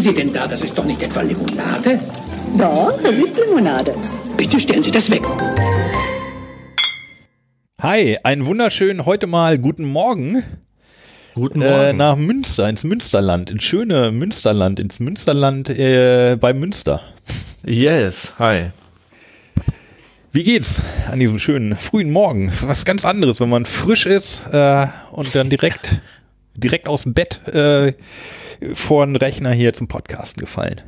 trinken 0.00 0.02
Sie 0.02 0.14
denn 0.14 0.32
da? 0.32 0.46
Das 0.46 0.62
ist 0.62 0.76
doch 0.76 0.84
nicht 0.84 1.02
etwa 1.02 1.20
Limonade? 1.20 2.00
Doch, 2.56 2.98
das 3.02 3.18
ist 3.18 3.36
Limonade. 3.36 3.94
Bitte 4.36 4.58
stellen 4.58 4.82
Sie 4.82 4.90
das 4.90 5.10
weg. 5.10 5.22
Hi, 7.82 8.16
einen 8.22 8.46
wunderschönen 8.46 9.04
heute 9.06 9.26
mal 9.26 9.58
guten 9.58 9.84
Morgen. 9.84 10.42
Guten 11.34 11.62
Äh, 11.62 11.70
Morgen. 11.70 11.96
nach 11.98 12.16
Münster, 12.16 12.68
ins 12.68 12.82
Münsterland, 12.84 13.50
ins 13.50 13.62
schöne 13.62 14.10
Münsterland, 14.10 14.80
ins 14.80 15.00
Münsterland 15.00 15.70
äh, 15.70 16.36
bei 16.38 16.52
Münster. 16.52 17.00
yes, 17.64 18.32
hi. 18.38 18.70
Wie 20.32 20.44
geht's 20.44 20.80
an 21.10 21.18
diesem 21.18 21.38
schönen 21.38 21.76
frühen 21.76 22.10
Morgen? 22.12 22.48
Ist 22.48 22.66
was 22.68 22.84
ganz 22.84 23.04
anderes, 23.04 23.40
wenn 23.40 23.48
man 23.48 23.66
frisch 23.66 24.06
ist 24.06 24.46
äh, 24.52 24.86
und 25.12 25.34
dann 25.34 25.50
direkt 25.50 26.00
direkt 26.54 26.88
aus 26.88 27.02
dem 27.04 27.14
Bett 27.14 27.40
äh, 27.48 27.94
vor 28.74 29.06
den 29.06 29.16
Rechner 29.16 29.52
hier 29.52 29.72
zum 29.72 29.88
Podcasten 29.88 30.40
gefallen. 30.40 30.80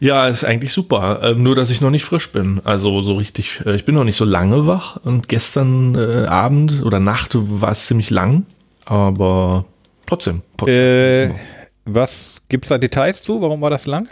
Ja, 0.00 0.26
ist 0.26 0.44
eigentlich 0.44 0.72
super. 0.72 1.20
Ähm, 1.22 1.42
nur, 1.42 1.54
dass 1.54 1.70
ich 1.70 1.80
noch 1.80 1.90
nicht 1.90 2.04
frisch 2.04 2.32
bin. 2.32 2.60
Also 2.64 3.02
so 3.02 3.14
richtig, 3.14 3.60
äh, 3.64 3.74
ich 3.74 3.84
bin 3.84 3.94
noch 3.94 4.04
nicht 4.04 4.16
so 4.16 4.24
lange 4.24 4.66
wach. 4.66 4.96
Und 5.04 5.28
gestern 5.28 5.94
äh, 5.94 6.26
Abend 6.26 6.82
oder 6.82 7.00
Nacht 7.00 7.32
war 7.34 7.70
es 7.70 7.86
ziemlich 7.86 8.10
lang. 8.10 8.46
Aber 8.84 9.66
trotzdem. 10.06 10.42
Äh, 10.66 11.28
was 11.84 12.42
gibt's 12.48 12.68
da 12.68 12.78
Details 12.78 13.22
zu? 13.22 13.42
Warum 13.42 13.60
war 13.60 13.70
das 13.70 13.86
lang? 13.86 14.08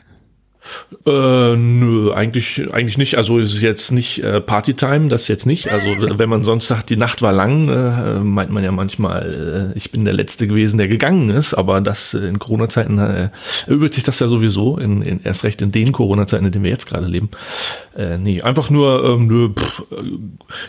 Äh, 1.07 1.57
nö, 1.57 2.13
eigentlich, 2.13 2.73
eigentlich 2.73 2.97
nicht. 2.97 3.19
Also 3.19 3.39
es 3.39 3.55
ist 3.55 3.61
jetzt 3.61 3.93
nicht 3.93 4.21
äh, 4.21 4.41
Partytime, 4.41 5.09
das 5.09 5.29
jetzt 5.29 5.45
nicht. 5.45 5.71
Also 5.71 5.87
wenn 6.19 6.29
man 6.29 6.45
sonst 6.45 6.67
sagt, 6.67 6.91
die 6.91 6.97
Nacht 6.97 7.21
war 7.23 7.33
lang, 7.33 7.69
äh, 7.69 8.21
meint 8.21 8.51
man 8.51 8.65
ja 8.65 8.73
manchmal, 8.73 9.73
äh, 9.75 9.79
ich 9.79 9.91
bin 9.91 10.05
der 10.05 10.15
Letzte 10.15 10.47
gewesen, 10.47 10.79
der 10.79 10.89
gegangen 10.89 11.31
ist. 11.31 11.55
Aber 11.55 11.81
das 11.81 12.15
äh, 12.15 12.27
in 12.27 12.39
Corona-Zeiten 12.39 12.99
äh, 12.99 13.31
übt 13.69 13.95
sich 13.95 14.05
das 14.05 14.19
ja 14.21 14.29
sowieso, 14.29 14.79
in, 14.79 15.03
in, 15.03 15.21
erst 15.23 15.45
recht 15.45 15.61
in 15.63 15.73
den 15.73 15.93
Corona-Zeiten, 15.93 16.47
in 16.47 16.53
denen 16.53 16.65
wir 16.65 16.71
jetzt 16.71 16.87
gerade 16.87 17.07
leben. 17.07 17.31
Äh, 17.97 18.19
nee, 18.19 18.41
einfach 18.43 18.71
nur 18.71 19.05
ähm, 19.05 19.27
nö, 19.27 19.51
pff, 19.51 19.81
äh, 19.93 20.03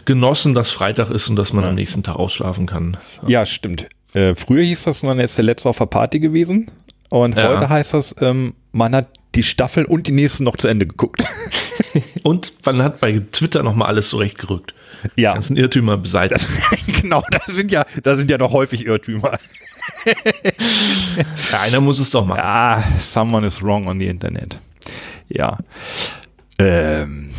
genossen, 0.03 0.53
dass 0.53 0.71
Freitag 0.71 1.09
ist 1.09 1.29
und 1.29 1.35
dass 1.37 1.53
man 1.53 1.63
am 1.63 1.75
nächsten 1.75 2.03
Tag 2.03 2.17
ausschlafen 2.17 2.65
kann. 2.65 2.97
Ja, 3.27 3.45
stimmt. 3.45 3.87
Äh, 4.13 4.35
früher 4.35 4.63
hieß 4.63 4.83
das, 4.83 5.03
man 5.03 5.19
ist 5.19 5.37
der 5.37 5.45
Letzte 5.45 5.69
auf 5.69 5.77
der 5.77 5.85
Party 5.87 6.19
gewesen. 6.19 6.69
Und 7.09 7.35
Ja. 7.35 7.49
heute 7.49 7.69
heißt 7.69 7.93
das, 7.93 8.15
ähm, 8.21 8.53
man 8.71 8.95
hat 8.95 9.07
die 9.35 9.43
Staffel 9.43 9.85
und 9.85 10.07
die 10.07 10.11
nächste 10.11 10.43
noch 10.43 10.57
zu 10.57 10.67
Ende 10.67 10.87
geguckt. 10.87 11.23
Und 12.23 12.53
man 12.65 12.81
hat 12.81 12.99
bei 12.99 13.21
Twitter 13.31 13.63
nochmal 13.63 13.89
alles 13.89 14.09
zurechtgerückt. 14.09 14.73
ja, 15.15 15.33
Ganzen 15.33 15.57
Irrtümer 15.57 15.97
beseitigt. 15.97 16.47
genau, 17.01 17.23
da 17.29 17.39
sind 17.47 17.71
ja, 17.71 17.85
da 18.03 18.15
sind 18.15 18.31
ja 18.31 18.37
noch 18.37 18.51
häufig 18.51 18.85
Irrtümer. 18.85 19.37
Ja, 21.51 21.61
einer 21.61 21.79
muss 21.79 21.99
es 21.99 22.11
doch 22.11 22.25
machen. 22.25 22.41
Ah, 22.43 22.83
someone 22.99 23.45
is 23.45 23.61
wrong 23.61 23.87
on 23.87 23.99
the 23.99 24.07
Internet. 24.07 24.59
Ja. 25.29 25.57
Ähm, 26.59 27.29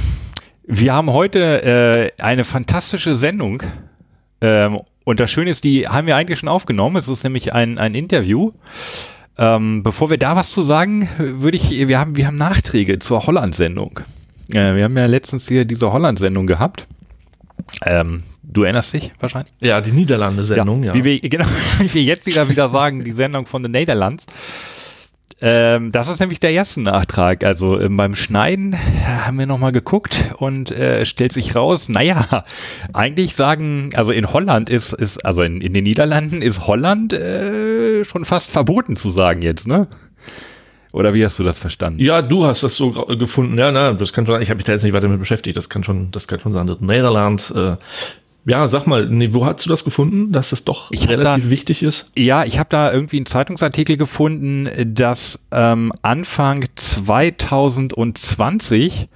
wir 0.64 0.92
haben 0.92 1.12
heute 1.12 2.12
äh, 2.18 2.22
eine 2.22 2.44
fantastische 2.44 3.14
Sendung. 3.14 3.62
Ähm, 4.40 4.80
und 5.04 5.20
das 5.20 5.30
Schöne 5.30 5.50
ist, 5.50 5.64
die 5.64 5.86
haben 5.86 6.06
wir 6.06 6.16
eigentlich 6.16 6.38
schon 6.40 6.48
aufgenommen. 6.48 6.96
Es 6.96 7.08
ist 7.08 7.24
nämlich 7.24 7.52
ein, 7.52 7.78
ein 7.78 7.94
Interview. 7.94 8.52
Ähm, 9.38 9.82
bevor 9.82 10.08
wir 10.08 10.18
da 10.18 10.34
was 10.34 10.50
zu 10.50 10.62
sagen, 10.62 11.08
würde 11.18 11.56
ich, 11.56 11.88
wir 11.88 11.98
haben, 11.98 12.16
wir 12.16 12.26
haben 12.26 12.36
Nachträge 12.36 12.98
zur 12.98 13.26
Holland-Sendung. 13.26 14.00
Äh, 14.50 14.74
wir 14.74 14.84
haben 14.84 14.96
ja 14.96 15.06
letztens 15.06 15.46
hier 15.48 15.64
diese 15.64 15.92
Holland-Sendung 15.92 16.46
gehabt. 16.46 16.86
Ähm, 17.84 18.22
du 18.42 18.62
erinnerst 18.62 18.94
dich 18.94 19.12
wahrscheinlich? 19.20 19.52
Ja, 19.60 19.80
die 19.80 19.92
Niederlande-Sendung, 19.92 20.84
ja. 20.84 20.94
Wie 20.94 21.04
wir, 21.04 21.20
genau, 21.20 21.46
wie 21.78 21.92
wir 21.92 22.02
jetzt 22.02 22.26
wieder, 22.26 22.48
wieder 22.48 22.70
sagen, 22.70 23.04
die 23.04 23.12
Sendung 23.12 23.46
von 23.46 23.62
den 23.62 23.72
Netherlands. 23.72 24.26
Ähm, 25.42 25.92
das 25.92 26.08
ist 26.08 26.20
nämlich 26.20 26.40
der 26.40 26.52
erste 26.52 26.80
Nachtrag. 26.80 27.44
Also 27.44 27.78
ähm, 27.78 27.96
beim 27.96 28.14
Schneiden 28.14 28.72
äh, 28.72 28.76
haben 29.26 29.38
wir 29.38 29.46
nochmal 29.46 29.72
geguckt 29.72 30.32
und 30.38 30.70
äh, 30.70 31.04
stellt 31.04 31.32
sich 31.32 31.54
raus, 31.54 31.90
naja, 31.90 32.44
eigentlich 32.94 33.36
sagen, 33.36 33.90
also 33.96 34.12
in 34.12 34.32
Holland 34.32 34.70
ist, 34.70 34.94
ist 34.94 35.26
also 35.26 35.42
in, 35.42 35.60
in 35.60 35.74
den 35.74 35.84
Niederlanden 35.84 36.40
ist 36.40 36.66
Holland 36.66 37.12
äh, 37.12 38.02
schon 38.04 38.24
fast 38.24 38.50
verboten 38.50 38.96
zu 38.96 39.10
sagen 39.10 39.42
jetzt, 39.42 39.66
ne? 39.66 39.88
Oder 40.92 41.12
wie 41.12 41.22
hast 41.22 41.38
du 41.38 41.42
das 41.42 41.58
verstanden? 41.58 42.00
Ja, 42.00 42.22
du 42.22 42.46
hast 42.46 42.62
das 42.62 42.74
so 42.74 42.92
gefunden. 42.92 43.58
Ja, 43.58 43.70
na, 43.70 43.92
das 43.92 44.14
kann 44.14 44.24
schon. 44.24 44.40
Ich 44.40 44.48
habe 44.48 44.56
mich 44.56 44.64
da 44.64 44.72
jetzt 44.72 44.82
nicht 44.82 44.94
weiter 44.94 45.08
mit 45.08 45.18
beschäftigt. 45.18 45.54
Das 45.54 45.68
kann 45.68 45.84
schon, 45.84 46.10
das 46.10 46.26
kann 46.26 46.40
schon 46.40 46.54
sein. 46.54 46.66
Das 46.66 46.80
Niederland. 46.80 47.52
Äh, 47.54 47.76
ja, 48.46 48.66
sag 48.68 48.86
mal, 48.86 49.08
nee, 49.08 49.30
wo 49.32 49.44
hast 49.44 49.64
du 49.64 49.68
das 49.68 49.84
gefunden, 49.84 50.32
dass 50.32 50.50
das 50.50 50.64
doch 50.64 50.90
Ich 50.92 51.08
relativ 51.08 51.44
da- 51.44 51.50
wichtig 51.50 51.82
ist? 51.82 52.10
Ja, 52.16 52.44
ich 52.44 52.58
habe 52.58 52.68
da 52.70 52.92
irgendwie 52.92 53.16
einen 53.16 53.26
Zeitungsartikel 53.26 53.96
gefunden, 53.96 54.68
dass 54.94 55.40
ähm, 55.52 55.92
Anfang 56.02 56.64
2020 56.74 59.08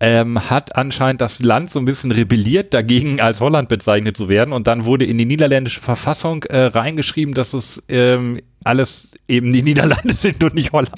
ähm, 0.00 0.50
hat 0.50 0.76
anscheinend 0.76 1.20
das 1.20 1.40
Land 1.40 1.70
so 1.70 1.78
ein 1.78 1.84
bisschen 1.84 2.10
rebelliert 2.10 2.74
dagegen, 2.74 3.20
als 3.20 3.40
Holland 3.40 3.68
bezeichnet 3.68 4.16
zu 4.16 4.28
werden. 4.28 4.52
Und 4.52 4.66
dann 4.66 4.84
wurde 4.84 5.04
in 5.04 5.16
die 5.16 5.24
niederländische 5.26 5.80
Verfassung 5.80 6.42
äh, 6.44 6.64
reingeschrieben, 6.64 7.34
dass 7.34 7.54
es 7.54 7.82
ähm, 7.88 8.40
alles 8.64 9.12
eben 9.28 9.52
die 9.52 9.62
Niederlande 9.62 10.12
sind 10.14 10.42
und 10.42 10.54
nicht 10.54 10.72
Holland. 10.72 10.90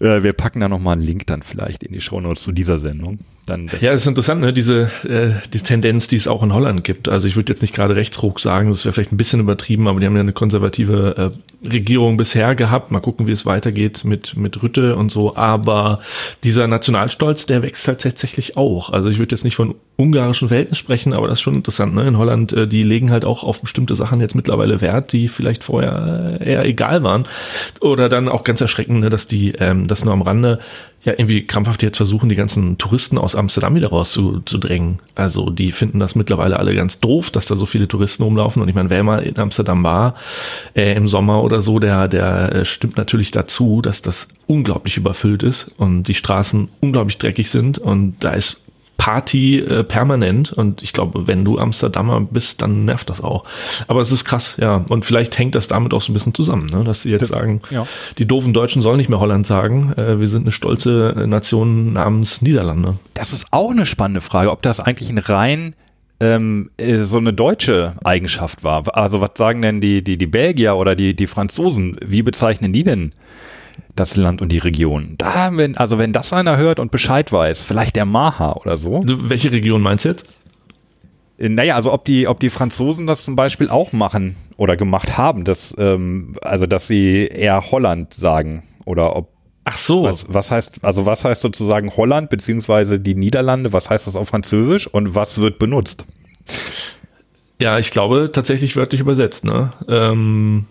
Äh, 0.00 0.22
wir 0.24 0.32
packen 0.32 0.58
da 0.60 0.68
nochmal 0.68 0.94
einen 0.94 1.02
Link 1.02 1.26
dann 1.28 1.42
vielleicht 1.42 1.84
in 1.84 1.92
die 1.92 2.00
Shownotes 2.00 2.42
zu 2.42 2.50
dieser 2.50 2.80
Sendung. 2.80 3.18
Dann 3.46 3.68
Ja, 3.80 3.90
ist 3.90 4.06
interessant, 4.06 4.40
ne? 4.40 4.52
diese 4.52 4.90
äh, 5.02 5.32
die 5.52 5.58
Tendenz, 5.58 6.06
die 6.06 6.14
es 6.14 6.28
auch 6.28 6.44
in 6.44 6.52
Holland 6.52 6.84
gibt. 6.84 7.08
Also 7.08 7.26
ich 7.26 7.34
würde 7.34 7.52
jetzt 7.52 7.60
nicht 7.60 7.74
gerade 7.74 7.96
Rechtsruck 7.96 8.38
sagen, 8.38 8.68
das 8.68 8.84
wäre 8.84 8.92
vielleicht 8.92 9.10
ein 9.10 9.16
bisschen 9.16 9.40
übertrieben, 9.40 9.88
aber 9.88 9.98
die 9.98 10.06
haben 10.06 10.14
ja 10.14 10.20
eine 10.20 10.32
konservative 10.32 11.32
äh, 11.64 11.68
Regierung 11.68 12.16
bisher 12.16 12.54
gehabt. 12.54 12.92
Mal 12.92 13.00
gucken, 13.00 13.26
wie 13.26 13.32
es 13.32 13.44
weitergeht 13.44 14.04
mit 14.04 14.36
mit 14.36 14.62
Rütte 14.62 14.94
und 14.94 15.10
so. 15.10 15.34
Aber 15.34 16.00
dieser 16.44 16.68
Nationalstolz, 16.68 17.46
der 17.46 17.62
wächst 17.62 17.88
halt 17.88 18.00
tatsächlich 18.02 18.56
auch. 18.56 18.90
Also 18.90 19.08
ich 19.08 19.18
würde 19.18 19.34
jetzt 19.34 19.42
nicht 19.44 19.56
von 19.56 19.74
ungarischen 19.96 20.46
Verhältnissen 20.46 20.78
sprechen, 20.80 21.12
aber 21.12 21.26
das 21.26 21.38
ist 21.38 21.42
schon 21.42 21.54
interessant. 21.56 21.94
Ne? 21.94 22.06
In 22.06 22.18
Holland, 22.18 22.52
äh, 22.52 22.68
die 22.68 22.84
legen 22.84 23.10
halt 23.10 23.24
auch 23.24 23.42
auf 23.42 23.60
bestimmte 23.60 23.96
Sachen 23.96 24.20
jetzt 24.20 24.36
mittlerweile 24.36 24.80
Wert, 24.80 25.12
die 25.12 25.26
vielleicht 25.26 25.64
vorher 25.64 26.38
äh, 26.40 26.52
eher 26.52 26.64
egal 26.64 27.02
waren. 27.02 27.24
Oder 27.80 28.08
dann 28.08 28.28
auch 28.28 28.44
ganz 28.44 28.60
erschreckend, 28.60 29.00
ne, 29.00 29.10
dass 29.10 29.26
die 29.26 29.52
ähm, 29.58 29.88
das 29.88 30.04
nur 30.04 30.14
am 30.14 30.22
Rande 30.22 30.60
ja 31.04 31.12
irgendwie 31.12 31.42
krampfhaft 31.42 31.82
jetzt 31.82 31.96
versuchen, 31.96 32.28
die 32.28 32.36
ganzen 32.36 32.78
Touristen 32.78 33.18
aus 33.18 33.34
Amsterdam 33.34 33.74
wieder 33.74 33.88
rauszudrängen. 33.88 35.00
Also 35.14 35.50
die 35.50 35.72
finden 35.72 35.98
das 35.98 36.14
mittlerweile 36.14 36.58
alle 36.58 36.74
ganz 36.74 37.00
doof, 37.00 37.30
dass 37.30 37.46
da 37.46 37.56
so 37.56 37.66
viele 37.66 37.88
Touristen 37.88 38.22
rumlaufen. 38.22 38.62
Und 38.62 38.68
ich 38.68 38.74
meine, 38.74 38.90
wer 38.90 39.02
mal 39.02 39.22
in 39.22 39.36
Amsterdam 39.38 39.82
war 39.82 40.14
äh, 40.74 40.94
im 40.94 41.08
Sommer 41.08 41.42
oder 41.42 41.60
so, 41.60 41.80
der, 41.80 42.06
der 42.06 42.54
äh, 42.54 42.64
stimmt 42.64 42.96
natürlich 42.96 43.32
dazu, 43.32 43.82
dass 43.82 44.02
das 44.02 44.28
unglaublich 44.46 44.96
überfüllt 44.96 45.42
ist 45.42 45.70
und 45.76 46.04
die 46.04 46.14
Straßen 46.14 46.68
unglaublich 46.80 47.18
dreckig 47.18 47.50
sind. 47.50 47.78
Und 47.78 48.16
da 48.20 48.30
ist 48.30 48.58
Party 48.96 49.58
äh, 49.58 49.82
permanent 49.82 50.52
und 50.52 50.82
ich 50.82 50.92
glaube, 50.92 51.26
wenn 51.26 51.44
du 51.44 51.58
Amsterdamer 51.58 52.20
bist, 52.20 52.62
dann 52.62 52.84
nervt 52.84 53.10
das 53.10 53.20
auch. 53.20 53.44
Aber 53.88 54.00
es 54.00 54.12
ist 54.12 54.24
krass, 54.24 54.56
ja. 54.60 54.84
Und 54.88 55.04
vielleicht 55.04 55.36
hängt 55.38 55.54
das 55.56 55.66
damit 55.66 55.92
auch 55.92 56.00
so 56.00 56.12
ein 56.12 56.14
bisschen 56.14 56.34
zusammen, 56.34 56.66
ne? 56.66 56.84
dass 56.84 57.02
sie 57.02 57.10
jetzt 57.10 57.22
Das- 57.22 57.30
sagen, 57.30 57.62
ja. 57.70 57.86
die 58.18 58.26
doofen 58.26 58.52
Deutschen 58.52 58.80
sollen 58.80 58.98
nicht 58.98 59.08
mehr 59.08 59.18
Holland 59.18 59.46
sagen. 59.46 59.92
Äh, 59.96 60.20
wir 60.20 60.28
sind 60.28 60.42
eine 60.42 60.52
stolze 60.52 61.14
Nation 61.26 61.92
namens 61.94 62.42
Niederlande. 62.42 62.96
Das 63.14 63.32
ist 63.32 63.46
auch 63.50 63.72
eine 63.72 63.86
spannende 63.86 64.20
Frage, 64.20 64.50
ob 64.52 64.62
das 64.62 64.78
eigentlich 64.78 65.10
ein 65.10 65.18
rein 65.18 65.74
ähm, 66.20 66.70
äh, 66.76 66.98
so 66.98 67.16
eine 67.18 67.32
deutsche 67.32 67.94
Eigenschaft 68.04 68.62
war. 68.62 68.96
Also 68.96 69.20
was 69.20 69.30
sagen 69.36 69.62
denn 69.62 69.80
die, 69.80 70.04
die, 70.04 70.16
die 70.16 70.28
Belgier 70.28 70.76
oder 70.76 70.94
die, 70.94 71.16
die 71.16 71.26
Franzosen? 71.26 71.96
Wie 72.06 72.22
bezeichnen 72.22 72.72
die 72.72 72.84
denn 72.84 73.12
das 73.94 74.16
Land 74.16 74.42
und 74.42 74.50
die 74.50 74.58
Region? 74.58 75.14
Da, 75.18 75.56
wenn, 75.56 75.76
also 75.76 75.98
wenn 75.98 76.12
das 76.12 76.32
einer 76.32 76.56
hört 76.56 76.78
und 76.78 76.90
Bescheid 76.90 77.32
weiß, 77.32 77.62
vielleicht 77.64 77.96
der 77.96 78.04
Maha 78.04 78.52
oder 78.52 78.76
so. 78.76 79.02
Welche 79.04 79.52
Region 79.52 79.82
meinst 79.82 80.04
du 80.04 80.10
jetzt? 80.10 80.24
Äh, 81.38 81.48
Naja, 81.48 81.76
also 81.76 81.92
ob 81.92 82.04
die, 82.04 82.26
ob 82.26 82.40
die 82.40 82.50
Franzosen 82.50 83.06
das 83.06 83.22
zum 83.22 83.36
Beispiel 83.36 83.68
auch 83.68 83.92
machen 83.92 84.36
oder 84.56 84.76
gemacht 84.76 85.16
haben, 85.18 85.44
dass, 85.44 85.74
ähm, 85.78 86.36
also 86.42 86.66
dass 86.66 86.86
sie 86.86 87.26
eher 87.26 87.70
Holland 87.70 88.14
sagen 88.14 88.62
oder 88.84 89.16
ob 89.16 89.32
Ach 89.64 89.78
so. 89.78 90.02
Was, 90.02 90.26
was 90.28 90.50
heißt, 90.50 90.84
also 90.84 91.06
was 91.06 91.24
heißt 91.24 91.40
sozusagen 91.40 91.90
Holland 91.96 92.30
beziehungsweise 92.30 92.98
die 92.98 93.14
Niederlande, 93.14 93.72
was 93.72 93.88
heißt 93.88 94.08
das 94.08 94.16
auf 94.16 94.28
Französisch 94.28 94.88
und 94.88 95.14
was 95.14 95.38
wird 95.38 95.60
benutzt? 95.60 96.04
Ja, 97.60 97.78
ich 97.78 97.92
glaube 97.92 98.30
tatsächlich 98.32 98.74
wörtlich 98.74 99.00
übersetzt. 99.00 99.44
Ne? 99.44 99.72
Ähm, 99.86 100.66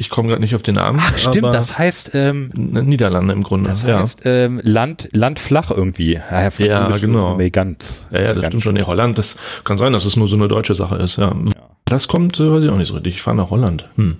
ich 0.00 0.08
komme 0.08 0.28
gerade 0.28 0.40
nicht 0.40 0.54
auf 0.54 0.62
den 0.62 0.76
Namen. 0.76 0.98
Ach 0.98 1.18
stimmt, 1.18 1.52
das 1.52 1.76
heißt, 1.76 2.12
ähm, 2.14 2.50
Niederlande 2.54 3.34
im 3.34 3.42
Grunde. 3.42 3.68
das 3.68 3.82
ja. 3.82 4.00
heißt 4.00 4.22
ähm, 4.24 4.58
Land, 4.64 5.10
Land 5.12 5.38
flach 5.38 5.70
irgendwie. 5.70 6.14
Ja, 6.14 6.42
Ja, 6.42 6.50
Französisch 6.50 7.02
genau. 7.02 7.38
Ganz, 7.52 8.06
Ja, 8.10 8.22
ja, 8.22 8.34
das 8.34 8.46
stimmt 8.46 8.62
schon. 8.62 8.74
Nee, 8.74 8.84
Holland, 8.84 9.18
das 9.18 9.36
kann 9.62 9.76
sein, 9.76 9.92
dass 9.92 10.06
es 10.06 10.16
nur 10.16 10.26
so 10.26 10.36
eine 10.36 10.48
deutsche 10.48 10.74
Sache 10.74 10.96
ist. 10.96 11.18
Ja. 11.18 11.36
Das 11.84 12.08
kommt, 12.08 12.40
äh, 12.40 12.50
weiß 12.50 12.64
ich 12.64 12.70
auch 12.70 12.78
nicht 12.78 12.88
so 12.88 12.94
richtig. 12.94 13.16
Ich 13.16 13.22
fahre 13.22 13.36
nach 13.36 13.50
Holland. 13.50 13.90
Hm. 13.96 14.16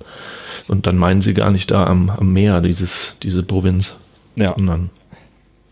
Und 0.68 0.86
dann 0.86 0.98
meinen 0.98 1.22
sie 1.22 1.32
gar 1.32 1.50
nicht 1.50 1.70
da 1.70 1.86
am, 1.86 2.10
am 2.10 2.30
Meer, 2.30 2.60
dieses, 2.60 3.16
diese 3.22 3.42
Provinz. 3.42 3.94
Ja. 4.36 4.54
Sondern, 4.58 4.90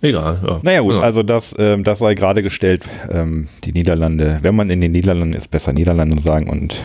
egal. 0.00 0.40
Ja. 0.42 0.60
Naja 0.62 0.80
gut, 0.80 0.94
Ja. 0.94 1.00
also 1.00 1.22
das, 1.22 1.54
ähm, 1.58 1.84
das 1.84 1.98
sei 1.98 2.14
gerade 2.14 2.42
gestellt, 2.42 2.82
ähm, 3.10 3.48
die 3.64 3.72
Niederlande, 3.72 4.38
wenn 4.40 4.56
man 4.56 4.70
in 4.70 4.80
den 4.80 4.92
Niederlanden 4.92 5.34
ist, 5.34 5.48
besser 5.48 5.74
Niederlande 5.74 6.18
sagen 6.22 6.48
und 6.48 6.82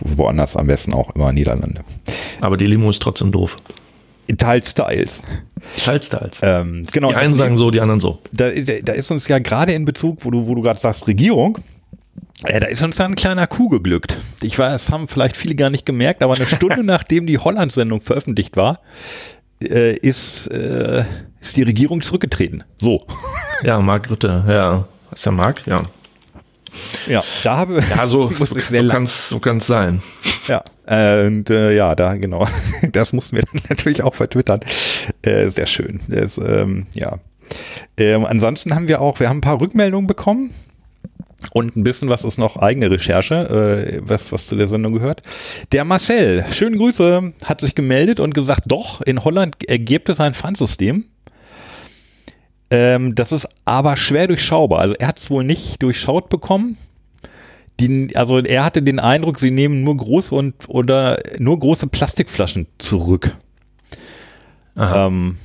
woanders 0.00 0.56
am 0.56 0.66
besten 0.66 0.94
auch 0.94 1.14
immer 1.14 1.32
Niederlande. 1.32 1.82
Aber 2.40 2.56
die 2.56 2.66
Limo 2.66 2.90
ist 2.90 3.02
trotzdem 3.02 3.32
doof. 3.32 3.56
Teils, 4.38 4.74
teils. 4.74 5.22
Teils, 5.84 6.08
teils. 6.08 6.40
Ähm, 6.42 6.86
genau. 6.92 7.08
die 7.08 7.16
einen 7.16 7.34
sagen 7.34 7.56
so, 7.56 7.70
die 7.70 7.80
anderen 7.80 8.00
so. 8.00 8.20
da, 8.32 8.50
da, 8.50 8.72
da 8.82 8.92
ist 8.92 9.10
uns 9.10 9.26
ja 9.28 9.38
gerade 9.38 9.72
in 9.72 9.84
Bezug, 9.84 10.24
wo 10.24 10.30
du, 10.30 10.46
wo 10.46 10.54
du 10.54 10.62
gerade 10.62 10.78
sagst, 10.78 11.06
Regierung, 11.06 11.58
äh, 12.44 12.60
da 12.60 12.66
ist 12.66 12.82
uns 12.82 12.96
da 12.96 13.04
ein 13.04 13.16
kleiner 13.16 13.46
Kuh 13.46 13.68
geglückt. 13.68 14.16
Ich 14.42 14.58
weiß, 14.58 14.72
das 14.72 14.92
haben 14.92 15.08
vielleicht 15.08 15.36
viele 15.36 15.54
gar 15.54 15.70
nicht 15.70 15.84
gemerkt, 15.84 16.22
aber 16.22 16.34
eine 16.34 16.46
Stunde 16.46 16.84
nachdem 16.84 17.26
die 17.26 17.38
Holland-Sendung 17.38 18.00
veröffentlicht 18.00 18.56
war, 18.56 18.80
äh, 19.62 19.96
ist, 19.96 20.46
äh, 20.48 21.04
ist 21.40 21.56
die 21.56 21.62
Regierung 21.62 22.00
zurückgetreten. 22.00 22.64
So. 22.76 23.04
Ja, 23.62 23.78
Marc 23.80 24.10
Rutte, 24.10 24.44
ja. 24.48 24.88
Ist 25.12 25.26
der 25.26 25.32
Marc? 25.32 25.66
Ja. 25.66 25.82
Ja, 27.06 27.22
da 27.42 27.56
habe 27.56 27.82
Ja, 27.90 28.06
so, 28.06 28.30
ich 28.30 28.38
so, 28.38 28.44
so 28.44 28.88
kann 28.88 29.04
es 29.04 29.28
so 29.28 29.38
kann's 29.38 29.66
sein. 29.66 30.02
Ja, 30.46 30.62
und 31.24 31.50
äh, 31.50 31.76
ja, 31.76 31.94
da 31.94 32.16
genau. 32.16 32.46
Das 32.92 33.12
mussten 33.12 33.36
wir 33.36 33.44
dann 33.52 33.62
natürlich 33.68 34.02
auch 34.02 34.14
vertwittern. 34.14 34.60
Äh, 35.22 35.48
sehr 35.50 35.66
schön. 35.66 36.00
Das, 36.08 36.38
ähm, 36.38 36.86
ja. 36.94 37.18
Ähm, 37.96 38.24
ansonsten 38.24 38.74
haben 38.74 38.88
wir 38.88 39.00
auch, 39.00 39.20
wir 39.20 39.28
haben 39.28 39.38
ein 39.38 39.42
paar 39.42 39.60
Rückmeldungen 39.60 40.06
bekommen 40.06 40.52
und 41.52 41.76
ein 41.76 41.84
bisschen 41.84 42.08
was 42.08 42.24
ist 42.24 42.38
noch 42.38 42.56
eigene 42.56 42.90
Recherche, 42.90 43.34
äh, 43.94 44.00
was, 44.02 44.30
was 44.30 44.46
zu 44.46 44.56
der 44.56 44.68
Sendung 44.68 44.92
gehört. 44.92 45.22
Der 45.72 45.84
Marcel, 45.84 46.44
schöne 46.52 46.76
Grüße, 46.76 47.32
hat 47.44 47.60
sich 47.60 47.74
gemeldet 47.74 48.20
und 48.20 48.34
gesagt, 48.34 48.64
doch, 48.66 49.00
in 49.00 49.24
Holland 49.24 49.56
gibt 49.58 50.08
es 50.08 50.20
ein 50.20 50.34
Pfandsystem. 50.34 51.06
Ähm, 52.70 53.14
das 53.14 53.32
ist 53.32 53.48
aber 53.64 53.96
schwer 53.96 54.28
durchschaubar. 54.28 54.78
Also 54.80 54.94
er 54.98 55.08
hat 55.08 55.18
es 55.18 55.30
wohl 55.30 55.44
nicht 55.44 55.82
durchschaut 55.82 56.28
bekommen. 56.28 56.76
Die, 57.80 58.14
also 58.14 58.38
er 58.38 58.64
hatte 58.64 58.82
den 58.82 59.00
Eindruck, 59.00 59.38
sie 59.38 59.50
nehmen 59.50 59.82
nur 59.84 59.96
große 59.96 60.34
und 60.34 60.54
oder 60.68 61.18
nur 61.38 61.58
große 61.58 61.86
Plastikflaschen 61.86 62.66
zurück. 62.78 63.36
Ähm, 64.76 65.36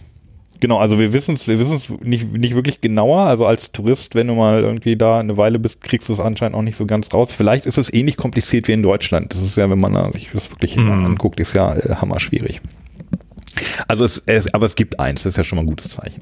genau, 0.60 0.78
also 0.78 1.00
wir 1.00 1.14
wissen 1.14 1.36
es, 1.36 1.48
wir 1.48 1.60
wissen 1.60 1.76
es 1.76 1.90
nicht, 2.02 2.32
nicht 2.34 2.54
wirklich 2.56 2.82
genauer. 2.82 3.22
Also 3.22 3.46
als 3.46 3.72
Tourist, 3.72 4.16
wenn 4.16 4.28
du 4.28 4.34
mal 4.36 4.62
irgendwie 4.62 4.96
da 4.96 5.20
eine 5.20 5.38
Weile 5.38 5.60
bist, 5.60 5.82
kriegst 5.82 6.10
du 6.10 6.14
es 6.14 6.20
anscheinend 6.20 6.56
auch 6.56 6.62
nicht 6.62 6.78
so 6.78 6.86
ganz 6.86 7.14
raus. 7.14 7.32
Vielleicht 7.32 7.66
ist 7.66 7.78
es 7.78 7.92
ähnlich 7.94 8.18
kompliziert 8.18 8.68
wie 8.68 8.74
in 8.74 8.84
Deutschland. 8.84 9.34
Das 9.34 9.42
ist 9.42 9.56
ja, 9.58 9.70
wenn 9.70 9.80
man 9.80 10.12
sich 10.14 10.30
das 10.34 10.52
wirklich 10.52 10.76
Mhm. 10.76 10.90
anguckt, 11.06 11.40
ist 11.40 11.56
ja 11.56 11.74
äh, 11.76 11.96
hammer 11.96 12.20
schwierig. 12.20 12.62
Also 13.88 14.04
es, 14.04 14.22
es, 14.26 14.54
aber 14.54 14.66
es 14.66 14.76
gibt 14.76 15.00
eins, 15.00 15.24
das 15.24 15.34
ist 15.34 15.38
ja 15.38 15.44
schon 15.44 15.56
mal 15.56 15.64
ein 15.64 15.68
gutes 15.68 15.90
Zeichen. 15.90 16.22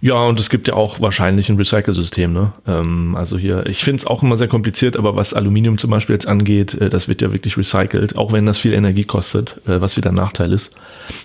Ja, 0.00 0.24
und 0.26 0.38
es 0.38 0.48
gibt 0.48 0.68
ja 0.68 0.74
auch 0.74 1.00
wahrscheinlich 1.00 1.48
ein 1.48 1.56
Recycle-System. 1.56 2.32
Ne? 2.32 2.52
Ähm, 2.66 3.16
also 3.16 3.36
hier, 3.36 3.66
ich 3.66 3.82
finde 3.82 3.96
es 3.96 4.06
auch 4.06 4.22
immer 4.22 4.36
sehr 4.36 4.46
kompliziert, 4.46 4.96
aber 4.96 5.16
was 5.16 5.34
Aluminium 5.34 5.76
zum 5.76 5.90
Beispiel 5.90 6.14
jetzt 6.14 6.28
angeht, 6.28 6.74
äh, 6.74 6.88
das 6.88 7.08
wird 7.08 7.20
ja 7.20 7.32
wirklich 7.32 7.56
recycelt, 7.56 8.16
auch 8.16 8.32
wenn 8.32 8.46
das 8.46 8.58
viel 8.58 8.72
Energie 8.74 9.02
kostet, 9.02 9.56
äh, 9.66 9.80
was 9.80 9.96
wieder 9.96 10.10
ein 10.10 10.14
Nachteil 10.14 10.52
ist. 10.52 10.72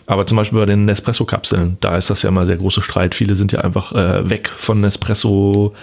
Aber 0.07 0.25
zum 0.25 0.37
Beispiel 0.37 0.57
bei 0.57 0.65
den 0.65 0.85
Nespresso-Kapseln, 0.85 1.77
da 1.81 1.97
ist 1.97 2.09
das 2.09 2.23
ja 2.23 2.29
immer 2.29 2.47
sehr 2.47 2.57
große 2.57 2.81
Streit. 2.81 3.13
Viele 3.13 3.35
sind 3.35 3.51
ja 3.51 3.59
einfach 3.59 3.91
äh, 3.93 4.27
weg 4.27 4.49
von 4.49 4.81
Nespresso 4.81 5.75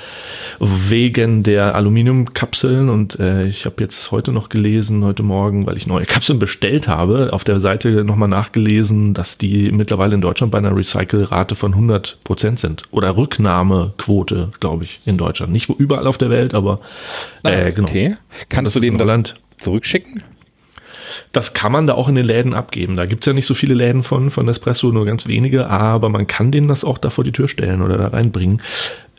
wegen 0.58 1.44
der 1.44 1.76
Aluminiumkapseln. 1.76 2.88
Und 2.88 3.20
äh, 3.20 3.46
ich 3.46 3.66
habe 3.66 3.76
jetzt 3.80 4.10
heute 4.10 4.32
noch 4.32 4.48
gelesen, 4.48 5.04
heute 5.04 5.22
Morgen, 5.22 5.64
weil 5.64 5.76
ich 5.76 5.86
neue 5.86 6.06
Kapseln 6.06 6.40
bestellt 6.40 6.88
habe, 6.88 7.32
auf 7.32 7.44
der 7.44 7.60
Seite 7.60 8.04
nochmal 8.04 8.28
nachgelesen, 8.28 9.14
dass 9.14 9.38
die 9.38 9.70
mittlerweile 9.70 10.16
in 10.16 10.20
Deutschland 10.20 10.50
bei 10.50 10.58
einer 10.58 10.76
Recycle-Rate 10.76 11.54
von 11.54 11.72
100 11.72 12.18
Prozent 12.24 12.58
sind. 12.58 12.79
Oder 12.90 13.16
Rücknahmequote, 13.16 14.50
glaube 14.60 14.84
ich, 14.84 15.00
in 15.04 15.16
Deutschland. 15.18 15.52
Nicht 15.52 15.68
überall 15.68 16.06
auf 16.06 16.18
der 16.18 16.30
Welt, 16.30 16.54
aber 16.54 16.80
äh, 17.44 17.72
genau. 17.72 17.88
Okay. 17.88 18.16
Kannst 18.48 18.68
Das 18.68 18.74
du 18.74 18.80
denen 18.80 18.98
das 18.98 19.06
Holland. 19.08 19.40
zurückschicken? 19.58 20.22
Das 21.32 21.54
kann 21.54 21.72
man 21.72 21.86
da 21.86 21.94
auch 21.94 22.08
in 22.08 22.14
den 22.14 22.24
Läden 22.24 22.54
abgeben. 22.54 22.96
Da 22.96 23.06
gibt's 23.06 23.26
ja 23.26 23.32
nicht 23.32 23.46
so 23.46 23.54
viele 23.54 23.74
Läden 23.74 24.02
von, 24.02 24.30
von 24.30 24.46
Nespresso, 24.46 24.88
nur 24.92 25.04
ganz 25.04 25.26
wenige, 25.26 25.68
aber 25.68 26.08
man 26.08 26.26
kann 26.26 26.50
denen 26.52 26.68
das 26.68 26.84
auch 26.84 26.98
da 26.98 27.10
vor 27.10 27.24
die 27.24 27.32
Tür 27.32 27.48
stellen 27.48 27.82
oder 27.82 27.98
da 27.98 28.08
reinbringen. 28.08 28.62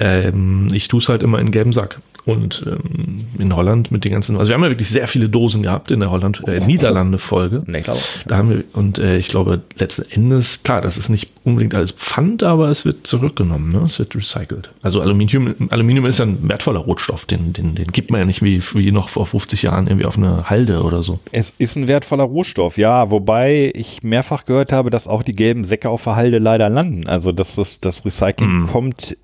Ähm, 0.01 0.67
ich 0.73 0.87
tue 0.87 0.99
es 0.99 1.09
halt 1.09 1.21
immer 1.23 1.39
in 1.39 1.51
gelben 1.51 1.73
Sack. 1.73 1.99
Und 2.23 2.63
ähm, 2.67 3.25
in 3.39 3.55
Holland 3.55 3.91
mit 3.91 4.05
den 4.05 4.11
ganzen, 4.11 4.37
also 4.37 4.49
wir 4.49 4.55
haben 4.55 4.63
ja 4.63 4.69
wirklich 4.69 4.89
sehr 4.89 5.07
viele 5.07 5.27
Dosen 5.27 5.63
gehabt 5.63 5.89
in 5.89 6.01
der 6.01 6.11
Holland, 6.11 6.43
äh, 6.47 6.59
Niederlande-Folge. 6.59 7.63
Nee, 7.65 7.81
glaube 7.81 7.99
Da 8.27 8.37
haben 8.37 8.49
wir, 8.49 8.63
und 8.73 8.99
äh, 8.99 9.17
ich 9.17 9.27
glaube, 9.29 9.61
letzten 9.77 10.03
Endes, 10.11 10.61
klar, 10.61 10.81
das 10.81 10.99
ist 10.99 11.09
nicht 11.09 11.29
unbedingt 11.43 11.73
alles 11.73 11.91
Pfand, 11.91 12.43
aber 12.43 12.69
es 12.69 12.85
wird 12.85 13.07
zurückgenommen, 13.07 13.71
ne? 13.71 13.81
es 13.85 13.97
wird 13.97 14.15
recycelt. 14.15 14.69
Also 14.83 15.01
Aluminium, 15.01 15.55
Aluminium 15.71 16.05
ist 16.05 16.19
ja 16.19 16.25
ein 16.25 16.47
wertvoller 16.47 16.81
Rohstoff, 16.81 17.25
den, 17.25 17.53
den, 17.53 17.73
den 17.73 17.87
gibt 17.87 18.11
man 18.11 18.19
ja 18.19 18.25
nicht 18.25 18.43
wie, 18.43 18.61
wie 18.75 18.91
noch 18.91 19.09
vor 19.09 19.25
50 19.25 19.63
Jahren 19.63 19.87
irgendwie 19.87 20.05
auf 20.05 20.17
eine 20.17 20.47
Halde 20.47 20.83
oder 20.83 21.01
so. 21.01 21.19
Es 21.31 21.55
ist 21.57 21.75
ein 21.75 21.87
wertvoller 21.87 22.25
Rohstoff, 22.25 22.77
ja, 22.77 23.09
wobei 23.09 23.71
ich 23.73 24.03
mehrfach 24.03 24.45
gehört 24.45 24.71
habe, 24.71 24.91
dass 24.91 25.07
auch 25.07 25.23
die 25.23 25.33
gelben 25.33 25.65
Säcke 25.65 25.89
auf 25.89 26.03
der 26.03 26.15
Halde 26.15 26.37
leider 26.37 26.69
landen. 26.69 27.07
Also 27.07 27.31
dass 27.31 27.55
das, 27.55 27.79
das 27.79 28.05
Recycling 28.05 28.67
kommt, 28.67 29.17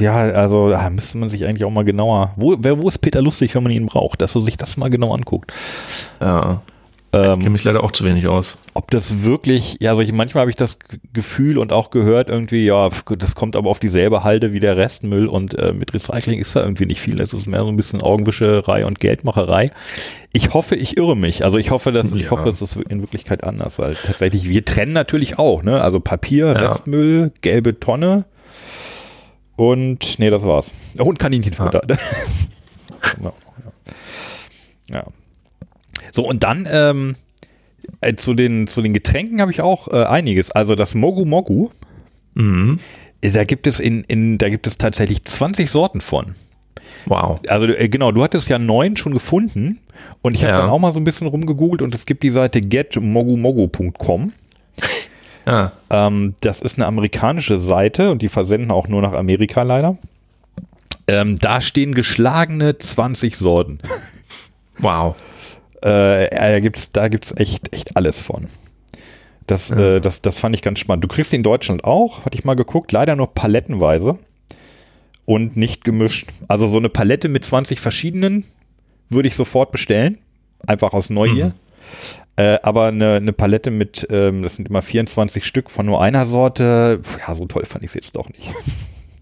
ja, 0.00 0.14
also 0.14 0.70
da 0.70 0.88
müsste 0.90 1.18
man 1.18 1.28
sich 1.28 1.44
eigentlich 1.44 1.64
auch 1.64 1.70
mal 1.70 1.84
genauer. 1.84 2.32
Wo, 2.36 2.56
wer, 2.60 2.80
wo 2.80 2.88
ist 2.88 2.98
Peter 3.00 3.20
lustig, 3.22 3.54
wenn 3.54 3.62
man 3.62 3.72
ihn 3.72 3.86
braucht, 3.86 4.20
dass 4.22 4.34
er 4.34 4.40
sich 4.42 4.56
das 4.56 4.76
mal 4.76 4.90
genau 4.90 5.12
anguckt. 5.14 5.52
Ja, 6.20 6.62
Ähm, 7.14 7.40
kenne 7.40 7.50
mich 7.50 7.64
leider 7.64 7.84
auch 7.84 7.90
zu 7.90 8.04
wenig 8.04 8.26
aus. 8.26 8.54
ob 8.72 8.90
das 8.90 9.22
wirklich, 9.22 9.76
ja, 9.80 9.90
also 9.90 10.00
ich, 10.00 10.12
manchmal 10.12 10.42
habe 10.42 10.50
ich 10.50 10.56
das 10.56 10.78
Gefühl 11.12 11.58
und 11.58 11.70
auch 11.70 11.90
gehört 11.90 12.30
irgendwie, 12.30 12.64
ja, 12.64 12.88
das 13.18 13.34
kommt 13.34 13.54
aber 13.54 13.68
auf 13.68 13.78
dieselbe 13.80 14.24
Halde 14.24 14.54
wie 14.54 14.60
der 14.60 14.78
Restmüll 14.78 15.26
und 15.26 15.58
äh, 15.58 15.74
mit 15.74 15.92
Recycling 15.92 16.38
ist 16.38 16.56
da 16.56 16.62
irgendwie 16.62 16.86
nicht 16.86 17.00
viel. 17.00 17.20
Es 17.20 17.34
ist 17.34 17.46
mehr 17.46 17.60
so 17.60 17.68
ein 17.68 17.76
bisschen 17.76 18.00
Augenwischerei 18.00 18.86
und 18.86 18.98
Geldmacherei. 18.98 19.68
Ich 20.32 20.54
hoffe, 20.54 20.74
ich 20.76 20.96
irre 20.96 21.14
mich. 21.14 21.44
Also 21.44 21.58
ich 21.58 21.70
hoffe, 21.70 21.92
dass 21.92 22.12
ich 22.12 22.22
Ja. 22.22 22.30
hoffe, 22.30 22.48
es 22.48 22.62
ist 22.62 22.76
in 22.76 23.00
Wirklichkeit 23.02 23.44
anders, 23.44 23.78
weil 23.78 23.94
tatsächlich 23.96 24.48
wir 24.48 24.64
trennen 24.64 24.92
natürlich 24.94 25.38
auch, 25.38 25.62
ne? 25.62 25.82
Also 25.82 26.00
Papier, 26.00 26.46
Ja. 26.46 26.52
Restmüll, 26.52 27.30
gelbe 27.42 27.78
Tonne 27.78 28.24
und 29.70 30.18
nee, 30.18 30.30
das 30.30 30.42
war's. 30.44 30.72
Oh, 30.98 31.04
Und 31.04 31.18
Kaninchenfutter. 31.18 31.82
ja. 33.22 33.32
ja. 34.90 35.04
So 36.12 36.26
und 36.26 36.42
dann 36.42 36.66
ähm, 36.70 37.16
äh, 38.00 38.14
zu 38.14 38.34
den 38.34 38.66
zu 38.66 38.82
den 38.82 38.92
Getränken 38.92 39.40
habe 39.40 39.52
ich 39.52 39.60
auch 39.60 39.88
äh, 39.88 40.04
einiges. 40.04 40.50
Also 40.50 40.74
das 40.74 40.94
Mogu 40.94 41.24
Mogu, 41.24 41.70
Mhm. 42.34 42.80
äh, 43.22 43.30
da 43.30 43.44
gibt 43.44 43.66
es 43.66 43.78
in 43.80 44.04
in 44.04 44.38
da 44.38 44.48
gibt 44.48 44.66
es 44.66 44.78
tatsächlich 44.78 45.24
20 45.24 45.70
Sorten 45.70 46.00
von. 46.00 46.34
Wow. 47.06 47.40
Also 47.48 47.66
äh, 47.66 47.88
genau, 47.88 48.12
du 48.12 48.22
hattest 48.22 48.48
ja 48.48 48.58
neun 48.58 48.96
schon 48.96 49.12
gefunden 49.12 49.78
und 50.22 50.34
ich 50.34 50.42
habe 50.44 50.54
Ja. 50.54 50.60
dann 50.62 50.70
auch 50.70 50.78
mal 50.78 50.92
so 50.92 51.00
ein 51.00 51.04
bisschen 51.04 51.26
rumgegoogelt 51.26 51.82
und 51.82 51.94
es 51.94 52.06
gibt 52.06 52.22
die 52.22 52.30
Seite 52.30 52.60
getmogumogu.com. 52.60 54.32
Ja, 55.46 55.72
Ähm, 55.90 56.34
das 56.40 56.60
ist 56.60 56.78
eine 56.78 56.86
amerikanische 56.86 57.58
Seite 57.58 58.10
und 58.10 58.22
die 58.22 58.28
versenden 58.28 58.70
auch 58.70 58.88
nur 58.88 59.02
nach 59.02 59.12
Amerika 59.12 59.62
leider. 59.62 59.98
Ähm, 61.08 61.36
da 61.38 61.60
stehen 61.60 61.94
geschlagene 61.94 62.78
20 62.78 63.36
Sorten. 63.36 63.80
wow. 64.78 65.16
Äh, 65.82 66.30
da 66.30 66.60
gibt's, 66.60 66.92
da 66.92 67.08
gibt's 67.08 67.34
echt, 67.36 67.74
echt 67.74 67.96
alles 67.96 68.20
von. 68.20 68.46
Das, 69.46 69.70
äh, 69.70 70.00
das, 70.00 70.22
das 70.22 70.38
fand 70.38 70.54
ich 70.54 70.62
ganz 70.62 70.78
spannend. 70.78 71.04
Du 71.04 71.08
kriegst 71.08 71.32
die 71.32 71.36
in 71.36 71.42
Deutschland 71.42 71.84
auch, 71.84 72.24
hatte 72.24 72.38
ich 72.38 72.44
mal 72.44 72.54
geguckt, 72.54 72.92
leider 72.92 73.16
nur 73.16 73.34
palettenweise 73.34 74.18
und 75.24 75.56
nicht 75.56 75.84
gemischt. 75.84 76.28
Also 76.48 76.66
so 76.68 76.76
eine 76.76 76.88
Palette 76.88 77.28
mit 77.28 77.44
20 77.44 77.80
verschiedenen 77.80 78.44
würde 79.08 79.28
ich 79.28 79.34
sofort 79.34 79.72
bestellen, 79.72 80.18
einfach 80.66 80.92
aus 80.92 81.10
Neugier. 81.10 81.52
Äh, 82.42 82.58
aber 82.64 82.86
eine, 82.86 83.14
eine 83.14 83.32
Palette 83.32 83.70
mit, 83.70 84.08
ähm, 84.10 84.42
das 84.42 84.56
sind 84.56 84.68
immer 84.68 84.82
24 84.82 85.44
Stück 85.46 85.70
von 85.70 85.86
nur 85.86 86.02
einer 86.02 86.26
Sorte, 86.26 87.00
ja, 87.26 87.34
so 87.36 87.46
toll 87.46 87.64
fand 87.66 87.84
ich 87.84 87.90
es 87.90 87.94
jetzt 87.94 88.16
doch 88.16 88.28
nicht. 88.30 88.48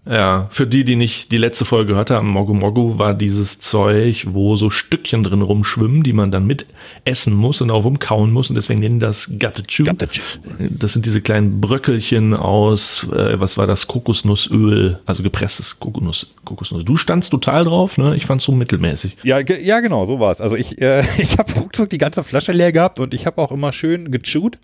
Ja, 0.03 0.47
für 0.49 0.65
die, 0.65 0.83
die 0.83 0.95
nicht 0.95 1.31
die 1.31 1.37
letzte 1.37 1.63
Folge 1.63 1.89
gehört 1.89 2.09
haben, 2.09 2.27
Mogu 2.29 2.55
Mogu 2.55 2.97
war 2.97 3.13
dieses 3.13 3.59
Zeug, 3.59 4.25
wo 4.31 4.55
so 4.55 4.71
Stückchen 4.71 5.21
drin 5.21 5.43
rumschwimmen, 5.43 6.01
die 6.01 6.11
man 6.11 6.31
dann 6.31 6.47
mit 6.47 6.65
essen 7.05 7.35
muss 7.35 7.61
und 7.61 7.69
auch 7.69 7.83
rumkauen 7.83 8.31
muss 8.31 8.49
und 8.49 8.55
deswegen 8.55 8.79
nennen 8.79 8.99
das 8.99 9.29
Gattechu. 9.37 9.83
Gattechu. 9.83 10.23
Das 10.71 10.93
sind 10.93 11.05
diese 11.05 11.21
kleinen 11.21 11.61
Bröckelchen 11.61 12.33
aus, 12.33 13.05
äh, 13.13 13.39
was 13.39 13.59
war 13.59 13.67
das, 13.67 13.85
Kokosnussöl, 13.85 14.99
also 15.05 15.21
gepresstes 15.21 15.79
Kokosnuss, 15.79 16.25
Kokosnuss. 16.45 16.83
Du 16.83 16.97
standst 16.97 17.29
total 17.29 17.65
drauf, 17.65 17.99
ne? 17.99 18.15
Ich 18.15 18.25
fand's 18.25 18.45
so 18.45 18.51
mittelmäßig. 18.53 19.17
Ja, 19.21 19.43
ge- 19.43 19.63
ja, 19.63 19.81
genau, 19.81 20.07
so 20.07 20.19
war's. 20.19 20.41
Also 20.41 20.55
ich, 20.55 20.81
äh, 20.81 21.01
ich 21.19 21.37
habe 21.37 21.53
ruckzuck 21.53 21.91
die 21.91 21.99
ganze 21.99 22.23
Flasche 22.23 22.53
leer 22.53 22.71
gehabt 22.71 22.97
und 22.97 23.13
ich 23.13 23.27
habe 23.27 23.39
auch 23.39 23.51
immer 23.51 23.71
schön 23.71 24.09
gechewt. 24.09 24.57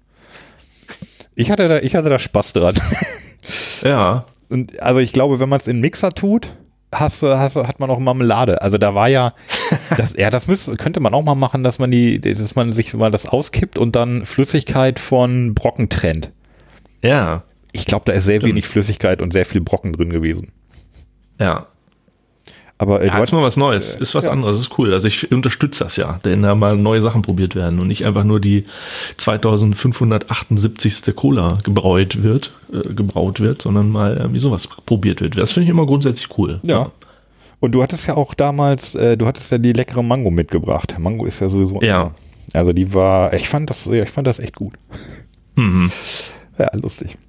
Ich 1.35 1.51
hatte 1.51 1.67
da, 1.69 1.77
ich 1.77 1.93
hatte 1.95 2.09
da 2.09 2.17
Spaß 2.17 2.53
dran. 2.53 2.73
Ja, 3.83 4.25
Und 4.49 4.81
also 4.81 4.99
ich 4.99 5.13
glaube, 5.13 5.39
wenn 5.39 5.49
man 5.49 5.59
es 5.59 5.67
in 5.67 5.79
Mixer 5.79 6.11
tut, 6.11 6.53
hast, 6.93 7.23
hast, 7.23 7.55
hat 7.55 7.79
man 7.79 7.89
auch 7.89 7.99
Marmelade. 7.99 8.61
Also 8.61 8.77
da 8.77 8.95
war 8.95 9.07
ja, 9.07 9.33
das, 9.97 10.15
ja, 10.17 10.29
das 10.29 10.47
müsste, 10.47 10.75
könnte 10.75 10.99
man 10.99 11.13
auch 11.13 11.23
mal 11.23 11.35
machen, 11.35 11.63
dass 11.63 11.79
man 11.79 11.91
die, 11.91 12.19
dass 12.19 12.55
man 12.55 12.73
sich 12.73 12.93
mal 12.93 13.11
das 13.11 13.27
auskippt 13.27 13.77
und 13.77 13.95
dann 13.95 14.25
Flüssigkeit 14.25 14.99
von 14.99 15.53
Brocken 15.53 15.89
trennt. 15.89 16.31
ja, 17.01 17.43
Ich 17.73 17.85
glaube, 17.85 18.05
da 18.05 18.13
ist 18.13 18.23
sehr 18.25 18.41
wenig 18.41 18.67
Flüssigkeit 18.67 19.21
und 19.21 19.33
sehr 19.33 19.45
viel 19.45 19.61
Brocken 19.61 19.93
drin 19.93 20.09
gewesen. 20.09 20.51
ja. 21.39 21.67
Aber 22.79 23.01
äh, 23.01 23.07
Ja, 23.07 23.23
ist 23.23 23.31
mal 23.31 23.41
was 23.41 23.57
Neues, 23.57 23.95
ist 23.95 24.13
was 24.13 24.25
anderes, 24.25 24.59
ist 24.59 24.77
cool. 24.77 24.93
Also 24.93 25.07
ich 25.07 25.31
unterstütze 25.31 25.83
das 25.83 25.95
ja, 25.95 26.19
denn 26.23 26.43
da 26.43 26.53
mal 26.53 26.77
neue 26.77 27.01
Sachen 27.01 27.23
probiert 27.23 27.55
werden 27.55 27.79
und 27.79 27.87
nicht 27.87 28.05
einfach 28.05 28.23
nur 28.23 28.39
die 28.39 28.65
2578. 29.17 31.15
Cola 31.15 31.57
gebraut 31.63 32.21
wird, 32.21 32.53
äh, 32.71 32.93
gebraut 32.93 33.39
wird, 33.39 33.61
sondern 33.63 33.89
mal 33.89 34.17
irgendwie 34.17 34.39
sowas 34.39 34.67
probiert 34.85 35.21
wird. 35.21 35.37
Das 35.37 35.51
finde 35.51 35.65
ich 35.65 35.69
immer 35.71 35.85
grundsätzlich 35.85 36.37
cool. 36.37 36.59
Ja. 36.63 36.91
Und 37.59 37.71
du 37.71 37.81
hattest 37.81 38.07
ja 38.07 38.15
auch 38.15 38.35
damals, 38.35 38.93
äh, 38.93 39.17
du 39.17 39.25
hattest 39.25 39.51
ja 39.51 39.57
die 39.57 39.73
leckere 39.73 40.03
Mango 40.03 40.29
mitgebracht. 40.29 40.95
Mango 40.99 41.25
ist 41.25 41.39
ja 41.39 41.49
sowieso. 41.49 41.81
Ja. 41.81 42.13
Also 42.53 42.73
die 42.73 42.93
war, 42.93 43.33
ich 43.33 43.49
fand 43.49 43.69
das, 43.69 43.85
ja, 43.85 44.03
ich 44.03 44.09
fand 44.11 44.27
das 44.27 44.39
echt 44.39 44.55
gut. 44.55 44.73
Mhm. 45.55 45.91
Ja, 46.59 46.69
lustig. 46.73 47.19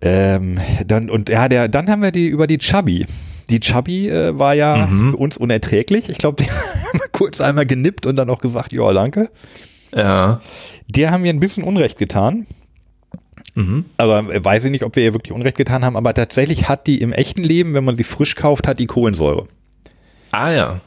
Ähm, 0.00 0.60
dann, 0.86 1.10
und 1.10 1.28
ja, 1.28 1.48
der, 1.48 1.66
dann 1.66 1.90
haben 1.90 2.00
wir 2.00 2.12
die 2.12 2.28
über 2.28 2.46
die 2.46 2.58
Chubby. 2.58 3.06
Die 3.50 3.60
Chubby 3.60 4.08
äh, 4.08 4.38
war 4.38 4.54
ja 4.54 4.86
Mhm. 4.86 5.12
für 5.12 5.16
uns 5.18 5.36
unerträglich. 5.36 6.08
Ich 6.08 6.18
glaube, 6.18 6.42
die 6.42 6.50
haben 6.50 6.92
wir 6.98 7.08
kurz 7.12 7.40
einmal 7.40 7.66
genippt 7.66 8.06
und 8.06 8.16
dann 8.16 8.30
auch 8.30 8.38
gesagt, 8.40 8.72
ja, 8.72 8.92
danke. 8.92 9.28
Ja. 9.94 10.40
Der 10.88 11.10
haben 11.10 11.24
wir 11.24 11.30
ein 11.32 11.40
bisschen 11.40 11.62
Unrecht 11.64 11.98
getan. 11.98 12.46
Mhm. 13.54 13.84
Also 13.96 14.12
weiß 14.14 14.64
ich 14.64 14.70
nicht, 14.70 14.82
ob 14.84 14.96
wir 14.96 15.04
ihr 15.04 15.14
wirklich 15.14 15.32
Unrecht 15.32 15.56
getan 15.56 15.84
haben, 15.84 15.96
aber 15.96 16.12
tatsächlich 16.14 16.68
hat 16.68 16.86
die 16.86 17.00
im 17.00 17.12
echten 17.12 17.44
Leben, 17.44 17.74
wenn 17.74 17.84
man 17.84 17.96
sie 17.96 18.02
frisch 18.04 18.34
kauft, 18.34 18.66
hat 18.66 18.78
die 18.80 18.86
Kohlensäure. 18.86 19.44
Ah 20.32 20.50
ja. 20.50 20.80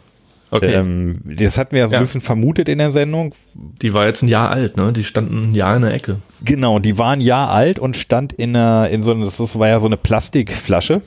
Okay. 0.50 0.74
Ähm, 0.74 1.20
das 1.26 1.58
hatten 1.58 1.74
wir 1.74 1.80
ja 1.80 1.88
so 1.90 1.96
ein 1.96 2.02
bisschen 2.02 2.22
vermutet 2.22 2.70
in 2.70 2.78
der 2.78 2.92
Sendung. 2.94 3.34
die 3.54 3.94
war 3.94 4.06
jetzt 4.06 4.22
ein 4.24 4.30
Jahr 4.30 4.50
alt, 4.50 4.78
ne? 4.78 4.94
Die 4.94 5.04
standen 5.04 5.52
ein 5.52 5.56
Jahr 5.56 5.76
in 5.76 5.82
der 5.82 5.94
Ecke. 5.94 6.20
Genau, 6.44 6.80
die 6.80 6.98
war 6.98 7.12
ein 7.12 7.22
Jahr 7.22 7.50
alt 7.52 7.80
und 7.80 7.98
stand 7.98 8.32
in 8.34 8.56
einer, 8.56 8.90
in 8.90 9.04
so 9.04 9.12
einer, 9.12 9.26
das 9.26 9.60
war 9.60 9.68
ja 9.68 9.80
so 9.82 9.88
eine 9.88 9.98
Plastikflasche, 9.98 11.02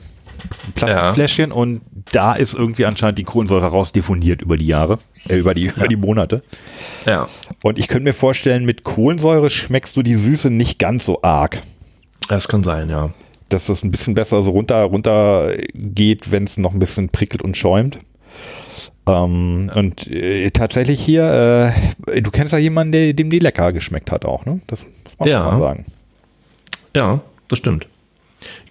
ein 0.67 0.73
Plastikfläschchen 0.73 1.51
und 1.51 1.81
da 2.11 2.33
ist 2.33 2.53
irgendwie 2.53 2.85
anscheinend 2.85 3.17
die 3.17 3.23
Kohlensäure 3.23 3.67
rausdefoniert 3.67 4.41
über 4.41 4.57
die 4.57 4.67
Jahre, 4.67 4.99
äh, 5.29 5.35
über 5.37 5.53
die, 5.53 5.65
über 5.65 5.87
die 5.87 5.95
Monate. 5.95 6.43
Ja. 7.05 7.27
Und 7.63 7.77
ich 7.79 7.87
könnte 7.87 8.03
mir 8.03 8.13
vorstellen, 8.13 8.65
mit 8.65 8.83
Kohlensäure 8.83 9.49
schmeckst 9.49 9.95
du 9.95 10.01
die 10.03 10.15
Süße 10.15 10.49
nicht 10.49 10.79
ganz 10.79 11.05
so 11.05 11.21
arg. 11.21 11.61
Das 12.27 12.47
kann 12.47 12.63
sein, 12.63 12.89
ja. 12.89 13.11
Dass 13.49 13.65
das 13.67 13.83
ein 13.83 13.91
bisschen 13.91 14.13
besser 14.13 14.41
so 14.43 14.51
runter, 14.51 14.83
runter 14.83 15.51
geht, 15.73 16.31
wenn 16.31 16.43
es 16.45 16.57
noch 16.57 16.73
ein 16.73 16.79
bisschen 16.79 17.09
prickelt 17.09 17.41
und 17.41 17.57
schäumt. 17.57 17.99
Ähm, 19.07 19.71
und 19.75 20.07
äh, 20.07 20.49
tatsächlich 20.51 20.99
hier, 21.01 21.73
äh, 22.07 22.21
du 22.21 22.31
kennst 22.31 22.53
ja 22.53 22.59
jemanden, 22.59 22.91
der, 22.93 23.13
dem 23.13 23.29
die 23.29 23.39
lecker 23.39 23.73
geschmeckt 23.73 24.11
hat 24.11 24.25
auch, 24.25 24.45
ne? 24.45 24.61
Das 24.67 24.83
muss 24.83 25.19
man 25.19 25.29
Ja. 25.29 25.51
mal 25.51 25.59
sagen. 25.59 25.85
Ja, 26.95 27.21
das 27.47 27.59
stimmt. 27.59 27.87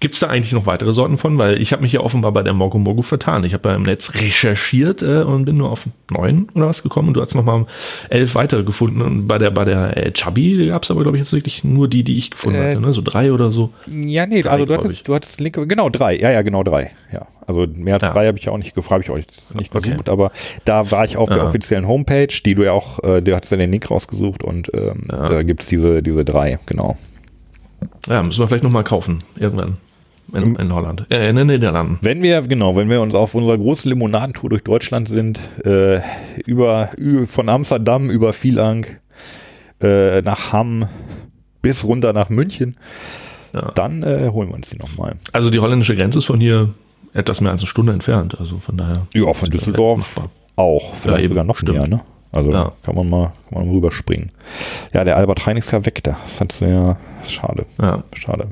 Gibt 0.00 0.14
es 0.14 0.20
da 0.20 0.28
eigentlich 0.28 0.52
noch 0.52 0.66
weitere 0.66 0.92
Sorten 0.92 1.18
von? 1.18 1.38
Weil 1.38 1.60
ich 1.60 1.72
habe 1.72 1.82
mich 1.82 1.92
ja 1.92 2.00
offenbar 2.00 2.32
bei 2.32 2.42
der 2.42 2.52
Mogo 2.52 2.78
Mogo 2.78 3.02
vertan. 3.02 3.44
Ich 3.44 3.54
habe 3.54 3.68
ja 3.68 3.74
im 3.74 3.82
Netz 3.82 4.14
recherchiert 4.14 5.02
äh, 5.02 5.22
und 5.22 5.44
bin 5.44 5.56
nur 5.56 5.70
auf 5.70 5.86
neun 6.10 6.48
oder 6.54 6.66
was 6.68 6.82
gekommen. 6.82 7.08
Und 7.08 7.16
du 7.16 7.20
hast 7.22 7.34
noch 7.34 7.44
mal 7.44 7.66
elf 8.08 8.34
weitere 8.34 8.62
gefunden. 8.64 9.02
Und 9.02 9.26
bei 9.28 9.38
der 9.38 9.50
bei 9.50 9.64
der 9.64 9.96
äh, 9.96 10.12
Chubby 10.12 10.66
gab 10.66 10.82
es 10.82 10.90
aber, 10.90 11.02
glaube 11.02 11.16
ich, 11.16 11.20
jetzt 11.22 11.32
wirklich 11.32 11.64
nur 11.64 11.88
die, 11.88 12.02
die 12.04 12.16
ich 12.18 12.30
gefunden 12.30 12.58
Äh, 12.60 12.70
hatte. 12.70 12.80
Ne? 12.80 12.92
So 12.92 13.02
drei 13.02 13.32
oder 13.32 13.50
so. 13.50 13.70
Ja, 13.86 14.26
nee, 14.26 14.42
Drei, 14.42 14.50
also 14.50 14.64
du 14.66 14.72
ich. 14.72 14.78
hattest, 14.78 15.08
du 15.08 15.14
hattest 15.14 15.40
linke, 15.40 15.66
genau 15.66 15.88
drei, 15.90 16.16
ja, 16.18 16.30
ja, 16.30 16.42
genau 16.42 16.62
drei, 16.62 16.92
ja. 17.12 17.26
Also 17.46 17.66
mehr 17.72 17.94
als 17.94 18.02
Ja. 18.04 18.12
drei 18.12 18.26
habe 18.28 18.38
ich 18.38 18.48
auch 18.48 18.58
nicht 18.58 18.74
gefragt, 18.74 19.08
habe 19.08 19.18
ich 19.20 19.26
euch 19.26 19.54
nicht 19.54 19.74
Okay. 19.74 19.90
gesucht, 19.90 20.08
aber 20.08 20.30
da 20.64 20.90
war 20.92 21.04
ich 21.04 21.16
auf 21.16 21.28
der 21.28 21.38
Ja. 21.38 21.48
offiziellen 21.48 21.86
Homepage, 21.88 22.28
die 22.44 22.54
du 22.54 22.62
ja 22.64 22.72
auch, 22.72 23.02
äh, 23.02 23.20
du 23.20 23.34
hattest 23.34 23.50
ja 23.50 23.56
den 23.58 23.72
Link 23.72 23.90
rausgesucht 23.90 24.44
und 24.44 24.68
ähm, 24.74 25.02
Ja. 25.10 25.26
da 25.28 25.42
gibt's 25.42 25.66
diese, 25.66 26.02
diese 26.02 26.24
drei, 26.24 26.58
genau. 26.66 26.96
Ja, 28.08 28.22
müssen 28.22 28.40
wir 28.40 28.48
vielleicht 28.48 28.64
noch 28.64 28.70
mal 28.70 28.84
kaufen. 28.84 29.22
Irgendwann. 29.36 29.76
In, 30.32 30.54
in 30.56 30.72
Holland. 30.72 31.06
Äh, 31.10 31.28
in 31.28 31.36
den 31.36 31.48
Niederlanden. 31.48 31.98
Wenn 32.02 32.22
wir, 32.22 32.40
genau, 32.42 32.76
wenn 32.76 32.88
wir 32.88 33.00
uns 33.00 33.14
auf 33.14 33.34
unserer 33.34 33.58
großen 33.58 33.88
Limonadentour 33.90 34.48
durch 34.50 34.62
Deutschland 34.62 35.08
sind, 35.08 35.40
äh, 35.64 36.00
über, 36.46 36.90
von 37.26 37.48
Amsterdam 37.48 38.10
über 38.10 38.32
Vielang, 38.32 38.86
äh, 39.82 40.22
nach 40.22 40.52
Hamm 40.52 40.86
bis 41.62 41.84
runter 41.84 42.12
nach 42.12 42.28
München, 42.30 42.76
Ja. 43.52 43.72
dann 43.74 44.02
äh, 44.04 44.28
holen 44.32 44.48
wir 44.50 44.54
uns 44.54 44.70
die 44.70 44.76
nochmal. 44.78 45.16
Also 45.32 45.50
die 45.50 45.58
holländische 45.58 45.96
Grenze 45.96 46.18
ist 46.18 46.26
von 46.26 46.40
hier 46.40 46.74
etwas 47.12 47.40
mehr 47.40 47.50
als 47.50 47.62
eine 47.62 47.66
Stunde 47.66 47.92
entfernt. 47.92 48.36
Also 48.38 48.58
von 48.58 48.76
daher. 48.76 49.06
Ja, 49.14 49.32
von 49.34 49.50
Düsseldorf 49.50 50.20
auch, 50.54 50.94
vielleicht 50.94 51.20
eben, 51.24 51.28
sogar 51.30 51.44
noch 51.44 51.56
stimmt. 51.56 51.78
näher, 51.78 51.88
ne? 51.88 52.00
Also 52.32 52.52
Ja. 52.52 52.72
kann 52.84 52.94
man 52.94 53.08
mal, 53.08 53.32
kann 53.48 53.58
man 53.58 53.66
mal 53.66 53.74
rüberspringen. 53.74 54.30
Ja, 54.92 55.04
der 55.04 55.16
Albert 55.16 55.44
Heijn 55.46 55.56
ist 55.56 55.70
ja 55.72 55.84
weg 55.84 56.02
da. 56.04 56.16
Das 56.22 56.40
ist 56.40 56.60
ja 56.60 56.96
ist 57.22 57.32
schade. 57.32 57.66
Ja. 57.80 58.04
Schade. 58.14 58.48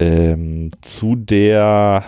Ähm, 0.00 0.70
zu 0.82 1.14
der 1.16 2.04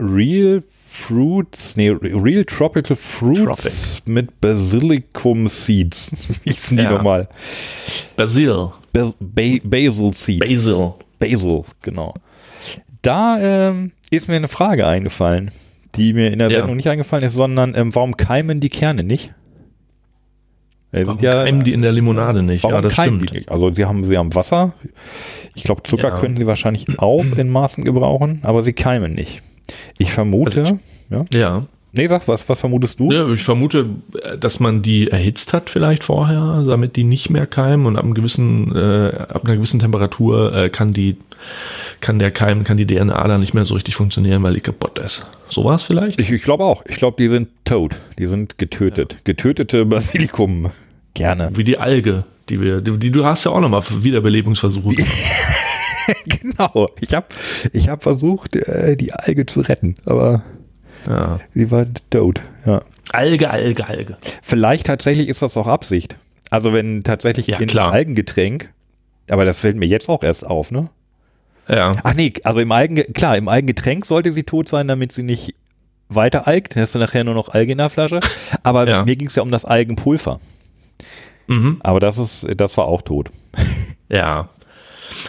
Real 0.00 0.62
Fruits, 0.94 1.76
nee, 1.76 1.88
Real 1.90 2.44
Tropical 2.44 2.96
Fruits 2.96 4.02
mit 4.04 4.40
Basilicum 4.40 5.48
Seeds. 5.48 6.12
Wie 6.44 6.50
hießen 6.50 6.76
die 6.76 6.82
Ja. 6.82 6.90
nochmal? 6.90 7.28
Basil. 8.16 8.70
Bas 8.92 9.14
ba 9.18 9.42
Basil 9.64 10.12
Seed. 10.12 10.40
Basil. 10.40 10.92
Basil, 11.18 11.62
genau. 11.80 12.12
Da 13.00 13.38
ähm, 13.40 13.92
ist 14.10 14.28
mir 14.28 14.36
eine 14.36 14.48
Frage 14.48 14.86
eingefallen, 14.86 15.50
die 15.94 16.12
mir 16.14 16.32
in 16.32 16.38
der 16.38 16.50
Ja. 16.50 16.58
Sendung 16.58 16.76
nicht 16.76 16.88
eingefallen 16.88 17.24
ist, 17.24 17.34
sondern 17.34 17.74
ähm, 17.76 17.94
warum 17.94 18.16
keimen 18.16 18.60
die 18.60 18.68
Kerne 18.70 19.04
nicht? 19.04 19.32
Äh, 20.94 21.06
Warum 21.06 21.20
ja- 21.22 21.44
keimen 21.44 21.64
die 21.64 21.72
in 21.72 21.80
der 21.82 21.92
Limonade 21.92 22.42
nicht? 22.42 22.62
Warum 22.64 22.74
ja, 22.74 22.80
das 22.82 22.94
keimen 22.94 23.16
stimmt. 23.20 23.30
die 23.30 23.34
nicht? 23.36 23.50
Also 23.50 23.72
sie 23.72 23.86
haben, 23.86 24.04
sie 24.04 24.18
haben 24.18 24.34
Wasser. 24.34 24.74
Ich 25.54 25.64
glaube, 25.64 25.82
Zucker 25.84 26.08
Ja. 26.10 26.16
können 26.16 26.36
sie 26.36 26.46
wahrscheinlich 26.46 26.86
auch 26.98 27.24
in 27.36 27.48
Maßen 27.50 27.84
gebrauchen, 27.84 28.40
aber 28.42 28.62
sie 28.62 28.74
keimen 28.74 29.14
nicht. 29.14 29.40
Ich 29.98 30.12
vermute, 30.12 30.60
Also 30.60 30.78
ja. 31.10 31.24
Ja. 31.32 31.66
Nee, 31.94 32.08
sag, 32.08 32.26
was, 32.26 32.48
was 32.48 32.58
vermutest 32.60 33.00
du? 33.00 33.10
ja, 33.12 33.28
ich 33.28 33.42
vermute, 33.42 33.86
äh, 34.22 34.38
dass 34.38 34.60
man 34.60 34.80
die 34.82 35.08
erhitzt 35.10 35.52
hat 35.52 35.68
vielleicht 35.70 36.04
vorher, 36.04 36.62
damit 36.66 36.96
die 36.96 37.04
nicht 37.04 37.28
mehr 37.30 37.46
keimen 37.46 37.84
und 37.86 37.96
ab, 37.96 38.04
einem 38.04 38.14
gewissen, 38.14 38.74
äh, 38.74 39.14
ab 39.28 39.44
einer 39.44 39.56
gewissen 39.56 39.78
Temperatur 39.80 40.54
äh, 40.54 40.68
kann 40.70 40.92
die 40.94 41.16
kann 42.02 42.18
der 42.18 42.30
Keim, 42.30 42.64
kann 42.64 42.76
die 42.76 42.86
DNA 42.86 43.26
dann 43.26 43.40
nicht 43.40 43.54
mehr 43.54 43.64
so 43.64 43.72
richtig 43.74 43.94
funktionieren, 43.96 44.42
weil 44.42 44.52
die 44.54 44.60
kaputt 44.60 44.98
ist. 44.98 45.24
So 45.48 45.64
war 45.64 45.74
es 45.74 45.84
vielleicht? 45.84 46.20
Ich, 46.20 46.30
ich 46.30 46.42
glaube 46.42 46.64
auch. 46.64 46.84
Ich 46.86 46.96
glaube, 46.96 47.16
die 47.18 47.28
sind 47.28 47.48
tot. 47.64 47.96
Die 48.18 48.26
sind 48.26 48.58
getötet. 48.58 49.18
Getötete 49.24 49.86
Basilikum. 49.86 50.70
Gerne. 51.14 51.50
Wie 51.54 51.64
die 51.64 51.78
Alge, 51.78 52.24
die 52.50 52.60
wir, 52.60 52.80
die, 52.82 52.98
die 52.98 53.10
du 53.10 53.24
hast 53.24 53.44
ja 53.44 53.52
auch 53.52 53.60
nochmal 53.60 53.82
Wiederbelebungsversuche. 53.88 54.96
genau. 56.26 56.90
Ich 57.00 57.14
habe 57.14 57.26
ich 57.72 57.88
hab 57.88 58.02
versucht, 58.02 58.56
äh, 58.56 58.96
die 58.96 59.12
Alge 59.12 59.46
zu 59.46 59.60
retten, 59.60 59.94
aber 60.04 60.42
Ja. 61.06 61.40
sie 61.54 61.70
war 61.70 61.86
tot. 62.10 62.40
Ja. 62.66 62.82
Alge, 63.12 63.50
Alge, 63.50 63.86
Alge. 63.86 64.16
Vielleicht 64.42 64.86
tatsächlich 64.86 65.28
ist 65.28 65.42
das 65.42 65.56
auch 65.56 65.66
Absicht. 65.66 66.16
Also 66.50 66.72
wenn 66.72 67.02
tatsächlich 67.04 67.46
Ja, 67.46 67.58
in 67.58 67.68
klar. 67.68 67.92
Algengetränk, 67.92 68.70
aber 69.28 69.44
das 69.44 69.58
fällt 69.58 69.76
mir 69.76 69.86
jetzt 69.86 70.08
auch 70.08 70.22
erst 70.22 70.46
auf, 70.46 70.70
ne? 70.70 70.88
Ja. 71.68 71.96
Ach 72.02 72.14
nee, 72.14 72.32
also 72.44 72.60
im 72.60 72.72
Algen, 72.72 72.96
klar, 73.14 73.36
im 73.36 73.48
Algengetränk 73.48 74.04
sollte 74.04 74.32
sie 74.32 74.42
tot 74.42 74.68
sein, 74.68 74.88
damit 74.88 75.12
sie 75.12 75.22
nicht 75.22 75.54
weiter 76.08 76.46
algt. 76.46 76.74
Dann 76.74 76.82
hast 76.82 76.94
du 76.94 76.98
nachher 76.98 77.24
nur 77.24 77.34
noch 77.34 77.48
Alge 77.50 77.72
in 77.72 77.78
der 77.78 77.90
Flasche. 77.90 78.20
Aber 78.62 78.88
Ja. 78.88 79.04
mir 79.04 79.16
ging 79.16 79.28
es 79.28 79.36
ja 79.36 79.42
um 79.42 79.50
das 79.50 79.64
Algenpulver. 79.64 80.40
Mhm. 81.46 81.78
Aber 81.80 82.00
das 82.00 82.18
ist, 82.18 82.46
das 82.56 82.76
war 82.76 82.86
auch 82.86 83.02
tot. 83.02 83.30
Ja. 84.08 84.50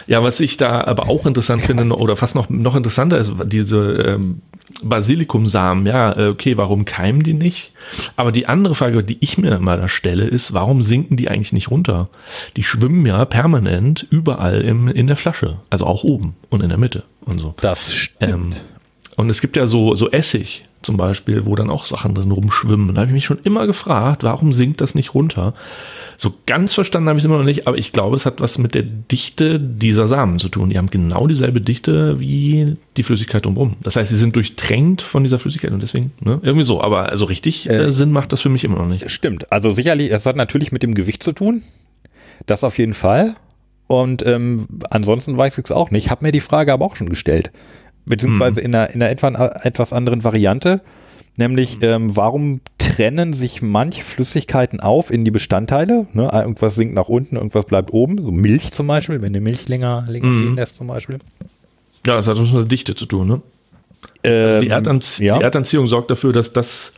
Ja, 0.06 0.22
was 0.22 0.40
ich 0.40 0.58
da 0.58 0.82
aber 0.84 1.08
auch 1.08 1.24
interessant 1.24 1.62
finde, 1.62 1.84
oder 1.96 2.16
fast 2.16 2.34
noch, 2.34 2.50
noch 2.50 2.76
interessanter 2.76 3.16
ist, 3.16 3.32
diese 3.46 3.78
ähm, 3.78 4.42
Basilikumsamen, 4.82 5.86
ja, 5.86 6.16
äh, 6.16 6.28
okay, 6.28 6.56
warum 6.56 6.84
keimen 6.84 7.22
die 7.22 7.34
nicht? 7.34 7.72
Aber 8.16 8.32
die 8.32 8.46
andere 8.46 8.74
Frage, 8.74 9.04
die 9.04 9.18
ich 9.20 9.38
mir 9.38 9.58
mal 9.58 9.78
da 9.78 9.88
stelle, 9.88 10.24
ist, 10.24 10.54
warum 10.54 10.82
sinken 10.82 11.16
die 11.16 11.28
eigentlich 11.28 11.52
nicht 11.52 11.70
runter? 11.70 12.08
Die 12.56 12.62
schwimmen 12.62 13.04
ja 13.04 13.24
permanent 13.24 14.06
überall 14.10 14.62
im, 14.62 14.88
in 14.88 15.06
der 15.06 15.16
Flasche, 15.16 15.58
also 15.70 15.86
auch 15.86 16.02
oben 16.02 16.34
und 16.48 16.62
in 16.62 16.70
der 16.70 16.78
Mitte 16.78 17.04
und 17.24 17.38
so. 17.38 17.54
Das 17.60 17.92
stimmt. 17.92 18.22
Ähm, 18.22 18.50
und 19.16 19.30
es 19.30 19.40
gibt 19.40 19.56
ja 19.56 19.66
so, 19.66 19.94
so 19.94 20.10
Essig 20.10 20.64
zum 20.84 20.96
Beispiel, 20.96 21.46
wo 21.46 21.54
dann 21.54 21.70
auch 21.70 21.86
Sachen 21.86 22.14
drin 22.14 22.30
rumschwimmen. 22.30 22.94
Da 22.94 23.02
habe 23.02 23.08
ich 23.08 23.14
mich 23.14 23.24
schon 23.24 23.40
immer 23.42 23.66
gefragt, 23.66 24.22
warum 24.22 24.52
sinkt 24.52 24.80
das 24.80 24.94
nicht 24.94 25.14
runter? 25.14 25.52
So 26.16 26.32
ganz 26.46 26.74
verstanden 26.74 27.08
habe 27.08 27.18
ich 27.18 27.22
es 27.22 27.26
immer 27.26 27.38
noch 27.38 27.44
nicht, 27.44 27.66
aber 27.66 27.76
ich 27.76 27.92
glaube, 27.92 28.14
es 28.16 28.24
hat 28.24 28.40
was 28.40 28.58
mit 28.58 28.74
der 28.74 28.82
Dichte 28.82 29.58
dieser 29.58 30.06
Samen 30.06 30.38
zu 30.38 30.48
tun. 30.48 30.70
Die 30.70 30.78
haben 30.78 30.90
genau 30.90 31.26
dieselbe 31.26 31.60
Dichte 31.60 32.20
wie 32.20 32.76
die 32.96 33.02
Flüssigkeit 33.02 33.44
drumherum. 33.44 33.76
Das 33.82 33.96
heißt, 33.96 34.10
sie 34.10 34.16
sind 34.16 34.36
durchtränkt 34.36 35.02
von 35.02 35.24
dieser 35.24 35.38
Flüssigkeit 35.38 35.72
und 35.72 35.80
deswegen, 35.80 36.12
ne? 36.20 36.38
Irgendwie 36.42 36.64
so. 36.64 36.80
Aber 36.80 37.08
also 37.08 37.24
richtig 37.24 37.68
äh, 37.68 37.90
Sinn 37.90 38.12
macht 38.12 38.32
das 38.32 38.40
für 38.40 38.48
mich 38.48 38.64
immer 38.64 38.78
noch 38.78 38.86
nicht. 38.86 39.10
Stimmt. 39.10 39.50
Also 39.50 39.72
sicherlich, 39.72 40.12
es 40.12 40.26
hat 40.26 40.36
natürlich 40.36 40.70
mit 40.70 40.82
dem 40.82 40.94
Gewicht 40.94 41.22
zu 41.22 41.32
tun. 41.32 41.62
Das 42.46 42.62
auf 42.62 42.78
jeden 42.78 42.94
Fall. 42.94 43.34
Und 43.86 44.24
ähm, 44.24 44.66
ansonsten 44.90 45.36
weiß 45.36 45.58
ich 45.58 45.64
es 45.64 45.70
auch 45.70 45.90
nicht. 45.90 46.10
Habe 46.10 46.24
mir 46.24 46.32
die 46.32 46.40
Frage 46.40 46.72
aber 46.72 46.84
auch 46.84 46.96
schon 46.96 47.08
gestellt. 47.08 47.50
Beziehungsweise 48.06 48.60
in 48.60 48.74
einer, 48.74 48.90
in 48.90 49.02
einer 49.02 49.10
etwa, 49.10 49.28
etwas 49.62 49.92
anderen 49.92 50.24
Variante. 50.24 50.80
Nämlich, 51.36 51.78
ähm, 51.82 52.16
warum 52.16 52.60
trennen 52.78 53.32
sich 53.32 53.60
manche 53.60 54.04
Flüssigkeiten 54.04 54.78
auf 54.78 55.10
in 55.10 55.24
die 55.24 55.32
Bestandteile? 55.32 56.06
Ne? 56.12 56.30
Irgendwas 56.32 56.76
sinkt 56.76 56.94
nach 56.94 57.08
unten, 57.08 57.36
irgendwas 57.36 57.64
bleibt 57.64 57.92
oben. 57.92 58.18
So 58.22 58.30
Milch 58.30 58.70
zum 58.70 58.86
Beispiel, 58.86 59.20
wenn 59.20 59.32
du 59.32 59.40
Milch 59.40 59.68
länger, 59.68 60.04
länger 60.08 60.26
Mhm. 60.28 60.42
stehen 60.42 60.54
lässt 60.54 60.76
zum 60.76 60.86
Beispiel. 60.86 61.18
Ja, 62.06 62.16
das 62.16 62.28
hat 62.28 62.38
was 62.38 62.46
mit 62.48 62.54
der 62.54 62.64
Dichte 62.66 62.94
zu 62.94 63.06
tun, 63.06 63.26
ne? 63.26 63.42
Ähm, 64.22 64.60
Die, 64.60 64.68
Erdanzie 64.68 65.24
ja. 65.24 65.38
die 65.38 65.42
Erdanziehung 65.44 65.86
sorgt 65.86 66.10
dafür, 66.10 66.32
dass 66.32 66.52
das, 66.52 66.92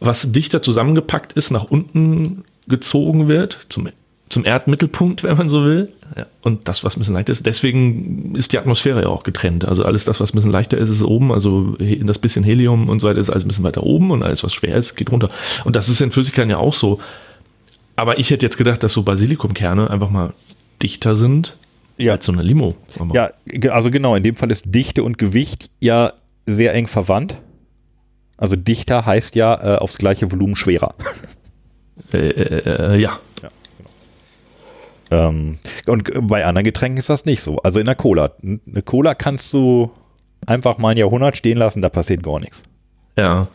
was 0.00 0.32
dichter 0.32 0.60
zusammengepackt 0.62 1.32
ist, 1.34 1.50
nach 1.50 1.64
unten 1.70 2.44
gezogen 2.66 3.28
wird, 3.28 3.66
zum, 3.68 3.88
zum 4.36 4.44
Erdmittelpunkt, 4.44 5.22
wenn 5.22 5.34
man 5.36 5.48
so 5.48 5.64
will. 5.64 5.88
Ja, 6.14 6.26
und 6.42 6.68
das, 6.68 6.84
was 6.84 6.94
ein 6.94 7.00
bisschen 7.00 7.14
leichter 7.14 7.32
ist, 7.32 7.46
deswegen 7.46 8.34
ist 8.36 8.52
die 8.52 8.58
Atmosphäre 8.58 9.00
ja 9.02 9.08
auch 9.08 9.22
getrennt. 9.22 9.64
Also 9.66 9.82
alles 9.82 10.04
das, 10.04 10.20
was 10.20 10.32
ein 10.32 10.36
bisschen 10.36 10.50
leichter 10.52 10.76
ist, 10.76 10.90
ist 10.90 11.02
oben, 11.02 11.32
also 11.32 11.74
das 11.78 12.18
bisschen 12.18 12.44
Helium 12.44 12.90
und 12.90 13.00
so 13.00 13.08
weiter 13.08 13.18
ist 13.18 13.30
alles 13.30 13.44
ein 13.44 13.48
bisschen 13.48 13.64
weiter 13.64 13.82
oben 13.82 14.10
und 14.10 14.22
alles, 14.22 14.44
was 14.44 14.52
schwer 14.52 14.76
ist, 14.76 14.94
geht 14.94 15.10
runter. 15.10 15.30
Und 15.64 15.74
das 15.74 15.88
ist 15.88 16.02
in 16.02 16.10
Flüssigkeiten 16.10 16.50
ja 16.50 16.58
auch 16.58 16.74
so. 16.74 17.00
Aber 17.96 18.18
ich 18.18 18.30
hätte 18.30 18.44
jetzt 18.44 18.58
gedacht, 18.58 18.82
dass 18.82 18.92
so 18.92 19.02
Basilikumkerne 19.02 19.88
einfach 19.90 20.10
mal 20.10 20.34
dichter 20.82 21.16
sind 21.16 21.56
Ja. 21.96 22.12
als 22.12 22.26
so 22.26 22.32
eine 22.32 22.42
Limo. 22.42 22.74
Aber 22.98 23.14
Ja, 23.14 23.30
also 23.72 23.90
genau, 23.90 24.14
in 24.16 24.22
dem 24.22 24.34
Fall 24.34 24.50
ist 24.50 24.66
Dichte 24.74 25.02
und 25.02 25.16
Gewicht 25.16 25.70
ja 25.80 26.12
sehr 26.44 26.74
eng 26.74 26.86
verwandt. 26.88 27.38
Also 28.36 28.54
dichter 28.54 29.06
heißt 29.06 29.34
ja 29.34 29.76
äh, 29.76 29.78
aufs 29.78 29.96
gleiche 29.96 30.30
Volumen 30.30 30.56
schwerer. 30.56 30.94
äh, 32.12 32.18
äh, 32.28 32.94
äh, 32.94 33.00
ja. 33.00 33.18
Ähm, 35.10 35.58
und 35.86 36.10
bei 36.28 36.44
anderen 36.44 36.64
Getränken 36.64 36.98
ist 36.98 37.08
das 37.08 37.24
nicht 37.24 37.40
so. 37.40 37.58
Also 37.58 37.78
in 37.80 37.86
der 37.86 37.94
Cola. 37.94 38.32
Eine 38.42 38.82
Cola 38.84 39.14
kannst 39.14 39.52
du 39.52 39.90
einfach 40.46 40.78
mal 40.78 40.90
ein 40.90 40.96
Jahrhundert 40.96 41.36
stehen 41.36 41.58
lassen, 41.58 41.82
da 41.82 41.88
passiert 41.88 42.22
gar 42.22 42.40
nichts. 42.40 42.62
Ja. 43.16 43.48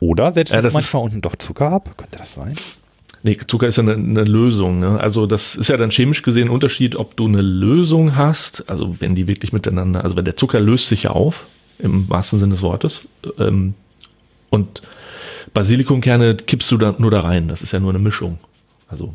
Oder 0.00 0.32
setzt 0.32 0.52
Ja, 0.52 0.62
manchmal 0.62 1.04
unten 1.04 1.20
doch 1.20 1.36
Zucker 1.36 1.70
ab? 1.70 1.90
Könnte 1.96 2.18
das 2.18 2.34
sein? 2.34 2.54
Nee, 3.22 3.38
Zucker 3.46 3.68
ist 3.68 3.76
ja 3.76 3.84
eine, 3.84 3.94
eine 3.94 4.24
Lösung. 4.24 4.80
Ne? 4.80 4.98
Also 4.98 5.26
das 5.26 5.54
ist 5.54 5.68
ja 5.68 5.76
dann 5.76 5.90
chemisch 5.90 6.22
gesehen 6.22 6.48
ein 6.48 6.50
Unterschied, 6.50 6.96
ob 6.96 7.16
du 7.16 7.26
eine 7.26 7.40
Lösung 7.40 8.16
hast, 8.16 8.68
also 8.68 9.00
wenn 9.00 9.14
die 9.14 9.28
wirklich 9.28 9.52
miteinander, 9.52 10.02
also 10.02 10.16
wenn 10.16 10.24
der 10.24 10.36
Zucker 10.36 10.58
löst 10.58 10.88
sich 10.88 11.04
ja 11.04 11.10
auf, 11.10 11.46
im 11.78 12.08
wahrsten 12.08 12.40
Sinne 12.40 12.54
des 12.54 12.62
Wortes, 12.62 13.06
ähm, 13.38 13.74
und 14.50 14.82
Basilikumkerne 15.54 16.36
kippst 16.36 16.70
du 16.70 16.76
dann 16.76 16.96
nur 16.98 17.10
da 17.10 17.20
rein. 17.20 17.48
Das 17.48 17.62
ist 17.62 17.72
ja 17.72 17.80
nur 17.80 17.90
eine 17.90 17.98
Mischung. 17.98 18.38
Also 18.88 19.14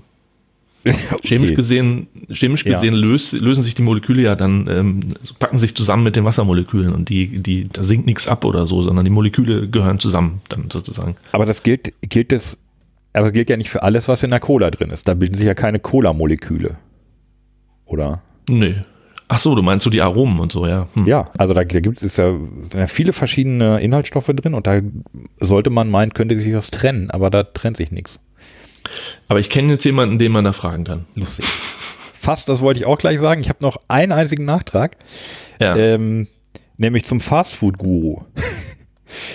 chemisch 1.23 1.47
Okay. 1.49 1.55
gesehen, 1.55 2.07
chemisch 2.29 2.65
Ja. 2.65 2.73
gesehen 2.73 2.93
löst, 2.93 3.33
lösen 3.33 3.63
sich 3.63 3.75
die 3.75 3.81
Moleküle 3.81 4.21
ja 4.21 4.35
dann, 4.35 4.67
ähm, 4.69 4.99
packen 5.39 5.57
sich 5.57 5.75
zusammen 5.75 6.03
mit 6.03 6.15
den 6.15 6.25
Wassermolekülen 6.25 6.93
und 6.93 7.09
die, 7.09 7.39
die, 7.39 7.67
da 7.67 7.83
sinkt 7.83 8.05
nichts 8.05 8.27
ab 8.27 8.45
oder 8.45 8.65
so, 8.65 8.81
sondern 8.81 9.05
die 9.05 9.11
Moleküle 9.11 9.69
gehören 9.69 9.99
zusammen 9.99 10.41
dann 10.49 10.69
sozusagen. 10.71 11.15
Aber 11.31 11.45
das 11.45 11.63
gilt, 11.63 11.93
gilt 12.01 12.31
das, 12.31 12.57
aber 13.13 13.31
gilt 13.31 13.49
ja 13.49 13.57
nicht 13.57 13.69
für 13.69 13.83
alles, 13.83 14.07
was 14.07 14.23
in 14.23 14.29
der 14.29 14.39
Cola 14.39 14.69
drin 14.71 14.89
ist. 14.91 15.07
Da 15.07 15.13
bilden 15.13 15.35
sich 15.35 15.45
ja 15.45 15.53
keine 15.53 15.79
Cola-Moleküle. 15.79 16.77
Oder? 17.85 18.21
Nee. 18.49 18.75
Ach 19.29 19.39
so, 19.39 19.55
du 19.55 19.61
meinst 19.61 19.83
so 19.83 19.89
die 19.89 20.01
Aromen 20.01 20.39
und 20.39 20.53
so, 20.53 20.65
ja. 20.67 20.87
Hm. 20.93 21.05
Ja, 21.05 21.31
also 21.37 21.53
da, 21.53 21.65
da 21.65 21.79
gibt 21.81 22.01
es 22.01 22.15
ja, 22.15 22.33
ja 22.73 22.87
viele 22.87 23.11
verschiedene 23.11 23.81
Inhaltsstoffe 23.81 24.27
drin 24.33 24.53
und 24.53 24.67
da 24.67 24.79
sollte 25.41 25.69
man 25.69 25.89
meinen, 25.89 26.13
könnte 26.13 26.35
sich 26.39 26.53
was 26.53 26.71
trennen, 26.71 27.11
aber 27.11 27.29
da 27.29 27.43
trennt 27.43 27.75
sich 27.75 27.91
nichts. 27.91 28.21
Aber 29.27 29.39
ich 29.39 29.49
kenne 29.49 29.73
jetzt 29.73 29.83
jemanden, 29.85 30.19
den 30.19 30.31
man 30.31 30.43
da 30.43 30.53
fragen 30.53 30.83
kann. 30.83 31.05
Lustig. 31.15 31.45
Fast, 32.19 32.49
das 32.49 32.61
wollte 32.61 32.79
ich 32.79 32.85
auch 32.85 32.97
gleich 32.97 33.19
sagen. 33.19 33.41
Ich 33.41 33.49
habe 33.49 33.59
noch 33.61 33.77
einen 33.87 34.11
einzigen 34.11 34.45
Nachtrag, 34.45 34.97
Ja. 35.59 35.75
ähm, 35.75 36.27
nämlich 36.77 37.05
zum 37.05 37.21
Fastfood-Guru, 37.21 38.21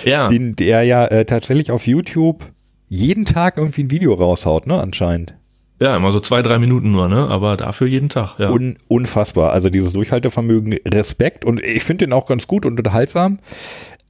ja. 0.04 0.28
den 0.30 0.56
der 0.56 0.82
ja 0.82 1.06
äh, 1.06 1.24
tatsächlich 1.24 1.70
auf 1.70 1.86
YouTube 1.86 2.44
jeden 2.88 3.24
Tag 3.24 3.56
irgendwie 3.56 3.84
ein 3.84 3.90
Video 3.90 4.12
raushaut, 4.14 4.66
ne, 4.66 4.78
anscheinend. 4.80 5.34
ja, 5.80 5.96
immer 5.96 6.12
so 6.12 6.20
zwei, 6.20 6.42
drei 6.42 6.58
Minuten 6.58 6.92
nur, 6.92 7.08
ne? 7.08 7.26
Aber 7.28 7.56
dafür 7.56 7.86
jeden 7.86 8.08
Tag, 8.10 8.38
ja. 8.38 8.50
Un 8.50 8.76
unfassbar. 8.88 9.52
Also 9.52 9.70
dieses 9.70 9.94
Durchhaltevermögen, 9.94 10.74
Respekt 10.86 11.44
und 11.46 11.64
ich 11.64 11.82
finde 11.84 12.04
den 12.06 12.12
auch 12.12 12.26
ganz 12.26 12.46
gut 12.46 12.66
und 12.66 12.78
unterhaltsam. 12.78 13.38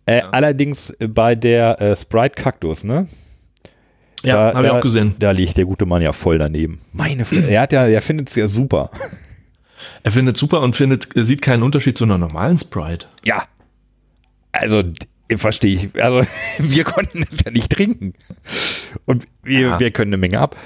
Äh, 0.07 0.23
Allerdings 0.33 0.93
bei 0.99 1.37
der 1.37 1.81
äh, 1.81 1.95
Sprite 1.95 2.35
Cactus, 2.35 2.83
ne? 2.83 3.07
Ja, 4.23 4.55
habe 4.55 4.67
ich 4.67 4.71
auch 4.73 4.81
gesehen. 4.81 5.15
Da 5.19 5.31
liegt 5.33 5.57
der 5.57 5.65
gute 5.65 5.87
Mann 5.87 6.03
ja 6.03 6.13
voll 6.13 6.39
daneben. 6.39 6.81
Meine 6.93 7.25
Fresse. 7.25 7.49
Er 7.51 7.63
hat 7.63 7.73
ja, 7.73 7.87
er 7.87 8.03
findet 8.03 8.29
es 8.29 8.35
ja 8.35 8.49
super. 8.49 8.91
Er 10.03 10.13
findet 10.13 10.37
super 10.37 10.61
und 10.61 10.77
findet, 10.77 11.09
sieht 11.15 11.43
keinen 11.43 11.63
Unterschied 11.63 11.99
zu 11.99 12.05
einer 12.05 12.19
normalen 12.19 12.59
Sprite. 12.59 13.07
Ja. 13.25 13.45
Also, 14.53 14.83
verstehe 15.37 15.75
ich. 15.77 16.03
Also, 16.03 16.27
wir 16.59 16.85
konnten 16.85 17.25
es 17.31 17.41
ja 17.45 17.51
nicht 17.51 17.71
trinken. 17.71 18.15
Und 19.07 19.25
wir, 19.43 19.61
Ja. 19.61 19.81
wir 19.81 19.91
können 19.91 20.11
eine 20.11 20.19
Menge 20.19 20.39
ab. 20.39 20.57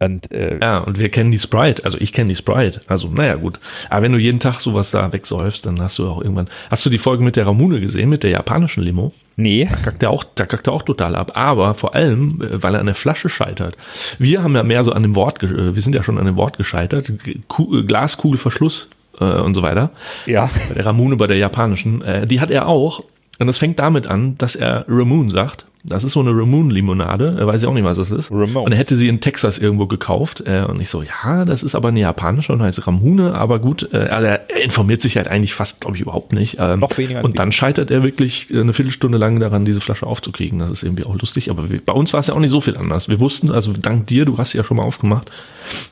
Und, 0.00 0.30
äh, 0.30 0.58
Ja, 0.60 0.78
und 0.78 0.98
wir 0.98 1.08
kennen 1.08 1.30
die 1.32 1.38
Sprite. 1.40 1.84
Also 1.84 1.98
ich 1.98 2.12
kenne 2.12 2.28
die 2.28 2.36
Sprite. 2.36 2.80
Also, 2.86 3.08
naja, 3.08 3.34
gut. 3.34 3.58
Aber 3.90 4.02
wenn 4.02 4.12
du 4.12 4.18
jeden 4.18 4.38
Tag 4.40 4.60
sowas 4.60 4.90
da 4.92 5.12
wegsäufst, 5.12 5.66
dann 5.66 5.80
hast 5.80 5.98
du 5.98 6.08
auch 6.08 6.20
irgendwann. 6.22 6.48
Hast 6.70 6.86
du 6.86 6.90
die 6.90 6.98
Folge 6.98 7.24
mit 7.24 7.34
der 7.36 7.46
Ramune 7.46 7.80
gesehen, 7.80 8.08
mit 8.08 8.22
der 8.22 8.30
japanischen 8.30 8.82
Limo? 8.84 9.12
Nee. 9.38 9.66
Da 9.70 9.76
kackt 9.76 10.02
er 10.02 10.10
auch, 10.10 10.24
da 10.34 10.44
kackt 10.46 10.66
er 10.66 10.72
auch 10.72 10.82
total 10.82 11.16
ab. 11.16 11.32
Aber 11.34 11.74
vor 11.74 11.94
allem, 11.94 12.42
äh, 12.42 12.62
weil 12.62 12.74
er 12.74 12.80
an 12.80 12.86
der 12.86 12.94
Flasche 12.94 13.28
scheitert. 13.28 13.76
Wir 14.18 14.42
haben 14.42 14.54
ja 14.54 14.62
mehr 14.62 14.84
so 14.84 14.92
an 14.92 15.02
dem 15.02 15.14
Wort, 15.14 15.42
äh, 15.42 15.74
wir 15.74 15.82
sind 15.82 15.94
ja 15.94 16.02
schon 16.02 16.18
an 16.18 16.26
dem 16.26 16.36
Wort 16.36 16.58
gescheitert. 16.58 17.10
Äh, 17.10 17.82
Glaskugelverschluss 17.82 18.88
äh, 19.20 19.24
und 19.24 19.54
so 19.54 19.62
weiter. 19.62 19.90
Ja. 20.26 20.50
Bei 20.68 20.74
der 20.74 20.86
Ramune, 20.86 21.16
bei 21.16 21.26
der 21.26 21.38
japanischen. 21.38 22.02
Äh, 22.02 22.26
die 22.26 22.40
hat 22.40 22.50
er 22.50 22.66
auch. 22.66 23.04
Und 23.38 23.46
das 23.46 23.58
fängt 23.58 23.78
damit 23.78 24.06
an, 24.06 24.36
dass 24.38 24.56
er 24.56 24.84
Ramune 24.88 25.30
sagt. 25.30 25.64
Das 25.88 26.04
ist 26.04 26.12
so 26.12 26.20
eine 26.20 26.30
Ramune-Limonade. 26.30 27.36
Er 27.38 27.46
weiß 27.46 27.62
ja 27.62 27.68
auch 27.68 27.74
nicht, 27.74 27.84
was 27.84 27.98
das 27.98 28.10
ist. 28.10 28.30
Ramones. 28.30 28.66
Und 28.66 28.72
er 28.72 28.78
hätte 28.78 28.96
sie 28.96 29.08
in 29.08 29.20
Texas 29.20 29.58
irgendwo 29.58 29.86
gekauft. 29.86 30.42
Äh, 30.46 30.64
und 30.68 30.80
ich 30.80 30.88
so, 30.88 31.02
ja, 31.02 31.44
das 31.44 31.62
ist 31.62 31.74
aber 31.74 31.88
eine 31.88 32.00
japanische 32.00 32.52
und 32.52 32.62
heißt 32.62 32.86
Ramune. 32.86 33.34
Aber 33.34 33.58
gut, 33.58 33.88
äh, 33.92 33.96
also 33.96 34.26
er 34.26 34.62
informiert 34.62 35.00
sich 35.00 35.16
halt 35.16 35.28
eigentlich 35.28 35.54
fast, 35.54 35.80
glaube 35.80 35.96
ich, 35.96 36.02
überhaupt 36.02 36.32
nicht. 36.32 36.56
Ähm, 36.58 36.80
Noch 36.80 36.96
weniger 36.98 37.24
und 37.24 37.38
dann 37.38 37.52
scheitert 37.52 37.90
er 37.90 38.02
wirklich 38.02 38.52
äh, 38.52 38.60
eine 38.60 38.72
Viertelstunde 38.72 39.18
lang 39.18 39.40
daran, 39.40 39.64
diese 39.64 39.80
Flasche 39.80 40.06
aufzukriegen. 40.06 40.58
Das 40.58 40.70
ist 40.70 40.82
irgendwie 40.82 41.04
auch 41.04 41.16
lustig. 41.18 41.50
Aber 41.50 41.70
wir, 41.70 41.80
bei 41.84 41.94
uns 41.94 42.12
war 42.12 42.20
es 42.20 42.28
ja 42.28 42.34
auch 42.34 42.40
nicht 42.40 42.50
so 42.50 42.60
viel 42.60 42.76
anders. 42.76 43.08
Wir 43.08 43.20
wussten, 43.20 43.50
also 43.50 43.72
dank 43.72 44.06
dir, 44.06 44.24
du 44.24 44.38
hast 44.38 44.52
sie 44.52 44.58
ja 44.58 44.64
schon 44.64 44.76
mal 44.76 44.84
aufgemacht. 44.84 45.30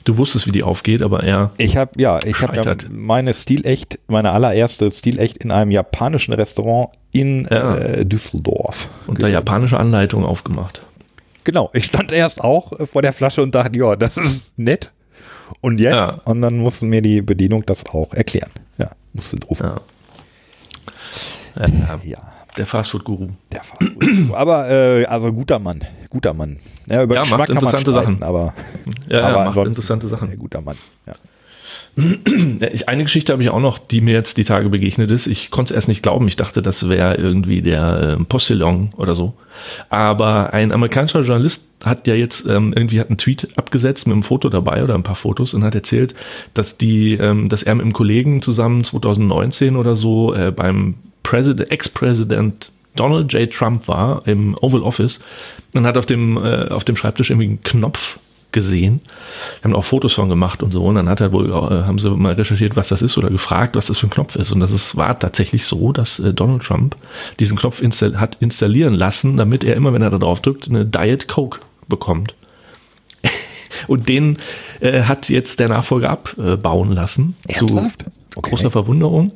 Du 0.05 0.17
wusstest, 0.17 0.47
wie 0.47 0.53
die 0.53 0.63
aufgeht, 0.63 1.03
aber 1.03 1.23
er, 1.23 1.53
Ich 1.59 1.77
habe 1.77 1.93
ja, 1.97 2.19
ich 2.25 2.41
habe 2.41 2.57
ja 2.57 2.75
meine 2.91 3.35
Stilecht, 3.35 3.99
meine 4.07 4.33
allererste 4.33 4.91
Stilecht 4.91 5.39
in 5.39 5.51
einem 5.51 5.71
japanischen 5.71 6.33
Restaurant 6.33 6.89
in 7.21 7.47
Ja. 7.51 7.77
äh, 7.77 8.05
Düsseldorf. 8.07 8.89
unter 9.07 9.29
japanischer 9.29 9.79
Anleitung 9.81 10.25
aufgemacht. 10.25 10.83
Genau, 11.45 11.71
ich 11.75 11.85
stand 11.87 12.11
erst 12.13 12.43
auch 12.43 12.73
äh, 12.79 12.87
vor 12.87 13.03
der 13.03 13.13
Flasche 13.13 13.43
und 13.43 13.55
dachte, 13.55 13.79
ja, 13.79 13.95
das 13.97 14.17
ist 14.17 14.59
nett. 14.59 14.91
Und 15.61 15.79
jetzt? 15.79 15.95
Ja. 15.95 16.21
Und 16.25 16.43
dann 16.43 16.59
mussten 16.59 16.89
mir 16.89 17.03
die 17.03 17.23
Bedienung 17.23 17.65
das 17.67 17.87
auch 17.87 18.13
erklären. 18.15 18.51
Ja, 18.79 18.91
musste 19.13 19.37
drauf. 19.37 19.61
Ja. 19.61 19.77
Ja, 22.05 22.21
der 22.59 22.67
Fastfood-Guru. 22.67 23.29
der 23.53 23.63
Fastfood. 23.65 24.35
aber 24.35 24.69
äh, 24.69 25.05
also 25.07 25.33
guter 25.33 25.59
Mann, 25.59 25.81
guter 26.11 26.35
Mann. 26.35 26.59
Ja, 26.89 27.03
über 27.03 27.15
Ja, 27.15 27.23
Geschmack 27.23 27.39
macht 27.41 27.51
interessante 27.51 27.91
streiten, 27.93 28.13
Sachen. 28.19 28.23
aber, 28.23 28.55
Ja, 29.09 29.21
aber 29.23 29.39
ja 29.39 29.45
macht 29.51 29.67
interessante 29.67 30.09
Sachen. 30.09 30.39
guter 30.39 30.61
Mann. 30.61 30.77
Ja. 31.07 31.15
Ich, 31.97 32.89
eine 32.91 33.05
Geschichte 33.05 33.33
habe 33.33 33.43
ich 33.43 33.49
auch 33.49 33.61
noch, 33.61 33.79
die 33.79 34.03
mir 34.03 34.13
jetzt 34.13 34.37
die 34.37 34.45
Tage 34.45 34.69
begegnet 34.69 35.11
ist. 35.11 35.27
Ich 35.27 35.51
konnte 35.51 35.73
es 35.73 35.77
erst 35.77 35.89
nicht 35.89 36.03
glauben. 36.03 36.29
Ich 36.29 36.37
dachte, 36.37 36.61
das 36.61 36.91
wäre 36.91 37.15
irgendwie 37.15 37.63
der 37.63 38.17
ähm, 38.19 38.27
Postillon 38.27 38.93
oder 38.97 39.15
so. 39.15 39.33
Aber 39.89 40.53
ein 40.53 40.73
amerikanischer 40.73 41.21
Journalist 41.21 41.65
hat 41.83 42.07
ja 42.07 42.15
jetzt 42.15 42.47
ähm, 42.47 42.75
irgendwie 42.77 43.01
hat 43.01 43.09
einen 43.09 43.17
Tweet 43.17 43.49
abgesetzt 43.57 44.07
mit 44.07 44.13
einem 44.13 44.23
Foto 44.23 44.51
dabei 44.51 44.85
oder 44.85 44.95
ein 44.95 45.03
paar 45.03 45.17
Fotos 45.17 45.55
und 45.55 45.65
hat 45.65 45.75
erzählt, 45.75 46.15
dass 46.53 46.77
die, 46.77 47.15
ähm, 47.15 47.49
dass 47.49 47.63
er 47.63 47.75
mit 47.75 47.85
einem 47.85 47.95
Kollegen 47.95 48.43
zusammen 48.43 48.85
2019 48.85 49.77
oder 49.77 49.97
so 49.97 50.35
äh, 50.35 50.51
beim 50.51 50.97
President, 51.23 51.71
Ex-Präsident 51.71 52.73
Donald 52.95 53.33
J. 53.33 53.51
Trump 53.51 53.89
war 53.89 54.27
im 54.27 54.57
Oval 54.61 54.83
Office 54.83 55.21
und 55.75 55.87
hat 55.87 55.97
auf 55.97 56.07
dem, 56.07 56.37
äh, 56.37 56.69
auf 56.69 56.85
dem 56.85 56.97
Schreibtisch 56.97 57.31
irgendwie 57.31 57.49
einen 57.49 57.63
Knopf 57.63 58.19
gesehen. 58.57 59.03
Haben 59.63 59.77
auch 59.77 59.85
Fotos 59.85 60.15
von 60.15 60.31
gemacht 60.31 60.63
und 60.63 60.73
so. 60.73 60.83
Und 60.83 60.95
dann 60.95 61.11
hat 61.11 61.21
er 61.21 61.31
wohl, 61.31 61.51
äh, 61.51 61.53
haben 61.53 61.99
sie 61.99 62.11
mal 62.11 62.33
recherchiert, 62.33 62.75
was 62.75 62.89
das 62.89 63.03
ist 63.03 63.19
oder 63.19 63.29
gefragt, 63.29 63.77
was 63.77 63.87
das 63.87 63.99
für 63.99 64.07
ein 64.07 64.11
Knopf 64.11 64.35
ist. 64.35 64.51
Und 64.51 64.61
das 64.61 64.73
ist, 64.73 64.97
war 64.97 65.19
tatsächlich 65.19 65.67
so, 65.67 65.93
dass 65.93 66.19
äh, 66.19 66.33
Donald 66.33 66.63
Trump 66.63 66.97
diesen 67.39 67.59
Knopf 67.59 67.83
install 67.83 68.17
hat 68.17 68.39
installieren 68.41 68.95
lassen, 68.95 69.37
damit 69.37 69.63
er 69.63 69.77
immer, 69.77 69.93
wenn 69.93 70.01
er 70.01 70.11
da 70.11 70.19
drauf 70.19 70.41
drückt, 70.41 70.69
eine 70.69 70.87
Diet 70.87 71.29
Coke 71.29 71.61
bekommt. 71.87 72.35
und 73.87 74.09
den 74.09 74.39
äh, 74.81 75.03
hat 75.03 75.29
jetzt 75.29 75.61
der 75.61 75.69
Nachfolger 75.69 76.11
abbauen 76.11 76.93
lassen. 76.93 77.37
Ernsthaft? 77.47 78.05
Zu 78.05 78.11
Okay. 78.37 78.51
großer 78.51 78.71
Verwunderung. 78.71 79.33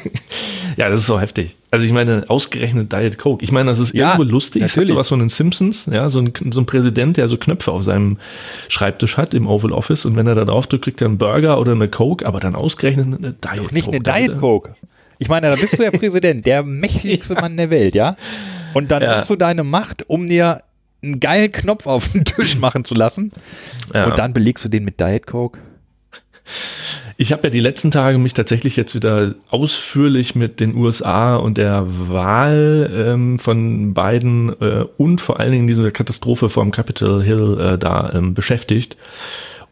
ja, 0.76 0.90
das 0.90 1.00
ist 1.00 1.06
so 1.06 1.18
heftig. 1.18 1.56
Also 1.76 1.86
ich 1.86 1.92
meine, 1.92 2.24
ausgerechnet 2.28 2.92
Diet 2.92 3.18
Coke. 3.18 3.44
Ich 3.44 3.52
meine, 3.52 3.68
das 3.70 3.78
ist 3.78 3.94
Ja, 3.94 4.12
irgendwo 4.14 4.30
lustig. 4.32 4.62
Es 4.62 4.70
hat 4.72 4.76
natürlich. 4.78 4.94
sowas 4.94 5.08
von 5.08 5.18
den 5.18 5.28
Simpsons, 5.28 5.86
ja, 5.92 6.08
so 6.08 6.20
ein, 6.20 6.32
so 6.50 6.60
ein 6.60 6.66
Präsident, 6.66 7.16
der 7.18 7.28
so 7.28 7.36
Knöpfe 7.36 7.70
auf 7.70 7.82
seinem 7.82 8.18
Schreibtisch 8.68 9.16
hat 9.18 9.34
im 9.34 9.46
Oval 9.46 9.72
Office 9.72 10.04
und 10.06 10.16
wenn 10.16 10.26
er 10.26 10.34
da 10.34 10.44
drauf 10.46 10.66
drückt, 10.66 10.84
kriegt 10.84 11.00
er 11.02 11.08
einen 11.08 11.18
Burger 11.18 11.60
oder 11.60 11.72
eine 11.72 11.88
Coke, 11.88 12.24
aber 12.26 12.40
dann 12.40 12.54
ausgerechnet 12.56 13.06
eine 13.06 13.32
Diet 13.34 13.72
Nicht 13.72 13.84
Coke. 13.92 13.96
eine 14.14 14.26
Diet 14.28 14.38
Coke. 14.38 14.74
Ich 15.18 15.28
meine, 15.28 15.50
da 15.50 15.56
bist 15.56 15.78
du 15.78 15.82
ja 15.82 15.90
Präsident, 15.92 16.46
der 16.46 16.62
mächtigste 16.62 17.34
Mann 17.34 17.56
der 17.56 17.70
Welt, 17.70 17.94
ja? 17.94 18.16
Und 18.74 18.90
dann 18.90 19.02
Ja. 19.02 19.16
nutzt 19.16 19.30
du 19.30 19.36
deine 19.36 19.62
Macht, 19.64 20.04
um 20.08 20.28
dir 20.28 20.60
einen 21.02 21.20
geilen 21.20 21.52
Knopf 21.52 21.86
auf 21.86 22.08
den 22.08 22.24
Tisch 22.24 22.58
machen 22.58 22.84
zu 22.84 22.94
lassen. 22.94 23.32
Ja. 23.94 24.06
Und 24.06 24.18
dann 24.18 24.32
belegst 24.32 24.64
du 24.64 24.68
den 24.68 24.84
mit 24.84 24.98
Diet 25.00 25.26
Coke. 25.26 25.60
Ich 27.18 27.32
habe 27.32 27.44
ja 27.44 27.50
die 27.50 27.60
letzten 27.60 27.90
Tage 27.90 28.18
mich 28.18 28.34
tatsächlich 28.34 28.76
jetzt 28.76 28.94
wieder 28.94 29.34
ausführlich 29.48 30.34
mit 30.34 30.60
den 30.60 30.76
USA 30.76 31.36
und 31.36 31.56
der 31.56 31.86
Wahl 31.86 32.90
ähm, 32.94 33.38
von 33.38 33.94
Biden 33.94 34.50
äh, 34.60 34.84
und 34.98 35.22
vor 35.22 35.40
allen 35.40 35.52
Dingen 35.52 35.66
dieser 35.66 35.90
Katastrophe 35.90 36.50
vom 36.50 36.72
Capitol 36.72 37.22
Hill 37.22 37.58
äh, 37.58 37.78
da 37.78 38.10
ähm, 38.12 38.34
beschäftigt. 38.34 38.98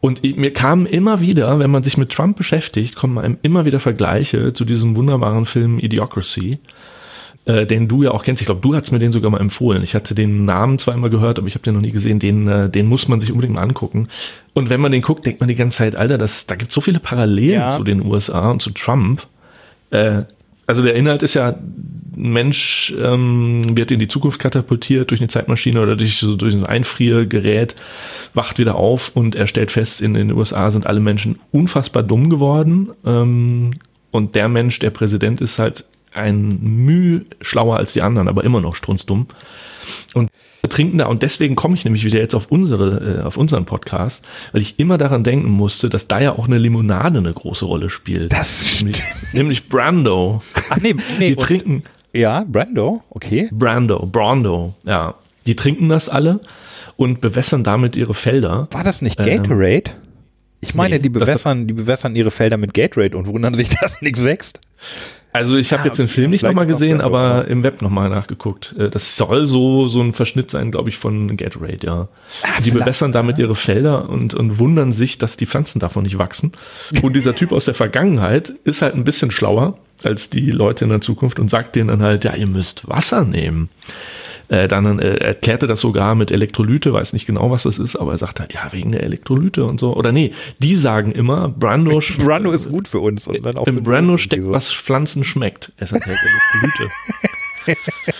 Und 0.01 0.23
ich, 0.23 0.37
mir 0.37 0.53
kamen 0.53 0.87
immer 0.87 1.21
wieder, 1.21 1.59
wenn 1.59 1.69
man 1.69 1.83
sich 1.83 1.97
mit 1.97 2.11
Trump 2.11 2.35
beschäftigt, 2.35 2.95
kommen 2.95 3.19
einem 3.19 3.37
immer 3.43 3.65
wieder 3.65 3.79
Vergleiche 3.79 4.53
zu 4.53 4.65
diesem 4.65 4.95
wunderbaren 4.95 5.45
Film 5.45 5.77
Idiocracy 5.77 6.59
äh, 7.45 7.65
den 7.65 7.87
du 7.87 8.03
ja 8.03 8.11
auch 8.11 8.23
kennst. 8.23 8.41
Ich 8.41 8.47
glaube, 8.47 8.61
du 8.61 8.75
hast 8.75 8.91
mir 8.91 8.99
den 8.99 9.11
sogar 9.11 9.29
mal 9.31 9.39
empfohlen. 9.39 9.83
Ich 9.83 9.93
hatte 9.93 10.15
den 10.15 10.45
Namen 10.45 10.79
zwar 10.79 10.93
immer 10.93 11.09
gehört, 11.09 11.37
aber 11.37 11.47
ich 11.47 11.53
habe 11.53 11.63
den 11.63 11.75
noch 11.75 11.81
nie 11.81 11.91
gesehen. 11.91 12.19
Den, 12.19 12.47
äh, 12.47 12.69
den 12.69 12.87
muss 12.87 13.07
man 13.07 13.19
sich 13.19 13.31
unbedingt 13.31 13.55
mal 13.55 13.61
angucken. 13.61 14.07
Und 14.53 14.69
wenn 14.69 14.81
man 14.81 14.91
den 14.91 15.01
guckt, 15.01 15.25
denkt 15.25 15.39
man 15.39 15.47
die 15.47 15.55
ganze 15.55 15.77
Zeit, 15.77 15.95
Alter, 15.95 16.17
das, 16.17 16.47
da 16.47 16.55
gibt 16.55 16.71
so 16.71 16.81
viele 16.81 16.99
Parallelen 16.99 17.61
ja. 17.61 17.69
zu 17.69 17.83
den 17.83 18.03
USA 18.03 18.49
und 18.51 18.61
zu 18.61 18.71
Trump. 18.71 19.27
Äh, 19.91 20.23
also 20.67 20.81
der 20.81 20.95
Inhalt 20.95 21.21
ist 21.21 21.35
ja, 21.35 21.49
ein 21.49 22.31
Mensch 22.31 22.93
ähm, 22.99 23.77
wird 23.77 23.91
in 23.91 23.99
die 23.99 24.07
Zukunft 24.07 24.39
katapultiert 24.39 25.11
durch 25.11 25.21
eine 25.21 25.27
Zeitmaschine 25.27 25.81
oder 25.81 25.95
durch, 25.95 26.17
so, 26.17 26.35
durch 26.35 26.55
ein 26.55 26.65
Einfriergerät, 26.65 27.75
wacht 28.33 28.57
wieder 28.57 28.75
auf 28.75 29.11
und 29.13 29.35
er 29.35 29.47
stellt 29.47 29.69
fest, 29.69 30.01
in 30.01 30.13
den 30.13 30.31
USA 30.31 30.71
sind 30.71 30.87
alle 30.87 30.99
Menschen 30.99 31.39
unfassbar 31.51 32.03
dumm 32.03 32.29
geworden. 32.29 32.89
Ähm, 33.05 33.71
und 34.11 34.33
der 34.33 34.47
Mensch, 34.47 34.79
der 34.79 34.91
Präsident 34.91 35.41
ist 35.41 35.59
halt 35.59 35.85
ein 36.15 36.59
Müh 36.61 37.21
schlauer 37.41 37.77
als 37.77 37.93
die 37.93 38.01
anderen, 38.01 38.27
aber 38.27 38.43
immer 38.43 38.61
noch 38.61 38.75
strunzdumm. 38.75 39.27
Und 40.13 40.29
trinken 40.69 40.97
da 40.97 41.05
und 41.05 41.21
deswegen 41.21 41.55
komme 41.55 41.75
ich 41.75 41.85
nämlich 41.85 42.05
wieder 42.05 42.19
jetzt 42.19 42.33
auf 42.33 42.47
unsere, 42.47 43.19
äh, 43.19 43.21
auf 43.21 43.37
unseren 43.37 43.65
Podcast, 43.65 44.23
weil 44.51 44.61
ich 44.61 44.79
immer 44.79 44.97
daran 44.97 45.23
denken 45.23 45.49
musste, 45.49 45.89
dass 45.89 46.07
da 46.07 46.19
ja 46.19 46.31
auch 46.31 46.47
eine 46.47 46.57
Limonade 46.57 47.19
eine 47.19 47.33
große 47.33 47.65
Rolle 47.65 47.89
spielt. 47.89 48.33
Das 48.33 48.79
nämlich, 48.79 49.03
nämlich 49.33 49.69
Brando. 49.69 50.41
Ach 50.69 50.77
nee, 50.77 50.95
nee. 51.19 51.29
Die 51.29 51.35
trinken. 51.35 51.83
Ja, 52.13 52.45
Brando, 52.47 53.03
okay. 53.09 53.49
Brando, 53.51 54.05
Brando, 54.05 54.73
ja. 54.83 55.15
Die 55.45 55.55
trinken 55.55 55.89
das 55.89 56.09
alle 56.09 56.39
und 56.95 57.21
bewässern 57.21 57.63
damit 57.63 57.95
ihre 57.95 58.13
Felder. 58.13 58.67
War 58.71 58.83
das 58.83 59.01
nicht 59.01 59.17
Gatorade? 59.17 59.91
Ähm, 59.91 60.05
ich 60.61 60.73
meine, 60.73 60.95
nee, 60.95 61.01
die 61.01 61.09
bewässern, 61.09 61.67
die 61.67 61.73
bewässern 61.73 62.15
ihre 62.15 62.31
Felder 62.31 62.57
mit 62.57 62.73
Gatorade 62.73 63.15
und 63.15 63.27
wundern 63.27 63.53
sich, 63.53 63.69
dass 63.81 64.01
nichts 64.01 64.23
wächst. 64.23 64.61
Also 65.35 65.57
ich 65.57 65.73
habe 65.73 65.81
ja, 65.81 65.87
jetzt 65.87 65.97
den 65.97 66.07
Film 66.07 66.31
nicht 66.31 66.43
nochmal 66.43 66.65
gesehen, 66.65 67.01
aber 67.01 67.45
im 67.49 67.61
Web 67.61 67.81
nochmal 67.81 68.07
nachgeguckt. 68.07 68.73
Äh, 68.79 68.89
das 68.89 69.17
soll 69.17 69.47
so 69.47 69.89
so 69.89 70.01
ein 70.01 70.13
Verschnitt 70.13 70.49
sein, 70.49 70.71
glaube 70.71 70.87
ich, 70.87 70.97
von 70.97 71.35
Gatorade, 71.35 71.85
ja. 71.85 72.07
Ah, 72.41 72.61
die 72.63 72.71
bewässern 72.71 73.11
damit 73.11 73.37
ihre 73.37 73.53
Felder 73.53 74.09
und, 74.09 74.33
und 74.33 74.59
wundern 74.59 74.93
sich, 74.93 75.17
dass 75.17 75.35
die 75.35 75.45
Pflanzen 75.45 75.79
davon 75.79 76.03
nicht 76.03 76.17
wachsen. 76.17 76.53
Und 77.01 77.17
dieser 77.17 77.35
Typ 77.35 77.51
aus 77.51 77.65
der 77.65 77.73
Vergangenheit 77.73 78.53
ist 78.63 78.81
halt 78.81 78.95
ein 78.95 79.03
bisschen 79.03 79.29
schlauer 79.29 79.77
als 80.03 80.29
die 80.29 80.51
Leute 80.51 80.85
in 80.85 80.89
der 80.89 81.01
Zukunft 81.01 81.37
und 81.37 81.49
sagt 81.49 81.75
denen 81.75 81.89
dann 81.89 82.01
halt, 82.01 82.23
ja, 82.23 82.33
ihr 82.35 82.47
müsst 82.47 82.87
Wasser 82.87 83.25
nehmen. 83.25 83.69
Äh, 84.47 84.67
dann 84.67 84.99
äh, 84.99 85.15
erklärte 85.15 85.67
das 85.67 85.79
sogar 85.79 86.15
mit 86.15 86.31
Elektrolyte, 86.31 86.93
weiß 86.93 87.13
nicht 87.13 87.25
genau, 87.25 87.49
was 87.51 87.63
das 87.63 87.79
ist, 87.79 87.95
aber 87.95 88.11
er 88.11 88.17
sagt 88.17 88.39
halt, 88.39 88.53
ja, 88.53 88.71
wegen 88.71 88.91
der 88.91 89.03
Elektrolyte 89.03 89.65
und 89.65 89.79
so. 89.79 89.95
Oder 89.95 90.11
nee, 90.11 90.33
die 90.59 90.75
sagen 90.75 91.11
immer, 91.11 91.49
Brando, 91.49 92.01
Brando 92.19 92.51
ist 92.51 92.69
gut 92.69 92.87
für 92.87 92.99
uns. 92.99 93.27
Und 93.27 93.43
dann 93.43 93.57
auch 93.57 93.67
Im 93.67 93.83
Brando 93.83 94.17
steckt, 94.17 94.43
so. 94.43 94.51
was 94.51 94.71
Pflanzen 94.71 95.23
schmeckt. 95.23 95.71
Es 95.77 95.91
enthält 95.91 96.17
Elektrolyte. 96.21 96.91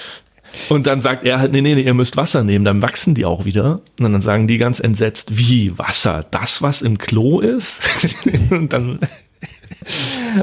Und 0.69 0.87
dann 0.87 1.01
sagt 1.01 1.25
er 1.25 1.39
halt, 1.39 1.51
nee, 1.51 1.61
nee, 1.61 1.75
nee, 1.75 1.81
ihr 1.81 1.93
müsst 1.93 2.17
Wasser 2.17 2.43
nehmen, 2.43 2.65
dann 2.65 2.81
wachsen 2.81 3.13
die 3.13 3.25
auch 3.25 3.45
wieder. 3.45 3.81
Und 3.99 4.11
dann 4.11 4.21
sagen 4.21 4.47
die 4.47 4.57
ganz 4.57 4.79
entsetzt, 4.79 5.37
wie 5.37 5.77
Wasser? 5.77 6.25
Das, 6.31 6.61
was 6.61 6.81
im 6.81 6.97
Klo 6.97 7.39
ist? 7.39 7.81
und 8.49 8.73
dann 8.73 8.99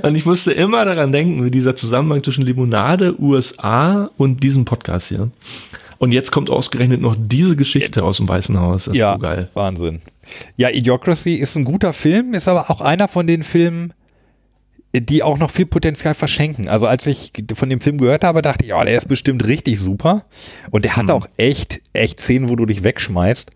und 0.03 0.15
ich 0.15 0.27
musste 0.27 0.53
immer 0.53 0.85
daran 0.85 1.13
denken, 1.13 1.45
wie 1.45 1.51
dieser 1.51 1.77
Zusammenhang 1.77 2.23
zwischen 2.23 2.45
Limonade, 2.45 3.21
USA 3.21 4.09
und 4.17 4.43
diesem 4.43 4.65
Podcast 4.65 5.09
hier. 5.09 5.31
Und 5.99 6.11
jetzt 6.11 6.33
kommt 6.33 6.51
ausgerechnet 6.51 7.01
noch 7.01 7.15
diese 7.17 7.55
Geschichte 7.55 8.03
aus 8.03 8.17
dem 8.17 8.29
Weißen 8.29 8.59
Haus. 8.59 8.87
Das 8.87 8.97
ja, 8.97 9.13
so 9.13 9.19
geil. 9.21 9.49
Wahnsinn. 9.55 10.01
Ja, 10.57 10.69
Idiocracy 10.69 11.35
ist 11.35 11.55
ein 11.57 11.65
guter 11.65 11.93
Film, 11.93 12.35
ist 12.35 12.49
aber 12.49 12.71
auch 12.71 12.81
einer 12.81 13.07
von 13.07 13.27
den 13.29 13.45
Filmen, 13.45 13.93
die 14.95 15.23
auch 15.23 15.39
noch 15.39 15.51
viel 15.51 15.67
Potenzial 15.67 16.15
verschenken. 16.15 16.69
Also 16.69 16.87
als 16.87 17.07
ich 17.07 17.33
von 17.55 17.71
dem 17.71 17.81
Film 17.81 17.99
gehört 17.99 18.25
habe, 18.25 18.43
dachte 18.43 18.65
ich, 18.65 18.71
ja, 18.71 18.85
der 18.85 18.97
ist 18.97 19.09
bestimmt 19.09 19.47
richtig 19.47 19.79
super. 19.79 20.25
Und 20.71 20.85
der 20.85 20.97
hat 20.97 21.05
hm. 21.05 21.11
auch 21.11 21.27
echt, 21.37 21.81
echt 21.93 22.21
Szenen, 22.21 22.49
wo 22.49 22.57
du 22.57 22.67
dich 22.67 22.83
wegschmeißt. 22.83 23.51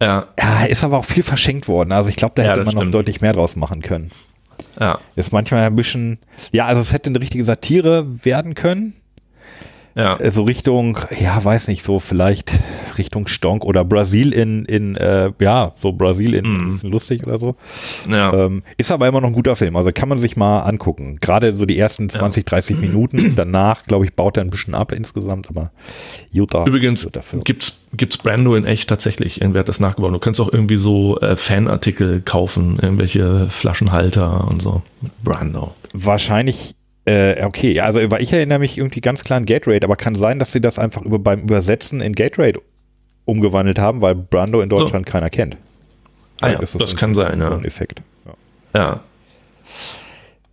Ja. 0.00 0.28
ja. 0.38 0.64
Ist 0.64 0.84
aber 0.84 0.98
auch 0.98 1.04
viel 1.04 1.22
verschenkt 1.22 1.68
worden. 1.68 1.92
Also 1.92 2.08
ich 2.08 2.16
glaube, 2.16 2.34
da 2.36 2.42
hätte 2.42 2.60
ja, 2.60 2.64
man 2.64 2.72
stimmt. 2.72 2.84
noch 2.86 2.90
deutlich 2.92 3.20
mehr 3.20 3.32
draus 3.32 3.56
machen 3.56 3.82
können. 3.82 4.12
Ja. 4.78 4.98
Ist 5.16 5.32
manchmal 5.32 5.66
ein 5.66 5.76
bisschen, 5.76 6.18
ja, 6.52 6.66
also 6.66 6.80
es 6.80 6.92
hätte 6.92 7.10
eine 7.10 7.20
richtige 7.20 7.44
Satire 7.44 8.24
werden 8.24 8.54
können. 8.54 8.94
Ja. 9.94 10.16
Äh, 10.16 10.30
so 10.30 10.44
Richtung, 10.44 10.98
ja, 11.20 11.42
weiß 11.42 11.68
nicht, 11.68 11.82
so 11.82 11.98
vielleicht 11.98 12.52
Richtung 12.98 13.26
Stonk 13.26 13.64
oder 13.64 13.84
Brasil 13.84 14.32
in, 14.32 14.64
in 14.64 14.96
äh, 14.96 15.32
ja, 15.40 15.72
so 15.78 15.92
Brasil 15.92 16.34
in 16.34 16.68
mm. 16.68 16.80
lustig 16.82 17.26
oder 17.26 17.38
so. 17.38 17.56
Ja. 18.08 18.32
Ähm, 18.32 18.62
ist 18.78 18.90
aber 18.90 19.08
immer 19.08 19.20
noch 19.20 19.28
ein 19.28 19.34
guter 19.34 19.56
Film, 19.56 19.76
also 19.76 19.90
kann 19.92 20.08
man 20.08 20.18
sich 20.18 20.36
mal 20.36 20.60
angucken. 20.60 21.18
Gerade 21.20 21.56
so 21.56 21.66
die 21.66 21.78
ersten 21.78 22.08
20, 22.08 22.44
ja. 22.44 22.50
30 22.50 22.78
Minuten. 22.78 23.32
Danach, 23.36 23.84
glaube 23.84 24.04
ich, 24.04 24.14
baut 24.14 24.36
er 24.36 24.44
ein 24.44 24.50
bisschen 24.50 24.74
ab 24.74 24.92
insgesamt, 24.92 25.48
aber 25.48 25.70
Utah. 26.30 26.64
Übrigens 26.66 27.08
gibt's 27.44 27.78
gibt's 27.94 28.16
Brando 28.16 28.54
in 28.54 28.64
echt 28.64 28.88
tatsächlich. 28.88 29.40
Irgendwer 29.40 29.60
hat 29.60 29.68
das 29.68 29.80
nachgebaut. 29.80 30.14
Du 30.14 30.18
kannst 30.18 30.40
auch 30.40 30.52
irgendwie 30.52 30.76
so 30.76 31.18
äh, 31.20 31.36
Fanartikel 31.36 32.22
kaufen, 32.22 32.78
irgendwelche 32.80 33.48
Flaschenhalter 33.50 34.48
und 34.48 34.62
so. 34.62 34.82
Brando. 35.22 35.74
Wahrscheinlich 35.92 36.74
äh, 37.04 37.44
okay, 37.44 37.80
also 37.80 38.00
ich 38.00 38.32
erinnere 38.32 38.60
mich 38.60 38.78
irgendwie 38.78 39.00
ganz 39.00 39.24
klar 39.24 39.38
an 39.38 39.44
Gatorade, 39.44 39.84
aber 39.84 39.96
kann 39.96 40.14
sein, 40.14 40.38
dass 40.38 40.52
sie 40.52 40.60
das 40.60 40.78
einfach 40.78 41.02
über, 41.02 41.18
beim 41.18 41.40
Übersetzen 41.40 42.00
in 42.00 42.14
Gatorade 42.14 42.60
umgewandelt 43.24 43.78
haben, 43.78 44.00
weil 44.00 44.14
Brando 44.14 44.60
in 44.60 44.68
Deutschland 44.68 45.06
so. 45.06 45.12
keiner 45.12 45.30
kennt. 45.30 45.56
Ah 46.40 46.50
ja, 46.50 46.58
das, 46.58 46.72
das 46.72 46.96
kann 46.96 47.14
sein, 47.14 47.40
ja. 47.40 47.56
Effekt. 47.62 48.02
Ja. 48.74 49.00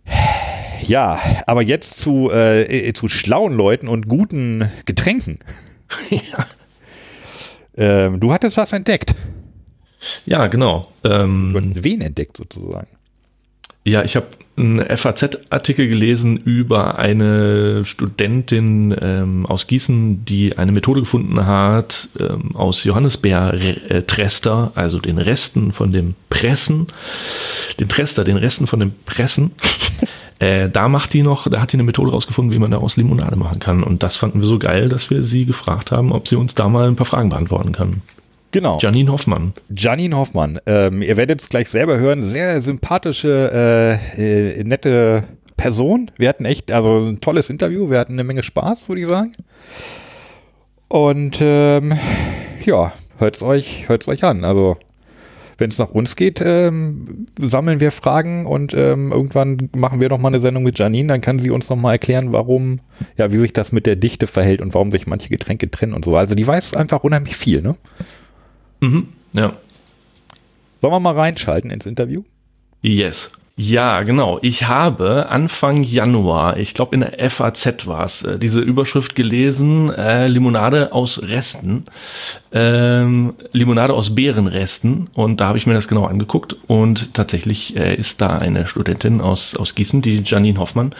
ja. 0.08 0.16
ja. 0.82 1.20
aber 1.46 1.62
jetzt 1.62 1.98
zu, 1.98 2.30
äh, 2.30 2.92
zu 2.92 3.08
schlauen 3.08 3.54
Leuten 3.54 3.88
und 3.88 4.08
guten 4.08 4.70
Getränken. 4.86 5.38
ja. 6.10 6.46
Ähm, 7.76 8.20
du 8.20 8.32
hattest 8.32 8.56
was 8.56 8.72
entdeckt. 8.72 9.14
Ja, 10.26 10.46
genau. 10.46 10.88
Ähm, 11.04 11.52
du 11.52 11.60
hast 11.60 11.84
wen 11.84 12.00
entdeckt 12.00 12.36
sozusagen? 12.36 12.88
Ja, 13.84 14.02
ich 14.02 14.16
habe 14.16 14.26
einen 14.60 14.96
FAZ-Artikel 14.96 15.88
gelesen 15.88 16.36
über 16.36 16.98
eine 16.98 17.84
Studentin 17.84 18.94
ähm, 19.00 19.46
aus 19.46 19.66
Gießen, 19.66 20.24
die 20.24 20.58
eine 20.58 20.72
Methode 20.72 21.00
gefunden 21.00 21.46
hat, 21.46 22.08
ähm, 22.18 22.54
aus 22.54 22.84
Johannisbeer-Trester, 22.84 24.72
also 24.74 24.98
den 24.98 25.18
Resten 25.18 25.72
von 25.72 25.92
dem 25.92 26.14
Pressen, 26.28 26.86
den 27.78 27.88
Trester, 27.88 28.24
den 28.24 28.36
Resten 28.36 28.66
von 28.66 28.80
dem 28.80 28.92
Pressen. 29.06 29.52
äh, 30.38 30.68
da 30.68 30.88
macht 30.88 31.14
die 31.14 31.22
noch, 31.22 31.48
da 31.48 31.60
hat 31.60 31.72
die 31.72 31.76
eine 31.76 31.84
Methode 31.84 32.12
rausgefunden, 32.12 32.52
wie 32.54 32.58
man 32.58 32.70
daraus 32.70 32.96
Limonade 32.96 33.36
machen 33.36 33.58
kann. 33.58 33.82
Und 33.82 34.02
das 34.02 34.16
fanden 34.16 34.40
wir 34.40 34.46
so 34.46 34.58
geil, 34.58 34.88
dass 34.88 35.10
wir 35.10 35.22
sie 35.22 35.46
gefragt 35.46 35.90
haben, 35.90 36.12
ob 36.12 36.28
sie 36.28 36.36
uns 36.36 36.54
da 36.54 36.68
mal 36.68 36.86
ein 36.86 36.96
paar 36.96 37.06
Fragen 37.06 37.30
beantworten 37.30 37.72
kann. 37.72 38.02
Genau. 38.52 38.78
Janine 38.80 39.12
Hoffmann. 39.12 39.54
Janine 39.74 40.16
Hoffmann. 40.16 40.58
Ähm, 40.66 41.02
ihr 41.02 41.16
werdet 41.16 41.40
es 41.40 41.48
gleich 41.48 41.68
selber 41.68 41.98
hören. 41.98 42.22
Sehr 42.22 42.60
sympathische, 42.60 43.98
äh, 44.18 44.58
äh, 44.58 44.64
nette 44.64 45.24
Person. 45.56 46.10
Wir 46.16 46.28
hatten 46.28 46.44
echt, 46.44 46.72
also 46.72 46.98
ein 46.98 47.20
tolles 47.20 47.50
Interview. 47.50 47.90
Wir 47.90 47.98
hatten 47.98 48.14
eine 48.14 48.24
Menge 48.24 48.42
Spaß, 48.42 48.88
würde 48.88 49.02
ich 49.02 49.08
sagen. 49.08 49.32
Und 50.88 51.38
ähm, 51.40 51.94
ja, 52.64 52.92
hört's 53.18 53.42
euch, 53.42 53.88
hört's 53.88 54.08
euch 54.08 54.24
an. 54.24 54.44
Also 54.44 54.76
wenn 55.58 55.70
es 55.70 55.78
nach 55.78 55.90
uns 55.90 56.16
geht, 56.16 56.40
ähm, 56.44 57.26
sammeln 57.38 57.78
wir 57.78 57.92
Fragen 57.92 58.46
und 58.46 58.74
ähm, 58.74 59.12
irgendwann 59.12 59.68
machen 59.76 60.00
wir 60.00 60.08
noch 60.08 60.18
mal 60.18 60.28
eine 60.28 60.40
Sendung 60.40 60.62
mit 60.62 60.78
Janine, 60.78 61.08
dann 61.08 61.20
kann 61.20 61.38
sie 61.38 61.50
uns 61.50 61.68
noch 61.68 61.76
mal 61.76 61.92
erklären, 61.92 62.32
warum, 62.32 62.78
ja, 63.16 63.30
wie 63.30 63.36
sich 63.36 63.52
das 63.52 63.70
mit 63.70 63.86
der 63.86 63.96
Dichte 63.96 64.26
verhält 64.26 64.62
und 64.62 64.74
warum 64.74 64.90
sich 64.90 65.06
manche 65.06 65.28
Getränke 65.28 65.70
trennen 65.70 65.92
und 65.92 66.04
so. 66.04 66.16
Also 66.16 66.34
die 66.34 66.46
weiß 66.46 66.74
einfach 66.74 67.04
unheimlich 67.04 67.36
viel, 67.36 67.60
ne? 67.60 67.76
Mhm, 68.80 69.08
ja. 69.34 69.52
Sollen 70.80 70.92
wir 70.92 71.00
mal 71.00 71.14
reinschalten 71.14 71.70
ins 71.70 71.86
Interview? 71.86 72.22
Yes. 72.82 73.28
Ja, 73.62 74.04
genau. 74.04 74.38
Ich 74.40 74.68
habe 74.68 75.28
Anfang 75.28 75.82
Januar, 75.82 76.56
ich 76.56 76.72
glaube 76.72 76.94
in 76.94 77.00
der 77.02 77.28
FAZ 77.28 77.86
war 77.86 78.04
es, 78.04 78.22
äh, 78.22 78.38
diese 78.38 78.60
Überschrift 78.60 79.14
gelesen, 79.14 79.90
äh, 79.90 80.28
Limonade 80.28 80.94
aus 80.94 81.20
Resten, 81.22 81.84
ähm, 82.52 83.34
Limonade 83.52 83.92
aus 83.92 84.14
Beerenresten 84.14 85.10
und 85.12 85.42
da 85.42 85.48
habe 85.48 85.58
ich 85.58 85.66
mir 85.66 85.74
das 85.74 85.88
genau 85.88 86.06
angeguckt 86.06 86.56
und 86.68 87.12
tatsächlich 87.12 87.76
äh, 87.76 87.94
ist 87.94 88.22
da 88.22 88.38
eine 88.38 88.66
Studentin 88.66 89.20
aus, 89.20 89.54
aus 89.56 89.74
Gießen, 89.74 90.00
die 90.00 90.22
Janine 90.24 90.58
Hoffmann, 90.58 90.94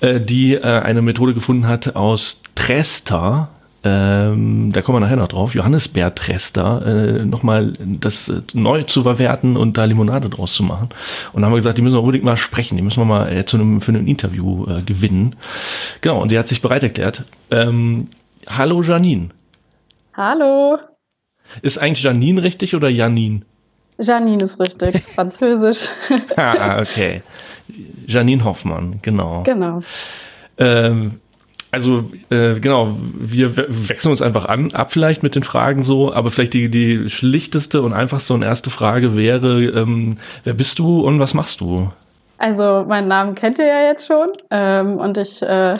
äh, 0.00 0.20
die 0.20 0.54
äh, 0.54 0.62
eine 0.62 1.02
Methode 1.02 1.34
gefunden 1.34 1.66
hat 1.66 1.96
aus 1.96 2.40
Trester, 2.54 3.48
ähm, 3.86 4.72
da 4.72 4.80
kommen 4.80 4.96
wir 4.96 5.00
nachher 5.00 5.16
noch 5.16 5.28
drauf, 5.28 5.54
Johannisbeertrester 5.54 6.86
äh, 6.86 7.24
nochmal 7.26 7.74
das 7.78 8.30
äh, 8.30 8.40
neu 8.54 8.84
zu 8.84 9.02
verwerten 9.02 9.58
und 9.58 9.76
da 9.76 9.84
Limonade 9.84 10.30
draus 10.30 10.54
zu 10.54 10.62
machen. 10.62 10.88
Und 11.34 11.42
da 11.42 11.46
haben 11.46 11.52
wir 11.52 11.58
gesagt, 11.58 11.76
die 11.76 11.82
müssen 11.82 11.96
wir 11.96 12.00
unbedingt 12.00 12.24
mal 12.24 12.38
sprechen, 12.38 12.76
die 12.76 12.82
müssen 12.82 13.00
wir 13.00 13.04
mal 13.04 13.30
äh, 13.30 13.44
zu 13.44 13.58
einem, 13.58 13.82
für 13.82 13.92
ein 13.92 14.06
Interview 14.06 14.64
äh, 14.66 14.80
gewinnen. 14.82 15.36
Genau, 16.00 16.22
und 16.22 16.30
die 16.30 16.38
hat 16.38 16.48
sich 16.48 16.62
bereit 16.62 16.82
erklärt. 16.82 17.24
Ähm, 17.50 18.06
hallo 18.48 18.80
Janine. 18.80 19.28
Hallo. 20.14 20.78
Ist 21.60 21.76
eigentlich 21.76 22.04
Janine 22.04 22.42
richtig 22.42 22.74
oder 22.74 22.88
Janine? 22.88 23.42
Janine 24.00 24.44
ist 24.44 24.58
richtig, 24.58 24.94
ist 24.94 25.10
französisch. 25.14 25.88
ah, 26.36 26.80
okay. 26.80 27.22
Janine 28.06 28.44
Hoffmann, 28.44 29.00
genau. 29.02 29.42
Genau. 29.42 29.82
Ähm, 30.56 31.20
also 31.74 32.04
äh, 32.30 32.60
genau, 32.60 32.96
wir 33.18 33.56
wechseln 33.56 34.12
uns 34.12 34.22
einfach 34.22 34.44
an, 34.44 34.72
ab 34.72 34.92
vielleicht 34.92 35.24
mit 35.24 35.34
den 35.34 35.42
Fragen 35.42 35.82
so, 35.82 36.12
aber 36.12 36.30
vielleicht 36.30 36.54
die, 36.54 36.70
die 36.70 37.10
schlichteste 37.10 37.82
und 37.82 37.92
einfachste 37.92 38.32
und 38.32 38.42
erste 38.42 38.70
Frage 38.70 39.16
wäre, 39.16 39.64
ähm, 39.64 40.18
wer 40.44 40.54
bist 40.54 40.78
du 40.78 41.00
und 41.00 41.18
was 41.18 41.34
machst 41.34 41.60
du? 41.60 41.90
Also 42.38 42.84
meinen 42.86 43.08
Namen 43.08 43.34
kennt 43.34 43.58
ihr 43.58 43.66
ja 43.66 43.82
jetzt 43.88 44.06
schon 44.06 44.28
ähm, 44.50 44.98
und 44.98 45.18
ich 45.18 45.42
äh, 45.42 45.78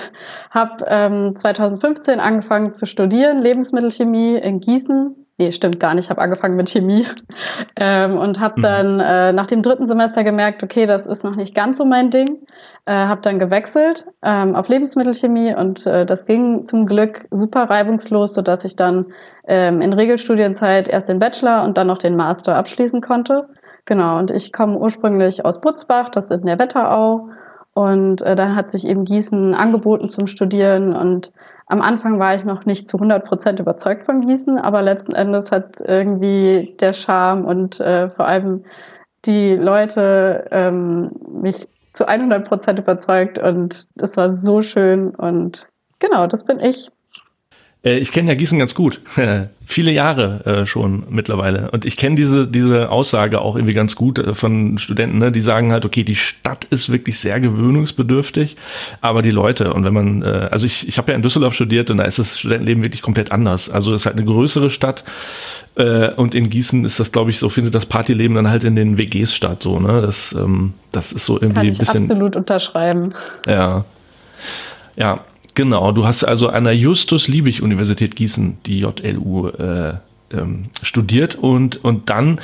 habe 0.50 0.84
ähm, 0.88 1.36
2015 1.36 2.18
angefangen 2.18 2.74
zu 2.74 2.86
studieren, 2.86 3.40
Lebensmittelchemie 3.40 4.36
in 4.36 4.58
Gießen. 4.58 5.23
Nee, 5.36 5.50
stimmt 5.50 5.80
gar 5.80 5.94
nicht. 5.94 6.04
Ich 6.04 6.10
habe 6.10 6.20
angefangen 6.20 6.56
mit 6.56 6.68
Chemie 6.68 7.06
ähm, 7.76 8.16
und 8.16 8.40
habe 8.40 8.58
mhm. 8.58 8.62
dann 8.62 9.00
äh, 9.00 9.32
nach 9.32 9.46
dem 9.46 9.62
dritten 9.62 9.86
Semester 9.86 10.22
gemerkt, 10.22 10.62
okay, 10.62 10.86
das 10.86 11.06
ist 11.06 11.24
noch 11.24 11.34
nicht 11.34 11.54
ganz 11.54 11.78
so 11.78 11.84
mein 11.84 12.10
Ding 12.10 12.38
äh, 12.86 12.92
habe 12.92 13.20
dann 13.22 13.38
gewechselt 13.38 14.04
ähm, 14.22 14.54
auf 14.54 14.68
Lebensmittelchemie 14.68 15.54
und 15.54 15.86
äh, 15.86 16.04
das 16.04 16.26
ging 16.26 16.66
zum 16.66 16.86
Glück 16.86 17.26
super 17.30 17.64
reibungslos, 17.64 18.34
sodass 18.34 18.64
ich 18.64 18.76
dann 18.76 19.06
ähm, 19.46 19.80
in 19.80 19.92
Regelstudienzeit 19.92 20.88
erst 20.88 21.08
den 21.08 21.18
Bachelor 21.18 21.64
und 21.64 21.78
dann 21.78 21.86
noch 21.86 21.98
den 21.98 22.16
Master 22.16 22.56
abschließen 22.56 23.00
konnte. 23.00 23.48
Genau, 23.86 24.18
und 24.18 24.30
ich 24.30 24.52
komme 24.52 24.78
ursprünglich 24.78 25.44
aus 25.44 25.60
Butzbach, 25.60 26.08
das 26.10 26.30
ist 26.30 26.40
in 26.40 26.46
der 26.46 26.58
Wetterau. 26.58 27.28
Und 27.74 28.22
äh, 28.22 28.34
dann 28.34 28.54
hat 28.54 28.70
sich 28.70 28.86
eben 28.86 29.04
Gießen 29.04 29.54
angeboten 29.54 30.08
zum 30.08 30.26
Studieren. 30.26 30.94
Und 30.94 31.32
am 31.74 31.82
Anfang 31.82 32.20
war 32.20 32.36
ich 32.36 32.44
noch 32.44 32.66
nicht 32.66 32.88
zu 32.88 32.98
100 32.98 33.24
Prozent 33.24 33.58
überzeugt 33.58 34.04
von 34.06 34.20
Gießen, 34.20 34.58
aber 34.58 34.80
letzten 34.80 35.12
Endes 35.12 35.50
hat 35.50 35.80
irgendwie 35.84 36.76
der 36.78 36.92
Charme 36.92 37.44
und 37.44 37.80
äh, 37.80 38.10
vor 38.10 38.28
allem 38.28 38.64
die 39.24 39.56
Leute 39.56 40.46
ähm, 40.52 41.10
mich 41.28 41.66
zu 41.92 42.06
100 42.06 42.48
Prozent 42.48 42.78
überzeugt 42.78 43.40
und 43.40 43.88
es 44.00 44.16
war 44.16 44.32
so 44.32 44.62
schön 44.62 45.16
und 45.16 45.66
genau, 45.98 46.28
das 46.28 46.44
bin 46.44 46.60
ich. 46.60 46.92
Äh, 47.84 47.98
ich 47.98 48.12
kenne 48.12 48.28
ja 48.28 48.34
Gießen 48.34 48.58
ganz 48.58 48.74
gut. 48.74 49.00
Viele 49.66 49.92
Jahre 49.92 50.44
äh, 50.44 50.66
schon 50.66 51.04
mittlerweile. 51.08 51.70
Und 51.70 51.84
ich 51.84 51.96
kenne 51.96 52.16
diese, 52.16 52.46
diese 52.46 52.90
Aussage 52.90 53.40
auch 53.40 53.56
irgendwie 53.56 53.74
ganz 53.74 53.96
gut 53.96 54.18
äh, 54.18 54.34
von 54.34 54.78
Studenten, 54.78 55.18
ne? 55.18 55.32
die 55.32 55.40
sagen 55.40 55.72
halt, 55.72 55.84
okay, 55.84 56.04
die 56.04 56.16
Stadt 56.16 56.64
ist 56.66 56.90
wirklich 56.90 57.18
sehr 57.18 57.40
gewöhnungsbedürftig, 57.40 58.56
aber 59.00 59.22
die 59.22 59.30
Leute, 59.30 59.72
und 59.72 59.84
wenn 59.84 59.94
man, 59.94 60.22
äh, 60.22 60.48
also 60.50 60.66
ich, 60.66 60.86
ich 60.86 60.98
habe 60.98 61.12
ja 61.12 61.16
in 61.16 61.22
Düsseldorf 61.22 61.54
studiert 61.54 61.90
und 61.90 61.98
da 61.98 62.04
ist 62.04 62.18
das 62.18 62.38
Studentenleben 62.38 62.82
wirklich 62.82 63.02
komplett 63.02 63.32
anders. 63.32 63.70
Also 63.70 63.92
es 63.92 64.02
ist 64.02 64.06
halt 64.06 64.16
eine 64.16 64.26
größere 64.26 64.68
Stadt 64.68 65.04
äh, 65.76 66.10
und 66.10 66.34
in 66.34 66.50
Gießen 66.50 66.84
ist 66.84 67.00
das, 67.00 67.10
glaube 67.10 67.30
ich, 67.30 67.38
so 67.38 67.48
findet 67.48 67.74
das 67.74 67.86
Partyleben 67.86 68.34
dann 68.36 68.50
halt 68.50 68.64
in 68.64 68.76
den 68.76 68.98
WGs 68.98 69.34
statt. 69.34 69.62
So, 69.62 69.80
ne? 69.80 70.00
Das, 70.02 70.32
ähm, 70.32 70.74
das 70.92 71.12
ist 71.12 71.24
so 71.24 71.36
irgendwie 71.36 71.54
Kann 71.54 71.66
ich 71.66 71.76
ein 71.76 71.78
bisschen. 71.78 72.02
Absolut 72.04 72.36
unterschreiben. 72.36 73.14
Ja. 73.46 73.84
Ja, 74.96 75.24
Genau, 75.54 75.92
du 75.92 76.04
hast 76.04 76.24
also 76.24 76.48
an 76.48 76.64
der 76.64 76.76
Justus-Liebig-Universität 76.76 78.16
Gießen, 78.16 78.58
die 78.66 78.80
JLU, 78.80 79.48
äh, 79.48 79.94
ähm, 80.32 80.66
studiert 80.82 81.36
und, 81.36 81.82
und 81.84 82.10
dann 82.10 82.40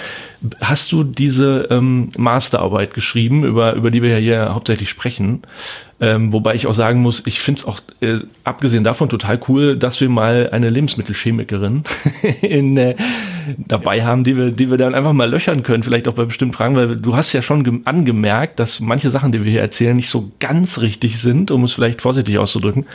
hast 0.60 0.92
du 0.92 1.02
diese 1.02 1.68
ähm, 1.70 2.10
Masterarbeit 2.16 2.94
geschrieben, 2.94 3.44
über, 3.44 3.74
über 3.74 3.90
die 3.90 4.02
wir 4.02 4.10
ja 4.10 4.16
hier 4.18 4.54
hauptsächlich 4.54 4.90
sprechen. 4.90 5.42
Ähm, 6.02 6.32
wobei 6.32 6.54
ich 6.54 6.66
auch 6.66 6.72
sagen 6.72 7.02
muss, 7.02 7.22
ich 7.26 7.40
finde 7.40 7.60
es 7.60 7.66
auch 7.66 7.80
äh, 8.00 8.18
abgesehen 8.42 8.84
davon 8.84 9.10
total 9.10 9.38
cool, 9.48 9.76
dass 9.76 10.00
wir 10.00 10.08
mal 10.08 10.48
eine 10.50 10.70
Lebensmittelchemikerin 10.70 11.82
in, 12.40 12.76
äh, 12.78 12.94
dabei 13.58 14.02
haben, 14.02 14.24
die 14.24 14.34
wir, 14.34 14.50
die 14.50 14.70
wir 14.70 14.78
dann 14.78 14.94
einfach 14.94 15.12
mal 15.12 15.28
löchern 15.28 15.62
können, 15.62 15.82
vielleicht 15.82 16.08
auch 16.08 16.14
bei 16.14 16.24
bestimmten 16.24 16.54
Fragen, 16.54 16.74
weil 16.74 16.96
du 16.96 17.16
hast 17.16 17.34
ja 17.34 17.42
schon 17.42 17.82
angemerkt, 17.84 18.60
dass 18.60 18.80
manche 18.80 19.10
Sachen, 19.10 19.30
die 19.30 19.44
wir 19.44 19.50
hier 19.50 19.60
erzählen, 19.60 19.94
nicht 19.94 20.08
so 20.08 20.32
ganz 20.40 20.80
richtig 20.80 21.20
sind, 21.20 21.50
um 21.50 21.64
es 21.64 21.74
vielleicht 21.74 22.00
vorsichtig 22.00 22.38
auszudrücken. 22.38 22.86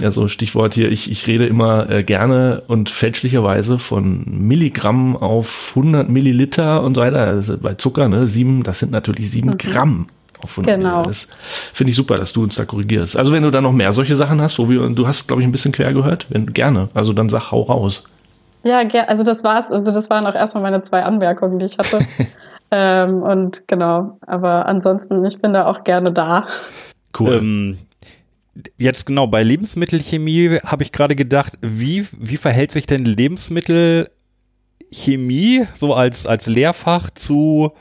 Also 0.00 0.28
Stichwort 0.28 0.72
hier, 0.72 0.90
ich, 0.90 1.10
ich 1.10 1.26
rede 1.26 1.46
immer 1.46 1.90
äh, 1.90 2.02
gerne 2.02 2.62
und 2.66 2.88
fälschlicherweise 2.88 3.78
von 3.78 4.24
Milligramm 4.26 5.16
auf 5.16 5.72
100 5.74 6.08
Milliliter 6.08 6.82
und 6.82 6.94
so 6.94 7.02
weiter. 7.02 7.26
Also 7.26 7.58
bei 7.58 7.74
Zucker, 7.74 8.08
ne, 8.08 8.26
sieben, 8.26 8.62
das 8.62 8.78
sind 8.78 8.92
natürlich 8.92 9.30
sieben 9.30 9.50
mhm. 9.50 9.58
Gramm 9.58 10.06
auf 10.06 10.06
100 10.06 10.17
genau. 10.62 11.02
Das 11.02 11.28
finde 11.72 11.90
ich 11.90 11.96
super, 11.96 12.16
dass 12.16 12.32
du 12.32 12.42
uns 12.42 12.56
da 12.56 12.64
korrigierst. 12.64 13.16
Also 13.16 13.32
wenn 13.32 13.42
du 13.42 13.50
da 13.50 13.60
noch 13.60 13.72
mehr 13.72 13.92
solche 13.92 14.16
Sachen 14.16 14.40
hast, 14.40 14.58
wo 14.58 14.68
wir, 14.68 14.88
du 14.90 15.06
hast, 15.06 15.26
glaube 15.26 15.42
ich, 15.42 15.48
ein 15.48 15.52
bisschen 15.52 15.72
quer 15.72 15.92
gehört, 15.92 16.26
wenn, 16.30 16.52
gerne. 16.52 16.88
Also 16.94 17.12
dann 17.12 17.28
sag, 17.28 17.50
hau 17.50 17.62
raus. 17.62 18.04
Ja, 18.64 18.78
also 19.06 19.22
das 19.22 19.44
war's. 19.44 19.70
Also 19.70 19.92
das 19.92 20.10
waren 20.10 20.26
auch 20.26 20.34
erstmal 20.34 20.62
meine 20.62 20.82
zwei 20.82 21.04
Anmerkungen, 21.04 21.58
die 21.58 21.66
ich 21.66 21.78
hatte. 21.78 22.00
ähm, 22.70 23.22
und 23.22 23.66
genau, 23.66 24.18
aber 24.26 24.66
ansonsten, 24.66 25.24
ich 25.24 25.40
bin 25.40 25.52
da 25.52 25.66
auch 25.66 25.84
gerne 25.84 26.12
da. 26.12 26.46
Cool. 27.18 27.34
Ähm, 27.34 27.78
jetzt 28.76 29.06
genau, 29.06 29.26
bei 29.26 29.42
Lebensmittelchemie 29.42 30.58
habe 30.64 30.82
ich 30.82 30.92
gerade 30.92 31.14
gedacht, 31.14 31.54
wie, 31.60 32.06
wie 32.12 32.36
verhält 32.36 32.72
sich 32.72 32.86
denn 32.86 33.04
Lebensmittelchemie 33.04 35.66
so 35.74 35.94
als, 35.94 36.26
als 36.26 36.46
Lehrfach 36.46 37.10
zu 37.10 37.72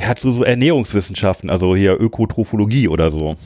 der 0.00 0.08
hat 0.08 0.18
so, 0.18 0.30
so 0.30 0.42
Ernährungswissenschaften, 0.42 1.50
also 1.50 1.76
hier 1.76 2.00
Ökotrophologie 2.00 2.88
oder 2.88 3.10
so. 3.10 3.36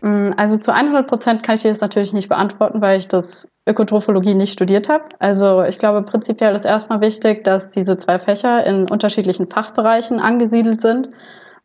Mm, 0.00 0.30
also 0.36 0.56
zu 0.56 0.72
100 0.72 1.06
Prozent 1.06 1.42
kann 1.42 1.56
ich 1.56 1.62
dir 1.62 1.68
das 1.68 1.80
natürlich 1.80 2.12
nicht 2.12 2.28
beantworten, 2.28 2.80
weil 2.80 2.98
ich 2.98 3.08
das 3.08 3.48
Ökotrophologie 3.66 4.34
nicht 4.34 4.52
studiert 4.52 4.88
habe. 4.88 5.04
Also 5.18 5.62
ich 5.64 5.78
glaube 5.78 6.02
prinzipiell 6.02 6.54
ist 6.54 6.64
erstmal 6.64 7.00
wichtig, 7.00 7.44
dass 7.44 7.68
diese 7.68 7.98
zwei 7.98 8.18
Fächer 8.18 8.64
in 8.64 8.88
unterschiedlichen 8.88 9.48
Fachbereichen 9.48 10.18
angesiedelt 10.18 10.80
sind. 10.80 11.10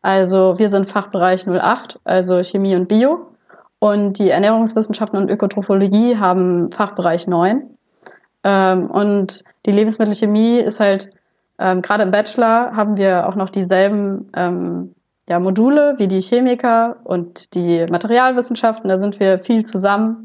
Also 0.02 0.58
wir 0.58 0.68
sind 0.68 0.90
Fachbereich 0.90 1.46
08, 1.46 2.00
also 2.04 2.42
Chemie 2.42 2.74
und 2.76 2.88
Bio. 2.88 3.28
Und 3.78 4.18
die 4.18 4.30
Ernährungswissenschaften 4.30 5.18
und 5.18 5.30
Ökotrophologie 5.30 6.16
haben 6.16 6.68
Fachbereich 6.68 7.26
9. 7.26 7.62
Ähm, 8.44 8.90
und 8.90 9.42
die 9.66 9.72
Lebensmittelchemie 9.72 10.58
ist 10.58 10.80
halt 10.80 11.10
ähm, 11.62 11.80
Gerade 11.80 12.02
im 12.02 12.10
Bachelor 12.10 12.72
haben 12.74 12.96
wir 12.96 13.28
auch 13.28 13.36
noch 13.36 13.48
dieselben 13.48 14.26
ähm, 14.34 14.96
ja, 15.28 15.38
Module 15.38 15.94
wie 15.98 16.08
die 16.08 16.20
Chemiker 16.20 16.96
und 17.04 17.54
die 17.54 17.86
Materialwissenschaften. 17.86 18.88
Da 18.88 18.98
sind 18.98 19.20
wir 19.20 19.38
viel 19.38 19.64
zusammen. 19.64 20.24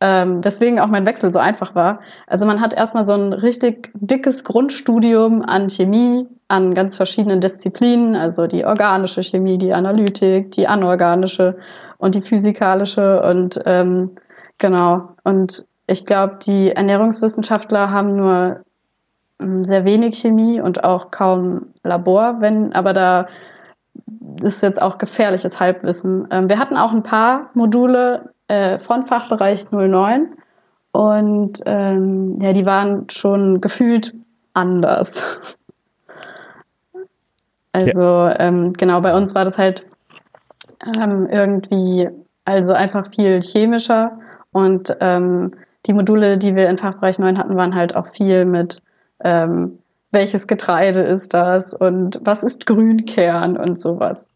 Ähm, 0.00 0.44
weswegen 0.44 0.78
auch 0.78 0.86
mein 0.86 1.04
Wechsel 1.06 1.32
so 1.32 1.40
einfach 1.40 1.74
war. 1.74 1.98
Also 2.28 2.46
man 2.46 2.60
hat 2.60 2.72
erstmal 2.72 3.04
so 3.04 3.14
ein 3.14 3.32
richtig 3.32 3.90
dickes 3.94 4.44
Grundstudium 4.44 5.42
an 5.42 5.68
Chemie, 5.68 6.26
an 6.46 6.72
ganz 6.72 6.96
verschiedenen 6.96 7.40
Disziplinen, 7.40 8.14
also 8.14 8.46
die 8.46 8.64
organische 8.64 9.24
Chemie, 9.24 9.58
die 9.58 9.74
Analytik, 9.74 10.52
die 10.52 10.68
anorganische 10.68 11.56
und 11.98 12.14
die 12.14 12.22
physikalische 12.22 13.20
und 13.22 13.60
ähm, 13.66 14.12
genau. 14.58 15.16
Und 15.24 15.66
ich 15.88 16.06
glaube, 16.06 16.38
die 16.46 16.70
Ernährungswissenschaftler 16.70 17.90
haben 17.90 18.14
nur 18.14 18.60
sehr 19.38 19.84
wenig 19.84 20.18
Chemie 20.18 20.60
und 20.60 20.84
auch 20.84 21.10
kaum 21.10 21.66
Labor, 21.82 22.40
wenn, 22.40 22.72
aber 22.72 22.92
da 22.92 23.28
ist 24.42 24.62
jetzt 24.62 24.80
auch 24.80 24.98
gefährliches 24.98 25.60
Halbwissen. 25.60 26.26
Ähm, 26.30 26.48
wir 26.48 26.58
hatten 26.58 26.76
auch 26.76 26.92
ein 26.92 27.02
paar 27.02 27.50
Module 27.54 28.32
äh, 28.48 28.78
von 28.78 29.06
Fachbereich 29.06 29.70
09 29.70 30.28
und 30.92 31.60
ähm, 31.66 32.40
ja, 32.40 32.52
die 32.52 32.66
waren 32.66 33.08
schon 33.10 33.60
gefühlt 33.60 34.14
anders. 34.54 35.56
also 37.72 38.00
ja. 38.00 38.40
ähm, 38.40 38.72
genau, 38.72 39.00
bei 39.00 39.14
uns 39.14 39.34
war 39.34 39.44
das 39.44 39.58
halt 39.58 39.86
ähm, 40.96 41.26
irgendwie 41.30 42.08
also 42.44 42.72
einfach 42.72 43.04
viel 43.14 43.40
chemischer 43.40 44.18
und 44.52 44.96
ähm, 45.00 45.50
die 45.86 45.92
Module, 45.92 46.38
die 46.38 46.56
wir 46.56 46.68
in 46.68 46.78
Fachbereich 46.78 47.18
9 47.18 47.38
hatten, 47.38 47.56
waren 47.56 47.74
halt 47.74 47.94
auch 47.94 48.08
viel 48.08 48.44
mit 48.44 48.82
ähm, 49.24 49.78
welches 50.12 50.46
Getreide 50.46 51.00
ist 51.00 51.34
das 51.34 51.74
und 51.74 52.20
was 52.22 52.42
ist 52.42 52.66
Grünkern 52.66 53.56
und 53.56 53.78
sowas. 53.78 54.28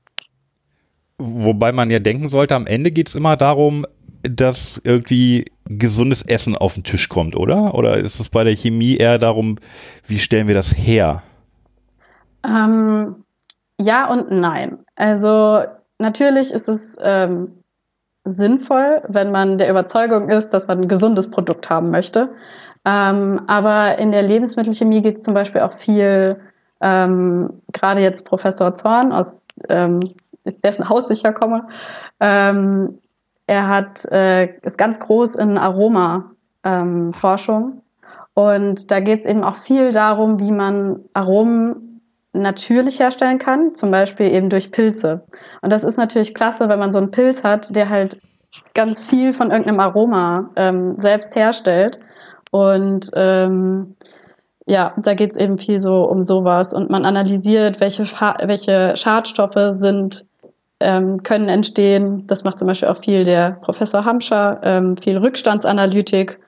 Wobei 1.19 1.73
man 1.73 1.91
ja 1.91 1.99
denken 1.99 2.29
sollte, 2.29 2.55
am 2.55 2.67
Ende 2.67 2.91
geht 2.91 3.09
es 3.09 3.15
immer 3.15 3.37
darum, 3.37 3.87
dass 4.23 4.81
irgendwie 4.85 5.47
gesundes 5.67 6.23
Essen 6.23 6.57
auf 6.57 6.75
den 6.75 6.85
Tisch 6.85 7.09
kommt, 7.09 7.37
oder? 7.37 7.75
Oder 7.75 7.99
ist 7.99 8.21
es 8.21 8.29
bei 8.29 8.45
der 8.45 8.55
Chemie 8.55 8.97
eher 8.97 9.19
darum, 9.19 9.57
wie 10.07 10.19
stellen 10.19 10.49
wir 10.49 10.55
das 10.55 10.77
her? 10.77 11.23
Ähm, 12.45 13.25
ja 13.81 14.11
und 14.11 14.31
nein. 14.31 14.79
Also 14.97 15.63
natürlich 15.99 16.53
ist 16.53 16.69
es 16.69 16.97
ähm, 17.03 17.63
sinnvoll, 18.25 19.03
wenn 19.09 19.31
man 19.31 19.59
der 19.59 19.71
Überzeugung 19.71 20.29
ist, 20.29 20.51
dass 20.51 20.69
man 20.69 20.83
ein 20.83 20.89
gesundes 20.89 21.31
Produkt 21.31 21.71
haben 21.71 21.91
möchte. 21.91 22.31
Ähm, 22.85 23.43
aber 23.47 23.99
in 23.99 24.13
der 24.13 24.23
Lebensmittelchemie 24.23 25.03
geht 25.03 25.19
es 25.19 25.23
zum 25.23 25.35
Beispiel 25.35 25.61
auch 25.61 25.75
viel, 25.75 26.41
ähm, 26.81 27.61
gerade 27.73 28.01
jetzt 28.01 28.25
Professor 28.25 28.75
Zorn, 28.75 29.13
aus 29.13 29.47
ähm, 29.69 30.01
dessen 30.65 30.89
Haus 30.89 31.09
ich 31.11 31.23
ja 31.23 31.31
komme, 31.33 31.69
ähm, 32.21 32.99
er 33.47 33.69
hat, 33.69 34.05
äh, 34.07 34.57
ist 34.63 34.79
ganz 34.79 34.99
groß 34.99 35.37
in 35.37 35.59
Aroma-Forschung. 35.59 37.63
Ähm, 37.63 37.83
und 38.35 38.91
da 38.91 39.01
geht 39.01 39.21
es 39.21 39.27
eben 39.27 39.45
auch 39.45 39.57
viel 39.57 39.93
darum, 39.93 40.41
wie 40.41 40.53
man 40.53 41.01
Aromen 41.13 41.91
natürlich 42.33 42.99
herstellen 42.99 43.37
kann, 43.39 43.75
zum 43.75 43.91
Beispiel 43.91 44.25
eben 44.27 44.49
durch 44.49 44.71
Pilze. 44.71 45.23
Und 45.61 45.71
das 45.71 45.85
ist 45.85 45.99
natürlich 45.99 46.35
klasse, 46.35 46.71
wenn 46.71 46.79
man 46.79 46.93
so 46.93 46.99
einen 46.99 47.11
Pilz 47.11 47.45
hat, 47.45 47.77
der 47.77 47.91
halt 47.91 48.19
ganz 48.75 49.05
viel 49.05 49.33
von 49.33 49.51
irgendeinem 49.51 49.81
Aroma 49.81 50.51
ähm, 50.57 50.99
selbst 50.99 51.35
herstellt. 51.37 52.01
Und 52.53 53.11
ähm, 53.15 53.97
ja, 54.67 54.93
da 54.99 55.15
geht 55.15 55.33
es 55.33 55.39
eben 55.39 55.59
viel 55.59 55.81
so 55.81 56.05
um 56.05 56.23
sowas. 56.23 56.75
Und 56.75 56.91
man 56.91 57.05
analysiert, 57.05 57.81
welche, 57.81 58.05
welche 58.05 58.95
Schadstoffe 58.95 59.73
sind, 59.73 60.25
ähm, 60.79 61.23
können 61.23 61.49
entstehen. 61.49 62.27
Das 62.27 62.45
macht 62.45 62.59
zum 62.59 62.69
Beispiel 62.69 62.89
auch 62.89 63.03
viel 63.03 63.25
der 63.25 63.53
Professor 63.63 64.05
Hamscher, 64.05 64.61
ähm, 64.63 64.97
viel 64.99 65.17
Rückstandsanalytik. 65.17 66.39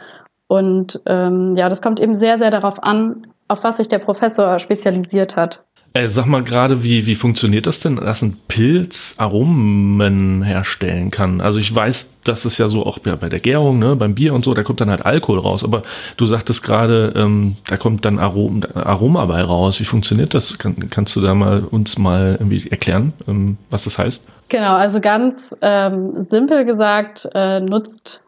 Und 0.46 1.00
ähm, 1.06 1.56
ja, 1.56 1.70
das 1.70 1.80
kommt 1.80 2.00
eben 2.00 2.14
sehr, 2.14 2.36
sehr 2.36 2.50
darauf 2.50 2.82
an, 2.82 3.26
auf 3.48 3.64
was 3.64 3.78
sich 3.78 3.88
der 3.88 3.98
Professor 3.98 4.58
spezialisiert 4.58 5.36
hat. 5.36 5.64
Äh, 5.96 6.08
sag 6.08 6.26
mal 6.26 6.42
gerade, 6.42 6.82
wie, 6.82 7.06
wie 7.06 7.14
funktioniert 7.14 7.68
das 7.68 7.78
denn, 7.78 7.94
dass 7.94 8.20
ein 8.20 8.36
Pilz 8.48 9.14
Aromen 9.16 10.42
herstellen 10.42 11.12
kann? 11.12 11.40
Also 11.40 11.60
ich 11.60 11.72
weiß, 11.72 12.08
dass 12.24 12.44
es 12.44 12.58
ja 12.58 12.68
so 12.68 12.84
auch 12.84 12.98
bei 12.98 13.28
der 13.28 13.38
Gärung, 13.38 13.78
ne, 13.78 13.94
beim 13.94 14.16
Bier 14.16 14.34
und 14.34 14.44
so, 14.44 14.54
da 14.54 14.64
kommt 14.64 14.80
dann 14.80 14.90
halt 14.90 15.06
Alkohol 15.06 15.38
raus. 15.38 15.62
Aber 15.62 15.82
du 16.16 16.26
sagtest 16.26 16.64
gerade, 16.64 17.12
ähm, 17.14 17.54
da 17.68 17.76
kommt 17.76 18.04
dann 18.04 18.18
Arom, 18.18 18.62
Aroma 18.74 19.24
bei 19.26 19.40
raus. 19.40 19.78
Wie 19.78 19.84
funktioniert 19.84 20.34
das? 20.34 20.58
Kann, 20.58 20.90
kannst 20.90 21.14
du 21.14 21.20
da 21.20 21.32
mal 21.32 21.62
uns 21.62 21.96
mal 21.96 22.38
irgendwie 22.40 22.68
erklären, 22.68 23.12
ähm, 23.28 23.56
was 23.70 23.84
das 23.84 23.96
heißt? 23.96 24.26
Genau, 24.48 24.74
also 24.74 25.00
ganz 25.00 25.56
ähm, 25.62 26.26
simpel 26.28 26.64
gesagt 26.64 27.28
äh, 27.34 27.60
nutzt 27.60 28.20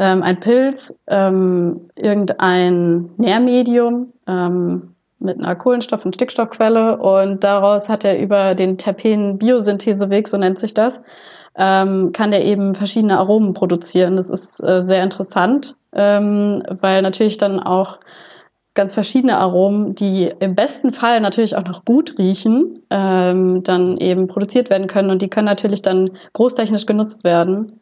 ähm, 0.00 0.22
ein 0.22 0.40
Pilz 0.40 0.94
ähm, 1.06 1.82
irgendein 1.96 3.10
Nährmedium, 3.18 4.14
ähm, 4.26 4.94
mit 5.22 5.38
einer 5.38 5.54
Kohlenstoff- 5.54 6.04
und 6.04 6.14
Stickstoffquelle 6.14 6.98
und 6.98 7.44
daraus 7.44 7.88
hat 7.88 8.04
er 8.04 8.18
über 8.18 8.54
den 8.54 8.78
Terpen-Biosyntheseweg, 8.78 10.28
so 10.28 10.36
nennt 10.36 10.58
sich 10.58 10.74
das, 10.74 11.02
ähm, 11.56 12.12
kann 12.12 12.30
der 12.30 12.44
eben 12.44 12.74
verschiedene 12.74 13.18
Aromen 13.18 13.54
produzieren. 13.54 14.16
Das 14.16 14.30
ist 14.30 14.60
äh, 14.60 14.80
sehr 14.80 15.02
interessant, 15.02 15.76
ähm, 15.94 16.62
weil 16.80 17.02
natürlich 17.02 17.38
dann 17.38 17.60
auch 17.60 17.98
ganz 18.74 18.94
verschiedene 18.94 19.36
Aromen, 19.36 19.94
die 19.94 20.32
im 20.40 20.54
besten 20.54 20.94
Fall 20.94 21.20
natürlich 21.20 21.56
auch 21.56 21.64
noch 21.64 21.84
gut 21.84 22.14
riechen, 22.18 22.82
ähm, 22.90 23.62
dann 23.62 23.98
eben 23.98 24.28
produziert 24.28 24.70
werden 24.70 24.86
können 24.86 25.10
und 25.10 25.20
die 25.20 25.28
können 25.28 25.46
natürlich 25.46 25.82
dann 25.82 26.10
großtechnisch 26.32 26.86
genutzt 26.86 27.22
werden. 27.22 27.80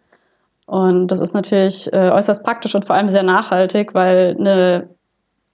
Und 0.66 1.09
das 1.09 1.20
ist 1.20 1.35
natürlich 1.35 1.92
äh, 1.92 2.11
äußerst 2.11 2.44
praktisch 2.44 2.74
und 2.74 2.87
vor 2.87 2.96
allem 2.96 3.09
sehr 3.09 3.22
nachhaltig, 3.22 3.94
weil 3.94 4.37
eine 4.38 4.88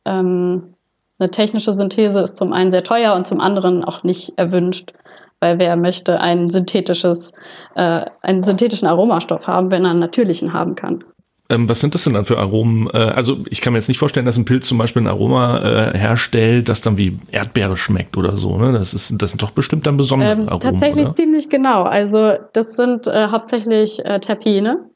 ähm, 0.07 0.75
eine 1.19 1.31
technische 1.31 1.73
Synthese 1.73 2.21
ist 2.21 2.37
zum 2.37 2.53
einen 2.53 2.71
sehr 2.71 2.83
teuer 2.83 3.15
und 3.15 3.27
zum 3.27 3.41
anderen 3.41 3.85
auch 3.85 4.03
nicht 4.03 4.33
erwünscht, 4.37 4.93
weil 5.41 5.59
wer 5.59 5.77
möchte 5.77 6.21
ein 6.21 6.49
synthetisches, 6.49 7.33
äh, 7.75 8.03
einen 8.23 8.43
synthetischen 8.43 8.89
Aromastoff 8.89 9.47
haben, 9.47 9.71
wenn 9.71 9.85
er 9.85 9.91
einen 9.91 10.01
natürlichen 10.01 10.53
haben 10.53 10.75
kann. 10.75 11.05
Ähm, 11.49 11.69
was 11.69 11.81
sind 11.81 11.95
das 11.95 12.05
denn 12.05 12.15
dann 12.15 12.25
für 12.25 12.39
Aromen? 12.39 12.91
Äh, 12.93 12.99
also 12.99 13.39
ich 13.49 13.61
kann 13.61 13.73
mir 13.73 13.79
jetzt 13.79 13.89
nicht 13.89 13.99
vorstellen, 13.99 14.27
dass 14.27 14.37
ein 14.37 14.45
Pilz 14.45 14.67
zum 14.67 14.79
Beispiel 14.79 15.03
ein 15.03 15.07
Aroma 15.07 15.59
äh, 15.93 15.97
herstellt, 15.97 16.69
das 16.69 16.81
dann 16.81 16.97
wie 16.97 17.19
Erdbeere 17.31 17.77
schmeckt 17.77 18.17
oder 18.17 18.37
so. 18.37 18.57
Ne? 18.57 18.73
Das, 18.73 18.95
ist, 18.95 19.15
das 19.23 19.31
sind 19.31 19.43
doch 19.43 19.53
bestimmt 19.53 19.87
dann 19.87 19.97
besondere 19.97 20.33
ähm, 20.33 20.49
Aromen. 20.49 20.61
Tatsächlich 20.61 21.07
oder? 21.07 21.15
ziemlich 21.15 21.49
genau. 21.49 21.85
Also 21.85 22.33
das 22.53 22.75
sind 22.75 23.07
äh, 23.07 23.29
hauptsächlich 23.29 24.05
äh, 24.05 24.19
Terpene. 24.19 24.87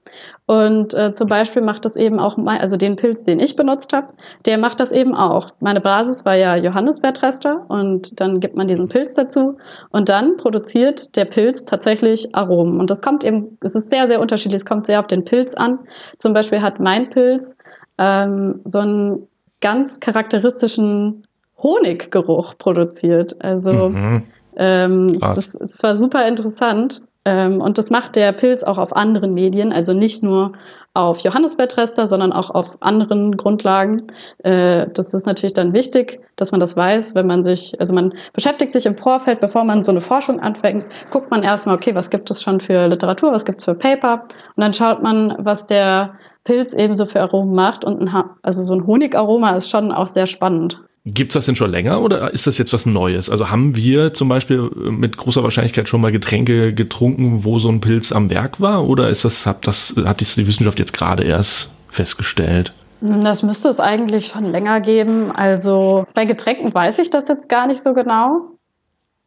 Und 0.47 0.95
äh, 0.95 1.13
zum 1.13 1.29
Beispiel 1.29 1.63
macht 1.63 1.85
das 1.85 1.97
eben 1.97 2.19
auch, 2.19 2.37
mein, 2.37 2.61
also 2.61 2.77
den 2.77 2.97
Pilz, 2.97 3.23
den 3.23 3.39
ich 3.39 3.57
benutzt 3.57 3.93
habe, 3.93 4.09
der 4.47 4.59
macht 4.59 4.81
das 4.81 4.91
eben 4.93 5.15
auch. 5.15 5.49
Meine 5.61 5.81
Basis 5.81 6.25
war 6.25 6.35
ja 6.35 6.57
Johannisbeertrester 6.57 7.67
und 7.69 8.21
dann 8.21 8.41
gibt 8.41 8.57
man 8.57 8.67
diesen 8.67 8.89
Pilz 8.89 9.15
dazu 9.15 9.59
und 9.91 10.09
dann 10.09 10.37
produziert 10.37 11.17
der 11.17 11.27
Pilz 11.27 11.65
tatsächlich 11.65 12.35
Aromen. 12.35 12.81
Und 12.81 12.91
das 12.91 13.01
kommt 13.01 13.25
eben, 13.25 13.59
es 13.61 13.75
ist 13.75 13.91
sehr, 13.91 14.07
sehr 14.07 14.21
unterschiedlich, 14.21 14.63
es 14.63 14.67
kommt 14.67 14.87
sehr 14.87 15.01
auf 15.01 15.07
den 15.07 15.25
Pilz 15.25 15.55
an. 15.55 15.79
Zum 16.19 16.33
Beispiel 16.33 16.63
hat 16.63 16.81
mein 16.81 17.11
Pilz 17.11 17.55
ähm, 17.99 18.61
so 18.65 18.81
einen 18.81 19.29
ganz 19.61 20.01
charakteristischen 20.01 21.27
Honiggeruch 21.63 22.57
produziert. 22.59 23.37
Also 23.45 23.91
mhm. 23.91 24.25
ähm, 24.57 25.21
das, 25.21 25.53
das 25.53 25.83
war 25.83 25.97
super 25.97 26.27
interessant. 26.27 27.03
Ähm, 27.25 27.61
und 27.61 27.77
das 27.77 27.91
macht 27.91 28.17
der 28.17 28.33
Pilz 28.33 28.63
auch 28.63 28.79
auf 28.79 28.97
anderen 28.97 29.35
Medien, 29.35 29.73
also 29.73 29.93
nicht 29.93 30.23
nur 30.23 30.53
auf 30.95 31.19
Johannisbeertrester, 31.19 32.07
sondern 32.07 32.33
auch 32.33 32.51
auf 32.51 32.79
anderen 32.81 33.37
Grundlagen. 33.37 34.09
Äh, 34.39 34.87
das 34.93 35.15
ist 35.15 35.27
natürlich 35.27 35.53
dann 35.53 35.73
wichtig, 35.73 36.21
dass 36.37 36.51
man 36.51 36.61
das 36.61 36.77
weiß, 36.77 37.15
wenn 37.15 37.27
man 37.27 37.43
sich, 37.43 37.79
also 37.79 37.95
man 37.95 38.15
beschäftigt 38.33 38.73
sich 38.73 38.87
im 38.87 38.97
Vorfeld, 38.97 39.41
bevor 39.41 39.65
man 39.65 39.85
so 39.85 39.93
eine 39.93 40.01
Forschung 40.01 40.41
anfängt, 40.41 40.87
guckt 41.11 41.31
man 41.31 41.43
erstmal, 41.43 41.77
okay, 41.77 41.95
was 41.95 42.11
gibt 42.11 42.31
es 42.31 42.43
schon 42.43 42.59
für 42.59 42.89
Literatur, 42.89 43.33
was 43.33 43.45
gibt 43.45 43.61
es 43.61 43.67
für 43.67 43.75
Paper 43.75 44.23
und 44.57 44.63
dann 44.63 44.73
schaut 44.73 45.03
man, 45.03 45.37
was 45.39 45.67
der 45.67 46.15
Pilz 46.45 46.73
ebenso 46.73 47.07
für 47.07 47.21
Aromen 47.21 47.55
macht 47.55 47.85
und 47.85 48.01
ein, 48.01 48.25
also 48.43 48.63
so 48.63 48.75
ein 48.75 48.87
Honigaroma 48.87 49.57
ist 49.57 49.71
schon 49.71 49.93
auch 49.93 50.09
sehr 50.09 50.27
spannend. 50.27 50.81
Gibt 51.07 51.33
es 51.33 51.35
das 51.35 51.47
denn 51.47 51.57
schon 51.57 51.71
länger 51.71 52.03
oder 52.03 52.31
ist 52.33 52.47
das 52.47 52.59
jetzt 52.59 52.75
was 52.75 52.85
Neues? 52.85 53.31
Also 53.31 53.51
haben 53.51 53.75
wir 53.75 54.13
zum 54.13 54.29
Beispiel 54.29 54.71
mit 54.75 55.17
großer 55.17 55.43
Wahrscheinlichkeit 55.43 55.89
schon 55.89 56.03
mal 56.03 56.13
Getränke 56.13 56.75
getrunken, 56.75 57.43
wo 57.43 57.59
so 57.59 57.71
ein 57.71 57.81
Pilz 57.81 58.13
am 58.13 58.29
Werk 58.29 58.61
war? 58.61 58.87
Oder 58.87 59.09
ist 59.09 59.25
das, 59.25 59.47
hat 59.47 59.67
das, 59.67 59.95
hat 60.05 60.21
die 60.21 60.47
Wissenschaft 60.47 60.79
jetzt 60.79 60.93
gerade 60.93 61.25
erst 61.25 61.71
festgestellt? 61.89 62.75
Das 63.01 63.43
müsste 63.43 63.71
es 63.71 63.81
eigentlich 63.81 64.27
schon 64.27 64.45
länger 64.45 64.83
geben. 64.83 65.33
Also 65.33 66.07
bei 66.15 66.27
Getränken 66.27 66.75
weiß 66.75 66.99
ich 66.99 67.09
das 67.09 67.29
jetzt 67.29 67.49
gar 67.49 67.67
nicht 67.67 67.83
so 67.83 67.95
genau. 67.95 68.51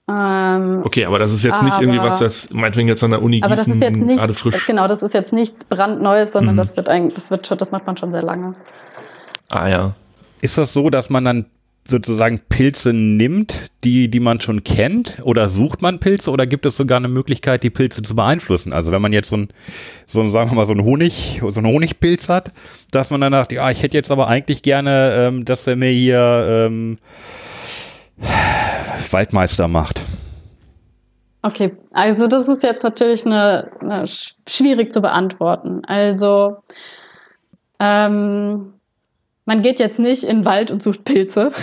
Ähm, 0.07 0.81
okay, 0.83 1.05
aber 1.05 1.17
das 1.17 1.33
ist 1.33 1.43
jetzt 1.43 1.63
nicht 1.63 1.79
irgendwie 1.79 1.99
was, 1.99 2.19
das 2.19 2.49
meinetwegen 2.51 2.89
jetzt 2.89 3.03
an 3.03 3.11
der 3.11 3.23
Uni 3.23 3.41
aber 3.41 3.55
Gießen 3.55 3.79
das 3.79 3.89
ist 3.89 3.95
jetzt 3.95 4.05
nicht, 4.05 4.19
gerade 4.19 4.33
frisch. 4.33 4.67
Genau, 4.67 4.87
das 4.87 5.01
ist 5.01 5.13
jetzt 5.13 5.33
nichts 5.33 5.63
brandneues, 5.63 6.33
sondern 6.33 6.55
mhm. 6.55 6.57
das 6.57 6.75
wird 6.75 6.89
eigentlich, 6.89 7.13
das 7.15 7.31
wird 7.31 7.47
schon, 7.47 7.57
das 7.57 7.71
macht 7.71 7.87
man 7.87 7.97
schon 7.97 8.11
sehr 8.11 8.21
lange. 8.21 8.53
Ah 9.49 9.67
ja. 9.67 9.95
Ist 10.41 10.57
das 10.57 10.73
so, 10.73 10.89
dass 10.89 11.09
man 11.09 11.23
dann 11.23 11.45
sozusagen 11.85 12.39
Pilze 12.49 12.93
nimmt, 12.93 13.71
die, 13.83 14.09
die 14.09 14.19
man 14.19 14.39
schon 14.39 14.63
kennt? 14.63 15.17
Oder 15.23 15.49
sucht 15.49 15.81
man 15.81 15.99
Pilze 15.99 16.31
oder 16.31 16.47
gibt 16.47 16.65
es 16.65 16.77
sogar 16.77 16.97
eine 16.97 17.07
Möglichkeit, 17.07 17.63
die 17.63 17.69
Pilze 17.69 18.01
zu 18.01 18.15
beeinflussen? 18.15 18.73
Also 18.73 18.91
wenn 18.91 19.01
man 19.01 19.13
jetzt 19.13 19.29
so 19.29 19.37
ein, 19.37 19.49
so 20.05 20.21
ein 20.21 20.29
sagen 20.29 20.49
wir 20.51 20.55
mal, 20.55 20.65
so 20.65 20.73
ein 20.73 20.83
Honig, 20.83 21.41
so 21.41 21.59
ein 21.59 21.65
Honigpilz 21.65 22.29
hat, 22.29 22.51
dass 22.91 23.09
man 23.09 23.21
dann 23.21 23.33
sagt, 23.33 23.51
ja, 23.51 23.69
ich 23.69 23.83
hätte 23.83 23.97
jetzt 23.97 24.11
aber 24.11 24.27
eigentlich 24.27 24.61
gerne, 24.61 25.13
ähm, 25.15 25.45
dass 25.45 25.67
er 25.67 25.75
mir 25.75 25.89
hier 25.89 26.67
ähm, 26.69 26.97
Waldmeister 29.11 29.67
macht. 29.67 30.01
Okay, 31.45 31.75
also 31.91 32.27
das 32.27 32.47
ist 32.47 32.63
jetzt 32.63 32.83
natürlich 32.83 33.25
eine, 33.25 33.69
eine 33.81 34.05
schwierig 34.47 34.93
zu 34.93 35.01
beantworten. 35.01 35.83
Also 35.83 36.55
ähm, 37.79 38.73
man 39.45 39.61
geht 39.61 39.79
jetzt 39.79 39.99
nicht 39.99 40.23
in 40.23 40.39
den 40.39 40.45
Wald 40.45 40.71
und 40.71 40.81
sucht 40.81 41.03
Pilze. 41.03 41.51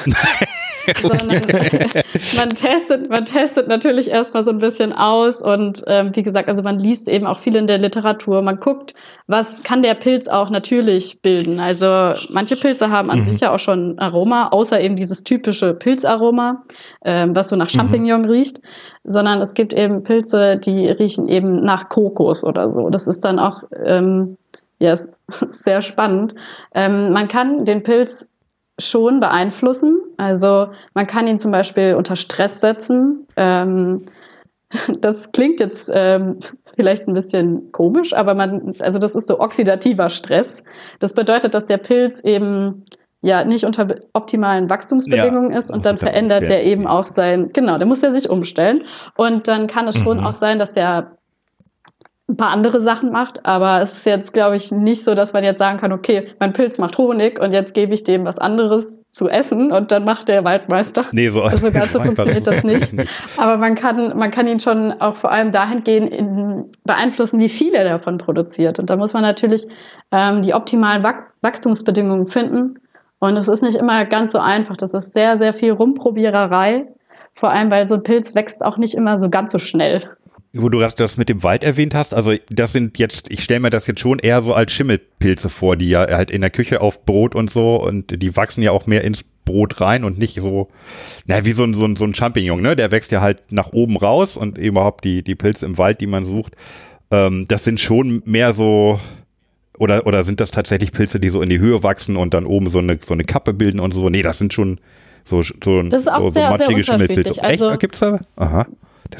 sondern 1.01 1.29
man 2.37 2.51
testet, 2.51 3.11
man 3.11 3.25
testet 3.25 3.69
natürlich 3.69 4.11
erstmal 4.11 4.45
so 4.45 4.51
ein 4.51 4.59
bisschen 4.59 4.93
aus 4.93 5.43
und 5.43 5.83
ähm, 5.87 6.11
wie 6.15 6.23
gesagt, 6.23 6.49
also 6.49 6.63
man 6.63 6.79
liest 6.79 7.09
eben 7.09 7.27
auch 7.27 7.41
viel 7.41 7.57
in 7.57 7.67
der 7.67 7.79
Literatur. 7.79 8.43
Man 8.43 8.61
guckt, 8.61 8.95
was 9.27 9.63
kann 9.63 9.83
der 9.83 9.95
Pilz 9.95 10.29
auch 10.29 10.51
natürlich 10.51 11.21
bilden. 11.23 11.61
Also 11.61 12.15
manche 12.31 12.57
Pilze 12.57 12.91
haben 12.91 13.11
an 13.11 13.21
mhm. 13.21 13.25
sich 13.25 13.41
ja 13.41 13.55
auch 13.55 13.59
schon 13.59 13.99
Aroma, 13.99 14.49
außer 14.49 14.81
eben 14.81 14.97
dieses 14.97 15.23
typische 15.23 15.75
Pilzaroma, 15.75 16.65
ähm, 17.05 17.35
was 17.35 17.51
so 17.51 17.57
nach 17.57 17.69
Champignon 17.69 18.23
mhm. 18.23 18.31
riecht, 18.31 18.61
sondern 19.05 19.41
es 19.41 19.55
gibt 19.55 19.73
eben 19.73 20.03
Pilze, 20.03 20.59
die 20.59 20.89
riechen 20.89 21.29
eben 21.29 21.63
nach 21.63 21.89
Kokos 21.89 22.45
oder 22.45 22.71
so. 22.73 22.91
Das 22.91 23.07
ist 23.07 23.25
dann 23.25 23.39
auch 23.39 23.63
ähm, 23.85 24.37
ja, 24.81 24.95
ist 24.95 25.13
sehr 25.51 25.83
spannend. 25.83 26.35
Ähm, 26.75 27.13
man 27.13 27.29
kann 27.29 27.65
den 27.65 27.83
Pilz 27.83 28.27
schon 28.81 29.21
beeinflussen. 29.21 30.01
Also 30.17 30.69
man 30.95 31.07
kann 31.07 31.29
ihn 31.29 31.39
zum 31.39 31.53
Beispiel 31.53 31.95
unter 31.95 32.17
Stress 32.17 32.61
setzen. 32.61 33.27
Ähm, 33.37 34.07
das 35.01 35.31
klingt 35.33 35.61
jetzt 35.61 35.91
ähm, 35.95 36.39
vielleicht 36.77 37.07
ein 37.07 37.15
bisschen 37.15 37.71
komisch, 37.73 38.15
aber 38.15 38.35
man, 38.35 38.75
also 38.81 38.99
das 38.99 39.15
ist 39.15 39.27
so 39.27 39.39
oxidativer 39.39 40.09
Stress. 40.09 40.65
Das 40.99 41.13
bedeutet, 41.13 41.55
dass 41.55 41.67
der 41.67 41.79
Pilz 41.79 42.21
eben 42.21 42.85
ja 43.23 43.45
nicht 43.45 43.65
unter 43.65 43.87
optimalen 44.15 44.71
Wachstumsbedingungen 44.71 45.51
ja, 45.51 45.59
ist 45.59 45.71
und 45.71 45.85
dann 45.85 45.99
verändert 45.99 46.49
er 46.49 46.65
eben 46.65 46.87
auch 46.87 47.03
sein, 47.03 47.51
genau, 47.53 47.77
der 47.77 47.87
muss 47.87 48.03
er 48.03 48.13
sich 48.13 48.31
umstellen. 48.31 48.83
Und 49.15 49.47
dann 49.47 49.67
kann 49.67 49.87
es 49.89 49.99
schon 49.99 50.21
mhm. 50.21 50.27
auch 50.27 50.33
sein, 50.33 50.59
dass 50.59 50.73
der 50.73 51.19
paar 52.37 52.51
andere 52.51 52.81
Sachen 52.81 53.11
macht, 53.11 53.45
aber 53.47 53.81
es 53.81 53.97
ist 53.97 54.07
jetzt, 54.07 54.33
glaube 54.33 54.57
ich, 54.57 54.71
nicht 54.71 55.05
so, 55.05 55.15
dass 55.15 55.33
man 55.33 55.45
jetzt 55.45 55.59
sagen 55.59 55.79
kann, 55.79 55.93
okay, 55.93 56.29
mein 56.39 56.53
Pilz 56.53 56.79
macht 56.79 56.99
Honig 56.99 57.41
und 57.41 57.53
jetzt 57.53 57.75
gebe 57.75 57.95
ich 57.95 58.05
dem 58.05 58.25
was 58.25 58.39
anderes 58.39 59.01
zu 59.13 59.29
essen 59.29 59.73
und 59.73 59.91
dann 59.91 60.05
macht 60.05 60.29
der 60.29 60.45
Waldmeister. 60.45 61.05
Nee, 61.13 61.29
so, 61.29 61.43
also 61.43 61.71
ganz 61.71 61.93
so 61.93 62.01
funktioniert 62.03 62.47
das 62.47 62.63
nicht. 62.63 62.93
Aber 63.37 63.57
man 63.57 63.75
kann, 63.75 64.17
man 64.17 64.31
kann 64.31 64.47
ihn 64.47 64.61
schon 64.61 64.93
auch 65.01 65.17
vor 65.17 65.33
allem 65.33 65.51
dahingehend 65.51 66.15
in, 66.15 66.71
beeinflussen, 66.85 67.41
wie 67.41 67.49
viel 67.49 67.75
er 67.75 67.85
davon 67.85 68.19
produziert. 68.19 68.79
Und 68.79 68.89
da 68.89 68.97
muss 68.97 69.13
man 69.13 69.23
natürlich 69.23 69.67
ähm, 70.13 70.43
die 70.43 70.55
optimalen 70.55 71.03
Wach 71.03 71.17
Wachstumsbedingungen 71.43 72.29
finden. 72.29 72.79
Und 73.19 73.37
es 73.37 73.49
ist 73.49 73.63
nicht 73.63 73.77
immer 73.77 74.05
ganz 74.05 74.33
so 74.33 74.39
einfach. 74.39 74.77
Das 74.77 74.95
ist 74.95 75.13
sehr, 75.13 75.39
sehr 75.39 75.55
viel 75.55 75.73
Rumprobiererei. 75.73 76.87
Vor 77.35 77.51
allem, 77.51 77.71
weil 77.71 77.87
so 77.87 77.95
ein 77.95 78.03
Pilz 78.03 78.35
wächst 78.35 78.65
auch 78.65 78.77
nicht 78.77 78.95
immer 78.95 79.19
so 79.19 79.31
ganz 79.31 79.53
so 79.53 79.59
schnell 79.59 80.03
wo 80.53 80.69
du 80.69 80.81
das 80.81 81.17
mit 81.17 81.29
dem 81.29 81.43
Wald 81.43 81.63
erwähnt 81.63 81.95
hast, 81.95 82.13
also 82.13 82.33
das 82.49 82.73
sind 82.73 82.99
jetzt, 82.99 83.31
ich 83.31 83.45
stelle 83.45 83.61
mir 83.61 83.71
das 83.71 83.87
jetzt 83.87 84.01
schon 84.01 84.19
eher 84.19 84.43
so 84.43 84.53
als 84.53 84.73
Schimmelpilze 84.73 85.49
vor, 85.49 85.77
die 85.77 85.89
ja 85.89 86.07
halt 86.09 86.31
in 86.31 86.41
der 86.41 86.51
Küche 86.51 86.81
auf 86.81 87.05
Brot 87.05 87.35
und 87.35 87.51
so 87.51 87.77
und 87.77 88.21
die 88.21 88.37
wachsen 88.37 88.63
ja 88.63 88.73
auch 88.73 88.87
mehr 88.87 89.05
ins 89.05 89.25
Brot 89.45 89.81
rein 89.81 90.05
und 90.05 90.19
nicht 90.19 90.41
so, 90.41 90.69
na, 91.27 91.45
wie 91.45 91.53
so 91.53 91.65
ein, 91.65 91.75
so 91.75 91.85
ein, 91.85 91.97
so 91.97 92.05
ein 92.05 92.15
Champignon, 92.15 92.61
ne? 92.61 92.77
Der 92.77 92.91
wächst 92.91 93.13
ja 93.13 93.21
halt 93.21 93.41
nach 93.51 93.73
oben 93.73 93.97
raus 93.97 94.37
und 94.37 94.59
überhaupt 94.59 95.05
die, 95.05 95.23
die 95.23 95.35
Pilze 95.35 95.67
im 95.67 95.79
Wald, 95.79 96.01
die 96.01 96.07
man 96.07 96.25
sucht, 96.25 96.57
ähm, 97.11 97.47
das 97.49 97.65
sind 97.65 97.81
schon 97.81 98.23
mehr 98.25 98.53
so, 98.53 99.01
oder, 99.79 100.07
oder 100.07 100.25
sind 100.25 100.41
das 100.41 100.51
tatsächlich 100.51 100.93
Pilze, 100.93 101.21
die 101.21 101.31
so 101.31 101.43
in 101.43 101.49
die 101.49 101.59
Höhe 101.59 101.83
wachsen 101.83 102.17
und 102.17 102.35
dann 102.35 102.45
oben 102.45 102.71
so 102.71 102.79
eine, 102.81 102.99
so 103.05 103.15
eine 103.15 103.25
Kappe 103.25 103.55
bilden 103.55 103.81
und 103.81 103.95
so? 103.95 104.09
Nee, 104.09 104.23
das 104.23 104.39
sind 104.39 104.53
schon 104.53 104.81
so, 105.25 105.43
so, 105.43 105.83
das 105.83 106.03
ist 106.03 106.09
auch 106.09 106.23
so, 106.23 106.31
sehr, 106.31 106.47
so 106.47 106.57
matschige 106.57 106.85
sehr 106.85 106.99
Schimmelpilze. 106.99 107.43
Also, 107.43 107.71
Echt? 107.71 107.81
Gibt's 107.81 108.01
da? 108.01 108.21
Aha. 108.37 108.67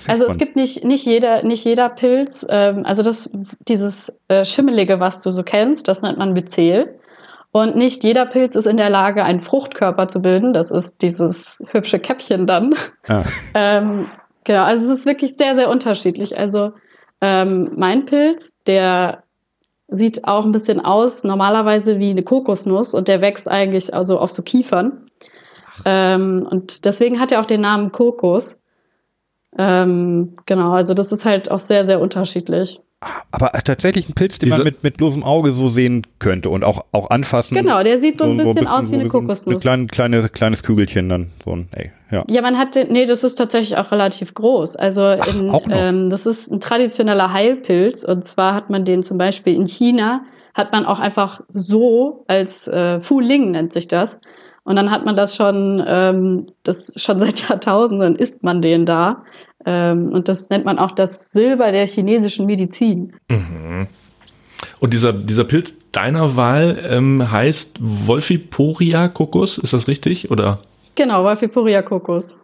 Also 0.09 0.27
es 0.27 0.39
gibt 0.39 0.57
nicht, 0.57 0.85
nicht, 0.85 1.07
jeder, 1.07 1.43
nicht 1.43 1.65
jeder 1.65 1.89
Pilz, 1.89 2.47
ähm, 2.49 2.85
also 2.85 3.03
das, 3.03 3.31
dieses 3.69 4.17
äh, 4.29 4.45
Schimmelige, 4.45 5.01
was 5.01 5.23
du 5.23 5.31
so 5.31 5.43
kennst, 5.43 5.89
das 5.89 6.03
nennt 6.03 6.19
man 6.19 6.33
Myzel. 6.33 6.99
Und 7.53 7.77
nicht 7.77 8.05
jeder 8.05 8.27
Pilz 8.27 8.55
ist 8.55 8.67
in 8.67 8.77
der 8.77 8.91
Lage, 8.91 9.25
einen 9.25 9.41
Fruchtkörper 9.41 10.07
zu 10.07 10.23
bilden. 10.23 10.53
Das 10.53 10.71
ist 10.71 11.03
dieses 11.03 11.61
hübsche 11.73 11.99
Käppchen 11.99 12.47
dann. 12.47 12.75
Ah. 13.09 13.25
ähm, 13.55 14.07
genau, 14.45 14.63
also 14.63 14.91
es 14.91 15.01
ist 15.01 15.07
wirklich 15.07 15.37
sehr, 15.37 15.57
sehr 15.57 15.69
unterschiedlich. 15.69 16.39
Also 16.39 16.73
ähm, 17.21 17.73
mein 17.77 18.07
Pilz, 18.07 18.55
der 18.67 19.25
sieht 19.89 20.25
auch 20.25 20.45
ein 20.45 20.53
bisschen 20.53 20.81
aus, 20.81 21.25
normalerweise 21.25 21.99
wie 21.99 22.11
eine 22.11 22.23
Kokosnuss 22.23 22.95
und 22.95 23.09
der 23.09 23.21
wächst 23.21 23.49
eigentlich 23.49 23.93
also 23.93 24.21
auf 24.21 24.31
so 24.31 24.43
Kiefern. 24.43 25.11
Ähm, 25.85 26.47
und 26.49 26.85
deswegen 26.85 27.19
hat 27.19 27.33
er 27.33 27.41
auch 27.41 27.47
den 27.47 27.63
Namen 27.63 27.91
Kokos. 27.91 28.57
Ähm, 29.59 30.37
genau, 30.47 30.73
also 30.73 30.95
das 30.95 31.13
ist 31.13 31.25
halt 31.25 31.51
auch 31.51 31.59
sehr, 31.59 31.85
sehr 31.85 32.01
unterschiedlich. 32.01 32.81
Aber 33.31 33.53
tatsächlich 33.65 34.11
ein 34.11 34.13
Pilz, 34.13 34.39
den 34.39 34.49
Diese 34.49 34.59
man 34.59 34.65
mit, 34.65 34.83
mit 34.83 35.01
losem 35.01 35.25
Auge 35.25 35.53
so 35.53 35.71
sehen 35.71 36.07
könnte 36.19 36.51
und 36.51 36.65
auch, 36.65 36.85
auch 36.93 37.09
anfassen. 37.09 37.55
Genau, 37.55 37.83
der 37.83 37.99
sieht 37.99 38.19
so, 38.19 38.25
ein, 38.25 38.37
bisschen 38.37 38.53
so 38.53 38.59
ein, 38.59 38.65
bisschen 38.65 38.69
aus 38.69 38.91
wie 38.93 38.97
eine 38.97 39.09
Kokosnuss. 39.09 39.55
Ein 39.55 39.61
kleine, 39.61 39.87
kleine, 39.87 40.29
kleines 40.29 40.63
Kügelchen 40.63 41.09
dann. 41.09 41.31
So 41.43 41.53
ein, 41.53 41.69
ey, 41.73 41.93
ja. 42.11 42.25
ja, 42.29 42.43
man 42.43 42.59
hat, 42.59 42.77
nee, 42.91 43.07
das 43.07 43.25
ist 43.25 43.37
tatsächlich 43.37 43.79
auch 43.79 43.91
relativ 43.91 44.35
groß. 44.35 44.77
Also 44.77 45.13
in, 45.13 45.51
Ach, 45.51 45.61
ähm, 45.71 46.11
das 46.11 46.27
ist 46.27 46.53
ein 46.53 46.61
traditioneller 46.61 47.33
Heilpilz 47.33 48.05
und 48.05 48.23
zwar 48.25 48.55
hat 48.55 48.69
man 48.69 48.85
den 48.85 49.03
zum 49.03 49.17
Beispiel 49.17 49.55
in 49.55 49.67
China, 49.67 50.23
hat 50.53 50.71
man 50.73 50.85
auch 50.85 51.01
einfach 51.01 51.41
so 51.55 52.25
als 52.29 52.69
äh, 52.69 53.01
Fu 53.01 53.19
Ling 53.19 53.53
nennt 53.53 53.73
sich 53.73 53.89
das. 53.89 54.19
Und 54.65 54.77
dann 54.77 54.91
hat 54.91 55.05
man 55.05 55.17
das 55.17 55.37
schon, 55.37 55.83
ähm, 55.87 56.47
das 56.63 56.95
schon 56.97 57.21
seit 57.21 57.49
Jahrtausenden 57.49 58.17
isst 58.17 58.43
man 58.43 58.63
den 58.63 58.87
da. 58.87 59.25
Ähm, 59.67 60.11
und 60.13 60.29
das 60.29 60.49
nennt 60.49 60.65
man 60.65 60.79
auch 60.79 60.93
das 60.93 61.33
Silber 61.33 61.73
der 61.73 61.87
chinesischen 61.87 62.47
Medizin. 62.47 63.13
Mhm. 63.29 63.89
Und 64.79 64.95
dieser, 64.95 65.13
dieser 65.13 65.45
Pilz 65.45 65.75
deiner 65.93 66.37
Wahl 66.37 66.83
ähm, 66.89 67.31
heißt 67.31 67.79
Wolfiporia 67.81 69.09
Kokos, 69.09 69.59
ist 69.59 69.73
das 69.73 69.89
richtig? 69.89 70.31
Oder? 70.31 70.61
Genau, 70.95 71.25
Wolfiporia 71.25 71.83
Kokos. 71.83 72.35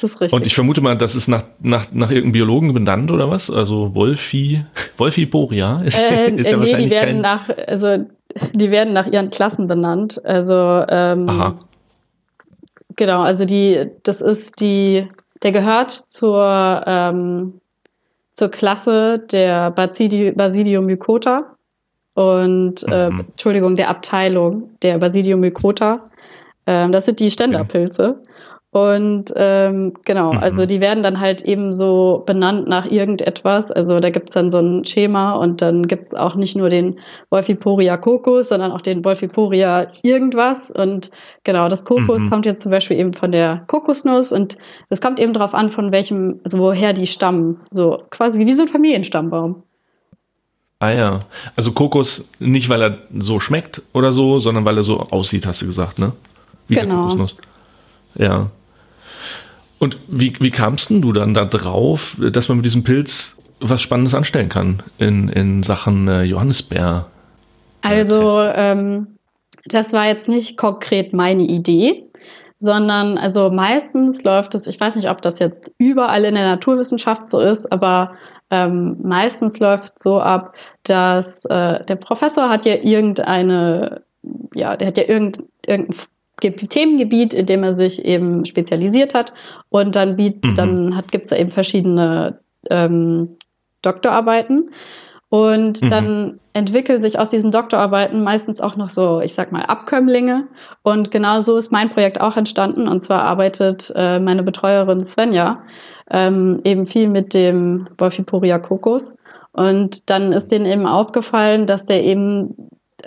Das 0.00 0.12
ist 0.12 0.20
richtig. 0.20 0.36
Und 0.36 0.46
ich 0.46 0.54
vermute 0.54 0.80
mal, 0.80 0.96
das 0.96 1.14
ist 1.14 1.28
nach, 1.28 1.44
nach, 1.60 1.86
nach 1.92 2.10
irgendeinem 2.10 2.32
Biologen 2.32 2.72
benannt 2.72 3.10
oder 3.10 3.28
was? 3.28 3.50
Also 3.50 3.94
Wolfi, 3.94 4.64
Wolfiporia 4.96 5.80
ist, 5.82 6.00
äh, 6.00 6.30
ist 6.36 6.50
ja 6.50 6.56
nee, 6.56 6.60
wahrscheinlich 6.60 6.84
die 6.86 6.90
werden 6.90 7.14
kein 7.14 7.20
nach, 7.20 7.48
also 7.66 8.06
die 8.52 8.70
werden 8.70 8.92
nach 8.92 9.06
ihren 9.06 9.30
Klassen 9.30 9.66
benannt. 9.66 10.20
Also 10.24 10.54
ähm, 10.88 11.28
Aha. 11.28 11.58
genau, 12.96 13.22
also 13.22 13.44
die, 13.44 13.90
das 14.02 14.20
ist 14.20 14.60
die 14.60 15.08
der 15.42 15.52
gehört 15.52 15.90
zur, 15.90 16.82
ähm, 16.86 17.60
zur 18.34 18.50
Klasse 18.50 19.18
der 19.18 19.70
Basidi 19.70 20.32
Basidium 20.32 20.86
mycota 20.86 21.56
und, 22.14 22.84
äh, 22.88 23.10
mhm. 23.10 23.20
Entschuldigung, 23.30 23.76
der 23.76 23.88
Abteilung 23.88 24.70
der 24.82 24.98
Basidium 24.98 25.40
mycota. 25.40 26.10
Ähm, 26.66 26.92
das 26.92 27.06
sind 27.06 27.20
die 27.20 27.30
Ständerpilze. 27.30 28.22
Und 28.72 29.32
ähm, 29.34 29.94
genau, 30.04 30.32
mhm. 30.32 30.38
also 30.38 30.64
die 30.64 30.80
werden 30.80 31.02
dann 31.02 31.18
halt 31.18 31.42
eben 31.42 31.72
so 31.72 32.22
benannt 32.24 32.68
nach 32.68 32.88
irgendetwas. 32.88 33.72
Also 33.72 33.98
da 33.98 34.10
gibt's 34.10 34.34
dann 34.34 34.52
so 34.52 34.58
ein 34.58 34.84
Schema 34.84 35.32
und 35.32 35.60
dann 35.60 35.88
gibt's 35.88 36.14
auch 36.14 36.36
nicht 36.36 36.56
nur 36.56 36.68
den 36.68 37.00
Wolfiporia 37.30 37.96
Kokos, 37.96 38.48
sondern 38.48 38.70
auch 38.70 38.80
den 38.80 39.04
Wolfiporia 39.04 39.88
irgendwas. 40.04 40.70
Und 40.70 41.10
genau, 41.42 41.68
das 41.68 41.84
Kokos 41.84 42.22
mhm. 42.22 42.30
kommt 42.30 42.46
jetzt 42.46 42.62
zum 42.62 42.70
Beispiel 42.70 42.96
eben 42.96 43.12
von 43.12 43.32
der 43.32 43.64
Kokosnuss 43.66 44.30
und 44.30 44.56
es 44.88 45.00
kommt 45.00 45.18
eben 45.18 45.32
darauf 45.32 45.52
an, 45.52 45.70
von 45.70 45.90
welchem, 45.90 46.38
also 46.44 46.60
woher 46.60 46.92
die 46.92 47.08
stammen. 47.08 47.58
So 47.72 47.98
quasi 48.10 48.46
wie 48.46 48.54
so 48.54 48.62
ein 48.62 48.68
Familienstammbaum. 48.68 49.64
Ah 50.78 50.92
ja, 50.92 51.20
also 51.56 51.72
Kokos 51.72 52.24
nicht, 52.38 52.68
weil 52.68 52.82
er 52.82 52.98
so 53.18 53.40
schmeckt 53.40 53.82
oder 53.92 54.12
so, 54.12 54.38
sondern 54.38 54.64
weil 54.64 54.76
er 54.76 54.84
so 54.84 55.00
aussieht, 55.00 55.44
hast 55.44 55.60
du 55.60 55.66
gesagt, 55.66 55.98
ne? 55.98 56.12
Wie 56.68 56.74
genau. 56.76 57.02
Kokosnuss. 57.02 57.36
Ja. 58.14 58.50
Und 59.80 59.98
wie, 60.08 60.34
wie 60.40 60.50
kamst 60.50 60.90
du 60.90 61.12
dann 61.12 61.32
da 61.32 61.46
drauf, 61.46 62.16
dass 62.32 62.48
man 62.48 62.58
mit 62.58 62.66
diesem 62.66 62.84
Pilz 62.84 63.36
was 63.60 63.80
Spannendes 63.80 64.14
anstellen 64.14 64.50
kann 64.50 64.82
in, 64.98 65.28
in 65.30 65.62
Sachen 65.62 66.06
äh, 66.06 66.22
Johannisbeer? 66.22 67.06
Also, 67.80 68.40
ähm, 68.40 69.06
das 69.64 69.94
war 69.94 70.06
jetzt 70.06 70.28
nicht 70.28 70.58
konkret 70.58 71.14
meine 71.14 71.44
Idee, 71.44 72.04
sondern 72.58 73.16
also 73.16 73.50
meistens 73.50 74.22
läuft 74.22 74.54
es, 74.54 74.66
ich 74.66 74.78
weiß 74.78 74.96
nicht, 74.96 75.08
ob 75.08 75.22
das 75.22 75.38
jetzt 75.38 75.72
überall 75.78 76.26
in 76.26 76.34
der 76.34 76.44
Naturwissenschaft 76.44 77.30
so 77.30 77.40
ist, 77.40 77.70
aber 77.72 78.12
ähm, 78.50 78.98
meistens 79.02 79.60
läuft 79.60 79.94
es 79.96 80.02
so 80.02 80.20
ab, 80.20 80.54
dass 80.82 81.46
äh, 81.46 81.82
der 81.86 81.96
Professor 81.96 82.50
hat 82.50 82.66
ja 82.66 82.74
irgendeine, 82.74 84.02
ja, 84.54 84.76
der 84.76 84.88
hat 84.88 84.98
ja 84.98 85.04
irgend, 85.08 85.42
irgendein 85.66 85.96
Themengebiet, 86.40 87.34
in 87.34 87.46
dem 87.46 87.62
er 87.62 87.72
sich 87.72 88.04
eben 88.04 88.44
spezialisiert 88.44 89.14
hat. 89.14 89.32
Und 89.68 89.96
dann, 89.96 90.16
mhm. 90.16 90.54
dann 90.54 91.02
gibt 91.10 91.24
es 91.24 91.30
da 91.30 91.36
eben 91.36 91.50
verschiedene 91.50 92.40
ähm, 92.68 93.36
Doktorarbeiten. 93.82 94.70
Und 95.30 95.80
mhm. 95.80 95.88
dann 95.88 96.40
entwickeln 96.54 97.00
sich 97.00 97.18
aus 97.18 97.30
diesen 97.30 97.52
Doktorarbeiten 97.52 98.24
meistens 98.24 98.60
auch 98.60 98.76
noch 98.76 98.88
so, 98.88 99.20
ich 99.20 99.32
sag 99.32 99.52
mal, 99.52 99.62
Abkömmlinge. 99.62 100.48
Und 100.82 101.12
genau 101.12 101.40
so 101.40 101.56
ist 101.56 101.70
mein 101.70 101.88
Projekt 101.88 102.20
auch 102.20 102.36
entstanden. 102.36 102.88
Und 102.88 103.00
zwar 103.00 103.22
arbeitet 103.22 103.92
äh, 103.94 104.18
meine 104.18 104.42
Betreuerin 104.42 105.04
Svenja 105.04 105.62
ähm, 106.10 106.60
eben 106.64 106.86
viel 106.86 107.08
mit 107.08 107.32
dem 107.32 107.88
Wolfiporia 107.96 108.58
Kokos. 108.58 109.12
Und 109.52 110.10
dann 110.10 110.32
ist 110.32 110.50
denen 110.50 110.66
eben 110.66 110.86
aufgefallen, 110.86 111.66
dass 111.66 111.84
der 111.84 112.02
eben 112.04 112.54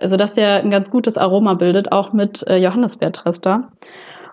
also 0.02 0.18
dass 0.18 0.34
der 0.34 0.58
ein 0.58 0.72
ganz 0.72 0.90
gutes 0.90 1.18
Aroma 1.18 1.54
bildet, 1.56 1.92
auch 1.92 2.14
mit 2.14 2.46
äh, 2.48 2.58
Johannisbeertrester. 2.58 3.70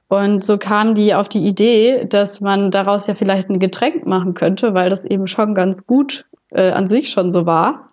Und 0.08 0.42
so 0.42 0.58
kam 0.58 0.94
die 0.94 1.14
auf 1.14 1.28
die 1.28 1.46
Idee, 1.46 2.04
dass 2.04 2.40
man 2.40 2.70
daraus 2.72 3.06
ja 3.06 3.14
vielleicht 3.14 3.48
ein 3.48 3.60
Getränk 3.60 4.06
machen 4.06 4.34
könnte, 4.34 4.74
weil 4.74 4.90
das 4.90 5.04
eben 5.04 5.28
schon 5.28 5.54
ganz 5.54 5.86
gut 5.86 6.24
äh, 6.50 6.70
an 6.70 6.88
sich 6.88 7.10
schon 7.10 7.30
so 7.30 7.46
war. 7.46 7.90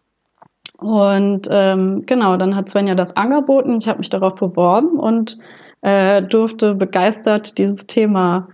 Und 0.77 1.47
ähm, 1.51 2.03
genau, 2.05 2.37
dann 2.37 2.55
hat 2.55 2.69
Svenja 2.69 2.95
das 2.95 3.15
angeboten. 3.15 3.77
Ich 3.79 3.87
habe 3.87 3.99
mich 3.99 4.09
darauf 4.09 4.35
beworben 4.35 4.97
und 4.99 5.37
äh, 5.81 6.23
durfte 6.23 6.75
begeistert 6.75 7.57
dieses 7.57 7.85
Thema 7.87 8.47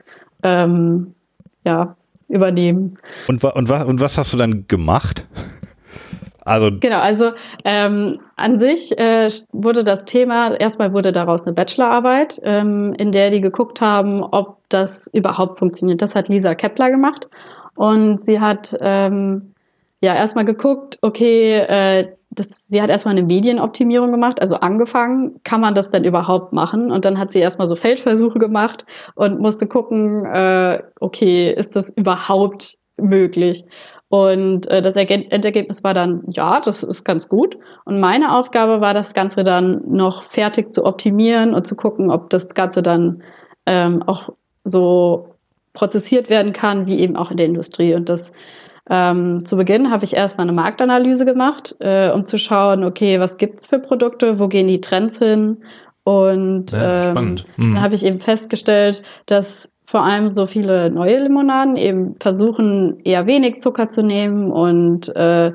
ähm, 0.44 1.16
ja, 1.66 1.96
übernehmen. 2.28 2.98
Und, 3.28 3.44
und, 3.44 3.72
und 3.72 4.02
was 4.02 4.18
hast 4.18 4.34
du 4.34 4.38
dann 4.38 4.68
gemacht? 4.68 5.26
Also 6.46 6.72
genau, 6.78 7.00
also 7.00 7.32
ähm, 7.64 8.20
an 8.44 8.58
sich 8.58 8.98
äh, 9.00 9.30
wurde 9.54 9.84
das 9.84 10.04
Thema, 10.04 10.54
erstmal 10.60 10.94
wurde 10.94 11.12
daraus 11.14 11.46
eine 11.46 11.54
Bachelorarbeit, 11.54 12.42
ähm, 12.44 12.94
in 12.98 13.14
der 13.14 13.30
die 13.30 13.40
geguckt 13.40 13.80
haben, 13.80 14.22
ob 14.22 14.58
das 14.70 15.08
überhaupt 15.14 15.60
funktioniert. 15.60 16.02
Das 16.02 16.14
hat 16.14 16.28
Lisa 16.28 16.54
Kepler 16.54 16.92
gemacht 16.92 17.30
und 17.76 18.24
sie 18.24 18.42
hat 18.42 18.76
ähm, 18.82 19.54
ja 20.02 20.14
erstmal 20.14 20.44
geguckt, 20.44 21.00
okay, 21.02 21.54
äh, 21.54 22.12
das, 22.32 22.68
sie 22.68 22.82
hat 22.82 22.90
erstmal 22.90 23.16
eine 23.16 23.26
Medienoptimierung 23.26 24.12
gemacht, 24.12 24.42
also 24.42 24.56
angefangen, 24.56 25.40
kann 25.44 25.62
man 25.62 25.74
das 25.74 25.90
denn 25.92 26.04
überhaupt 26.04 26.52
machen? 26.52 26.92
Und 26.92 27.06
dann 27.06 27.20
hat 27.20 27.32
sie 27.32 27.40
erstmal 27.40 27.68
so 27.68 27.76
Feldversuche 27.76 28.40
gemacht 28.40 28.86
und 29.16 29.40
musste 29.40 29.68
gucken, 29.68 30.26
äh, 30.26 30.82
okay, 31.00 31.54
ist 31.54 31.76
das 31.76 31.92
überhaupt 31.96 32.78
möglich? 32.98 33.64
Und 34.14 34.68
äh, 34.68 34.84
das 34.84 34.96
Erge 34.96 35.26
Endergebnis 35.32 35.84
war 35.84 35.96
dann, 35.96 36.22
ja, 36.30 36.62
das 36.62 36.84
ist 36.84 37.04
ganz 37.04 37.28
gut. 37.28 37.58
Und 37.86 38.00
meine 38.00 38.38
Aufgabe 38.38 38.80
war, 38.80 38.94
das 38.94 39.16
Ganze 39.16 39.44
dann 39.44 39.82
noch 39.88 40.26
fertig 40.26 40.72
zu 40.72 40.86
optimieren 40.86 41.56
und 41.56 41.66
zu 41.66 41.76
gucken, 41.76 42.12
ob 42.12 42.30
das 42.30 42.50
Ganze 42.54 42.84
dann 42.84 43.24
ähm, 43.66 44.04
auch 44.04 44.30
so 44.66 45.30
prozessiert 45.74 46.30
werden 46.30 46.54
kann, 46.54 46.86
wie 46.86 47.00
eben 47.00 47.16
auch 47.16 47.32
in 47.32 47.38
der 47.38 47.48
Industrie. 47.48 47.96
Und 47.96 48.08
das 48.08 48.34
ähm, 48.88 49.44
zu 49.46 49.58
Beginn 49.58 49.90
habe 49.90 50.04
ich 50.04 50.16
erstmal 50.16 50.46
eine 50.46 50.56
Marktanalyse 50.56 51.26
gemacht, 51.26 51.76
äh, 51.80 52.12
um 52.12 52.28
zu 52.28 52.38
schauen, 52.38 52.84
okay, 52.84 53.20
was 53.20 53.38
gibt's 53.38 53.66
für 53.66 53.80
Produkte, 53.80 54.38
wo 54.38 54.48
gehen 54.48 54.68
die 54.68 54.80
Trends 54.80 55.18
hin? 55.18 55.64
Und 56.04 56.72
Ja, 56.72 57.18
ähm. 57.18 57.40
Mhm. 57.58 57.74
dann 57.74 57.82
habe 57.82 57.96
ich 57.96 58.06
eben 58.06 58.20
festgestellt, 58.20 59.02
dass 59.26 59.73
vor 59.94 60.04
allem 60.04 60.30
so 60.30 60.48
viele 60.48 60.90
neue 60.90 61.20
Limonaden 61.20 61.76
eben 61.76 62.16
versuchen, 62.20 63.00
eher 63.04 63.28
wenig 63.28 63.62
Zucker 63.62 63.90
zu 63.90 64.02
nehmen 64.02 64.52
und, 64.52 65.16
äh, 65.16 65.52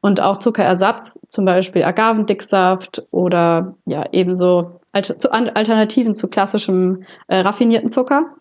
und 0.00 0.20
auch 0.20 0.38
Zuckerersatz, 0.38 1.20
zum 1.28 1.44
Beispiel 1.44 1.84
Agavendicksaft 1.84 3.06
oder 3.12 3.76
ja 3.84 4.04
ebenso 4.10 4.80
Alter, 4.90 5.32
Alternativen 5.32 6.16
zu 6.16 6.26
klassischem 6.26 7.04
äh, 7.28 7.36
raffinierten 7.36 7.88
Zucker. 7.88 8.34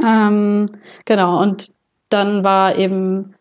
Ähm, 0.00 0.66
genau, 1.04 1.42
und 1.42 1.72
dann 2.08 2.44
war 2.44 2.78
eben 2.78 3.34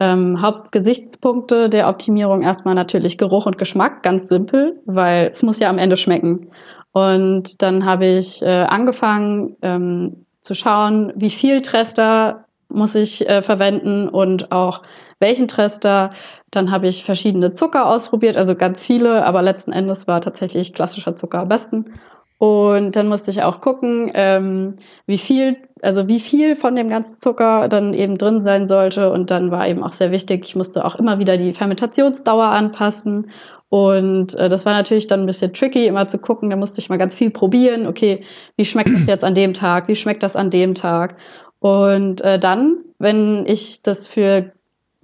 ähm, 0.00 0.42
Hauptgesichtspunkte 0.42 1.68
der 1.68 1.88
Optimierung 1.88 2.42
erstmal 2.42 2.74
natürlich 2.74 3.16
Geruch 3.16 3.46
und 3.46 3.58
Geschmack, 3.58 4.02
ganz 4.02 4.26
simpel, 4.26 4.80
weil 4.86 5.28
es 5.28 5.44
muss 5.44 5.60
ja 5.60 5.70
am 5.70 5.78
Ende 5.78 5.96
schmecken. 5.96 6.50
Und 6.90 7.62
dann 7.62 7.84
habe 7.84 8.06
ich 8.06 8.42
äh, 8.42 8.48
angefangen 8.48 9.56
ähm, 9.62 10.24
zu 10.48 10.54
schauen, 10.54 11.12
wie 11.14 11.30
viel 11.30 11.60
Trester 11.60 12.46
muss 12.70 12.94
ich 12.94 13.28
äh, 13.28 13.42
verwenden 13.42 14.08
und 14.08 14.50
auch 14.50 14.82
welchen 15.20 15.46
Trester. 15.46 16.10
Dann 16.50 16.70
habe 16.70 16.88
ich 16.88 17.04
verschiedene 17.04 17.52
Zucker 17.52 17.86
ausprobiert, 17.86 18.36
also 18.36 18.54
ganz 18.54 18.82
viele, 18.82 19.26
aber 19.26 19.42
letzten 19.42 19.72
Endes 19.72 20.08
war 20.08 20.22
tatsächlich 20.22 20.72
klassischer 20.72 21.14
Zucker 21.16 21.40
am 21.40 21.48
besten. 21.48 21.92
Und 22.38 22.94
dann 22.94 23.08
musste 23.08 23.30
ich 23.30 23.42
auch 23.42 23.60
gucken, 23.60 24.10
ähm, 24.14 24.76
wie 25.06 25.18
viel, 25.18 25.56
also 25.82 26.08
wie 26.08 26.20
viel 26.20 26.56
von 26.56 26.76
dem 26.76 26.88
ganzen 26.88 27.18
Zucker 27.18 27.68
dann 27.68 27.92
eben 27.92 28.16
drin 28.16 28.42
sein 28.42 28.66
sollte. 28.68 29.12
Und 29.12 29.30
dann 29.30 29.50
war 29.50 29.68
eben 29.68 29.82
auch 29.82 29.92
sehr 29.92 30.12
wichtig, 30.12 30.44
ich 30.46 30.56
musste 30.56 30.84
auch 30.84 30.94
immer 30.94 31.18
wieder 31.18 31.36
die 31.36 31.52
Fermentationsdauer 31.52 32.46
anpassen. 32.46 33.30
Und 33.70 34.34
äh, 34.36 34.48
das 34.48 34.64
war 34.64 34.72
natürlich 34.72 35.06
dann 35.08 35.20
ein 35.20 35.26
bisschen 35.26 35.52
tricky, 35.52 35.86
immer 35.86 36.08
zu 36.08 36.18
gucken. 36.18 36.50
Da 36.50 36.56
musste 36.56 36.80
ich 36.80 36.88
mal 36.88 36.96
ganz 36.98 37.14
viel 37.14 37.30
probieren. 37.30 37.86
Okay, 37.86 38.22
wie 38.56 38.64
schmeckt 38.64 38.90
das 38.94 39.06
jetzt 39.06 39.24
an 39.24 39.34
dem 39.34 39.52
Tag? 39.54 39.88
Wie 39.88 39.96
schmeckt 39.96 40.22
das 40.22 40.36
an 40.36 40.50
dem 40.50 40.74
Tag? 40.74 41.16
Und 41.60 42.20
äh, 42.22 42.38
dann, 42.38 42.78
wenn 42.98 43.44
ich 43.46 43.82
das 43.82 44.08
für 44.08 44.52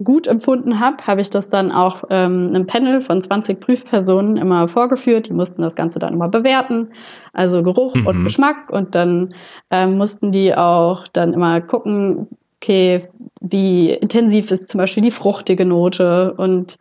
gut 0.03 0.27
empfunden 0.27 0.79
habe, 0.79 0.97
habe 1.07 1.21
ich 1.21 1.29
das 1.29 1.49
dann 1.49 1.71
auch 1.71 2.03
ähm, 2.09 2.49
einem 2.53 2.67
Panel 2.67 3.01
von 3.01 3.21
20 3.21 3.59
Prüfpersonen 3.61 4.35
immer 4.35 4.67
vorgeführt. 4.67 5.29
Die 5.29 5.33
mussten 5.33 5.61
das 5.61 5.75
Ganze 5.75 5.99
dann 5.99 6.13
immer 6.13 6.27
bewerten, 6.27 6.89
also 7.33 7.61
Geruch 7.63 7.95
Mhm. 7.95 8.07
und 8.07 8.23
Geschmack. 8.23 8.71
Und 8.71 8.95
dann 8.95 9.29
ähm, 9.69 9.97
mussten 9.97 10.31
die 10.31 10.55
auch 10.55 11.07
dann 11.13 11.33
immer 11.33 11.61
gucken, 11.61 12.27
okay, 12.61 13.07
wie 13.41 13.91
intensiv 13.91 14.49
ist 14.51 14.69
zum 14.69 14.79
Beispiel 14.79 15.03
die 15.03 15.11
fruchtige 15.11 15.65
Note 15.65 16.33
und 16.35 16.77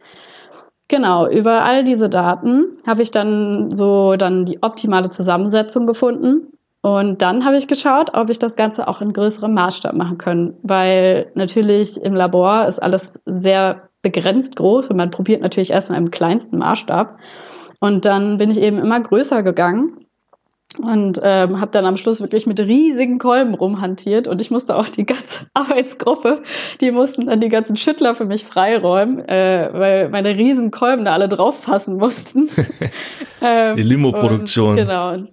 Genau, 0.95 1.29
über 1.29 1.65
all 1.65 1.83
diese 1.83 2.09
Daten 2.09 2.79
habe 2.87 3.03
ich 3.03 3.11
dann 3.11 3.75
so 3.75 4.15
dann 4.15 4.45
die 4.45 4.63
optimale 4.63 5.09
Zusammensetzung 5.09 5.89
gefunden. 5.89 6.53
Und 6.83 7.21
dann 7.21 7.45
habe 7.45 7.57
ich 7.57 7.67
geschaut, 7.67 8.13
ob 8.15 8.31
ich 8.31 8.39
das 8.39 8.55
Ganze 8.55 8.87
auch 8.87 9.01
in 9.01 9.13
größerem 9.13 9.53
Maßstab 9.53 9.93
machen 9.97 10.19
kann, 10.19 10.55
weil 10.63 11.33
natürlich 11.35 12.01
im 12.01 12.15
Labor 12.15 12.69
ist 12.69 12.81
alles 12.81 13.21
sehr 13.27 13.89
begrenzt 14.03 14.55
groß 14.55 14.87
und 14.87 14.97
man 14.97 15.11
probiert 15.11 15.43
natürlich 15.43 15.73
erstmal 15.73 15.99
im 15.99 16.13
kleinsten 16.13 16.59
Maßstab. 16.59 17.19
Und 17.81 18.05
dann 18.05 18.39
bin 18.39 18.53
ich 18.53 18.61
eben 18.61 18.79
immer 18.79 19.01
größer 19.01 19.43
gegangen 19.43 20.04
und 20.79 21.21
ähm, 21.23 21.61
habe 21.61 21.71
dann 21.71 21.87
am 21.87 21.97
Schluss 21.97 22.21
wirklich 22.21 22.47
mit 22.47 22.61
riesigen 22.61 23.19
Kolben 23.19 23.55
rumhantiert 23.55 24.29
und 24.29 24.41
ich 24.41 24.51
musste 24.51 24.77
auch 24.77 24.89
die 24.89 25.05
ganze 25.05 25.47
Arbeitsgruppe, 25.55 26.43
die 26.81 26.91
mussten 26.91 27.27
dann 27.27 27.41
die 27.41 27.49
ganzen 27.49 27.77
Schüttler 27.77 28.15
für 28.15 28.25
mich 28.25 28.45
freiräumen, 28.45 29.21
äh, 29.29 29.71
weil 29.73 30.09
meine 30.11 30.37
riesen 30.37 30.71
Kolben 30.71 31.05
da 31.05 31.13
alle 31.13 31.29
drauf 31.29 31.63
passen 31.63 31.97
mussten. 31.97 32.49
ähm, 33.41 33.77
Die 33.77 33.83
Limo-Produktion. 33.83 34.77
Genau. 34.77 35.25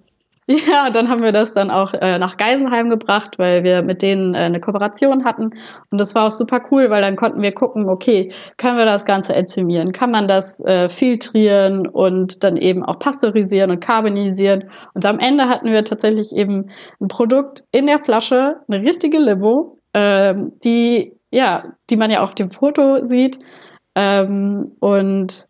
Ja, 0.66 0.86
und 0.86 0.96
dann 0.96 1.08
haben 1.08 1.22
wir 1.22 1.32
das 1.32 1.52
dann 1.52 1.70
auch 1.70 1.94
äh, 1.94 2.18
nach 2.18 2.36
Geisenheim 2.36 2.90
gebracht, 2.90 3.38
weil 3.38 3.64
wir 3.64 3.82
mit 3.82 4.02
denen 4.02 4.34
äh, 4.34 4.38
eine 4.38 4.60
Kooperation 4.60 5.24
hatten. 5.24 5.50
Und 5.90 6.00
das 6.00 6.14
war 6.14 6.26
auch 6.26 6.32
super 6.32 6.60
cool, 6.70 6.90
weil 6.90 7.00
dann 7.00 7.16
konnten 7.16 7.42
wir 7.42 7.52
gucken, 7.52 7.88
okay, 7.88 8.32
können 8.58 8.76
wir 8.76 8.84
das 8.84 9.04
Ganze 9.04 9.34
enzymieren? 9.34 9.92
Kann 9.92 10.10
man 10.10 10.28
das 10.28 10.60
äh, 10.64 10.88
filtrieren 10.88 11.86
und 11.86 12.44
dann 12.44 12.56
eben 12.56 12.84
auch 12.84 12.98
pasteurisieren 12.98 13.70
und 13.70 13.80
carbonisieren? 13.80 14.70
Und 14.94 15.06
am 15.06 15.18
Ende 15.18 15.48
hatten 15.48 15.70
wir 15.70 15.84
tatsächlich 15.84 16.32
eben 16.32 16.70
ein 17.00 17.08
Produkt 17.08 17.64
in 17.70 17.86
der 17.86 18.00
Flasche, 18.00 18.56
eine 18.68 18.82
richtige 18.82 19.18
Limo, 19.18 19.78
ähm, 19.94 20.52
die, 20.64 21.14
ja, 21.30 21.64
die 21.90 21.96
man 21.96 22.10
ja 22.10 22.22
auf 22.22 22.34
dem 22.34 22.50
Foto 22.50 23.04
sieht. 23.04 23.38
Ähm, 23.94 24.64
und 24.80 25.46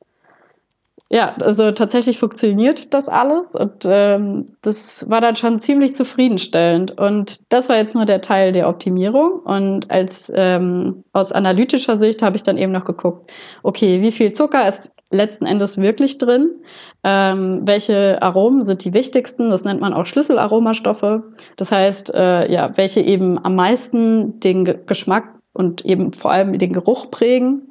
ja, 1.12 1.36
also 1.42 1.72
tatsächlich 1.72 2.18
funktioniert 2.18 2.94
das 2.94 3.06
alles 3.06 3.54
und 3.54 3.84
ähm, 3.86 4.56
das 4.62 5.10
war 5.10 5.20
dann 5.20 5.36
schon 5.36 5.60
ziemlich 5.60 5.94
zufriedenstellend. 5.94 6.98
Und 6.98 7.52
das 7.52 7.68
war 7.68 7.76
jetzt 7.76 7.94
nur 7.94 8.06
der 8.06 8.22
Teil 8.22 8.52
der 8.52 8.66
Optimierung. 8.66 9.40
Und 9.40 9.90
als 9.90 10.32
ähm, 10.34 11.04
aus 11.12 11.30
analytischer 11.30 11.98
Sicht 11.98 12.22
habe 12.22 12.36
ich 12.36 12.44
dann 12.44 12.56
eben 12.56 12.72
noch 12.72 12.86
geguckt, 12.86 13.30
okay, 13.62 14.00
wie 14.00 14.10
viel 14.10 14.32
Zucker 14.32 14.66
ist 14.66 14.90
letzten 15.10 15.44
Endes 15.44 15.76
wirklich 15.76 16.16
drin? 16.16 16.56
Ähm, 17.04 17.60
welche 17.66 18.22
Aromen 18.22 18.64
sind 18.64 18.82
die 18.82 18.94
wichtigsten? 18.94 19.50
Das 19.50 19.64
nennt 19.64 19.82
man 19.82 19.92
auch 19.92 20.06
Schlüsselaromastoffe. 20.06 21.24
Das 21.58 21.70
heißt, 21.70 22.14
äh, 22.14 22.50
ja, 22.50 22.74
welche 22.78 23.02
eben 23.02 23.38
am 23.44 23.54
meisten 23.54 24.40
den 24.40 24.64
Ge 24.64 24.78
Geschmack 24.86 25.24
und 25.52 25.84
eben 25.84 26.14
vor 26.14 26.32
allem 26.32 26.56
den 26.56 26.72
Geruch 26.72 27.10
prägen. 27.10 27.70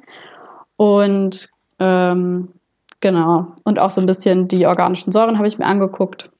Und 0.76 1.48
ähm, 1.80 2.50
Genau. 3.02 3.48
Und 3.64 3.78
auch 3.78 3.90
so 3.90 4.00
ein 4.00 4.06
bisschen 4.06 4.48
die 4.48 4.66
organischen 4.66 5.12
Säuren 5.12 5.36
habe 5.36 5.48
ich 5.48 5.58
mir 5.58 5.66
angeguckt. 5.66 6.30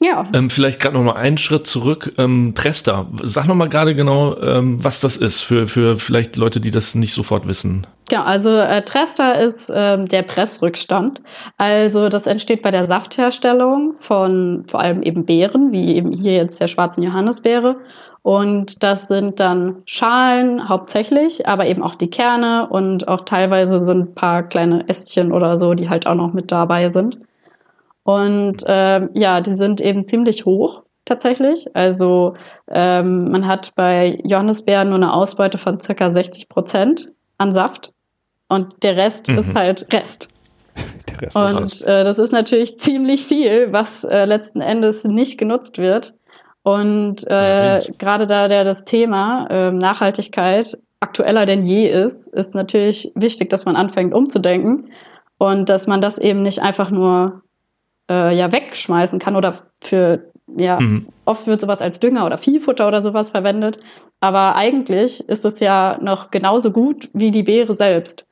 Ja. 0.00 0.26
Ähm, 0.34 0.50
vielleicht 0.50 0.80
gerade 0.80 0.94
noch 0.96 1.04
mal 1.04 1.14
einen 1.14 1.38
Schritt 1.38 1.66
zurück. 1.66 2.12
Ähm, 2.18 2.52
Trester, 2.54 3.06
sag 3.22 3.46
noch 3.46 3.54
mal 3.54 3.68
gerade 3.68 3.94
genau, 3.94 4.36
ähm, 4.40 4.82
was 4.84 5.00
das 5.00 5.16
ist 5.16 5.40
für, 5.40 5.66
für 5.66 5.96
vielleicht 5.98 6.36
Leute, 6.36 6.60
die 6.60 6.70
das 6.70 6.94
nicht 6.94 7.14
sofort 7.14 7.46
wissen. 7.48 7.86
Ja, 8.10 8.24
also 8.24 8.50
äh, 8.50 8.82
Trester 8.82 9.40
ist 9.40 9.72
ähm, 9.74 10.06
der 10.06 10.22
Pressrückstand. 10.22 11.22
Also 11.56 12.10
das 12.10 12.26
entsteht 12.26 12.62
bei 12.62 12.70
der 12.70 12.86
Saftherstellung 12.86 13.94
von 14.00 14.64
vor 14.68 14.80
allem 14.80 15.02
eben 15.02 15.24
Beeren, 15.24 15.72
wie 15.72 15.94
eben 15.96 16.12
hier 16.12 16.34
jetzt 16.34 16.60
der 16.60 16.66
schwarzen 16.66 17.02
Johannisbeere. 17.02 17.76
Und 18.26 18.82
das 18.82 19.06
sind 19.06 19.38
dann 19.38 19.82
Schalen 19.86 20.68
hauptsächlich, 20.68 21.46
aber 21.46 21.66
eben 21.66 21.80
auch 21.80 21.94
die 21.94 22.10
Kerne 22.10 22.66
und 22.68 23.06
auch 23.06 23.20
teilweise 23.20 23.78
so 23.84 23.92
ein 23.92 24.16
paar 24.16 24.42
kleine 24.42 24.88
Ästchen 24.88 25.30
oder 25.30 25.56
so, 25.56 25.74
die 25.74 25.88
halt 25.88 26.08
auch 26.08 26.16
noch 26.16 26.32
mit 26.32 26.50
dabei 26.50 26.88
sind. 26.88 27.20
Und 28.02 28.64
ähm, 28.66 29.10
ja, 29.14 29.40
die 29.40 29.54
sind 29.54 29.80
eben 29.80 30.06
ziemlich 30.06 30.44
hoch 30.44 30.82
tatsächlich. 31.04 31.68
Also 31.76 32.34
ähm, 32.66 33.30
man 33.30 33.46
hat 33.46 33.72
bei 33.76 34.18
Johannisbeeren 34.24 34.88
nur 34.88 34.96
eine 34.96 35.12
Ausbeute 35.12 35.56
von 35.56 35.80
circa 35.80 36.10
60 36.10 36.48
Prozent 36.48 37.12
an 37.38 37.52
Saft 37.52 37.92
und 38.48 38.82
der 38.82 38.96
Rest 38.96 39.28
Mhm. 39.28 39.38
ist 39.38 39.54
halt 39.54 39.94
Rest. 39.94 40.30
Der 41.08 41.22
Rest 41.22 41.36
Und 41.36 41.82
äh, 41.86 42.02
das 42.02 42.18
ist 42.18 42.32
natürlich 42.32 42.76
ziemlich 42.80 43.24
viel, 43.24 43.72
was 43.72 44.02
äh, 44.02 44.24
letzten 44.24 44.62
Endes 44.62 45.04
nicht 45.04 45.38
genutzt 45.38 45.78
wird. 45.78 46.12
Und 46.66 47.24
äh, 47.28 47.78
gerade 47.96 48.26
da 48.26 48.48
der 48.48 48.64
das 48.64 48.82
Thema 48.82 49.46
äh, 49.50 49.70
Nachhaltigkeit 49.70 50.76
aktueller 50.98 51.46
denn 51.46 51.62
je 51.62 51.88
ist, 51.88 52.26
ist 52.26 52.56
natürlich 52.56 53.12
wichtig, 53.14 53.50
dass 53.50 53.66
man 53.66 53.76
anfängt 53.76 54.12
umzudenken 54.12 54.90
und 55.38 55.68
dass 55.68 55.86
man 55.86 56.00
das 56.00 56.18
eben 56.18 56.42
nicht 56.42 56.60
einfach 56.60 56.90
nur 56.90 57.42
äh, 58.10 58.36
ja 58.36 58.50
wegschmeißen 58.50 59.20
kann 59.20 59.36
oder 59.36 59.60
für 59.80 60.24
ja 60.58 60.80
Mhm. 60.80 61.06
oft 61.24 61.46
wird 61.46 61.60
sowas 61.60 61.80
als 61.80 62.00
Dünger 62.00 62.26
oder 62.26 62.36
Viehfutter 62.36 62.88
oder 62.88 63.00
sowas 63.00 63.30
verwendet, 63.30 63.78
aber 64.18 64.56
eigentlich 64.56 65.20
ist 65.28 65.44
es 65.44 65.60
ja 65.60 65.98
noch 66.02 66.32
genauso 66.32 66.72
gut 66.72 67.08
wie 67.12 67.30
die 67.30 67.44
Beere 67.44 67.74
selbst. 67.74 68.26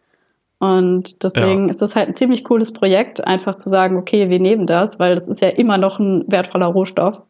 Und 0.59 1.23
deswegen 1.23 1.67
Ja. 1.67 1.71
ist 1.71 1.83
das 1.83 1.95
halt 1.95 2.09
ein 2.09 2.17
ziemlich 2.17 2.43
cooles 2.43 2.73
Projekt, 2.73 3.25
einfach 3.25 3.55
zu 3.59 3.69
sagen, 3.69 3.97
okay, 3.97 4.29
wir 4.29 4.41
nehmen 4.41 4.67
das, 4.67 4.99
weil 4.99 5.15
das 5.15 5.29
ist 5.29 5.41
ja 5.41 5.51
immer 5.51 5.79
noch 5.79 6.01
ein 6.01 6.25
wertvoller 6.27 6.67
Rohstoff 6.67 7.23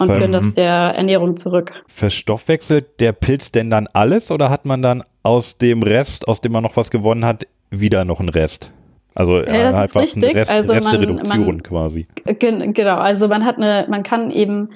und 0.00 0.08
führen 0.08 0.32
das 0.32 0.52
der 0.52 0.72
Ernährung 0.72 1.36
zurück. 1.36 1.72
verstoffwechselt 1.86 3.00
der 3.00 3.12
Pilz 3.12 3.52
denn 3.52 3.70
dann 3.70 3.88
alles 3.92 4.30
oder 4.30 4.50
hat 4.50 4.64
man 4.64 4.82
dann 4.82 5.02
aus 5.22 5.58
dem 5.58 5.82
Rest, 5.82 6.26
aus 6.28 6.40
dem 6.40 6.52
man 6.52 6.62
noch 6.62 6.76
was 6.76 6.90
gewonnen 6.90 7.24
hat, 7.24 7.46
wieder 7.70 8.04
noch 8.04 8.20
einen 8.20 8.28
Rest? 8.28 8.70
Also 9.14 9.40
das 9.40 9.52
ist 9.52 9.54
äh, 9.54 9.64
einfach 9.74 10.00
richtig. 10.02 10.24
eine 10.24 10.34
Rest, 10.34 10.50
Also 10.50 10.72
Restereduktion 10.72 11.46
man- 11.46 11.62
quasi. 11.62 12.06
Gen 12.38 12.74
genau, 12.74 12.96
also 12.96 13.28
man 13.28 13.44
hat 13.44 13.56
eine, 13.56 13.86
man 13.88 14.02
kann 14.02 14.30
eben, 14.30 14.70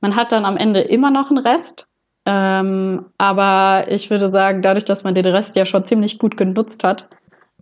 man 0.00 0.16
hat 0.16 0.32
dann 0.32 0.44
am 0.44 0.56
Ende 0.56 0.80
immer 0.80 1.10
noch 1.10 1.30
einen 1.30 1.38
Rest 1.38 1.86
Ähm, 2.28 3.06
aber 3.18 3.84
ich 3.88 4.10
würde 4.10 4.28
sagen, 4.30 4.60
dadurch, 4.60 4.84
dass 4.84 5.04
man 5.04 5.14
den 5.14 5.26
Rest 5.26 5.54
ja 5.54 5.64
schon 5.64 5.84
ziemlich 5.84 6.18
gut 6.18 6.36
genutzt 6.36 6.82
hat, 6.82 7.08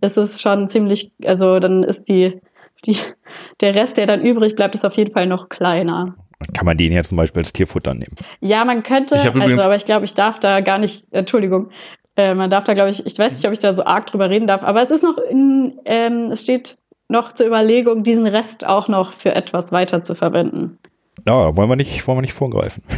ist 0.01 0.17
es 0.17 0.41
schon 0.41 0.67
ziemlich, 0.67 1.11
also 1.23 1.59
dann 1.59 1.83
ist 1.83 2.09
die, 2.09 2.41
die, 2.85 2.97
der 3.61 3.75
Rest, 3.75 3.97
der 3.97 4.07
dann 4.07 4.25
übrig 4.25 4.55
bleibt, 4.55 4.73
ist 4.73 4.83
auf 4.83 4.97
jeden 4.97 5.13
Fall 5.13 5.27
noch 5.27 5.49
kleiner. 5.49 6.15
Kann 6.53 6.65
man 6.65 6.77
den 6.77 6.91
ja 6.91 7.03
zum 7.03 7.17
Beispiel 7.17 7.41
als 7.41 7.53
Tierfutter 7.53 7.93
nehmen? 7.93 8.15
Ja, 8.41 8.65
man 8.65 8.83
könnte, 8.83 9.15
also, 9.15 9.29
aber 9.29 9.75
ich 9.75 9.85
glaube, 9.85 10.05
ich 10.05 10.13
darf 10.13 10.39
da 10.39 10.61
gar 10.61 10.77
nicht, 10.77 11.05
Entschuldigung, 11.11 11.69
äh, 12.17 12.33
man 12.33 12.49
darf 12.49 12.65
da, 12.65 12.73
glaube 12.73 12.89
ich, 12.89 13.05
ich 13.05 13.17
weiß 13.17 13.33
nicht, 13.33 13.45
ob 13.45 13.53
ich 13.53 13.59
da 13.59 13.73
so 13.73 13.85
arg 13.85 14.05
drüber 14.07 14.29
reden 14.29 14.47
darf, 14.47 14.63
aber 14.63 14.81
es 14.81 14.91
ist 14.91 15.03
noch 15.03 15.17
in, 15.17 15.79
ähm, 15.85 16.31
es 16.31 16.41
steht 16.41 16.77
noch 17.07 17.31
zur 17.31 17.47
Überlegung, 17.47 18.03
diesen 18.03 18.27
Rest 18.27 18.65
auch 18.65 18.87
noch 18.87 19.13
für 19.13 19.33
etwas 19.35 19.71
weiter 19.71 20.03
zu 20.03 20.15
verwenden. 20.15 20.77
Ja, 21.25 21.55
wollen 21.55 21.69
wir 21.69 21.75
nicht, 21.75 22.05
wollen 22.07 22.17
wir 22.17 22.21
nicht 22.21 22.33
vorgreifen. 22.33 22.83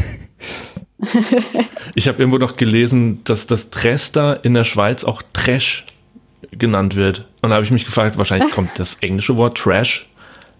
Ich 1.96 2.08
habe 2.08 2.20
irgendwo 2.20 2.40
noch 2.40 2.58
gelesen, 2.58 3.24
dass 3.24 3.46
das 3.46 3.70
Trester 3.70 4.44
in 4.44 4.56
der 4.56 4.64
Schweiz 4.64 5.04
auch 5.04 5.22
Trash 5.34 5.86
genannt 6.52 6.96
wird. 6.96 7.28
Und 7.42 7.50
da 7.50 7.56
habe 7.56 7.66
ich 7.66 7.72
mich 7.72 7.86
gefragt, 7.86 8.18
wahrscheinlich 8.18 8.52
kommt 8.52 8.72
das 8.78 8.96
englische 9.02 9.36
Wort 9.36 9.58
Trash 9.58 10.08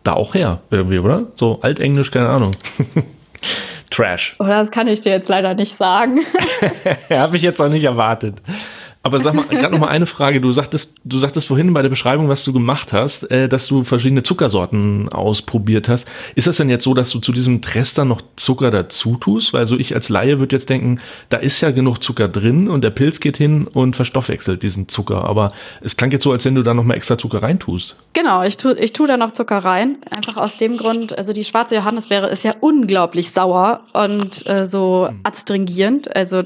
da 0.08 0.14
auch 0.14 0.34
her, 0.34 0.60
irgendwie, 0.70 1.00
oder? 1.00 1.26
So 1.36 1.60
altenglisch, 1.62 2.12
keine 2.12 2.30
Ahnung. 2.30 2.52
Trash. 3.90 4.36
Oder 4.40 4.60
das 4.60 4.72
kann 4.72 4.88
ich 4.88 5.02
dir 5.02 5.12
jetzt 5.12 5.30
leider 5.30 5.54
nicht 5.54 5.74
sagen. 5.74 6.20
habe 7.10 7.38
ich 7.38 7.42
jetzt 7.42 7.62
auch 7.62 7.70
nicht 7.70 7.84
erwartet. 7.84 8.42
Aber 9.08 9.22
sag 9.22 9.34
mal, 9.34 9.46
gerade 9.50 9.72
noch 9.72 9.80
mal 9.80 9.88
eine 9.88 10.06
Frage. 10.06 10.42
Du 10.42 10.52
sagtest, 10.52 10.92
du 11.06 11.18
sagtest 11.18 11.48
vorhin 11.48 11.74
bei 11.74 11.82
der 11.82 11.88
Beschreibung, 11.88 12.28
was 12.28 12.44
du 12.44 12.52
gemacht 12.52 12.92
hast, 12.92 13.32
äh, 13.32 13.48
dass 13.48 13.66
du 13.68 13.84
verschiedene 13.84 14.22
Zuckersorten 14.22 15.08
ausprobiert 15.08 15.88
hast. 15.88 16.10
Ist 16.36 16.46
das 16.46 16.58
denn 16.58 16.68
jetzt 16.70 16.84
so, 16.84 16.94
dass 16.94 17.10
du 17.12 17.20
zu 17.20 17.32
diesem 17.32 17.62
Trester 17.62 18.04
noch 18.04 18.22
Zucker 18.36 18.70
dazu 18.70 19.16
tust? 19.16 19.54
Weil 19.54 19.66
so 19.66 19.78
ich 19.78 19.96
als 19.96 20.10
Laie 20.10 20.40
würde 20.40 20.58
jetzt 20.58 20.70
denken, 20.70 21.00
da 21.30 21.38
ist 21.38 21.62
ja 21.62 21.72
genug 21.72 22.04
Zucker 22.04 22.28
drin 22.28 22.68
und 22.68 22.84
der 22.84 22.90
Pilz 22.90 23.22
geht 23.22 23.38
hin 23.38 23.66
und 23.66 23.96
verstoffwechselt 23.96 24.62
diesen 24.62 24.90
Zucker. 24.90 25.24
Aber 25.24 25.54
es 25.80 25.96
klang 25.96 26.12
jetzt 26.12 26.24
so, 26.24 26.34
als 26.34 26.44
wenn 26.44 26.56
du 26.56 26.62
da 26.62 26.74
noch 26.74 26.84
mal 26.84 26.96
extra 26.96 27.18
Zucker 27.18 27.42
reintust. 27.42 27.96
Genau, 28.12 28.44
ich 28.44 28.58
tue 28.58 28.74
ich 28.78 28.92
tu 28.92 29.08
da 29.08 29.16
noch 29.16 29.32
Zucker 29.32 29.60
rein. 29.60 30.00
Einfach 30.12 30.36
aus 30.36 30.58
dem 30.58 30.76
Grund, 30.76 31.18
also 31.18 31.32
die 31.32 31.46
schwarze 31.46 31.76
Johannisbeere 31.76 32.28
ist 32.28 32.44
ja 32.44 32.56
unglaublich 32.60 33.32
sauer 33.32 33.86
und 33.94 34.46
äh, 34.50 34.66
so 34.66 35.10
adstringierend. 35.24 36.14
Also 36.14 36.44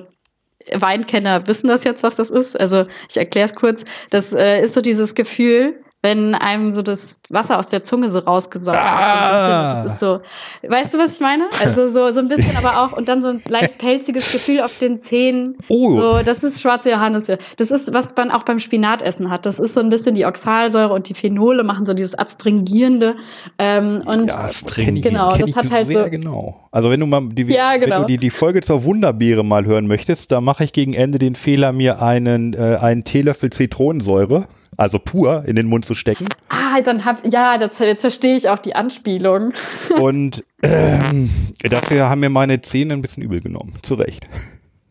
Weinkenner 0.74 1.48
wissen 1.48 1.68
das 1.68 1.84
jetzt, 1.84 2.04
was 2.04 2.16
das 2.16 2.30
ist. 2.30 2.60
Also 2.60 2.86
ich 3.10 3.18
erkläre 3.18 3.46
es 3.46 3.56
kurz. 3.56 3.86
Das 4.10 4.34
äh, 4.34 4.62
ist 4.64 4.74
so 4.74 4.82
dieses 4.82 5.16
Gefühl, 5.16 5.84
wenn 6.04 6.34
einem 6.36 6.74
so 6.74 6.82
das 6.82 7.20
Wasser 7.30 7.60
aus 7.60 7.68
der 7.68 7.84
Zunge 7.84 8.10
so 8.10 8.20
rausgesaugt 8.20 8.78
Ah. 8.82 9.84
Das 9.84 9.94
ist 9.94 10.00
so, 10.00 10.20
weißt 10.68 10.94
du, 10.94 10.98
was 10.98 11.16
ich 11.16 11.20
meine? 11.22 11.46
Also 11.64 11.88
so, 11.90 12.10
so 12.12 12.20
ein 12.20 12.28
bisschen 12.28 12.56
aber 12.58 12.82
auch 12.84 12.94
und 12.98 13.08
dann 13.10 13.22
so 13.22 13.28
ein 13.30 13.42
leicht 13.48 13.78
pelziges 13.78 14.32
Gefühl 14.32 14.62
auf 14.62 14.78
den 14.78 15.02
Zähnen. 15.02 15.58
Oh. 15.68 15.92
So, 15.92 16.24
das 16.24 16.44
ist 16.44 16.62
schwarze 16.62 16.90
Johannisbeere. 16.92 17.40
Das 17.58 17.72
ist, 17.72 17.94
was 17.94 18.16
man 18.16 18.32
auch 18.32 18.44
beim 18.44 18.60
Spinatessen 18.60 19.30
hat. 19.30 19.46
Das 19.46 19.60
ist 19.60 19.74
so 19.74 19.80
ein 19.80 19.90
bisschen 19.90 20.16
die 20.16 20.26
Oxalsäure 20.26 20.92
und 20.94 21.08
die 21.10 21.14
Phenole 21.14 21.64
machen 21.64 21.86
so 21.86 21.94
dieses 21.94 22.18
Adstringierende. 22.18 23.16
Ähm, 23.58 24.02
und 24.06 24.28
Ja, 24.28 24.44
das 24.48 24.60
String. 24.60 24.86
kenn 24.86 24.96
ich, 24.98 25.04
Genau, 25.04 25.36
das 25.36 25.56
hat 25.56 25.72
halt 25.72 25.88
sehr 25.88 26.04
so- 26.06 26.10
genau. 26.10 26.58
Also 26.72 26.90
wenn 26.90 27.00
du 27.00 27.06
mal 27.06 27.22
die, 27.30 27.44
Ja, 27.44 27.74
wenn 27.74 27.82
genau. 27.82 28.00
du 28.02 28.06
die, 28.08 28.18
die 28.18 28.30
Folge 28.30 28.62
zur 28.62 28.84
Wunderbeere 28.86 29.44
mal 29.44 29.66
hören 29.66 29.88
möchtest, 29.88 30.32
da 30.32 30.40
mache 30.42 30.64
ich 30.64 30.74
gegen 30.74 30.94
Ende 30.94 31.20
den 31.20 31.36
Fehler, 31.36 31.74
mir 31.74 32.02
einen, 32.02 32.54
äh, 32.54 32.78
einen 32.80 33.04
Teelöffel 33.04 33.50
Zitronensäure, 33.50 34.46
also 34.82 34.98
pur, 34.98 35.44
in 35.46 35.56
den 35.56 35.68
Mund 35.68 35.86
zu 35.86 35.94
stecken. 35.94 36.28
Ah, 36.50 36.82
dann 36.82 37.06
hab, 37.06 37.22
ja, 37.32 37.58
da 37.58 37.68
zer- 37.68 37.86
jetzt 37.86 38.02
verstehe 38.02 38.36
ich 38.36 38.50
auch 38.50 38.60
die 38.60 38.76
Anspielung. 38.76 39.54
Und 40.00 40.44
ähm, 40.64 41.30
dafür 41.62 42.10
haben 42.10 42.22
mir 42.22 42.30
meine 42.30 42.62
Zähne 42.62 42.94
ein 42.94 43.02
bisschen 43.02 43.24
übel 43.24 43.42
genommen. 43.42 43.74
Zu 43.84 43.96
Recht. 43.96 44.28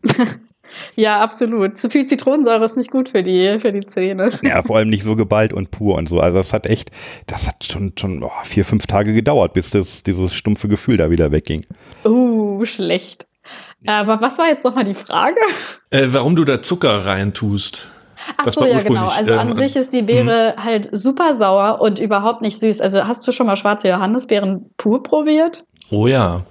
Ja, 0.95 1.19
absolut. 1.19 1.77
Zu 1.77 1.89
viel 1.89 2.05
Zitronensäure 2.05 2.63
ist 2.63 2.77
nicht 2.77 2.91
gut 2.91 3.09
für 3.09 3.23
die, 3.23 3.59
für 3.59 3.73
die 3.73 3.85
Zähne. 3.87 4.31
Ja, 4.41 4.61
vor 4.61 4.77
allem 4.77 4.89
nicht 4.89 5.03
so 5.03 5.17
geballt 5.17 5.51
und 5.51 5.69
pur 5.69 5.97
und 5.97 6.07
so. 6.07 6.21
Also 6.21 6.37
das 6.37 6.53
hat 6.53 6.65
echt, 6.65 6.91
das 7.27 7.45
hat 7.45 7.65
schon, 7.65 7.91
schon 7.99 8.23
oh, 8.23 8.31
vier, 8.45 8.63
fünf 8.63 8.87
Tage 8.87 9.13
gedauert, 9.13 9.51
bis 9.51 9.71
das, 9.71 10.01
dieses 10.03 10.33
stumpfe 10.33 10.69
Gefühl 10.69 10.95
da 10.95 11.09
wieder 11.09 11.33
wegging. 11.33 11.65
Uh, 12.05 12.63
schlecht. 12.63 13.27
Aber 13.85 14.21
was 14.21 14.37
war 14.37 14.47
jetzt 14.47 14.63
nochmal 14.63 14.85
die 14.85 14.93
Frage? 14.93 15.41
Äh, 15.89 16.07
warum 16.11 16.37
du 16.37 16.45
da 16.45 16.61
Zucker 16.61 17.05
reintust? 17.05 17.89
Ach 18.37 18.43
Das 18.43 18.55
so, 18.55 18.65
ja, 18.65 18.81
genau. 18.81 19.07
Also 19.07 19.33
an 19.33 19.49
ähm, 19.49 19.55
sich 19.55 19.75
ist 19.75 19.93
die 19.93 20.01
Beere 20.01 20.55
halt 20.61 20.89
super 20.91 21.33
sauer 21.33 21.81
und 21.81 21.99
überhaupt 21.99 22.41
nicht 22.41 22.59
süß. 22.59 22.81
Also 22.81 23.05
hast 23.07 23.27
du 23.27 23.31
schon 23.31 23.47
mal 23.47 23.55
schwarze 23.55 23.87
Johannisbeeren 23.89 24.69
pur 24.77 25.03
probiert? 25.03 25.63
Oh 25.89 26.07
ja. 26.07 26.41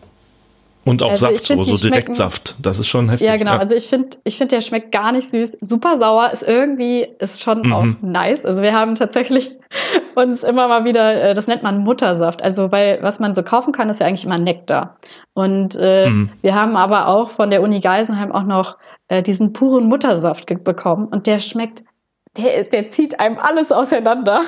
Und 0.86 1.02
auch 1.02 1.10
Also 1.10 1.26
Saft, 1.26 1.46
find, 1.46 1.66
so, 1.66 1.76
so 1.76 1.88
Direktsaft. 1.88 2.56
Das 2.58 2.78
ist 2.78 2.88
schon 2.88 3.10
heftig. 3.10 3.26
Ja, 3.28 3.36
genau. 3.36 3.56
Also 3.56 3.74
ich 3.74 3.86
finde, 3.86 4.16
ich 4.24 4.38
finde, 4.38 4.56
der 4.56 4.62
schmeckt 4.62 4.92
gar 4.92 5.12
nicht 5.12 5.28
süß. 5.28 5.58
Super 5.60 5.98
sauer 5.98 6.30
ist 6.32 6.42
irgendwie, 6.42 7.06
ist 7.18 7.42
schon 7.42 7.62
Mhm. 7.66 7.72
auch 7.72 7.84
nice. 8.00 8.46
Also 8.46 8.62
wir 8.62 8.72
haben 8.72 8.94
tatsächlich 8.94 9.52
uns 10.14 10.42
immer 10.42 10.68
mal 10.68 10.84
wieder, 10.86 11.22
äh, 11.30 11.34
das 11.34 11.46
nennt 11.46 11.62
man 11.62 11.78
Muttersaft. 11.84 12.42
Also 12.42 12.72
weil, 12.72 12.98
was 13.02 13.20
man 13.20 13.34
so 13.34 13.42
kaufen 13.42 13.72
kann, 13.72 13.90
ist 13.90 14.00
ja 14.00 14.06
eigentlich 14.06 14.24
immer 14.24 14.38
Nektar. 14.38 14.96
Und 15.34 15.76
äh, 15.78 16.08
Mhm. 16.08 16.30
wir 16.40 16.54
haben 16.54 16.76
aber 16.76 17.08
auch 17.08 17.28
von 17.30 17.50
der 17.50 17.62
Uni 17.62 17.80
Geisenheim 17.80 18.32
auch 18.32 18.44
noch 18.44 18.78
äh, 19.11 19.22
diesen 19.22 19.52
puren 19.52 19.86
Muttersaft 19.86 20.46
bekommen. 20.64 21.06
Und 21.08 21.26
der 21.26 21.40
schmeckt, 21.40 21.82
der, 22.36 22.62
der 22.64 22.90
zieht 22.90 23.18
einem 23.18 23.38
alles 23.38 23.72
auseinander. 23.72 24.40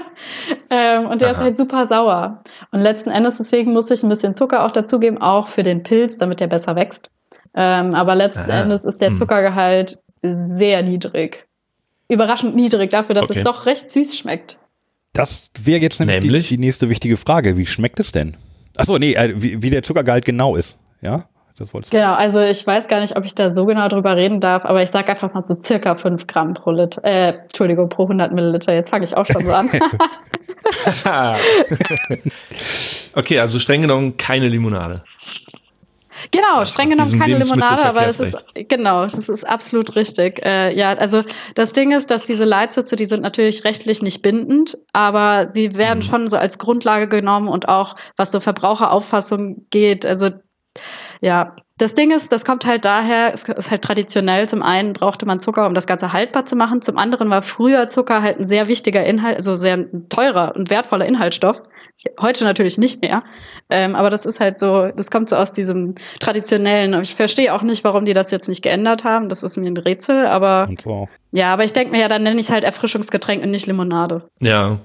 ähm, 0.70 1.06
und 1.06 1.22
der 1.22 1.30
ist 1.30 1.36
Aha. 1.36 1.44
halt 1.44 1.56
super 1.56 1.86
sauer. 1.86 2.42
Und 2.72 2.80
letzten 2.80 3.10
Endes, 3.10 3.38
deswegen 3.38 3.72
muss 3.72 3.90
ich 3.90 4.02
ein 4.02 4.08
bisschen 4.08 4.34
Zucker 4.34 4.66
auch 4.66 4.72
dazugeben, 4.72 5.18
auch 5.18 5.46
für 5.46 5.62
den 5.62 5.84
Pilz, 5.84 6.16
damit 6.16 6.40
der 6.40 6.48
besser 6.48 6.74
wächst. 6.74 7.08
Ähm, 7.54 7.94
aber 7.94 8.16
letzten 8.16 8.50
Aha. 8.50 8.62
Endes 8.62 8.84
ist 8.84 9.00
der 9.00 9.10
Hm. 9.10 9.16
Zuckergehalt 9.16 9.98
sehr 10.22 10.82
niedrig. 10.82 11.46
Überraschend 12.08 12.56
niedrig 12.56 12.90
dafür, 12.90 13.14
dass 13.14 13.30
Okay. 13.30 13.38
es 13.38 13.44
doch 13.44 13.66
recht 13.66 13.90
süß 13.90 14.18
schmeckt. 14.18 14.58
Das 15.12 15.52
wäre 15.62 15.80
jetzt 15.80 16.00
nämlich, 16.00 16.20
Nämlich? 16.20 16.48
Die, 16.48 16.56
die 16.56 16.60
nächste 16.60 16.88
wichtige 16.90 17.16
Frage. 17.16 17.56
Wie 17.56 17.66
schmeckt 17.66 18.00
es 18.00 18.10
denn? 18.10 18.36
Achso, 18.76 18.98
nee, 18.98 19.14
äh, 19.14 19.34
wie, 19.36 19.62
wie 19.62 19.70
der 19.70 19.84
Zuckergehalt 19.84 20.24
genau 20.24 20.56
ist. 20.56 20.78
Ja, 21.00 21.24
das 21.60 21.74
wolltest 21.74 21.92
du. 21.92 21.98
Genau, 21.98 22.14
also 22.14 22.40
ich 22.40 22.66
weiß 22.66 22.88
gar 22.88 23.00
nicht, 23.00 23.16
ob 23.16 23.24
ich 23.26 23.34
da 23.34 23.52
so 23.52 23.66
genau 23.66 23.86
drüber 23.88 24.16
reden 24.16 24.40
darf, 24.40 24.64
aber 24.64 24.82
ich 24.82 24.90
sage 24.90 25.10
einfach 25.10 25.32
mal 25.34 25.46
so 25.46 25.54
circa 25.62 25.94
5 25.94 26.26
Gramm 26.26 26.54
pro 26.54 26.70
Liter, 26.70 27.04
äh, 27.04 27.34
Entschuldigung, 27.42 27.90
pro 27.90 28.04
100 28.04 28.32
Milliliter. 28.32 28.74
Jetzt 28.74 28.88
fange 28.90 29.04
ich 29.04 29.14
auch 29.14 29.26
schon 29.26 29.42
so 29.44 29.52
an. 29.52 29.70
okay, 33.14 33.38
also 33.38 33.58
streng 33.58 33.82
genommen 33.82 34.16
keine 34.16 34.48
Limonade. 34.48 35.02
Genau, 36.32 36.64
streng 36.64 36.90
genommen 36.90 37.18
keine 37.18 37.38
Limonade, 37.38 37.84
aber 37.84 38.02
das 38.06 38.20
ist 38.20 38.44
genau, 38.68 39.04
das 39.04 39.28
ist 39.28 39.48
absolut 39.48 39.96
richtig. 39.96 40.44
Äh, 40.44 40.76
ja, 40.76 40.92
also 40.94 41.22
das 41.54 41.72
Ding 41.72 41.92
ist, 41.92 42.10
dass 42.10 42.24
diese 42.24 42.44
Leitsitze, 42.44 42.96
die 42.96 43.06
sind 43.06 43.22
natürlich 43.22 43.64
rechtlich 43.64 44.02
nicht 44.02 44.22
bindend, 44.22 44.78
aber 44.92 45.48
sie 45.52 45.76
werden 45.76 45.98
Mhm. 46.00 46.02
schon 46.02 46.30
so 46.30 46.36
als 46.36 46.58
Grundlage 46.58 47.08
genommen 47.08 47.48
und 47.48 47.68
auch 47.68 47.96
was 48.16 48.32
so 48.32 48.40
Verbraucherauffassung 48.40 49.66
geht. 49.70 50.04
Also 50.04 50.30
ja, 51.20 51.54
das 51.80 51.94
Ding 51.94 52.10
ist, 52.10 52.30
das 52.30 52.44
kommt 52.44 52.66
halt 52.66 52.84
daher, 52.84 53.32
es 53.32 53.44
ist 53.44 53.70
halt 53.70 53.80
traditionell. 53.80 54.46
Zum 54.48 54.62
einen 54.62 54.92
brauchte 54.92 55.24
man 55.24 55.40
Zucker, 55.40 55.66
um 55.66 55.72
das 55.72 55.86
Ganze 55.86 56.12
haltbar 56.12 56.44
zu 56.44 56.54
machen. 56.54 56.82
Zum 56.82 56.98
anderen 56.98 57.30
war 57.30 57.40
früher 57.40 57.88
Zucker 57.88 58.20
halt 58.20 58.38
ein 58.38 58.44
sehr 58.44 58.68
wichtiger 58.68 59.04
Inhalt, 59.04 59.36
also 59.36 59.56
sehr 59.56 59.86
teurer 60.10 60.54
und 60.56 60.68
wertvoller 60.68 61.06
Inhaltsstoff. 61.06 61.62
Heute 62.20 62.44
natürlich 62.44 62.76
nicht 62.76 63.00
mehr. 63.00 63.22
Ähm, 63.70 63.94
aber 63.94 64.10
das 64.10 64.26
ist 64.26 64.40
halt 64.40 64.58
so, 64.58 64.90
das 64.94 65.10
kommt 65.10 65.30
so 65.30 65.36
aus 65.36 65.52
diesem 65.52 65.94
traditionellen. 66.18 67.00
Ich 67.00 67.14
verstehe 67.14 67.54
auch 67.54 67.62
nicht, 67.62 67.82
warum 67.82 68.04
die 68.04 68.12
das 68.12 68.30
jetzt 68.30 68.48
nicht 68.48 68.62
geändert 68.62 69.04
haben. 69.04 69.30
Das 69.30 69.42
ist 69.42 69.56
mir 69.56 69.66
ein 69.66 69.76
Rätsel. 69.76 70.26
Aber 70.26 70.66
Und 70.68 70.82
so. 70.82 71.08
ja, 71.32 71.52
aber 71.52 71.64
ich 71.64 71.72
denke 71.72 71.92
mir 71.92 72.00
ja, 72.00 72.08
dann 72.08 72.22
nenne 72.22 72.40
ich 72.40 72.46
es 72.46 72.52
halt 72.52 72.64
Erfrischungsgetränk 72.64 73.42
und 73.42 73.50
nicht 73.50 73.66
Limonade. 73.66 74.28
Ja. 74.40 74.78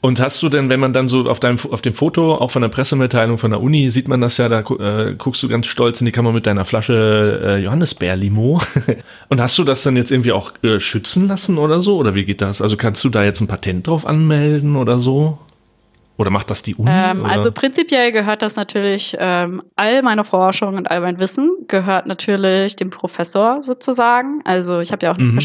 Und 0.00 0.20
hast 0.20 0.42
du 0.42 0.48
denn, 0.48 0.68
wenn 0.68 0.80
man 0.80 0.92
dann 0.92 1.08
so 1.08 1.28
auf 1.28 1.40
deinem 1.40 1.58
auf 1.70 1.82
dem 1.82 1.94
Foto, 1.94 2.34
auch 2.34 2.50
von 2.50 2.62
der 2.62 2.68
Pressemitteilung 2.68 3.38
von 3.38 3.50
der 3.50 3.60
Uni, 3.60 3.90
sieht 3.90 4.08
man 4.08 4.20
das 4.20 4.36
ja, 4.36 4.48
da 4.48 4.60
äh, 4.60 5.14
guckst 5.16 5.42
du 5.42 5.48
ganz 5.48 5.66
stolz 5.66 6.00
in 6.00 6.06
die 6.06 6.12
Kamera 6.12 6.32
mit 6.32 6.46
deiner 6.46 6.64
Flasche 6.64 7.40
äh, 7.44 7.62
Johannisbeer-Limo. 7.62 8.60
Und 9.28 9.40
hast 9.40 9.58
du 9.58 9.64
das 9.64 9.82
dann 9.82 9.96
jetzt 9.96 10.10
irgendwie 10.10 10.32
auch 10.32 10.52
äh, 10.62 10.80
schützen 10.80 11.28
lassen 11.28 11.58
oder 11.58 11.80
so? 11.80 11.96
Oder 11.96 12.14
wie 12.14 12.24
geht 12.24 12.40
das? 12.40 12.60
Also 12.60 12.76
kannst 12.76 13.02
du 13.04 13.08
da 13.08 13.24
jetzt 13.24 13.40
ein 13.40 13.46
Patent 13.46 13.86
drauf 13.86 14.06
anmelden 14.06 14.76
oder 14.76 14.98
so? 14.98 15.38
Oder 16.16 16.30
macht 16.30 16.50
das 16.50 16.62
die 16.62 16.76
Uni? 16.76 16.90
Ähm, 16.92 17.24
also 17.24 17.50
prinzipiell 17.50 18.12
gehört 18.12 18.42
das 18.42 18.54
natürlich, 18.54 19.16
ähm, 19.18 19.62
all 19.74 20.02
meine 20.02 20.22
Forschung 20.24 20.76
und 20.76 20.88
all 20.88 21.00
mein 21.00 21.18
Wissen 21.18 21.50
gehört 21.66 22.06
natürlich 22.06 22.76
dem 22.76 22.90
Professor 22.90 23.60
sozusagen. 23.60 24.40
Also 24.44 24.78
ich 24.78 24.92
habe 24.92 25.04
ja 25.06 25.12
auch 25.12 25.18
eine 25.18 25.28
Mhm. 25.28 25.38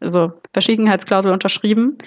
Also 0.00 0.32
Verschwiegenheitsklausel 0.52 1.32
unterschrieben. 1.32 1.98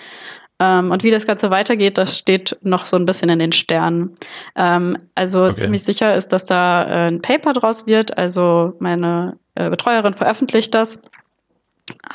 Ähm, 0.60 0.92
und 0.92 1.04
wie 1.04 1.12
das 1.12 1.28
Ganze 1.28 1.50
weitergeht, 1.52 1.98
das 1.98 2.18
steht 2.18 2.58
noch 2.62 2.86
so 2.86 2.98
ein 2.98 3.06
bisschen 3.06 3.30
in 3.30 3.40
den 3.40 3.52
Sternen. 3.52 4.18
Ähm, 4.56 4.98
also 5.16 5.46
Okay. 5.46 5.62
ziemlich 5.62 5.84
sicher 5.84 6.16
ist, 6.16 6.30
dass 6.32 6.46
da 6.46 6.84
äh, 6.84 7.08
ein 7.10 7.22
Paper 7.22 7.54
draus 7.54 7.86
wird. 7.88 8.18
Also 8.18 8.74
meine 8.80 9.38
äh, 9.56 9.70
Betreuerin 9.70 10.14
veröffentlicht 10.14 10.74
das. 10.74 11.00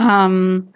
Ähm, 0.01 0.73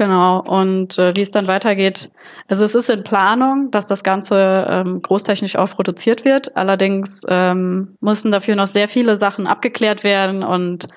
Genau, 0.00 0.40
und 0.40 0.98
äh, 0.98 1.14
wie 1.14 1.20
es 1.20 1.30
dann 1.30 1.46
weitergeht. 1.46 2.10
Also 2.48 2.64
es 2.64 2.74
ist 2.74 2.88
in 2.88 3.02
Planung, 3.02 3.70
dass 3.70 3.84
das 3.84 4.02
Ganze 4.02 4.66
ähm, 4.66 5.02
großtechnisch 5.02 5.56
auch 5.56 5.70
produziert 5.70 6.24
wird. 6.24 6.56
Allerdings 6.56 7.22
ähm, 7.28 7.98
mussten 8.00 8.30
dafür 8.30 8.56
noch 8.56 8.66
sehr 8.66 8.88
viele 8.88 9.18
Sachen 9.18 9.46
abgeklärt 9.46 10.02
werden 10.02 10.42
und 10.42 10.88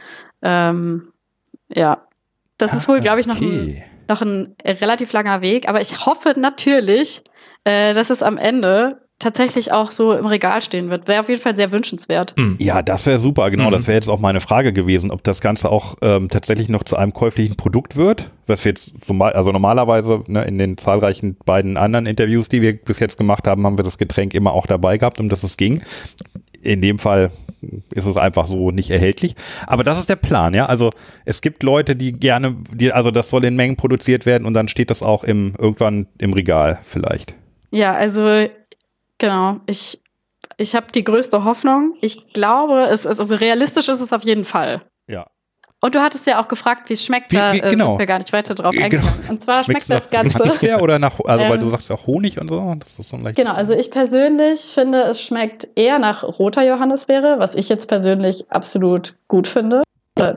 ähm, 0.42 1.12
ja, 1.68 2.08
das 2.58 2.74
ist 2.74 2.88
wohl, 2.88 3.02
glaube 3.02 3.20
ich, 3.20 3.28
noch, 3.28 3.36
Okay. 3.36 3.84
ein, 3.84 3.84
noch 4.08 4.22
ein 4.22 4.56
relativ 4.66 5.14
langer 5.14 5.42
Weg. 5.42 5.68
Aber 5.68 5.82
ich 5.82 6.06
hoffe 6.06 6.34
natürlich, 6.38 7.24
äh, 7.64 7.94
dass 7.94 8.10
es 8.10 8.24
am 8.24 8.38
Ende 8.38 9.04
tatsächlich 9.20 9.72
auch 9.72 9.92
so 9.92 10.14
im 10.14 10.26
Regal 10.26 10.62
stehen 10.62 10.90
wird. 10.90 11.08
Wäre 11.08 11.22
auf 11.22 11.30
jeden 11.30 11.40
Fall 11.40 11.56
sehr 11.56 11.72
wünschenswert. 11.72 12.36
Ja, 12.60 12.82
das 12.82 13.06
wäre 13.06 13.20
super, 13.20 13.50
genau. 13.52 13.68
Mhm. 13.68 13.72
Das 13.72 13.88
wäre 13.88 13.96
jetzt 13.96 14.10
auch 14.10 14.20
meine 14.20 14.42
Frage 14.42 14.74
gewesen, 14.74 15.12
ob 15.12 15.24
das 15.24 15.40
Ganze 15.40 15.72
auch 15.72 15.96
ähm, 16.02 16.30
tatsächlich 16.30 16.68
noch 16.68 16.84
zu 16.84 16.98
einem 16.98 17.14
käuflichen 17.14 17.56
Produkt 17.56 17.96
wird, 17.96 18.32
was 18.48 18.66
wir 18.66 18.72
jetzt 18.72 18.94
so 19.06 19.14
mal, 19.14 19.32
also 19.34 19.52
normalerweise 19.52 20.24
ne, 20.28 20.44
in 20.44 20.58
den 20.58 20.78
zahlreichen 20.78 21.38
beiden 21.46 21.78
anderen 21.78 22.06
Interviews, 22.06 22.50
die 22.50 22.62
wir 22.62 22.74
bis 22.76 23.00
jetzt 23.00 23.18
gemacht 23.18 23.48
haben, 23.48 23.66
haben 23.66 23.78
wir 23.78 23.84
das 23.84 23.98
Getränk 23.98 24.34
immer 24.34 24.54
auch 24.54 24.66
dabei 24.66 24.98
gehabt, 24.98 25.20
um 25.20 25.30
das 25.30 25.44
es 25.44 25.56
ging. 25.56 25.82
In 26.62 26.82
dem 26.82 27.00
Fall 27.00 27.32
ist 27.92 28.06
es 28.06 28.18
einfach 28.18 28.48
so 28.48 28.72
nicht 28.72 28.90
erhältlich. 28.90 29.36
Aber 29.68 29.84
das 29.84 30.00
ist 30.00 30.10
der 30.10 30.16
Plan, 30.16 30.54
ja. 30.54 30.66
Also 30.66 30.92
es 31.26 31.42
gibt 31.42 31.64
Leute, 31.64 31.96
die 31.96 32.14
gerne, 32.14 32.56
die, 32.72 32.92
also 32.92 33.12
das 33.12 33.30
soll 33.30 33.46
in 33.46 33.56
Mengen 33.56 33.76
produziert 33.76 34.26
werden 34.26 34.46
und 34.46 34.54
dann 34.54 34.68
steht 34.68 34.90
das 34.90 35.04
auch 35.04 35.24
im 35.24 35.54
irgendwann 35.58 36.08
im 36.18 36.34
Regal 36.34 36.80
vielleicht. 36.86 37.36
Ja, 37.72 37.94
also 37.94 38.48
genau. 39.18 39.60
Ich, 39.66 40.00
ich 40.58 40.76
habe 40.76 40.88
die 40.94 41.04
größte 41.04 41.44
Hoffnung. 41.44 41.96
Ich 42.02 42.34
glaube, 42.34 42.84
es 42.84 43.06
ist, 43.06 43.20
also 43.20 43.36
realistisch 43.36 43.90
ist 43.90 44.02
es 44.02 44.14
auf 44.14 44.24
jeden 44.24 44.46
Fall. 44.46 44.82
Ja. 45.08 45.28
Und 45.84 45.96
du 45.96 46.00
hattest 46.00 46.26
ja 46.28 46.42
auch 46.42 46.48
gefragt, 46.48 46.88
wie 46.90 46.94
es 46.94 47.04
schmeckt. 47.04 47.30
Wie- 47.34 47.36
da 47.36 47.52
wie- 47.52 47.60
äh, 47.60 47.72
genau. 47.72 47.90
sind 47.90 48.00
wir 48.00 48.06
gar 48.06 48.18
nicht 48.20 48.32
weiter 48.32 48.56
drauf 48.56 48.74
Äh, 48.74 48.86
eingegangen. 48.86 49.12
genau. 49.18 49.32
Und 49.32 49.42
zwar 49.42 49.66
schmeckt 49.66 49.90
das 49.92 50.10
Ganze. 50.10 50.40
Vanille 50.40 50.80
oder 50.80 50.98
nach, 50.98 51.20
also 51.20 51.44
weil 51.44 51.56
Ähm, 51.56 51.60
du 51.60 51.70
sagst 51.72 51.92
auch 51.92 52.08
Honig 52.08 52.40
und 52.40 52.48
so, 52.48 52.74
das 52.80 52.98
ist 52.98 53.10
so 53.10 53.18
leicht. 53.18 53.36
Genau, 53.36 53.52
also 53.52 53.74
ich 53.74 53.92
persönlich 53.92 54.62
finde, 54.62 55.02
es 55.02 55.22
schmeckt 55.22 55.68
eher 55.76 56.00
nach 56.00 56.24
roter 56.24 56.64
Johannisbeere, 56.64 57.36
was 57.40 57.54
ich 57.54 57.68
jetzt 57.68 57.90
persönlich 57.90 58.50
absolut 58.50 59.16
gut 59.28 59.46
finde. 59.46 59.82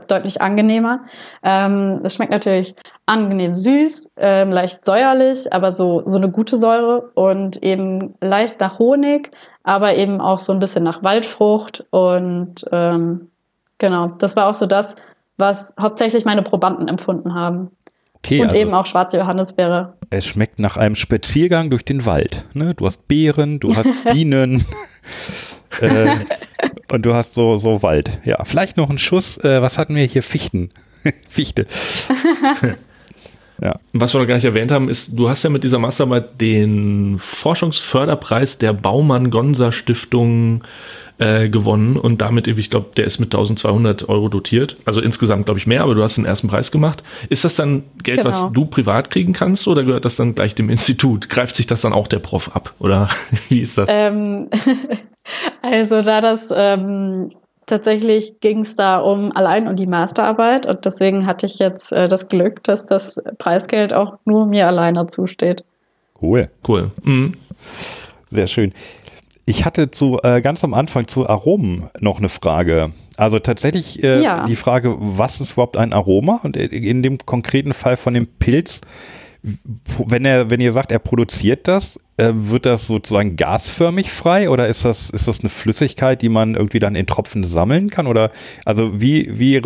Deutlich 0.08 0.40
angenehmer. 0.42 1.04
Ähm, 1.44 2.00
es 2.02 2.14
schmeckt 2.16 2.32
natürlich 2.32 2.74
angenehm 3.04 3.54
süß, 3.54 4.10
ähm, 4.16 4.50
leicht 4.50 4.84
säuerlich, 4.84 5.52
aber 5.52 5.76
so, 5.76 6.02
so 6.06 6.16
eine 6.16 6.28
gute 6.28 6.56
Säure 6.56 7.10
und 7.14 7.62
eben 7.62 8.14
leicht 8.20 8.58
nach 8.58 8.80
Honig, 8.80 9.30
aber 9.62 9.94
eben 9.94 10.20
auch 10.20 10.40
so 10.40 10.52
ein 10.52 10.58
bisschen 10.58 10.82
nach 10.82 11.04
Waldfrucht. 11.04 11.84
Und 11.90 12.64
ähm, 12.72 13.30
genau, 13.78 14.08
das 14.18 14.34
war 14.34 14.48
auch 14.48 14.54
so 14.56 14.66
das, 14.66 14.96
was 15.36 15.74
hauptsächlich 15.78 16.24
meine 16.24 16.42
Probanden 16.42 16.88
empfunden 16.88 17.34
haben. 17.34 17.70
Okay, 18.16 18.40
und 18.40 18.46
also 18.46 18.56
eben 18.56 18.74
auch 18.74 18.86
schwarze 18.86 19.18
Johannisbeere. 19.18 19.94
es 20.10 20.26
schmeckt 20.26 20.58
nach 20.58 20.76
einem 20.76 20.96
Spaziergang 20.96 21.70
durch 21.70 21.84
den 21.84 22.06
Wald. 22.06 22.44
Ne? 22.54 22.74
Du 22.74 22.86
hast 22.86 23.06
Beeren, 23.06 23.60
du 23.60 23.76
hast 23.76 23.88
Bienen 24.12 24.64
äh, 25.80 26.16
und 26.90 27.06
du 27.06 27.14
hast 27.14 27.34
so, 27.34 27.58
so 27.58 27.82
Wald. 27.82 28.18
Ja, 28.24 28.42
vielleicht 28.44 28.78
noch 28.78 28.90
ein 28.90 28.98
Schuss, 28.98 29.38
äh, 29.38 29.62
was 29.62 29.78
hatten 29.78 29.94
wir 29.94 30.04
hier? 30.04 30.22
Fichten. 30.22 30.70
Fichte. 31.28 31.66
Was 33.92 34.12
wir 34.12 34.20
noch 34.20 34.26
gar 34.26 34.34
nicht 34.34 34.44
erwähnt 34.44 34.70
haben, 34.70 34.88
ist, 34.88 35.12
du 35.16 35.28
hast 35.28 35.42
ja 35.42 35.50
mit 35.50 35.64
dieser 35.64 35.78
Masterarbeit 35.78 36.40
den 36.40 37.18
Forschungsförderpreis 37.18 38.58
der 38.58 38.72
Baumann-Gonza-Stiftung 38.72 40.62
äh, 40.62 40.66
gewonnen 41.18 41.96
und 41.96 42.20
damit, 42.20 42.46
ich 42.46 42.68
glaube, 42.68 42.88
der 42.94 43.06
ist 43.06 43.18
mit 43.18 43.34
1200 43.34 44.06
Euro 44.08 44.28
dotiert. 44.28 44.76
Also 44.84 45.00
insgesamt, 45.00 45.46
glaube 45.46 45.58
ich, 45.58 45.66
mehr, 45.66 45.82
aber 45.82 45.94
du 45.94 46.02
hast 46.02 46.16
den 46.16 46.26
ersten 46.26 46.46
Preis 46.48 46.70
gemacht. 46.70 47.02
Ist 47.30 47.44
das 47.44 47.54
dann 47.54 47.84
Geld, 48.02 48.18
Genau. 48.18 48.28
was 48.30 48.52
du 48.52 48.66
privat 48.66 49.08
kriegen 49.08 49.32
kannst 49.32 49.66
oder 49.66 49.82
gehört 49.82 50.04
das 50.04 50.16
dann 50.16 50.34
gleich 50.34 50.54
dem 50.54 50.68
Institut? 50.68 51.30
Greift 51.30 51.56
sich 51.56 51.66
das 51.66 51.80
dann 51.80 51.94
auch 51.94 52.06
der 52.06 52.18
Prof 52.18 52.54
ab 52.54 52.74
oder 52.80 53.08
wie 53.48 53.60
ist 53.60 53.78
das? 53.78 53.88
Ähm, 53.90 54.50
also 55.62 56.02
da 56.02 56.20
das 56.20 56.52
ähm, 56.54 57.32
tatsächlich 57.64 58.40
ging 58.40 58.60
es 58.60 58.76
da 58.76 58.98
um 58.98 59.32
allein 59.34 59.68
um 59.68 59.76
die 59.76 59.86
Masterarbeit 59.86 60.66
und 60.66 60.84
deswegen 60.84 61.26
hatte 61.26 61.46
ich 61.46 61.58
jetzt 61.58 61.92
äh, 61.92 62.08
das 62.08 62.28
Glück, 62.28 62.62
dass 62.64 62.84
das 62.84 63.20
Preisgeld 63.38 63.94
auch 63.94 64.18
nur 64.26 64.44
mir 64.44 64.66
alleine 64.66 65.06
zusteht. 65.06 65.64
Cool. 66.20 66.42
Cool. 66.66 66.90
Mhm. 67.02 67.32
Sehr 68.30 68.46
schön. 68.48 68.72
Ich 69.48 69.64
hatte 69.64 69.92
zu 69.92 70.18
äh, 70.24 70.40
ganz 70.40 70.64
am 70.64 70.74
Anfang 70.74 71.06
zu 71.06 71.28
Aromen 71.28 71.88
noch 72.00 72.18
eine 72.18 72.28
Frage. 72.28 72.90
Also 73.16 73.38
tatsächlich 73.38 74.02
äh, 74.02 74.20
Ja. 74.20 74.44
die 74.44 74.56
Frage, 74.56 74.96
was 74.98 75.40
ist 75.40 75.52
überhaupt 75.52 75.76
ein 75.76 75.92
Aroma? 75.92 76.40
Und 76.42 76.56
in 76.56 77.02
dem 77.04 77.18
konkreten 77.24 77.72
Fall 77.72 77.96
von 77.96 78.12
dem 78.14 78.26
Pilz, 78.26 78.80
wenn 80.04 80.24
er, 80.24 80.50
wenn 80.50 80.60
ihr 80.60 80.72
sagt, 80.72 80.90
er 80.90 80.98
produziert 80.98 81.68
das, 81.68 82.00
äh, 82.16 82.32
wird 82.34 82.66
das 82.66 82.88
sozusagen 82.88 83.36
gasförmig 83.36 84.10
frei 84.10 84.50
oder 84.50 84.66
ist 84.66 84.84
das, 84.84 85.10
ist 85.10 85.28
das 85.28 85.38
eine 85.38 85.48
Flüssigkeit, 85.48 86.22
die 86.22 86.28
man 86.28 86.56
irgendwie 86.56 86.80
dann 86.80 86.96
in 86.96 87.06
Tropfen 87.06 87.44
sammeln 87.44 87.88
kann? 87.88 88.08
Oder 88.08 88.32
also 88.64 89.00
wie, 89.00 89.38
wie, 89.38 89.62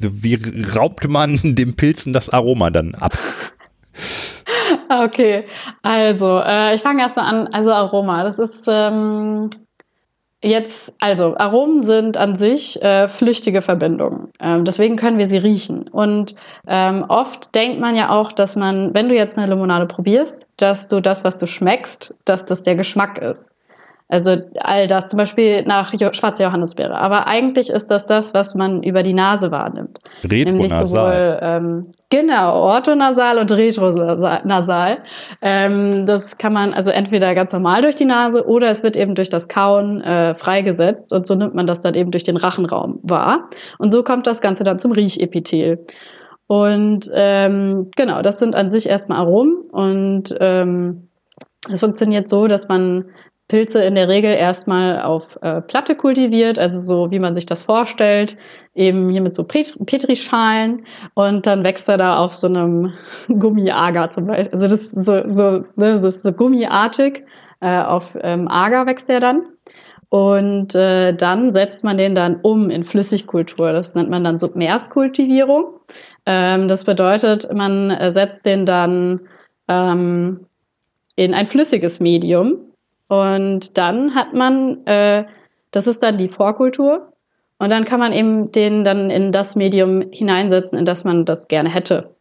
wie 0.00 0.38
raubt 0.74 1.06
man 1.10 1.38
dem 1.42 1.74
Pilzen 1.74 2.14
das 2.14 2.30
Aroma 2.30 2.70
dann 2.70 2.94
ab? 2.94 3.18
Okay, 4.88 5.46
also 5.82 6.38
äh, 6.38 6.74
ich 6.74 6.82
fange 6.82 7.02
erst 7.02 7.16
mal 7.16 7.24
an. 7.24 7.48
Also 7.48 7.72
Aroma, 7.72 8.24
das 8.24 8.38
ist 8.38 8.66
ähm, 8.68 9.50
jetzt, 10.42 10.94
also 11.00 11.36
Aromen 11.36 11.80
sind 11.80 12.16
an 12.16 12.36
sich 12.36 12.80
äh, 12.82 13.08
flüchtige 13.08 13.62
Verbindungen. 13.62 14.32
Ähm, 14.40 14.64
deswegen 14.64 14.96
können 14.96 15.18
wir 15.18 15.26
sie 15.26 15.38
riechen. 15.38 15.88
Und 15.88 16.34
ähm, 16.66 17.04
oft 17.08 17.54
denkt 17.54 17.80
man 17.80 17.96
ja 17.96 18.10
auch, 18.10 18.32
dass 18.32 18.56
man, 18.56 18.92
wenn 18.94 19.08
du 19.08 19.14
jetzt 19.14 19.38
eine 19.38 19.52
Limonade 19.52 19.86
probierst, 19.86 20.46
dass 20.56 20.88
du 20.88 21.00
das, 21.00 21.24
was 21.24 21.36
du 21.36 21.46
schmeckst, 21.46 22.14
dass 22.24 22.44
das 22.44 22.62
der 22.62 22.76
Geschmack 22.76 23.18
ist. 23.18 23.50
Also 24.12 24.36
all 24.58 24.86
das, 24.88 25.08
zum 25.08 25.16
Beispiel 25.16 25.62
nach 25.62 25.94
jo 25.98 26.12
schwarzer 26.12 26.44
Johannisbeere. 26.44 26.94
Aber 26.98 27.28
eigentlich 27.28 27.70
ist 27.70 27.90
das 27.90 28.04
das, 28.04 28.34
was 28.34 28.54
man 28.54 28.82
über 28.82 29.02
die 29.02 29.14
Nase 29.14 29.50
wahrnimmt. 29.50 30.00
Nämlich 30.22 30.70
Retronasal. 30.70 30.86
sowohl, 30.86 31.38
ähm, 31.40 31.92
genau, 32.10 32.60
orthonasal 32.60 33.38
und 33.38 33.50
retronasal. 33.50 34.98
Ähm, 35.40 36.04
das 36.04 36.36
kann 36.36 36.52
man 36.52 36.74
also 36.74 36.90
entweder 36.90 37.34
ganz 37.34 37.54
normal 37.54 37.80
durch 37.80 37.96
die 37.96 38.04
Nase 38.04 38.46
oder 38.46 38.68
es 38.68 38.82
wird 38.82 38.98
eben 38.98 39.14
durch 39.14 39.30
das 39.30 39.48
Kauen 39.48 40.02
äh, 40.02 40.34
freigesetzt 40.34 41.14
und 41.14 41.26
so 41.26 41.34
nimmt 41.34 41.54
man 41.54 41.66
das 41.66 41.80
dann 41.80 41.94
eben 41.94 42.10
durch 42.10 42.24
den 42.24 42.36
Rachenraum 42.36 43.00
wahr. 43.04 43.48
Und 43.78 43.92
so 43.92 44.02
kommt 44.02 44.26
das 44.26 44.42
Ganze 44.42 44.62
dann 44.62 44.78
zum 44.78 44.92
Riechepithel. 44.92 45.86
Und 46.48 47.10
ähm, 47.14 47.90
genau, 47.96 48.20
das 48.20 48.40
sind 48.40 48.54
an 48.54 48.70
sich 48.70 48.90
erstmal 48.90 49.20
Aromen 49.20 49.62
und 49.70 50.34
ähm, 50.38 51.08
es 51.72 51.80
funktioniert 51.80 52.28
so, 52.28 52.46
dass 52.46 52.68
man 52.68 53.06
Pilze 53.52 53.82
in 53.84 53.96
der 53.96 54.08
Regel 54.08 54.32
erstmal 54.32 55.02
auf 55.02 55.38
äh, 55.42 55.60
Platte 55.60 55.94
kultiviert, 55.94 56.58
also 56.58 56.78
so 56.78 57.10
wie 57.10 57.18
man 57.18 57.34
sich 57.34 57.44
das 57.44 57.64
vorstellt, 57.64 58.34
eben 58.74 59.10
hier 59.10 59.20
mit 59.20 59.34
so 59.34 59.44
Pet- 59.44 59.76
Petrischalen 59.84 60.86
und 61.12 61.44
dann 61.44 61.62
wächst 61.62 61.86
er 61.86 61.98
da 61.98 62.16
auf 62.16 62.32
so 62.32 62.46
einem 62.46 62.94
Gummiagar 63.28 64.10
zum 64.10 64.28
Beispiel. 64.28 64.48
Also 64.52 64.64
das 64.64 64.72
ist 64.72 65.04
so, 65.04 65.28
so, 65.28 65.50
ne, 65.50 65.66
das 65.76 66.02
ist 66.02 66.22
so 66.22 66.32
gummiartig, 66.32 67.24
äh, 67.60 67.82
auf 67.82 68.16
ähm, 68.22 68.48
Agar 68.48 68.86
wächst 68.86 69.10
er 69.10 69.20
dann. 69.20 69.42
Und 70.08 70.74
äh, 70.74 71.12
dann 71.12 71.52
setzt 71.52 71.84
man 71.84 71.98
den 71.98 72.14
dann 72.14 72.36
um 72.40 72.70
in 72.70 72.84
Flüssigkultur. 72.84 73.72
Das 73.72 73.94
nennt 73.94 74.08
man 74.08 74.24
dann 74.24 74.38
Submerskultivierung. 74.38 75.74
Ähm, 76.24 76.68
das 76.68 76.84
bedeutet, 76.84 77.52
man 77.52 77.90
äh, 77.90 78.10
setzt 78.12 78.46
den 78.46 78.64
dann 78.64 79.20
ähm, 79.68 80.46
in 81.16 81.34
ein 81.34 81.44
flüssiges 81.44 82.00
Medium. 82.00 82.71
Und 83.12 83.76
dann 83.76 84.14
hat 84.14 84.32
man, 84.32 84.86
äh, 84.86 85.24
das 85.70 85.86
ist 85.86 86.02
dann 86.02 86.16
die 86.16 86.28
Vorkultur. 86.28 87.12
Und 87.58 87.68
dann 87.68 87.84
kann 87.84 88.00
man 88.00 88.14
eben 88.14 88.52
den 88.52 88.84
dann 88.84 89.10
in 89.10 89.32
das 89.32 89.54
Medium 89.54 90.06
hineinsetzen, 90.10 90.78
in 90.78 90.86
das 90.86 91.04
man 91.04 91.26
das 91.26 91.46
gerne 91.48 91.68
hätte. 91.68 92.14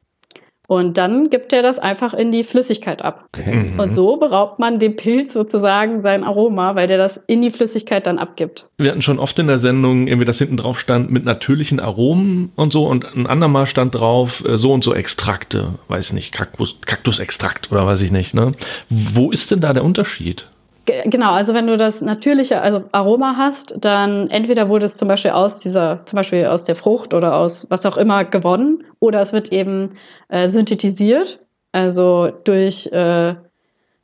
Und 0.67 0.97
dann 0.97 1.29
gibt 1.29 1.53
er 1.53 1.61
das 1.61 1.79
einfach 1.79 2.13
in 2.13 2.33
die 2.33 2.43
Flüssigkeit 2.43 3.01
ab. 3.01 3.29
Okay. 3.37 3.71
Und 3.77 3.93
so 3.93 4.17
beraubt 4.17 4.59
man 4.59 4.79
dem 4.79 4.97
Pilz 4.97 5.31
sozusagen 5.31 6.01
sein 6.01 6.25
Aroma, 6.25 6.75
weil 6.75 6.87
der 6.87 6.97
das 6.97 7.23
in 7.25 7.41
die 7.41 7.51
Flüssigkeit 7.51 8.05
dann 8.05 8.19
abgibt. 8.19 8.67
Wir 8.77 8.91
hatten 8.91 9.01
schon 9.01 9.17
oft 9.17 9.39
in 9.39 9.47
der 9.47 9.59
Sendung, 9.59 10.07
irgendwie 10.07 10.25
das 10.25 10.39
hinten 10.39 10.57
drauf 10.57 10.77
stand, 10.77 11.09
mit 11.09 11.23
natürlichen 11.23 11.79
Aromen 11.79 12.51
und 12.57 12.73
so 12.73 12.85
und 12.85 13.05
ein 13.15 13.27
andermal 13.27 13.65
stand 13.65 13.95
drauf, 13.95 14.43
äh, 14.45 14.57
so 14.57 14.73
und 14.73 14.83
so 14.83 14.93
Extrakte, 14.93 15.75
weiß 15.87 16.11
nicht, 16.11 16.33
Kaktus, 16.33 16.79
Kaktusextrakt 16.85 17.71
oder 17.71 17.85
weiß 17.87 18.01
ich 18.01 18.11
nicht, 18.11 18.33
ne? 18.33 18.51
Wo 18.89 19.31
ist 19.31 19.51
denn 19.51 19.61
da 19.61 19.71
der 19.71 19.85
Unterschied? 19.85 20.47
Ge- 20.85 21.03
Genau, 21.09 21.31
also 21.31 21.53
wenn 21.53 21.67
du 21.67 21.77
das 21.77 22.01
natürliche 22.01 22.61
also 22.61 22.83
Aroma 22.91 23.35
hast, 23.37 23.75
dann 23.79 24.29
entweder 24.29 24.67
wurde 24.69 24.85
es 24.85 24.97
zum 24.97 25.07
Beispiel 25.07 25.31
aus 25.31 25.59
dieser, 25.59 26.05
zum 26.05 26.17
Beispiel 26.17 26.45
aus 26.45 26.63
der 26.63 26.75
Frucht 26.75 27.13
oder 27.13 27.35
aus 27.35 27.67
was 27.69 27.85
auch 27.85 27.97
immer 27.97 28.25
gewonnen, 28.25 28.83
oder 28.99 29.21
es 29.21 29.31
wird 29.33 29.51
eben 29.51 29.91
äh, 30.29 30.47
synthetisiert, 30.47 31.39
also 31.71 32.31
durch 32.43 32.87
äh, 32.91 33.35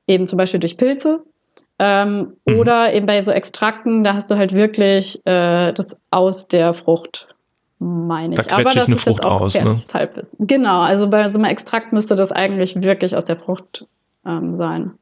eben 0.08 0.26
zum 0.26 0.38
Beispiel 0.38 0.60
durch 0.60 0.78
Pilze. 0.78 1.22
Ähm, 1.80 2.34
Mhm. 2.46 2.60
Oder 2.60 2.94
eben 2.94 3.06
bei 3.06 3.22
so 3.22 3.32
Extrakten, 3.32 4.04
da 4.04 4.14
hast 4.16 4.32
du 4.32 4.36
halt 4.36 4.54
wirklich 4.54 5.20
äh, 5.26 5.74
das 5.74 5.96
aus 6.10 6.48
der 6.48 6.74
Frucht 6.74 7.28
meine 7.80 8.36
Da 8.36 8.42
ich. 8.42 8.52
Aber 8.52 8.64
quetsche 8.64 8.80
ich 8.80 8.82
das 8.82 8.88
eine 8.88 8.96
ist 8.96 9.04
Frucht 9.04 9.24
jetzt 9.24 9.26
auch 9.26 9.42
raus, 9.42 9.54
ne? 9.56 9.76
Halbwissen. 9.94 10.48
Genau, 10.48 10.80
also 10.82 11.10
bei 11.10 11.30
so 11.30 11.38
einem 11.38 11.46
Extrakt 11.46 11.94
müsste 11.94 12.16
das 12.16 12.32
eigentlich 12.32 12.82
wirklich 12.82 13.16
aus 13.16 13.26
der 13.26 13.38
Frucht 13.38 13.86
ähm, 14.26 14.56
sein. 14.56 14.94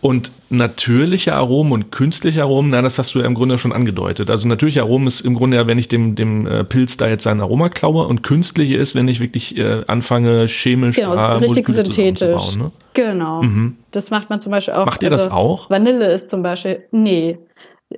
Und 0.00 0.32
natürliche 0.50 1.34
Aromen 1.34 1.72
und 1.72 1.92
künstliche 1.92 2.42
Aromen, 2.42 2.70
na, 2.70 2.82
das 2.82 2.98
hast 2.98 3.14
du 3.14 3.20
ja 3.20 3.26
im 3.26 3.34
Grunde 3.34 3.58
schon 3.58 3.72
angedeutet. 3.72 4.28
Also 4.30 4.46
natürliche 4.48 4.82
Aromen 4.82 5.06
ist 5.06 5.20
im 5.22 5.34
Grunde 5.34 5.56
ja, 5.56 5.66
wenn 5.66 5.78
ich 5.78 5.88
dem, 5.88 6.14
dem 6.14 6.46
äh, 6.46 6.64
Pilz 6.64 6.96
da 6.96 7.08
jetzt 7.08 7.24
sein 7.24 7.40
Aroma 7.40 7.68
klaue 7.68 8.06
und 8.06 8.22
künstliche 8.22 8.76
ist, 8.76 8.94
wenn 8.94 9.08
ich 9.08 9.20
wirklich 9.20 9.56
äh, 9.56 9.82
anfange, 9.86 10.46
chemisch 10.48 10.96
Genau, 10.96 11.14
da 11.14 11.34
richtig 11.36 11.68
Moleküle 11.68 11.76
synthetisch. 11.84 12.18
zusammenzubauen, 12.18 12.72
Genau. 12.94 13.42
Ne? 13.42 13.48
Mhm. 13.48 13.76
Das 13.90 14.10
macht 14.10 14.30
man 14.30 14.40
zum 14.40 14.52
Beispiel 14.52 14.74
auch. 14.74 14.86
Macht 14.86 15.02
ihr 15.02 15.10
das 15.10 15.30
auch? 15.30 15.70
Vanille 15.70 16.12
ist 16.12 16.28
zum 16.28 16.42
Beispiel, 16.42 16.82
nee. 16.90 17.38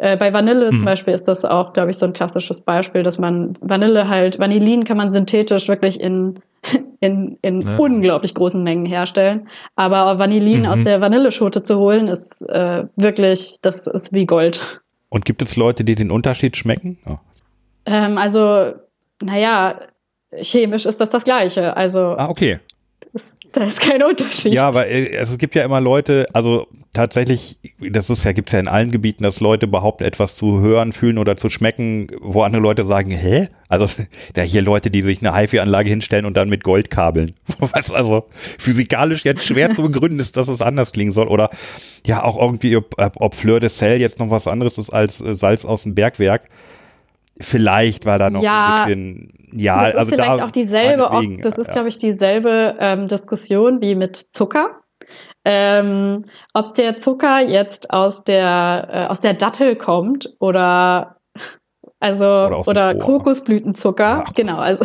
Äh, 0.01 0.17
bei 0.17 0.33
Vanille 0.33 0.71
zum 0.71 0.85
Beispiel 0.85 1.15
ist 1.15 1.29
das 1.29 1.45
auch, 1.45 1.73
glaube 1.73 1.91
ich, 1.91 1.99
so 1.99 2.07
ein 2.07 2.13
klassisches 2.13 2.61
Beispiel, 2.61 3.03
dass 3.03 3.19
man 3.19 3.57
Vanille 3.61 4.09
halt, 4.09 4.39
Vanillin 4.39 4.85
kann 4.85 4.97
man 4.97 5.11
synthetisch 5.11 5.69
wirklich 5.69 6.01
in, 6.01 6.41
in, 7.01 7.39
in 7.43 7.61
Ja. 7.61 7.77
unglaublich 7.79 8.35
großen 8.35 8.63
Mengen 8.63 8.87
herstellen. 8.87 9.49
Aber 9.77 10.19
Vanillin 10.19 10.61
Mhm. 10.63 10.67
aus 10.67 10.83
der 10.83 11.01
Vanilleschote 11.01 11.63
zu 11.63 11.79
holen, 11.79 12.09
ist 12.09 12.43
äh, 12.49 12.85
wirklich, 12.97 13.57
das 13.63 13.87
ist 13.87 14.13
wie 14.13 14.27
Gold. 14.27 14.81
Und 15.11 15.25
gibt 15.25 15.43
es 15.43 15.57
Leute, 15.57 15.85
die 15.85 15.95
den 15.95 16.11
Unterschied 16.11 16.57
schmecken? 16.57 16.99
Ja. 17.07 17.21
Ähm, 17.87 18.19
also, 18.19 18.73
naja, 19.23 19.81
chemisch 20.35 20.87
ist 20.87 21.01
das 21.01 21.11
das 21.11 21.25
Gleiche. 21.25 21.77
Also, 21.77 22.17
Ah, 22.17 22.29
okay. 22.29 22.59
Ist, 23.15 23.39
da 23.53 23.65
ist 23.65 23.81
kein 23.81 24.03
Unterschied. 24.03 24.53
Ja, 24.53 24.65
aber 24.69 24.87
äh, 24.89 25.15
es 25.15 25.37
gibt 25.39 25.55
ja 25.55 25.65
immer 25.65 25.81
Leute, 25.81 26.27
also 26.33 26.67
tatsächlich, 26.93 27.59
das 27.79 28.11
ist 28.11 28.25
ja, 28.25 28.33
gibt's 28.33 28.53
ja 28.53 28.61
in 28.61 28.69
allen 28.69 28.91
Gebieten, 28.91 29.23
dass 29.23 29.41
Leute 29.41 29.67
behaupten, 29.67 30.05
etwas 30.05 30.35
zu 30.35 30.61
hören, 30.61 30.93
fühlen 30.93 31.19
oder 31.19 31.37
zu 31.37 31.49
schmecken, 31.51 32.09
wo 32.21 32.43
andere 32.43 32.63
Leute 32.63 32.85
sagen, 32.85 33.11
hä? 33.11 33.49
Also 33.69 33.89
da 34.35 34.43
hier 34.43 34.63
Leute, 34.63 34.91
die 34.91 35.03
sich 35.03 35.21
eine 35.25 35.37
HiFi-Anlage 35.37 35.91
hinstellen 35.91 36.25
und 36.25 36.37
dann 36.37 36.49
mit 36.49 36.65
Gold 36.65 36.91
kabeln. 36.91 37.35
Was 37.59 37.91
also 37.91 38.25
physikalisch 38.59 39.25
jetzt 39.25 39.45
schwer 39.45 39.75
zu 39.75 39.83
begründen 39.83 40.21
ist, 40.21 40.37
dass 40.37 40.49
es 40.49 40.61
anders 40.61 40.93
klingen 40.93 41.13
soll. 41.13 41.29
Oder 41.29 41.51
ja, 42.07 42.23
auch 42.23 42.41
irgendwie, 42.41 42.77
ob, 42.77 42.95
ob 42.97 43.35
Fleur 43.35 43.61
de 43.61 43.69
Sel 43.69 44.01
jetzt 44.01 44.19
noch 44.19 44.31
was 44.31 44.47
anderes 44.47 44.79
ist 44.79 44.91
als 44.91 45.21
äh, 45.21 45.35
Salz 45.35 45.65
aus 45.65 45.83
dem 45.83 45.95
Bergwerk. 45.95 46.49
Vielleicht, 47.41 48.07
weil 48.07 48.19
da 48.19 48.31
noch 48.31 48.43
Ja, 48.43 48.85
ein 48.85 48.85
bisschen, 48.85 49.29
ja, 49.55 49.85
das 49.85 49.89
ist 49.89 49.99
also 49.99 50.13
vielleicht 50.13 50.41
da, 50.41 50.45
auch 50.45 50.51
dieselbe, 50.51 51.03
meinetwegen, 51.03 51.43
das 51.43 51.59
ist, 51.59 51.69
ja. 51.69 51.73
glaube 51.73 51.89
ich, 51.89 51.99
dieselbe 51.99 52.77
ähm, 52.79 53.09
Diskussion 53.09 53.81
wie 53.81 53.95
mit 53.95 54.17
Zucker. 54.17 54.81
Ähm, 55.45 56.25
ob 56.55 56.75
der 56.75 56.97
Zucker 56.99 57.41
jetzt 57.41 57.91
aus 57.91 58.25
der, 58.25 58.89
äh, 58.91 59.07
aus 59.07 59.21
der 59.21 59.35
Dattel 59.35 59.77
kommt 59.77 60.33
oder 60.39 61.17
also 62.05 62.25
Oder 62.25 62.69
oder. 62.69 62.95
Kokosblütenzucker, 62.97 64.25
Ach. 64.27 64.35
genau, 64.35 64.59
also, 64.59 64.85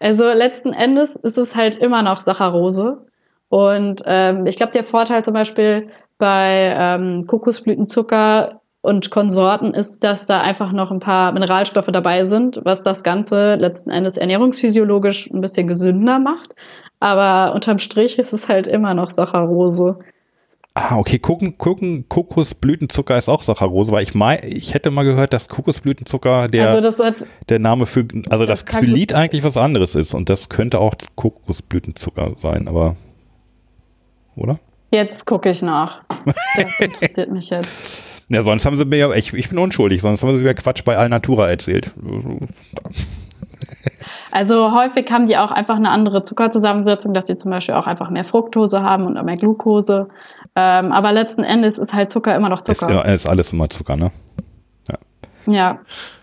also 0.00 0.24
letzten 0.32 0.72
Endes 0.72 1.16
ist 1.16 1.36
es 1.36 1.54
halt 1.54 1.76
immer 1.76 2.00
noch 2.00 2.22
Saccharose. 2.22 3.06
Und 3.50 4.02
ähm, 4.06 4.46
ich 4.46 4.56
glaube, 4.56 4.72
der 4.72 4.84
Vorteil 4.84 5.22
zum 5.22 5.34
Beispiel 5.34 5.90
bei 6.16 6.74
ähm, 6.78 7.26
Kokosblütenzucker 7.26 8.62
und 8.84 9.10
Konsorten 9.10 9.72
ist, 9.72 10.04
dass 10.04 10.26
da 10.26 10.42
einfach 10.42 10.70
noch 10.70 10.90
ein 10.90 11.00
paar 11.00 11.32
Mineralstoffe 11.32 11.86
dabei 11.86 12.24
sind, 12.24 12.60
was 12.64 12.82
das 12.82 13.02
Ganze 13.02 13.54
letzten 13.54 13.88
Endes 13.88 14.18
ernährungsphysiologisch 14.18 15.30
ein 15.30 15.40
bisschen 15.40 15.66
gesünder 15.66 16.18
macht. 16.18 16.54
Aber 17.00 17.54
unterm 17.54 17.78
Strich 17.78 18.18
ist 18.18 18.34
es 18.34 18.50
halt 18.50 18.66
immer 18.66 18.92
noch 18.92 19.10
Saccharose. 19.10 19.98
Ah, 20.74 20.98
okay, 20.98 21.18
Kuchen, 21.18 21.56
Kuchen, 21.56 22.10
Kokosblütenzucker 22.10 23.16
ist 23.16 23.30
auch 23.30 23.42
Saccharose, 23.42 23.90
weil 23.90 24.02
ich 24.02 24.14
mein, 24.14 24.40
ich 24.44 24.74
hätte 24.74 24.90
mal 24.90 25.04
gehört, 25.04 25.32
dass 25.32 25.48
Kokosblütenzucker 25.48 26.48
der, 26.48 26.68
also 26.68 27.04
hat, 27.04 27.24
der 27.48 27.60
Name 27.60 27.86
für, 27.86 28.06
also 28.28 28.44
das 28.44 28.66
Das 28.66 28.80
Xylit 28.80 29.14
eigentlich 29.14 29.44
was 29.44 29.56
anderes 29.56 29.94
ist 29.94 30.12
und 30.12 30.28
das 30.28 30.50
könnte 30.50 30.78
auch 30.78 30.94
Kokosblütenzucker 31.14 32.34
sein, 32.36 32.68
aber, 32.68 32.96
oder? 34.36 34.58
jetzt 34.92 35.24
gucke 35.24 35.48
ich 35.48 35.62
nach. 35.62 36.02
Das 36.26 36.80
interessiert 36.80 37.30
mich 37.30 37.48
jetzt. 37.48 38.13
Ja, 38.28 38.42
sonst 38.42 38.64
haben 38.64 38.78
sie 38.78 38.84
mir 38.84 38.98
ja, 38.98 39.12
ich, 39.12 39.32
ich 39.34 39.50
bin 39.50 39.58
unschuldig, 39.58 40.00
sonst 40.00 40.22
haben 40.22 40.36
sie 40.36 40.42
mir 40.44 40.54
Quatsch 40.54 40.84
bei 40.84 40.96
Alnatura 40.96 41.48
erzählt. 41.48 41.90
Also 44.30 44.72
häufig 44.72 45.10
haben 45.12 45.26
die 45.26 45.36
auch 45.36 45.52
einfach 45.52 45.76
eine 45.76 45.90
andere 45.90 46.24
Zuckerzusammensetzung, 46.24 47.14
dass 47.14 47.24
die 47.24 47.36
zum 47.36 47.50
Beispiel 47.50 47.74
auch 47.74 47.86
einfach 47.86 48.10
mehr 48.10 48.24
Fructose 48.24 48.82
haben 48.82 49.06
und 49.06 49.24
mehr 49.24 49.36
Glucose. 49.36 50.08
Ähm, 50.56 50.92
aber 50.92 51.12
letzten 51.12 51.44
Endes 51.44 51.78
ist 51.78 51.94
halt 51.94 52.10
Zucker 52.10 52.34
immer 52.34 52.48
noch 52.48 52.60
Ist, 52.62 52.80
Zucker. 52.80 52.92
ja, 52.92 53.02
ist 53.02 53.28
alles 53.28 53.52
immer 53.52 53.68
Zucker, 53.68 53.96
ne? 53.96 54.10
ja. 55.46 55.78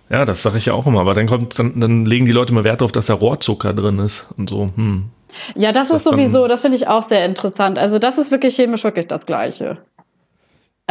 Ja, 0.09 0.25
das 0.25 0.41
sage 0.41 0.57
ich 0.57 0.65
ja 0.65 0.73
auch 0.73 0.85
immer, 0.87 0.99
aber 0.99 1.13
dann 1.13 1.27
kommt, 1.27 1.57
dann, 1.57 1.79
dann 1.79 2.05
legen 2.05 2.25
die 2.25 2.33
Leute 2.33 2.53
mal 2.53 2.65
Wert 2.65 2.81
darauf, 2.81 2.91
dass 2.91 3.05
da 3.05 3.13
Rohrzucker 3.13 3.73
drin 3.73 3.99
ist 3.99 4.25
und 4.37 4.49
so. 4.49 4.69
Hm. 4.75 5.05
Ja, 5.55 5.71
das, 5.71 5.87
Das 5.87 5.99
ist 5.99 6.03
sowieso, 6.03 6.49
das 6.49 6.59
finde 6.59 6.75
ich 6.75 6.89
auch 6.89 7.03
sehr 7.03 7.25
interessant. 7.25 7.79
Also 7.79 7.97
das 7.97 8.17
ist 8.17 8.31
wirklich 8.31 8.55
chemisch 8.55 8.83
wirklich 8.83 9.07
das 9.07 9.25
Gleiche. 9.25 9.77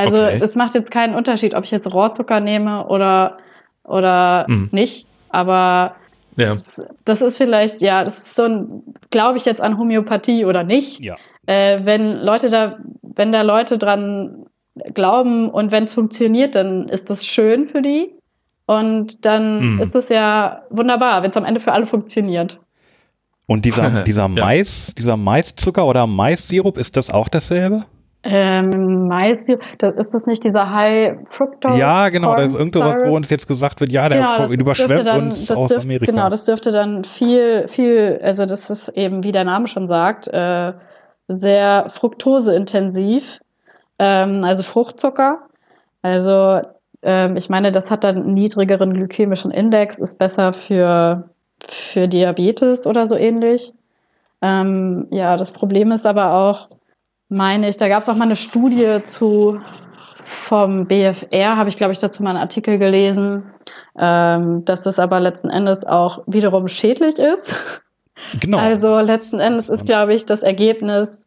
Also 0.01 0.19
Okay. 0.19 0.39
das 0.39 0.57
macht 0.57 0.75
jetzt 0.75 0.91
keinen 0.91 1.15
Unterschied, 1.15 1.55
ob 1.55 1.65
ich 1.65 1.71
jetzt 1.71 1.93
Rohrzucker 1.93 2.41
nehme 2.41 2.87
oder, 2.89 3.39
oder 3.85 4.47
Mhm. 4.49 4.69
nicht. 4.73 5.07
Aber 5.29 5.97
Ja, 6.37 6.49
das, 6.49 6.87
das 7.05 7.23
ist 7.23 7.37
vielleicht, 7.37 7.81
ja, 7.81 8.05
das 8.05 8.19
ist 8.19 8.35
so 8.35 8.45
ein, 8.45 8.83
glaube 9.11 9.37
ich 9.39 9.45
jetzt 9.45 9.61
an 9.61 9.79
Homöopathie 9.79 10.45
oder 10.45 10.65
nicht. 10.65 11.01
Ja. 11.01 11.17
Äh, 11.47 11.79
wenn 11.85 12.17
Leute 12.17 12.49
da, 12.51 12.79
wenn 13.03 13.33
da 13.33 13.43
Leute 13.43 13.77
dran 13.79 14.47
glauben 14.95 15.51
und 15.51 15.73
wenn 15.73 15.85
es 15.85 15.95
funktioniert, 15.95 16.55
dann 16.55 16.89
ist 16.89 17.11
das 17.11 17.27
schön 17.27 17.67
für 17.67 17.83
die. 17.83 18.15
Und 18.67 19.25
dann 19.27 19.75
Mhm. 19.75 19.81
ist 19.81 19.95
es 19.97 20.09
ja 20.09 20.63
wunderbar, 20.71 21.23
wenn 21.23 21.31
es 21.31 21.37
am 21.37 21.45
Ende 21.45 21.61
für 21.61 21.73
alle 21.73 21.87
funktioniert. 21.87 22.61
Und 23.47 23.65
dieser, 23.65 24.05
dieser 24.05 24.29
Ja. 24.29 24.45
Mais, 24.45 24.95
dieser 24.97 25.17
Maiszucker 25.17 25.85
oder 25.87 26.07
Maissirup, 26.07 26.79
ist 26.79 26.97
das 26.97 27.11
auch 27.11 27.29
dasselbe? 27.29 27.85
Ähm, 28.23 29.09
Mais, 29.09 29.45
das, 29.79 29.95
ist 29.95 30.13
das 30.15 30.27
nicht 30.27 30.45
dieser 30.45 30.71
High 30.71 31.17
Fructose? 31.31 31.79
ja, 31.79 32.11
genau, 32.11 32.37
das 32.37 32.53
ist 32.53 32.59
irgendwas, 32.59 33.03
wo 33.05 33.17
uns 33.17 33.31
jetzt 33.31 33.49
gesagt 33.49 33.81
wird, 33.81 33.93
ja, 33.93 34.09
der 34.11 34.19
Genau, 34.19 34.39
das 34.39 34.51
überschwemmt 34.51 35.07
dann- 35.07 35.21
uns 35.29 35.47
das 35.47 35.57
aus 35.57 35.69
dürfte- 35.71 35.85
Amerika. 35.87 36.13
Genau, 36.13 36.29
das 36.29 36.45
dürfte 36.45 36.71
dann 36.71 37.05
viel, 37.05 37.67
viel, 37.67 38.21
also 38.23 38.45
das 38.45 38.69
ist 38.69 38.89
eben, 38.91 39.25
wie 39.25 39.33
der 39.33 39.45
Name 39.45 39.67
schon 39.69 39.87
sagt, 39.87 40.29
äh, 40.29 40.73
sehr 41.29 41.87
fruktoseintensiv, 41.95 43.41
ähm, 43.99 44.43
also 44.45 44.63
Fruchtzucker. 44.63 45.39
Also 46.03 46.61
ähm, 47.03 47.37
ich 47.37 47.49
meine, 47.49 47.73
das 47.73 47.91
hat 47.91 48.05
dann 48.05 48.17
einen 48.17 48.35
niedrigeren 48.35 48.93
glykämischen 48.93 49.51
Index, 49.51 49.99
ist 49.99 50.19
besser 50.19 50.53
für, 50.53 51.31
für 51.67 52.09
Diabetes 52.09 52.87
oder 52.87 53.07
so 53.07 53.17
ähnlich. 53.17 53.73
Ähm, 54.43 55.07
ja, 55.11 55.37
das 55.37 55.53
Problem 55.53 55.93
ist 55.93 56.07
aber 56.07 56.35
auch, 56.35 56.69
meine 57.31 57.69
ich, 57.69 57.77
da 57.77 57.89
gab 57.89 58.03
es 58.03 58.09
auch 58.09 58.17
mal 58.17 58.25
eine 58.25 58.37
Studie 58.37 59.03
zu 59.05 59.61
vom 60.25 60.87
BFR, 60.87 61.57
habe 61.57 61.71
ich, 61.71 61.77
glaube 61.77 61.93
ich, 61.93 61.99
dazu 61.99 62.23
mal 62.23 62.31
einen 62.31 62.39
Artikel 62.39 62.79
gelesen, 62.79 63.45
ähm, 63.99 64.65
dass 64.65 64.83
das 64.83 64.99
aber 64.99 65.19
letzten 65.19 65.49
Endes 65.49 65.85
auch 65.87 66.23
wiederum 66.27 66.69
schädlich 66.69 67.19
ist. 67.19 67.83
genau. 68.39 68.59
Also 68.59 69.01
letzten 69.01 69.41
Endes 69.41 69.69
ist, 69.69 69.87
glaube 69.87 70.15
ich, 70.15 70.27
das 70.27 70.43
Ergebnis 70.43 71.27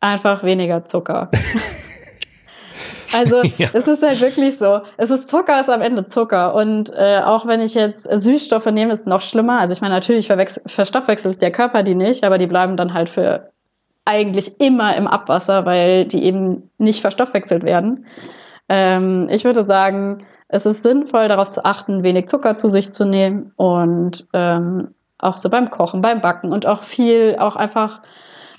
einfach 0.00 0.44
weniger 0.44 0.84
Zucker. 0.84 1.30
Also 3.16 3.42
Ja. 3.58 3.70
es 3.72 3.86
ist 3.86 4.02
halt 4.02 4.20
wirklich 4.20 4.58
so. 4.58 4.80
Es 4.96 5.10
ist 5.10 5.28
Zucker, 5.28 5.60
ist 5.60 5.70
am 5.70 5.80
Ende 5.80 6.06
Zucker. 6.06 6.54
Und 6.54 6.92
äh, 6.94 7.20
auch 7.24 7.46
wenn 7.46 7.60
ich 7.60 7.74
jetzt 7.74 8.04
Süßstoffe 8.10 8.66
nehme, 8.66 8.92
ist 8.92 9.06
noch 9.06 9.20
schlimmer. 9.20 9.60
Also 9.60 9.72
ich 9.72 9.80
meine, 9.80 9.94
natürlich 9.94 10.26
verstoffwechselt 10.26 11.40
der 11.40 11.52
Körper 11.52 11.82
die 11.82 11.94
nicht, 11.94 12.24
aber 12.24 12.36
die 12.36 12.46
bleiben 12.46 12.76
dann 12.76 12.92
halt 12.92 13.08
für 13.08 13.52
eigentlich 14.06 14.60
immer 14.60 14.96
im 14.96 15.06
Abwasser, 15.06 15.66
weil 15.66 16.06
die 16.06 16.22
eben 16.22 16.70
nicht 16.78 17.00
verstoffwechselt 17.00 17.64
werden. 17.64 18.06
Ähm, 18.68 19.28
ich 19.30 19.44
würde 19.44 19.64
sagen, 19.64 20.24
es 20.48 20.64
ist 20.64 20.82
sinnvoll, 20.82 21.28
darauf 21.28 21.50
zu 21.50 21.64
achten, 21.64 22.02
wenig 22.02 22.28
Zucker 22.28 22.56
zu 22.56 22.68
sich 22.68 22.92
zu 22.92 23.04
nehmen 23.04 23.52
und 23.56 24.26
ähm, 24.32 24.94
auch 25.18 25.36
so 25.36 25.50
beim 25.50 25.70
Kochen, 25.70 26.00
beim 26.00 26.20
Backen 26.20 26.52
und 26.52 26.66
auch 26.66 26.84
viel, 26.84 27.36
auch 27.38 27.56
einfach 27.56 28.00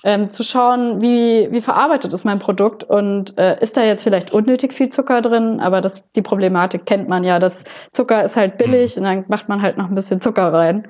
ähm, 0.04 0.32
zu 0.32 0.43
schauen, 0.43 1.02
wie, 1.02 1.48
wie 1.52 1.62
verarbeitet 1.62 2.14
ist 2.14 2.26
mein 2.26 2.39
Produkt 2.39 2.84
und 2.84 3.38
äh, 3.38 3.58
ist 3.62 3.78
da 3.78 3.84
jetzt 3.84 4.04
vielleicht 4.04 4.32
unnötig 4.32 4.74
viel 4.74 4.89
Zucker 4.89 5.22
drin, 5.22 5.60
aber 5.60 5.82
das, 5.82 6.04
die 6.16 6.22
Problematik 6.22 6.86
kennt 6.86 7.08
man 7.08 7.24
ja, 7.24 7.39
dass 7.39 7.64
Zucker 7.91 8.24
ist 8.24 8.38
halt 8.38 8.58
billig 8.58 8.98
und 8.98 9.04
dann 9.04 9.26
macht 9.28 9.48
man 9.50 9.62
halt 9.62 9.78
noch 9.78 9.88
ein 9.88 9.95
bisschen 9.95 10.20
Zucker 10.20 10.52
rein 10.52 10.88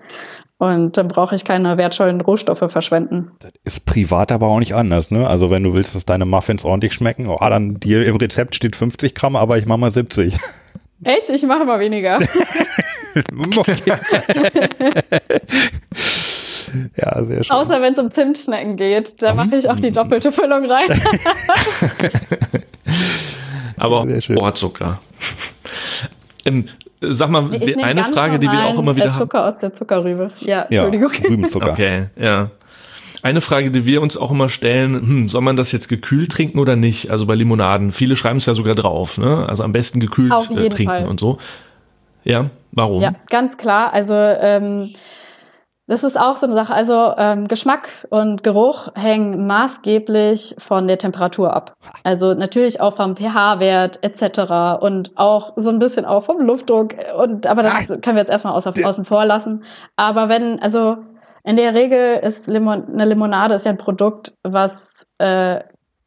und 0.60 0.98
dann 0.98 1.08
brauche 1.08 1.36
ich 1.36 1.46
keine 1.46 1.78
wertvollen 1.78 2.22
Rohstoffe 2.22 2.72
verschwenden. 2.72 3.32
Das 3.40 3.52
ist 3.64 3.86
privat 3.86 4.32
aber 4.32 4.48
auch 4.48 4.60
nicht 4.60 4.74
anders, 4.74 5.12
ne? 5.12 5.28
Also 5.28 5.52
wenn 5.52 5.64
du 5.64 5.74
willst, 5.74 5.96
dass 5.96 6.06
deine 6.06 6.26
Muffins 6.26 6.66
ordentlich 6.66 6.94
schmecken, 6.94 7.28
oh, 7.28 7.38
dann 7.40 7.80
hier 7.84 8.06
im 8.06 8.18
Rezept 8.18 8.56
steht 8.56 8.76
50 8.76 9.14
Gramm, 9.14 9.36
aber 9.36 9.58
ich 9.58 9.66
mache 9.66 9.80
mal 9.80 9.92
70. 9.92 10.36
Echt? 11.04 11.30
Ich 11.30 11.44
mache 11.44 11.64
mal 11.64 11.80
weniger. 11.80 12.18
Okay. 13.58 13.76
ja, 16.96 17.24
sehr 17.24 17.44
schön. 17.44 17.56
Außer 17.56 17.82
wenn 17.82 17.94
es 17.94 18.00
um 18.00 18.12
Zimtschnecken 18.12 18.78
geht, 18.78 19.22
da 19.22 19.36
mache 19.36 19.58
ich 19.58 19.70
auch 19.70 19.80
die 19.80 19.92
doppelte 19.92 20.32
Füllung 20.32 20.70
rein. 20.70 20.88
aber. 23.78 24.08
Rohrzucker. 24.40 25.00
Ähm, 26.46 26.68
Sag 27.02 27.30
mal, 27.30 27.50
die, 27.50 27.76
eine 27.84 28.04
Frage, 28.06 28.40
die 28.40 28.48
wir 28.48 28.66
auch 28.66 28.80
immer 28.80 28.96
wieder 28.96 29.06
äh, 29.06 29.10
haben. 29.10 29.20
Zucker 29.20 29.46
aus 29.46 29.58
der 29.60 29.74
Zuckerrübe. 29.74 30.30
Ja, 30.40 30.66
Ja, 30.70 30.86
Entschuldigung. 30.86 31.12
Rübenzucker. 31.30 31.72
Okay, 31.72 32.08
ja. 32.20 32.50
Eine 33.24 33.42
Frage, 33.42 33.72
die 33.72 33.86
wir 33.86 34.02
uns 34.02 34.16
auch 34.16 34.32
immer 34.32 34.48
stellen, 34.48 34.94
hm, 34.94 35.28
soll 35.28 35.42
man 35.42 35.56
das 35.56 35.72
jetzt 35.72 35.90
gekühlt 35.90 36.32
trinken 36.32 36.60
oder 36.60 36.76
nicht? 36.76 37.10
Also 37.10 37.26
bei 37.26 37.36
Limonaden. 37.36 37.92
Viele 37.92 38.16
schreiben 38.16 38.38
es 38.38 38.46
ja 38.46 38.54
sogar 38.54 38.76
drauf, 38.76 39.18
ne? 39.18 39.46
Also 39.48 39.64
am 39.64 39.74
besten 39.74 40.00
gekühlt 40.00 40.32
äh, 40.32 40.70
trinken 40.70 40.86
Fall. 40.86 41.08
und 41.08 41.20
so. 41.20 41.38
Ja, 42.24 42.50
warum? 42.72 43.02
Ja, 43.02 43.14
ganz 43.30 43.58
klar. 43.58 43.94
Also 43.94 44.14
ähm, 44.14 44.92
das 45.88 46.04
ist 46.04 46.20
auch 46.20 46.36
so 46.36 46.46
eine 46.46 46.54
Sache. 46.54 46.74
Also 46.74 47.14
ähm, 47.18 47.48
Geschmack 47.48 48.06
und 48.10 48.44
Geruch 48.44 48.90
hängen 48.96 49.48
maßgeblich 49.48 50.56
von 50.60 50.88
der 50.88 50.98
Temperatur 50.98 51.54
ab. 51.54 51.78
Also 52.04 52.34
natürlich 52.34 52.82
auch 52.82 52.98
vom 52.98 53.16
pH-Wert 53.16 54.00
etc. 54.04 54.82
und 54.82 55.12
auch 55.16 55.54
so 55.56 55.70
ein 55.70 55.80
bisschen 55.80 56.06
auch 56.06 56.26
vom 56.26 56.42
Luftdruck. 56.42 56.96
Und 57.18 57.48
aber 57.48 57.64
das 57.64 57.88
können 57.88 58.18
wir 58.18 58.18
jetzt 58.18 58.30
erstmal 58.30 58.54
außer, 58.54 58.74
außen 58.84 59.06
vor 59.06 59.26
lassen. 59.26 59.64
Aber 59.96 60.28
wenn 60.28 60.60
also 60.60 60.98
in 61.46 61.56
der 61.56 61.74
Regel 61.74 62.18
ist 62.18 62.48
Limon 62.48 62.90
eine 62.92 63.06
Limonade 63.06 63.56
ist 63.56 63.66
ja 63.66 63.72
ein 63.72 63.78
Produkt, 63.78 64.34
was 64.44 65.08
äh, 65.20 65.62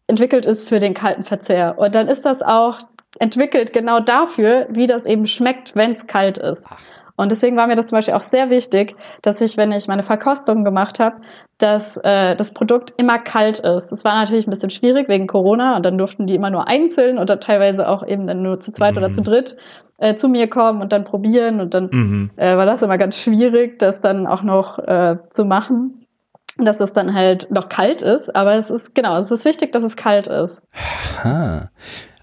entwickelt 0.07 0.45
ist 0.45 0.68
für 0.68 0.78
den 0.78 0.93
kalten 0.93 1.24
Verzehr. 1.24 1.78
Und 1.78 1.95
dann 1.95 2.09
ist 2.09 2.26
das 2.26 2.43
auch 2.43 2.81
entwickelt 3.18 3.72
genau 3.72 4.01
dafür, 4.01 4.66
wie 4.70 4.87
das 4.87 5.07
eben 5.07 5.26
schmeckt, 5.26 5.74
wenn 5.74 5.93
es 5.93 6.07
kalt 6.07 6.37
ist. 6.37 6.66
Und 7.21 7.31
deswegen 7.31 7.57
war 7.57 7.66
mir 7.66 7.75
das 7.75 7.89
zum 7.89 7.97
Beispiel 7.97 8.14
auch 8.14 8.21
sehr 8.21 8.51
wichtig, 8.51 8.97
dass 9.23 9.41
ich, 9.41 9.57
wenn 9.57 9.73
ich 9.73 9.87
meine 9.89 10.03
Verkostung 10.03 10.64
gemacht 10.64 10.99
habe, 10.99 11.16
dass 11.59 11.97
äh, 11.99 12.35
das 12.37 12.53
Produkt 12.53 12.95
immer 12.97 13.18
kalt 13.18 13.61
ist. 13.61 13.91
Das 13.91 14.05
war 14.05 14.14
natürlich 14.14 14.47
ein 14.47 14.51
bisschen 14.51 14.71
schwierig 14.71 15.09
wegen 15.09 15.27
Corona 15.27 15.77
und 15.77 15.85
dann 15.85 15.99
durften 15.99 16.27
die 16.27 16.35
immer 16.35 16.51
nur 16.51 16.66
einzeln 16.66 17.18
oder 17.18 17.39
teilweise 17.39 17.89
auch 17.89 18.07
eben 18.07 18.27
dann 18.27 18.43
nur 18.43 18.61
zu 18.61 18.73
zweit 18.73 18.93
Mhm. 18.93 18.99
oder 18.99 19.12
zu 19.12 19.23
dritt 19.23 19.57
äh, 19.99 20.14
zu 20.14 20.29
mir 20.29 20.49
kommen 20.49 20.81
und 20.81 20.93
dann 20.93 21.05
probieren 21.05 21.61
und 21.61 21.75
dann 21.75 21.89
Mhm. 21.93 22.31
äh, 22.37 22.57
war 22.57 22.64
das 22.66 22.83
immer 22.83 22.97
ganz 22.97 23.18
schwierig, 23.18 23.79
das 23.79 24.01
dann 24.01 24.27
auch 24.27 24.43
noch 24.43 24.79
äh, 24.79 25.16
zu 25.31 25.45
machen, 25.45 26.07
dass 26.57 26.81
es 26.81 26.93
dann 26.95 27.14
halt 27.14 27.51
noch 27.51 27.68
kalt 27.68 28.01
ist. 28.01 28.35
Aber 28.35 28.55
es 28.55 28.71
ist 28.71 28.95
genau, 28.95 29.18
es 29.18 29.31
ist 29.31 29.45
wichtig, 29.45 29.73
dass 29.73 29.83
es 29.85 29.97
kalt 29.97 30.27
ist. 30.27 30.62
Ah. 31.23 31.66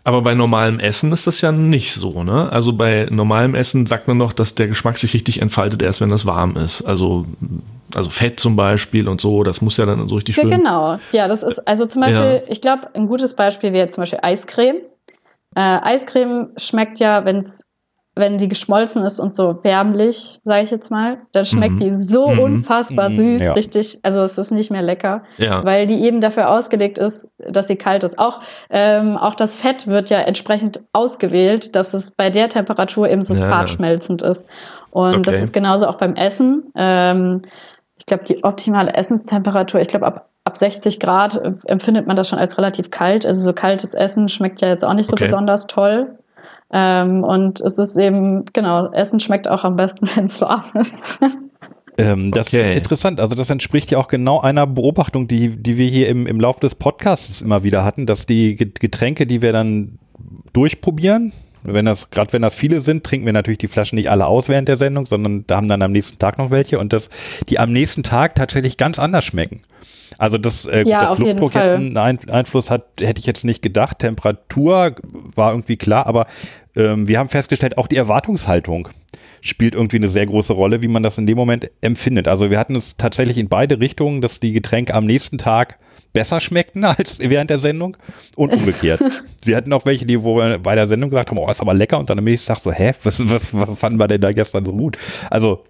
Aber 0.08 0.22
bei 0.22 0.36
normalem 0.36 0.80
Essen 0.80 1.12
ist 1.12 1.28
das 1.28 1.42
ja 1.42 1.52
nicht 1.52 1.94
so, 1.96 2.24
ne? 2.24 2.50
Also 2.50 2.72
bei 2.72 3.10
normalem 3.12 3.56
Essen 3.56 3.86
sagt 3.86 4.08
man 4.08 4.18
noch, 4.18 4.32
dass 4.32 4.56
der 4.56 4.70
Geschmack 4.70 4.98
sich 4.98 5.14
richtig 5.14 5.42
entfaltet, 5.42 5.82
erst 5.82 6.00
wenn 6.00 6.08
das 6.08 6.26
warm 6.26 6.56
ist. 6.56 6.82
Also, 6.84 7.26
also 7.94 8.10
Fett 8.10 8.40
zum 8.40 8.56
Beispiel 8.56 9.10
und 9.10 9.20
so, 9.20 9.44
das 9.44 9.62
muss 9.62 9.76
ja 9.76 9.86
dann 9.86 10.08
so 10.08 10.16
richtig 10.16 10.38
Ja, 10.38 10.44
schön. 10.44 10.52
genau. 10.52 10.98
Ja, 11.12 11.28
das 11.28 11.44
ist 11.44 11.60
also 11.68 11.86
zum 11.86 12.04
Beispiel, 12.04 12.42
ich 12.48 12.62
glaube, 12.62 12.88
ein 12.96 13.08
gutes 13.08 13.36
Beispiel 13.36 13.74
wäre 13.74 13.90
zum 13.90 14.04
Beispiel 14.04 14.20
Eiscreme. 14.22 14.78
Äh, 15.58 15.80
Eiscreme 15.82 16.52
schmeckt 16.56 17.00
ja, 17.00 17.26
wenn's, 17.26 17.66
wenn 18.18 18.38
die 18.38 18.48
geschmolzen 18.48 19.04
ist 19.04 19.20
und 19.20 19.36
so 19.36 19.60
wärmlich, 19.64 20.40
sage 20.44 20.64
ich 20.64 20.72
jetzt 20.72 20.92
mal, 20.92 21.18
dann 21.32 21.46
schmeckt 21.46 21.76
Mhm. 21.76 21.84
die 21.84 21.94
so 21.94 22.34
Mhm. 22.34 22.40
unfassbar 22.40 23.10
Mhm, 23.10 23.18
süß, 23.18 23.42
ja. 23.44 23.54
richtig. 23.54 24.00
Also 24.04 24.22
es 24.22 24.38
ist 24.38 24.52
nicht 24.52 24.72
mehr 24.72 24.82
lecker, 24.82 25.24
Ja. 25.38 25.64
weil 25.64 25.86
die 25.88 26.02
eben 26.04 26.22
dafür 26.22 26.50
ausgelegt 26.50 26.98
ist, 26.98 27.28
dass 27.38 27.68
sie 27.68 27.76
kalt 27.76 28.04
ist. 28.04 28.20
Auch, 28.20 28.40
ähm, 28.70 29.18
auch 29.18 29.36
das 29.36 29.56
Fett 29.56 29.88
wird 29.88 30.10
ja 30.10 30.20
entsprechend 30.20 30.82
ausgewählt, 30.94 31.76
dass 31.76 31.94
es 31.94 32.12
bei 32.12 32.30
der 32.30 32.50
Temperatur 32.50 33.10
eben 33.10 33.24
so 33.24 33.36
Ja. 33.36 33.42
zart 33.44 33.70
schmelzend 33.70 34.22
ist. 34.22 34.46
Und 34.92 35.14
Okay. 35.20 35.24
das 35.24 35.42
ist 35.42 35.54
genauso 35.54 35.88
auch 35.88 35.96
beim 35.98 36.16
Essen. 36.16 36.72
Ähm, 36.76 37.42
ich 37.98 38.06
glaube, 38.06 38.24
die 38.24 38.44
optimale 38.44 38.94
Essenstemperatur, 38.94 39.80
ich 39.82 39.88
glaube, 39.88 40.06
ab, 40.06 40.30
ab 40.44 40.56
60 40.58 41.00
Grad 41.00 41.36
äh, 41.36 41.52
empfindet 41.66 42.08
man 42.08 42.16
das 42.16 42.30
schon 42.30 42.40
als 42.40 42.58
relativ 42.58 42.90
kalt. 42.90 43.26
Also 43.26 43.42
so 43.44 43.54
kaltes 43.54 43.94
Essen 43.94 44.30
schmeckt 44.30 44.62
ja 44.62 44.70
jetzt 44.70 44.86
auch 44.86 44.94
nicht 44.94 45.08
so 45.08 45.14
Okay. 45.14 45.26
besonders 45.26 45.68
toll. 45.68 46.18
Ähm, 46.72 47.24
und 47.24 47.62
es 47.62 47.78
ist 47.78 47.98
eben, 47.98 48.44
genau, 48.54 48.92
Essen 48.92 49.20
schmeckt 49.20 49.48
auch 49.48 49.64
am 49.64 49.76
besten, 49.76 50.08
wenn 50.16 50.26
es 50.26 50.42
warm 50.42 50.64
ist. 50.76 51.20
Ähm, 51.98 52.32
das 52.32 52.48
Okay. 52.48 52.72
ist 52.72 52.78
interessant. 52.78 53.20
Also 53.20 53.36
das 53.36 53.50
entspricht 53.50 53.90
ja 53.92 53.98
auch 53.98 54.08
genau 54.08 54.40
einer 54.42 54.68
Beobachtung, 54.68 55.28
die, 55.28 55.50
die 55.58 55.78
wir 55.78 55.88
hier 55.88 56.10
im, 56.10 56.28
im 56.28 56.40
Laufe 56.40 56.60
des 56.60 56.76
Podcasts 56.76 57.42
immer 57.42 57.64
wieder 57.64 57.84
hatten, 57.84 58.06
dass 58.06 58.26
die 58.26 58.56
Get- 58.56 58.80
Getränke, 58.80 59.26
die 59.26 59.42
wir 59.42 59.52
dann 59.54 59.98
durchprobieren, 60.54 61.32
wenn 61.74 61.86
das, 61.86 62.10
gerade 62.10 62.34
wenn 62.34 62.42
das 62.42 62.56
viele 62.56 62.82
sind, 62.82 63.04
trinken 63.04 63.26
wir 63.26 63.34
natürlich 63.34 63.58
die 63.60 63.68
Flaschen 63.68 63.98
nicht 63.98 64.10
alle 64.10 64.26
aus 64.26 64.50
während 64.50 64.68
der 64.68 64.78
Sendung, 64.78 65.06
sondern 65.06 65.46
da 65.48 65.58
haben 65.58 65.68
dann 65.68 65.82
am 65.82 65.92
nächsten 65.92 66.18
Tag 66.18 66.38
noch 66.38 66.50
welche 66.50 66.80
und 66.80 66.94
dass 66.94 67.10
die 67.50 67.60
am 67.60 67.72
nächsten 67.72 68.04
Tag 68.04 68.36
tatsächlich 68.36 68.78
ganz 68.78 69.00
anders 69.00 69.26
schmecken. 69.26 69.62
Also 70.18 70.38
das, 70.38 70.66
äh, 70.66 70.84
gut, 70.84 70.92
Ja, 70.92 71.10
dass 71.10 71.20
Luftdruck 71.20 71.56
jetzt 71.56 71.72
einen 71.72 71.98
Ein 71.98 72.20
Einfluss 72.30 72.72
hat, 72.72 72.86
hätte 73.00 73.20
ich 73.20 73.26
jetzt 73.26 73.44
nicht 73.44 73.62
gedacht. 73.62 74.00
Temperatur 74.00 74.96
war 75.36 75.52
irgendwie 75.52 75.78
klar, 75.78 76.08
aber 76.08 76.26
ähm, 76.76 77.08
wir 77.08 77.20
haben 77.20 77.30
festgestellt, 77.30 77.78
auch 77.78 77.88
die 77.88 77.98
Erwartungshaltung 77.98 78.90
spielt 79.42 79.76
irgendwie 79.76 79.98
eine 79.98 80.08
sehr 80.08 80.26
große 80.26 80.54
Rolle, 80.54 80.82
wie 80.82 80.88
man 80.88 81.04
das 81.04 81.18
in 81.18 81.26
dem 81.26 81.38
Moment 81.38 81.70
empfindet. 81.82 82.28
Also 82.28 82.50
wir 82.50 82.58
hatten 82.58 82.76
es 82.76 82.98
tatsächlich 82.98 83.38
in 83.38 83.50
beide 83.50 83.80
Richtungen, 83.80 84.22
dass 84.22 84.40
die 84.40 84.54
Getränke 84.54 84.94
am 84.96 85.06
nächsten 85.06 85.38
Tag 85.38 85.78
besser 86.14 86.42
schmeckten 86.42 86.84
als 86.84 87.20
während 87.20 87.50
der 87.50 87.60
Sendung 87.60 87.98
und 88.36 88.54
umgekehrt. 88.54 89.02
wir 89.44 89.56
hatten 89.56 89.72
auch 89.74 89.86
welche, 89.86 90.06
die 90.06 90.24
wo 90.24 90.38
wir 90.38 90.60
bei 90.60 90.76
der 90.76 90.88
Sendung 90.88 91.10
gesagt 91.10 91.30
haben, 91.30 91.38
oh, 91.38 91.50
ist 91.50 91.62
aber 91.62 91.74
lecker 91.74 92.00
und 92.00 92.10
dann 92.10 92.18
am 92.18 92.26
nächsten 92.26 92.54
Tag 92.54 92.60
so, 92.60 92.72
hä, 92.72 92.94
was, 93.04 93.30
was, 93.30 93.54
was 93.54 93.78
fanden 93.78 94.00
wir 94.00 94.08
denn 94.08 94.22
da 94.22 94.32
gestern 94.32 94.66
so 94.66 94.74
gut? 94.74 94.98
Also 95.30 95.64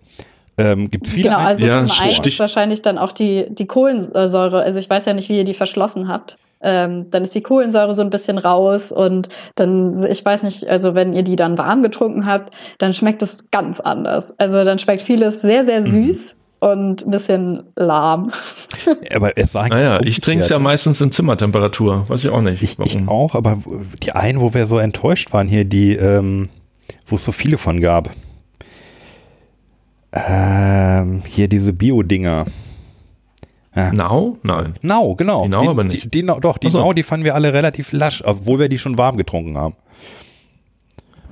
ähm, 0.57 0.89
gibt 0.89 1.07
es 1.07 1.13
viele 1.13 1.29
genau, 1.29 1.39
also 1.41 1.65
Ja, 1.65 1.85
zum 1.85 1.99
einen 2.01 2.23
ist 2.23 2.39
wahrscheinlich 2.39 2.81
dann 2.81 2.97
auch 2.97 3.11
die, 3.11 3.45
die 3.49 3.67
Kohlensäure, 3.67 4.61
also 4.63 4.79
ich 4.79 4.89
weiß 4.89 5.05
ja 5.05 5.13
nicht, 5.13 5.29
wie 5.29 5.37
ihr 5.37 5.43
die 5.43 5.53
verschlossen 5.53 6.07
habt. 6.07 6.37
Ähm, 6.59 7.11
dann 7.11 7.21
ist 7.21 7.35
die 7.35 7.43
Kohlensäure 7.43 7.93
so 7.93 8.01
ein 8.01 8.09
bisschen 8.09 8.39
raus 8.39 8.91
und 8.91 9.29
dann, 9.53 9.93
ich 10.09 10.25
weiß 10.25 10.41
nicht, 10.41 10.67
also 10.67 10.95
wenn 10.95 11.13
ihr 11.13 11.21
die 11.21 11.35
dann 11.35 11.59
warm 11.59 11.83
getrunken 11.83 12.25
habt, 12.25 12.51
dann 12.79 12.95
schmeckt 12.95 13.21
es 13.21 13.51
ganz 13.51 13.79
anders. 13.79 14.33
Also 14.39 14.63
dann 14.63 14.79
schmeckt 14.79 15.03
vieles 15.03 15.41
sehr, 15.41 15.63
sehr 15.63 15.81
Mhm. 15.81 16.07
süß 16.07 16.36
und 16.59 17.05
ein 17.05 17.11
bisschen 17.11 17.63
lahm. 17.75 18.31
aber 19.13 19.37
es 19.37 19.53
war 19.53 19.67
Naja, 19.67 19.99
ich 20.01 20.19
trinke 20.21 20.43
es 20.43 20.49
ja 20.49 20.59
meistens 20.59 21.01
in 21.01 21.11
Zimmertemperatur. 21.11 22.05
Weiß 22.09 22.23
ich 22.25 22.31
auch 22.31 22.41
nicht. 22.41 22.63
Ich, 22.63 22.79
warum. 22.79 22.91
ich 22.91 23.07
auch, 23.07 23.35
aber 23.35 23.59
die 24.03 24.11
einen, 24.13 24.39
wo 24.41 24.53
wir 24.53 24.65
so 24.67 24.77
enttäuscht 24.79 25.33
waren 25.33 25.47
hier, 25.47 25.65
die, 25.65 25.93
ähm, 25.93 26.49
wo 27.05 27.15
es 27.17 27.23
so 27.23 27.31
viele 27.31 27.57
von 27.57 27.81
gab. 27.81 28.09
Ähm, 30.13 31.21
hier 31.27 31.47
diese 31.47 31.73
Bio-Dinger. 31.73 32.45
Ja. 33.75 33.93
Now? 33.93 34.37
Nein. 34.41 34.73
Nau, 34.81 35.13
genau. 35.15 35.43
Die 35.43 35.49
Nau 35.49 35.61
die, 35.61 35.67
aber 35.67 35.83
nicht. 35.83 36.03
Die, 36.05 36.09
die, 36.09 36.23
Nau- 36.23 36.39
doch, 36.39 36.57
die 36.57 36.71
so. 36.71 36.79
Nau, 36.79 36.93
die 36.93 37.03
fanden 37.03 37.25
wir 37.25 37.35
alle 37.35 37.53
relativ 37.53 37.91
lasch, 37.91 38.23
obwohl 38.25 38.57
wir 38.59 38.69
die 38.69 38.79
schon 38.79 38.97
warm 38.97 39.17
getrunken 39.17 39.57
haben. 39.57 39.75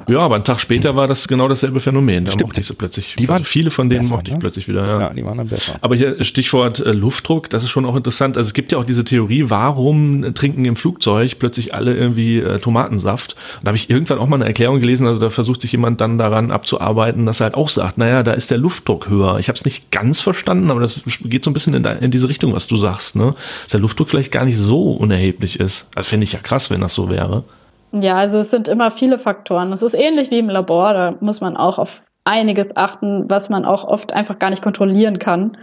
Ja, 0.07 0.19
aber 0.19 0.35
einen 0.35 0.43
Tag 0.43 0.59
später 0.59 0.95
war 0.95 1.07
das 1.07 1.27
genau 1.27 1.47
dasselbe 1.47 1.79
Phänomen. 1.79 2.25
Da 2.25 2.31
Stimmt. 2.31 2.49
mochte 2.49 2.61
ich 2.61 2.67
sie 2.67 2.73
plötzlich. 2.73 3.15
Die 3.17 3.27
waren 3.27 3.35
also 3.37 3.45
viele 3.45 3.71
von 3.71 3.89
denen 3.89 4.01
besser, 4.01 4.15
mochte 4.15 4.29
ich 4.31 4.35
ne? 4.35 4.39
plötzlich 4.39 4.67
wieder. 4.67 4.85
Ja. 4.87 4.99
Ja, 4.99 5.13
die 5.13 5.25
waren 5.25 5.37
dann 5.37 5.47
besser. 5.47 5.75
Aber 5.81 5.95
hier 5.95 6.23
Stichwort 6.23 6.79
äh, 6.79 6.91
Luftdruck, 6.91 7.49
das 7.49 7.63
ist 7.63 7.69
schon 7.69 7.85
auch 7.85 7.95
interessant. 7.95 8.37
Also 8.37 8.47
es 8.47 8.53
gibt 8.53 8.71
ja 8.71 8.77
auch 8.77 8.83
diese 8.83 9.03
Theorie, 9.03 9.45
warum 9.47 10.33
trinken 10.35 10.65
im 10.65 10.75
Flugzeug 10.75 11.39
plötzlich 11.39 11.73
alle 11.73 11.95
irgendwie 11.95 12.37
äh, 12.39 12.59
Tomatensaft? 12.59 13.33
Und 13.57 13.65
da 13.65 13.69
habe 13.69 13.77
ich 13.77 13.89
irgendwann 13.89 14.19
auch 14.19 14.27
mal 14.27 14.35
eine 14.37 14.45
Erklärung 14.45 14.79
gelesen, 14.79 15.07
also 15.07 15.19
da 15.19 15.29
versucht 15.29 15.61
sich 15.61 15.71
jemand 15.71 16.01
dann 16.01 16.17
daran 16.17 16.51
abzuarbeiten, 16.51 17.25
dass 17.25 17.39
er 17.41 17.45
halt 17.45 17.55
auch 17.55 17.69
sagt, 17.69 17.97
naja, 17.97 18.23
da 18.23 18.33
ist 18.33 18.51
der 18.51 18.57
Luftdruck 18.57 19.09
höher. 19.09 19.39
Ich 19.39 19.47
habe 19.47 19.55
es 19.57 19.65
nicht 19.65 19.91
ganz 19.91 20.21
verstanden, 20.21 20.71
aber 20.71 20.81
das 20.81 20.99
geht 21.21 21.43
so 21.43 21.49
ein 21.51 21.53
bisschen 21.53 21.73
in, 21.73 21.83
de- 21.83 22.03
in 22.03 22.11
diese 22.11 22.29
Richtung, 22.29 22.53
was 22.53 22.67
du 22.67 22.77
sagst, 22.77 23.15
ne? 23.15 23.33
Dass 23.63 23.71
der 23.71 23.79
Luftdruck 23.79 24.09
vielleicht 24.09 24.31
gar 24.31 24.45
nicht 24.45 24.57
so 24.57 24.91
unerheblich 24.91 25.59
ist. 25.59 25.87
Also 25.95 26.09
finde 26.09 26.25
ich 26.25 26.33
ja 26.33 26.39
krass, 26.39 26.69
wenn 26.69 26.81
das 26.81 26.93
so 26.93 27.09
wäre. 27.09 27.43
Ja, 27.91 28.15
also 28.17 28.39
es 28.39 28.51
sind 28.51 28.67
immer 28.67 28.91
viele 28.91 29.17
Faktoren. 29.19 29.71
Es 29.73 29.81
ist 29.81 29.93
ähnlich 29.93 30.31
wie 30.31 30.39
im 30.39 30.49
Labor, 30.49 30.93
da 30.93 31.15
muss 31.21 31.41
man 31.41 31.55
auch 31.55 31.77
auf 31.79 32.01
einiges 32.25 32.75
achten, 32.75 33.25
was 33.29 33.49
man 33.49 33.65
auch 33.65 33.83
oft 33.85 34.13
einfach 34.13 34.39
gar 34.39 34.49
nicht 34.49 34.63
kontrollieren 34.63 35.19
kann. 35.19 35.57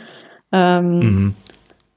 Ähm, 0.52 0.98
Mhm. 0.98 1.34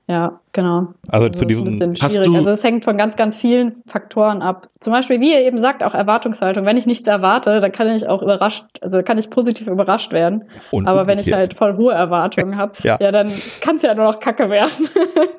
Ja, 0.08 0.40
genau. 0.52 0.90
Also 1.10 1.30
Das 1.30 1.38
zu 1.40 1.46
ist 1.46 1.50
diesen- 1.50 1.66
ein 1.68 1.72
bisschen 1.72 1.96
Hast 2.00 2.12
schwierig. 2.16 2.28
du- 2.28 2.36
Also 2.36 2.52
es 2.52 2.64
hängt 2.64 2.84
von 2.84 2.96
ganz, 2.96 3.16
ganz 3.16 3.38
vielen 3.40 3.82
Faktoren 3.88 4.44
ab. 4.44 4.68
Zum 4.80 4.94
Beispiel, 4.94 5.20
wie 5.20 5.32
ihr 5.34 5.42
eben 5.42 5.58
sagt, 5.58 5.84
auch 5.84 5.96
Erwartungshaltung. 5.96 6.64
Wenn 6.64 6.78
ich 6.78 6.86
nichts 6.86 7.08
erwarte, 7.08 7.60
dann 7.60 7.72
kann 7.72 7.90
ich 7.90 8.08
auch 8.08 8.22
überrascht, 8.22 8.66
also 8.82 9.02
kann 9.02 9.18
ich 9.18 9.32
positiv 9.32 9.66
überrascht 9.66 10.12
werden. 10.14 10.44
Und 10.70 10.88
Aber 10.88 11.08
wenn 11.08 11.18
ich 11.18 11.34
halt 11.34 11.56
voll 11.56 11.76
hohe 11.78 11.94
Erwartungen 11.94 12.56
habe, 12.58 12.74
Ja. 12.84 12.98
ja. 13.02 13.10
dann 13.10 13.32
kann 13.62 13.78
es 13.78 13.82
ja 13.82 13.96
nur 13.96 14.06
noch 14.06 14.20
Kacke 14.20 14.48
werden. 14.52 14.70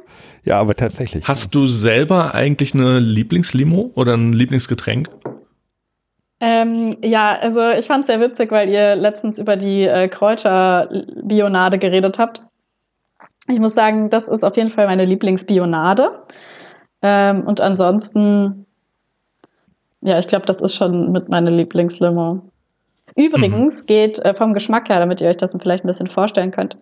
Ja, 0.47 0.61
aber 0.61 0.75
tatsächlich. 0.77 1.27
Hast 1.27 1.55
du 1.57 1.67
selber 1.67 2.33
eigentlich 2.35 2.73
eine 2.73 3.01
Lieblingslimo 3.01 3.91
oder 3.95 4.15
ein 4.15 4.33
Lieblingsgetränk? 4.33 5.09
Ähm, 6.39 6.95
ja, 7.03 7.37
also 7.41 7.69
ich 7.71 7.87
fand 7.87 8.03
es 8.03 8.07
sehr 8.07 8.21
witzig, 8.21 8.53
weil 8.53 8.69
ihr 8.69 8.95
letztens 8.95 9.41
über 9.41 9.57
die 9.57 9.83
äh, 9.83 10.07
Kräuterbionade 10.09 11.79
geredet 11.79 12.19
habt. 12.21 12.43
Ich 13.49 13.59
muss 13.59 13.75
sagen, 13.75 14.09
das 14.09 14.29
ist 14.29 14.45
auf 14.45 14.57
jeden 14.57 14.69
Fall 14.69 14.87
meine 14.87 15.05
Lieblingsbionade. 15.05 16.11
Ähm, 17.03 17.43
und 17.45 17.61
ansonsten, 17.61 18.67
ja, 20.01 20.19
ich 20.19 20.29
glaube, 20.29 20.47
das 20.47 20.61
ist 20.61 20.77
schon 20.77 21.11
mit 21.11 21.29
meiner 21.29 21.51
Lieblingslimo. 21.51 22.43
Übrigens 23.17 23.87
geht 23.87 24.19
äh, 24.21 24.35
vom 24.35 24.53
Geschmack 24.53 24.91
her, 24.91 25.01
damit 25.01 25.21
ihr 25.21 25.29
euch 25.29 25.37
das 25.39 25.57
vielleicht 25.61 25.85
ein 25.85 25.89
bisschen 25.89 26.07
vorstellen 26.07 26.53
könnt. 26.53 26.77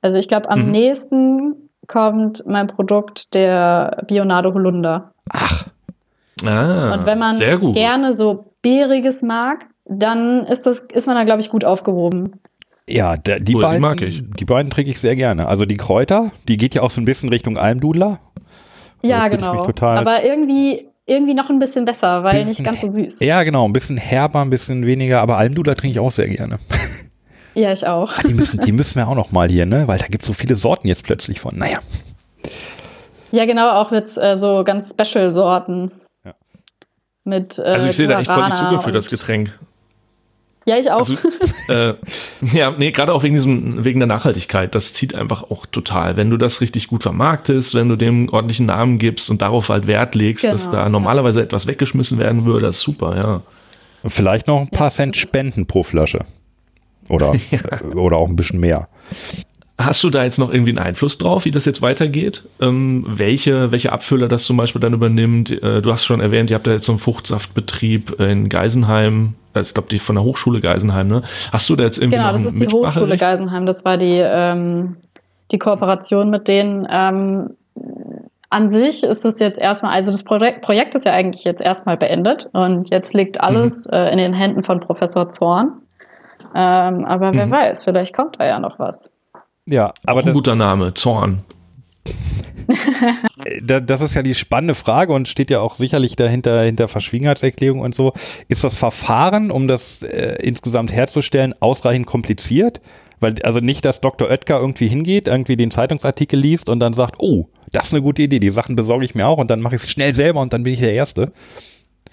Also 0.00 0.18
ich 0.18 0.28
glaube, 0.28 0.48
am 0.48 0.66
Mhm. 0.66 0.70
nächsten 0.70 1.69
kommt 1.90 2.44
mein 2.46 2.66
Produkt 2.68 3.34
der 3.34 4.04
Bionade 4.06 4.54
Holunder. 4.54 5.12
Ach, 5.30 5.66
Ah, 6.44 6.94
Und 6.94 7.04
wenn 7.04 7.18
man 7.18 7.36
sehr 7.36 7.58
gut. 7.58 7.74
gerne 7.74 8.12
so 8.12 8.54
Beeriges 8.62 9.20
mag, 9.20 9.66
dann 9.84 10.46
ist 10.46 10.64
das, 10.66 10.80
ist 10.92 11.06
man 11.06 11.16
da, 11.16 11.24
glaube 11.24 11.40
ich, 11.42 11.50
gut 11.50 11.66
aufgehoben. 11.66 12.40
Ja, 12.88 13.16
der, 13.16 13.40
die, 13.40 13.54
Cool, 13.54 13.62
die 13.62 13.66
beiden, 13.66 13.80
mag 13.82 14.00
ich. 14.00 14.22
die 14.38 14.44
beiden 14.46 14.70
trinke 14.70 14.90
ich 14.90 14.98
sehr 15.00 15.16
gerne. 15.16 15.46
Also 15.48 15.66
die 15.66 15.76
Kräuter, 15.76 16.30
die 16.48 16.56
geht 16.56 16.74
ja 16.74 16.80
auch 16.82 16.90
so 16.90 17.00
ein 17.00 17.04
bisschen 17.04 17.28
Richtung 17.28 17.58
Almdudler. 17.58 18.20
Ja, 19.02 19.28
mich 19.28 19.32
genau. 19.38 19.66
total- 19.66 19.98
Aber 19.98 20.24
irgendwie, 20.24 20.88
irgendwie 21.06 21.34
noch 21.34 21.50
ein 21.50 21.58
bisschen 21.58 21.84
besser, 21.84 22.24
weil 22.24 22.38
nicht 22.38 22.48
Bisschen 22.48 22.64
ganz 22.64 22.80
so 22.80 22.86
süß. 22.86 23.20
Ja, 23.20 23.42
genau, 23.42 23.66
ein 23.66 23.72
bisschen 23.74 23.96
herber, 23.98 24.40
ein 24.40 24.50
bisschen 24.50 24.86
weniger, 24.86 25.20
aber 25.20 25.36
Almdudler 25.36 25.74
trinke 25.74 25.92
ich 25.92 26.00
auch 26.00 26.10
sehr 26.10 26.28
gerne. 26.28 26.58
Ja, 27.60 27.72
ich 27.72 27.86
auch. 27.86 28.16
Die 28.22 28.32
müssen, 28.32 28.58
die 28.60 28.72
müssen 28.72 28.94
wir 28.96 29.06
auch 29.06 29.14
noch 29.14 29.32
mal 29.32 29.48
hier, 29.50 29.66
ne? 29.66 29.86
Weil 29.86 29.98
da 29.98 30.06
gibt 30.06 30.22
es 30.22 30.26
so 30.26 30.32
viele 30.32 30.56
Sorten 30.56 30.88
jetzt 30.88 31.04
plötzlich 31.04 31.40
von. 31.40 31.58
Naja. 31.58 31.78
Ja, 33.32 33.44
genau, 33.44 33.70
auch 33.72 33.90
mit 33.90 34.16
äh, 34.16 34.36
so 34.38 34.64
ganz 34.64 34.94
Special-Sorten. 34.98 35.90
Ja. 36.24 36.34
Mit, 37.24 37.58
äh, 37.58 37.62
Also 37.62 37.86
ich 37.86 37.96
sehe 37.96 38.06
da 38.08 38.18
echt 38.20 38.30
voll 38.30 38.46
die 38.50 38.56
Zukunft 38.56 38.84
für 38.84 38.92
das 38.92 39.08
Getränk. 39.08 39.58
Ja, 40.64 40.78
ich 40.78 40.90
auch. 40.90 41.00
Also, 41.00 41.14
äh, 41.68 41.94
ja, 42.52 42.70
nee, 42.70 42.92
gerade 42.92 43.12
auch 43.12 43.22
wegen 43.22 43.34
diesem, 43.34 43.84
wegen 43.84 44.00
der 44.00 44.06
Nachhaltigkeit. 44.06 44.74
Das 44.74 44.94
zieht 44.94 45.14
einfach 45.14 45.42
auch 45.50 45.66
total. 45.66 46.16
Wenn 46.16 46.30
du 46.30 46.38
das 46.38 46.62
richtig 46.62 46.88
gut 46.88 47.02
vermarktest, 47.02 47.74
wenn 47.74 47.90
du 47.90 47.96
dem 47.96 48.30
ordentlichen 48.30 48.66
Namen 48.66 48.98
gibst 48.98 49.28
und 49.28 49.42
darauf 49.42 49.68
halt 49.68 49.86
Wert 49.86 50.14
legst, 50.14 50.44
dass 50.44 50.70
Genau, 50.70 50.84
da 50.84 50.88
normalerweise 50.88 51.42
etwas 51.42 51.66
weggeschmissen 51.66 52.18
werden 52.18 52.46
würde, 52.46 52.66
das 52.66 52.76
ist 52.78 52.82
super, 52.82 53.16
ja. 53.16 53.42
Vielleicht 54.08 54.46
noch 54.46 54.60
ein 54.62 54.70
paar 54.70 54.86
Ja, 54.86 54.92
Cent 54.92 55.16
Spenden 55.16 55.66
pro 55.66 55.82
Flasche. 55.82 56.20
Oder, 57.10 57.34
äh, 57.50 57.84
oder 57.96 58.16
auch 58.16 58.28
ein 58.28 58.36
bisschen 58.36 58.60
mehr. 58.60 58.86
Hast 59.78 60.04
du 60.04 60.10
da 60.10 60.24
jetzt 60.24 60.38
noch 60.38 60.52
irgendwie 60.52 60.72
einen 60.72 60.78
Einfluss 60.78 61.16
drauf, 61.16 61.46
wie 61.46 61.50
das 61.50 61.64
jetzt 61.64 61.80
weitergeht? 61.80 62.42
Ähm, 62.60 63.04
welche, 63.08 63.72
welche 63.72 63.92
Abfüller 63.92 64.28
das 64.28 64.44
zum 64.44 64.58
Beispiel 64.58 64.80
dann 64.80 64.92
übernimmt? 64.92 65.50
Äh, 65.50 65.80
du 65.80 65.90
hast 65.90 66.04
schon 66.04 66.20
erwähnt, 66.20 66.50
ihr 66.50 66.56
habt 66.56 66.66
da 66.66 66.72
jetzt 66.72 66.84
so 66.84 66.92
einen 66.92 66.98
Fruchtsaftbetrieb 66.98 68.20
in 68.20 68.50
Geisenheim. 68.50 69.34
Das 69.54 69.68
ist, 69.68 69.74
glaube 69.74 69.88
ich, 69.92 70.02
von 70.02 70.16
der 70.16 70.24
Hochschule 70.24 70.60
Geisenheim, 70.60 71.08
ne? 71.08 71.22
Hast 71.50 71.68
du 71.70 71.76
da 71.76 71.84
jetzt 71.84 71.96
irgendwie 71.98 72.18
Genau, 72.18 72.32
noch 72.32 72.42
das 72.44 72.52
ist 72.52 72.62
die 72.62 72.68
Hochschule? 72.68 73.16
Geisenheim. 73.16 73.64
Das 73.64 73.84
war 73.86 73.96
die, 73.96 74.20
ähm, 74.22 74.96
die 75.50 75.58
Kooperation 75.58 76.28
mit 76.30 76.46
denen. 76.46 76.86
Ähm, 76.90 77.50
an 78.50 78.68
sich 78.68 79.02
ist 79.02 79.24
es 79.24 79.38
jetzt 79.38 79.58
erstmal, 79.58 79.92
also 79.94 80.10
das 80.12 80.24
Projekt, 80.24 80.60
Projekt 80.62 80.94
ist 80.94 81.06
ja 81.06 81.12
eigentlich 81.12 81.44
jetzt 81.44 81.62
erstmal 81.62 81.96
beendet 81.96 82.48
und 82.52 82.90
jetzt 82.90 83.14
liegt 83.14 83.40
alles 83.40 83.86
Mhm. 83.86 83.92
äh, 83.94 84.10
in 84.10 84.18
den 84.18 84.32
Händen 84.34 84.62
von 84.62 84.80
Professor 84.80 85.28
Zorn. 85.30 85.72
Ähm, 86.54 87.04
aber 87.04 87.32
wer 87.32 87.46
Mhm. 87.46 87.50
weiß, 87.52 87.84
vielleicht 87.84 88.14
kommt 88.14 88.36
da 88.40 88.46
ja 88.46 88.58
noch 88.58 88.78
was. 88.78 89.10
Ja, 89.66 89.92
aber 90.06 90.20
ein 90.20 90.26
das, 90.26 90.34
guter 90.34 90.54
Name, 90.56 90.94
Zorn. 90.94 91.42
da- 93.62 93.80
das 93.80 94.00
ist 94.00 94.14
ja 94.14 94.22
die 94.22 94.34
spannende 94.34 94.74
Frage 94.74 95.12
und 95.12 95.28
steht 95.28 95.50
ja 95.50 95.60
auch 95.60 95.74
sicherlich 95.74 96.16
dahinter 96.16 96.62
hinter 96.62 96.88
Verschwiegenheitserklärung 96.88 97.80
und 97.80 97.94
so. 97.94 98.12
Ist 98.48 98.64
das 98.64 98.74
Verfahren, 98.74 99.50
um 99.50 99.68
das 99.68 100.02
äh, 100.02 100.36
insgesamt 100.42 100.92
herzustellen, 100.92 101.54
ausreichend 101.60 102.06
kompliziert? 102.06 102.80
Weil, 103.20 103.34
also 103.42 103.60
nicht, 103.60 103.84
dass 103.84 104.00
Dr. 104.00 104.28
Oetker 104.30 104.58
irgendwie 104.60 104.88
hingeht, 104.88 105.28
irgendwie 105.28 105.56
den 105.56 105.70
Zeitungsartikel 105.70 106.38
liest 106.38 106.68
und 106.70 106.80
dann 106.80 106.94
sagt, 106.94 107.16
oh, 107.18 107.48
das 107.70 107.88
ist 107.88 107.92
eine 107.92 108.02
gute 108.02 108.22
Idee, 108.22 108.40
die 108.40 108.50
Sachen 108.50 108.76
besorge 108.76 109.04
ich 109.04 109.14
mir 109.14 109.26
auch 109.26 109.36
und 109.38 109.50
dann 109.50 109.60
mache 109.60 109.76
ich 109.76 109.82
es 109.82 109.90
schnell 109.90 110.14
selber 110.14 110.40
und 110.40 110.52
dann 110.52 110.62
bin 110.62 110.72
ich 110.72 110.80
der 110.80 110.94
Erste. 110.94 111.30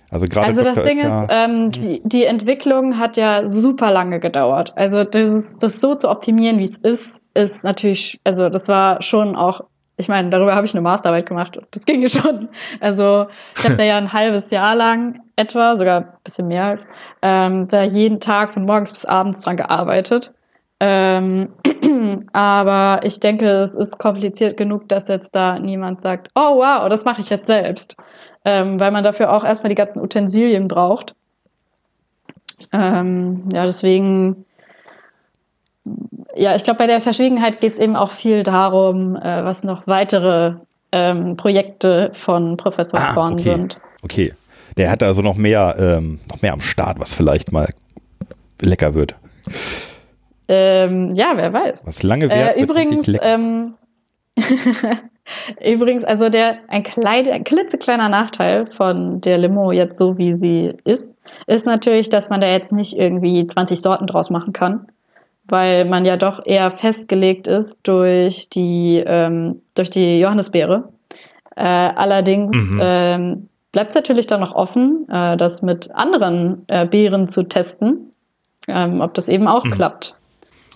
Also 0.10 0.26
gerade 0.26 0.48
Also 0.48 0.64
das 0.64 0.76
Dr. 0.76 0.88
Ding 0.88 1.00
ist, 1.00 1.28
ähm, 1.30 1.72
die, 1.72 2.02
die 2.04 2.26
Entwicklung 2.26 2.98
hat 2.98 3.18
ja 3.18 3.48
super 3.48 3.92
lange 3.92 4.20
gedauert. 4.20 4.74
Also 4.76 5.04
das, 5.04 5.56
das 5.58 5.82
so 5.82 5.96
zu 5.96 6.10
optimieren, 6.10 6.60
wie 6.60 6.64
es 6.64 6.78
ist, 6.78 7.22
ist 7.34 7.64
natürlich, 7.64 8.20
also 8.24 8.50
das 8.50 8.68
war 8.70 9.02
schon 9.02 9.36
auch, 9.36 9.62
ich 9.98 10.08
meine, 10.08 10.30
darüber 10.30 10.56
habe 10.56 10.66
ich 10.66 10.74
eine 10.74 10.82
Masterarbeit 10.82 11.26
gemacht 11.26 11.60
das 11.72 11.86
ging 11.86 12.02
ja 12.02 12.10
schon. 12.22 12.48
Also 12.80 13.28
ich 13.58 13.66
habe 13.66 13.76
da 13.76 13.84
ja 13.84 13.98
ein 13.98 14.14
halbes 14.14 14.50
Jahr 14.50 14.76
lang 14.76 15.22
etwa, 15.36 15.76
sogar 15.76 15.98
ein 15.98 16.08
bisschen 16.24 16.48
mehr, 16.48 16.80
ähm, 17.22 17.68
da 17.68 17.84
jeden 17.84 18.20
Tag 18.20 18.52
von 18.52 18.66
morgens 18.66 18.92
bis 18.92 19.06
abends 19.06 19.42
dran 19.42 19.58
gearbeitet. 19.58 20.32
Ähm, 20.80 21.50
aber 22.34 23.02
ich 23.06 23.20
denke, 23.20 23.46
es 23.46 23.76
ist 23.76 23.98
kompliziert 23.98 24.58
genug, 24.58 24.88
dass 24.90 25.08
jetzt 25.08 25.36
da 25.36 25.58
niemand 25.60 26.02
sagt, 26.02 26.30
oh 26.36 26.58
wow, 26.58 26.90
das 26.90 27.06
mache 27.06 27.22
ich 27.22 27.30
jetzt 27.30 27.48
selbst. 27.48 27.96
Ähm, 28.46 28.80
weil 28.80 28.92
man 28.92 29.04
dafür 29.04 29.34
auch 29.34 29.44
erstmal 29.44 29.70
die 29.70 29.76
ganzen 29.76 30.02
Utensilien 30.02 30.68
braucht. 30.68 31.16
Ähm, 32.72 33.44
ja, 33.54 33.66
deswegen, 33.66 34.46
ja, 36.36 36.56
ich 36.56 36.64
glaube, 36.64 36.78
bei 36.80 36.88
der 36.88 37.02
Verschwiegenheit 37.02 37.60
geht 37.60 37.74
es 37.74 37.80
eben 37.80 37.96
auch 37.96 38.12
viel 38.12 38.44
darum, 38.44 39.16
äh, 39.16 39.44
was 39.44 39.64
noch 39.64 39.86
weitere 39.88 40.56
ähm, 40.92 41.36
Projekte 41.38 42.12
von 42.14 42.58
Professor 42.58 43.00
Ah, 43.00 43.14
Zorn 43.14 43.34
okay. 43.34 43.44
sind. 43.44 43.80
okay. 44.04 44.34
Der 44.78 44.92
hat 44.92 45.02
also 45.02 45.22
noch 45.24 45.36
mehr, 45.36 45.76
ähm, 45.80 46.20
noch 46.30 46.42
mehr 46.42 46.54
am 46.54 46.62
Start, 46.62 47.00
was 47.00 47.14
vielleicht 47.14 47.52
mal 47.52 47.68
lecker 48.62 48.94
wird. 48.94 49.16
Ähm, 50.48 51.14
ja, 51.16 51.34
wer 51.36 51.54
weiß. 51.54 51.86
Was 51.86 52.04
lange 52.04 52.30
währt, 52.30 52.58
Äh, 52.58 52.62
übrigens, 52.64 53.08
ähm, 53.22 53.74
übrigens, 55.66 56.04
also 56.06 56.30
der 56.30 56.58
ein, 56.68 56.84
kleid, 56.84 57.28
ein 57.28 57.44
klitzekleiner 57.44 58.10
Nachteil 58.10 58.68
von 58.68 59.20
der 59.22 59.38
Limo 59.38 59.72
jetzt 59.72 59.98
so 59.98 60.18
wie 60.18 60.34
sie 60.34 60.74
ist, 60.86 61.16
ist 61.48 61.66
natürlich, 61.66 62.10
dass 62.10 62.30
man 62.30 62.42
da 62.42 62.48
jetzt 62.48 62.72
nicht 62.72 62.98
irgendwie 62.98 63.46
20 63.46 63.82
Sorten 63.82 64.08
draus 64.08 64.30
machen 64.30 64.54
kann, 64.54 64.88
weil 65.46 65.86
man 65.86 66.06
ja 66.06 66.18
doch 66.18 66.46
eher 66.46 66.72
festgelegt 66.72 67.48
ist 67.48 67.80
durch 67.84 68.50
die 68.50 69.04
ähm, 69.06 69.62
durch 69.76 69.90
die 69.90 70.20
Johannisbeere. 70.20 70.90
Äh, 71.56 71.64
allerdings 71.64 72.56
Mhm. 72.72 72.80
ähm, 72.82 73.50
bleibt 73.72 73.90
es 73.90 73.96
natürlich 73.96 74.28
dann 74.28 74.42
noch 74.42 74.54
offen, 74.56 75.08
äh, 75.10 75.36
das 75.38 75.62
mit 75.62 75.92
anderen 75.94 76.64
äh, 76.68 76.86
Beeren 76.86 77.28
zu 77.28 77.44
testen, 77.44 78.12
ähm, 78.68 79.02
ob 79.02 79.14
das 79.14 79.28
eben 79.28 79.48
auch 79.48 79.66
Mhm. 79.66 79.72
klappt. 79.72 80.16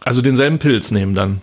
Also 0.04 0.22
denselben 0.22 0.60
Pilz 0.60 0.92
nehmen 0.92 1.14
dann. 1.14 1.42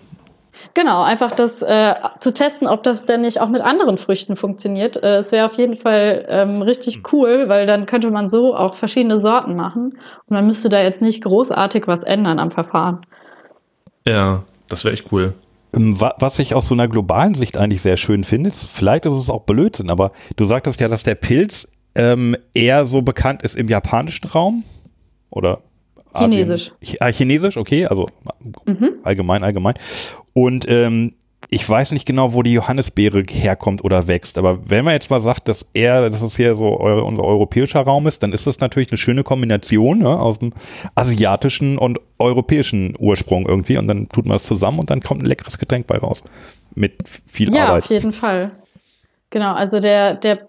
Genau, 0.73 1.03
einfach 1.03 1.31
das 1.31 1.61
äh, 1.61 1.95
zu 2.19 2.33
testen, 2.33 2.67
ob 2.67 2.83
das 2.83 3.05
denn 3.05 3.21
nicht 3.21 3.39
auch 3.39 3.47
mit 3.47 3.61
anderen 3.61 3.97
Früchten 3.97 4.35
funktioniert. 4.35 5.01
Äh, 5.01 5.17
es 5.19 5.31
wäre 5.31 5.45
auf 5.45 5.57
jeden 5.57 5.77
Fall 5.77 6.25
ähm, 6.27 6.61
richtig 6.61 7.01
cool, 7.13 7.47
weil 7.47 7.65
dann 7.65 7.85
könnte 7.85 8.11
man 8.11 8.27
so 8.27 8.53
auch 8.55 8.75
verschiedene 8.75 9.17
Sorten 9.17 9.55
machen 9.55 9.93
und 10.25 10.35
man 10.35 10.45
müsste 10.45 10.67
da 10.67 10.81
jetzt 10.83 11.01
nicht 11.01 11.23
großartig 11.23 11.87
was 11.87 12.03
ändern 12.03 12.39
am 12.39 12.51
Verfahren. 12.51 13.05
Ja, 14.05 14.43
das 14.67 14.83
wäre 14.83 14.93
echt 14.93 15.05
cool. 15.13 15.33
Ähm, 15.73 15.99
wa- 16.01 16.15
Was 16.19 16.39
ich 16.39 16.53
aus 16.55 16.67
so 16.67 16.73
einer 16.73 16.89
globalen 16.89 17.35
Sicht 17.35 17.55
eigentlich 17.55 17.81
sehr 17.81 17.95
schön 17.97 18.25
finde, 18.25 18.49
ist, 18.49 18.65
vielleicht 18.65 19.05
ist 19.05 19.13
es 19.13 19.29
auch 19.29 19.43
Blödsinn, 19.43 19.89
aber 19.89 20.11
du 20.35 20.43
sagtest 20.43 20.81
ja, 20.81 20.89
dass 20.89 21.03
der 21.03 21.15
Pilz 21.15 21.69
ähm, 21.95 22.35
eher 22.53 22.85
so 22.85 23.01
bekannt 23.01 23.43
ist 23.43 23.55
im 23.55 23.69
japanischen 23.69 24.27
Raum 24.27 24.63
oder 25.29 25.59
Chinesisch. 26.15 26.71
Ch- 26.83 26.97
Ah, 26.99 27.11
Chinesisch, 27.11 27.57
okay, 27.57 27.85
also 27.85 28.07
Mhm. 28.65 28.95
allgemein, 29.03 29.43
allgemein. 29.43 29.75
Und 30.33 30.65
ähm, 30.69 31.11
ich 31.51 31.67
weiß 31.67 31.93
nicht 31.93 32.05
genau, 32.05 32.33
wo 32.33 32.43
die 32.43 32.53
Johannisbeere 32.53 33.23
herkommt 33.31 33.83
oder 33.83 34.07
wächst, 34.07 34.37
aber 34.37 34.59
wenn 34.69 34.85
man 34.85 34.93
jetzt 34.93 35.09
mal 35.09 35.21
sagt, 35.21 35.47
dass 35.47 35.67
er, 35.73 36.09
dass 36.09 36.21
es 36.21 36.35
hier 36.35 36.53
so 36.55 36.67
unser 36.67 37.23
europäischer 37.23 37.79
Raum 37.81 38.05
ist, 38.07 38.21
dann 38.21 38.33
ist 38.33 38.45
das 38.45 38.59
natürlich 38.59 38.91
eine 38.91 38.97
schöne 38.99 39.23
Kombination 39.23 39.99
ne, 39.99 40.09
aus 40.19 40.37
dem 40.39 40.53
asiatischen 40.95 41.77
und 41.77 41.99
europäischen 42.19 42.93
Ursprung 42.99 43.47
irgendwie 43.47 43.77
und 43.77 43.87
dann 43.87 44.09
tut 44.09 44.25
man 44.25 44.35
das 44.35 44.43
zusammen 44.43 44.79
und 44.79 44.89
dann 44.91 44.99
kommt 45.01 45.23
ein 45.23 45.25
leckeres 45.25 45.57
Getränk 45.57 45.87
bei 45.87 45.97
raus. 45.97 46.23
Mit 46.75 46.93
viel 47.25 47.51
Ja, 47.53 47.67
Arbeit. 47.67 47.83
auf 47.85 47.89
jeden 47.89 48.11
Fall. 48.11 48.51
Genau, 49.31 49.53
also 49.53 49.79
der, 49.79 50.15
der 50.15 50.48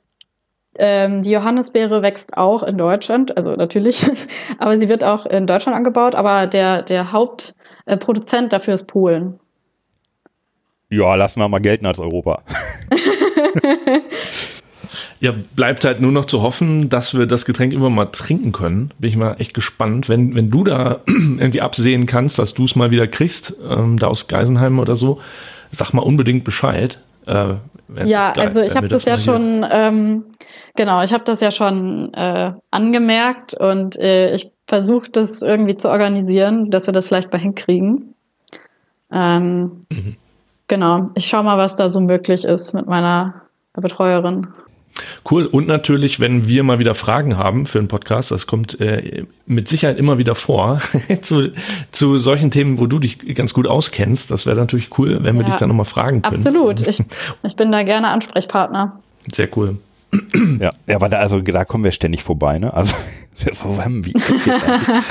ähm, 0.78 1.22
die 1.22 1.30
Johannisbeere 1.32 2.02
wächst 2.02 2.36
auch 2.36 2.62
in 2.62 2.78
Deutschland, 2.78 3.36
also 3.36 3.54
natürlich, 3.54 4.06
aber 4.58 4.78
sie 4.78 4.88
wird 4.88 5.04
auch 5.04 5.26
in 5.26 5.46
Deutschland 5.46 5.76
angebaut, 5.76 6.14
aber 6.14 6.46
der, 6.46 6.82
der 6.82 7.12
Hauptproduzent 7.12 8.52
dafür 8.52 8.74
ist 8.74 8.86
Polen. 8.86 9.38
Ja, 10.90 11.14
lassen 11.14 11.40
wir 11.40 11.48
mal 11.48 11.60
gelten 11.60 11.86
als 11.86 11.98
Europa. 11.98 12.42
Ja, 15.20 15.34
bleibt 15.54 15.84
halt 15.84 16.00
nur 16.00 16.12
noch 16.12 16.24
zu 16.24 16.40
hoffen, 16.40 16.88
dass 16.88 17.12
wir 17.16 17.26
das 17.26 17.44
Getränk 17.44 17.74
immer 17.74 17.90
mal 17.90 18.06
trinken 18.06 18.52
können. 18.52 18.90
Bin 18.98 19.10
ich 19.10 19.16
mal 19.16 19.34
echt 19.38 19.52
gespannt. 19.52 20.08
Wenn, 20.08 20.34
wenn 20.34 20.50
du 20.50 20.64
da 20.64 21.00
irgendwie 21.06 21.60
absehen 21.60 22.06
kannst, 22.06 22.38
dass 22.38 22.54
du 22.54 22.64
es 22.64 22.74
mal 22.74 22.90
wieder 22.90 23.06
kriegst, 23.06 23.54
ähm, 23.68 23.98
da 23.98 24.06
aus 24.06 24.28
Geisenheim 24.28 24.78
oder 24.78 24.96
so, 24.96 25.20
sag 25.70 25.92
mal 25.92 26.00
unbedingt 26.02 26.44
Bescheid. 26.44 26.98
Äh, 27.26 27.54
wenn- 27.88 28.06
Ja, 28.06 28.32
geil, 28.32 28.46
also 28.46 28.62
ich 28.62 28.74
habe 28.74 28.84
wir 28.84 28.88
das, 28.88 29.04
ja 29.04 29.18
schon, 29.18 29.64
ähm, 29.70 30.24
genau, 30.80 31.02
ich 31.02 31.12
habe 31.12 31.24
das 31.24 31.40
ja 31.40 31.50
schon 31.50 32.14
äh, 32.14 32.52
angemerkt 32.70 33.52
und 33.52 33.98
äh, 33.98 34.34
ich 34.34 34.50
versuche 34.66 35.10
das 35.10 35.42
irgendwie 35.42 35.76
zu 35.76 35.90
organisieren, 35.90 36.70
dass 36.70 36.86
wir 36.86 36.92
das 36.94 37.08
vielleicht 37.08 37.30
mal 37.32 37.38
hinkriegen. 37.38 38.14
Ähm, 39.12 39.72
Mhm. 39.90 40.16
Genau, 40.68 41.04
ich 41.16 41.26
schaue 41.26 41.42
mal, 41.42 41.58
was 41.58 41.74
da 41.76 41.88
so 41.88 42.00
möglich 42.00 42.44
ist 42.44 42.72
mit 42.74 42.86
meiner 42.86 43.42
Betreuerin. 43.74 44.46
Cool. 45.28 45.46
Und 45.46 45.66
natürlich, 45.66 46.20
wenn 46.20 46.46
wir 46.46 46.62
mal 46.62 46.78
wieder 46.78 46.94
Fragen 46.94 47.36
haben 47.36 47.66
für 47.66 47.78
einen 47.80 47.88
Podcast, 47.88 48.30
das 48.30 48.46
kommt 48.46 48.80
äh, 48.80 49.24
mit 49.46 49.66
Sicherheit 49.68 49.98
immer 49.98 50.16
wieder 50.18 50.34
vor, 50.36 50.78
zu, 51.22 51.48
zu 51.90 52.18
solchen 52.18 52.50
Themen, 52.52 52.78
wo 52.78 52.86
du 52.86 53.00
dich 53.00 53.18
ganz 53.34 53.52
gut 53.52 53.66
auskennst. 53.66 54.30
Das 54.30 54.46
wäre 54.46 54.56
natürlich 54.56 54.96
cool, 54.98 55.18
wenn 55.24 55.34
wir 55.34 55.42
Ja. 55.42 55.48
dich 55.48 55.56
dann 55.56 55.68
nochmal 55.68 55.86
fragen 55.86 56.22
können. 56.22 56.36
Absolut, 56.36 56.86
ich, 56.86 57.02
ich 57.42 57.56
bin 57.56 57.72
da 57.72 57.82
gerne 57.82 58.08
Ansprechpartner. 58.08 59.00
Sehr 59.32 59.48
cool. 59.56 59.76
Ja, 60.58 60.72
ja, 60.86 60.96
aber 60.96 61.08
da, 61.08 61.18
also 61.18 61.40
da 61.40 61.64
kommen 61.64 61.84
wir 61.84 61.92
ständig 61.92 62.22
vorbei, 62.22 62.58
ne? 62.58 62.74
Also 62.74 62.94
so, 63.34 63.82
hm, 63.82 64.04
wie? 64.04 64.14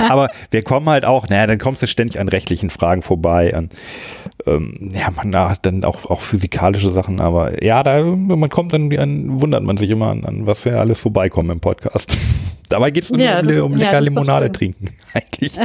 Aber 0.10 0.30
wir 0.52 0.62
kommen 0.64 0.90
halt 0.90 1.06
auch, 1.06 1.30
naja, 1.30 1.48
dann 1.48 1.58
kommst 1.58 1.82
du 1.82 1.88
ständig 1.88 2.20
an 2.20 2.28
rechtlichen 2.28 2.70
Fragen 2.70 3.02
vorbei, 3.02 3.56
an 3.56 3.70
ähm, 4.46 4.92
ja, 4.94 5.10
man 5.16 5.36
hat 5.36 5.66
dann 5.66 5.84
auch, 5.84 6.06
auch 6.10 6.22
physikalische 6.22 6.90
Sachen, 6.90 7.20
aber 7.20 7.64
ja, 7.64 7.84
da 7.84 8.04
man 8.04 8.50
kommt 8.50 8.74
dann, 8.74 8.96
an, 8.98 9.42
wundert 9.42 9.64
man 9.64 9.78
sich 9.78 9.90
immer 9.90 10.08
an, 10.08 10.26
an 10.26 10.46
was 10.46 10.66
wir 10.66 10.80
alles 10.80 11.00
vorbeikommen 11.00 11.52
im 11.52 11.60
Podcast. 11.60 12.16
Dabei 12.70 12.92
geht 12.92 13.04
es 13.04 13.10
nur 13.10 13.20
Ja, 13.20 13.40
um, 13.40 13.48
um 13.48 13.78
ja, 13.78 13.86
lecker 13.86 14.00
doch 14.00 14.06
Limonade 14.06 14.52
trinken, 14.52 14.90
eigentlich. 15.14 15.58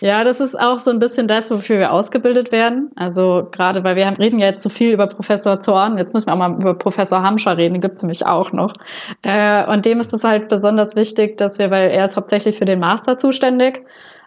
Ja, 0.00 0.24
das 0.24 0.40
ist 0.40 0.58
auch 0.58 0.78
so 0.78 0.90
ein 0.90 0.98
bisschen 0.98 1.26
das, 1.26 1.50
wofür 1.50 1.78
wir 1.78 1.92
ausgebildet 1.92 2.52
werden. 2.52 2.90
Also 2.96 3.48
gerade, 3.50 3.84
weil 3.84 3.96
wir 3.96 4.06
reden 4.18 4.38
ja 4.38 4.46
jetzt 4.46 4.62
so 4.62 4.68
viel 4.68 4.92
über 4.92 5.06
Professor 5.06 5.60
Zorn, 5.60 5.98
jetzt 5.98 6.12
müssen 6.12 6.26
wir 6.26 6.34
auch 6.34 6.38
mal 6.38 6.60
über 6.60 6.74
Professor 6.74 7.22
Hamscher 7.22 7.56
reden, 7.56 7.74
den 7.74 7.80
gibt's 7.80 8.02
nämlich 8.02 8.26
auch 8.26 8.52
noch. 8.52 8.74
Äh, 9.22 9.64
und 9.70 9.86
dem 9.86 10.00
ist 10.00 10.12
es 10.12 10.24
halt 10.24 10.48
besonders 10.48 10.96
wichtig, 10.96 11.36
dass 11.36 11.58
wir, 11.58 11.70
weil 11.70 11.90
er 11.90 12.04
ist 12.04 12.16
hauptsächlich 12.16 12.58
für 12.58 12.64
den 12.64 12.80
Master 12.80 13.16
zuständig. 13.18 13.84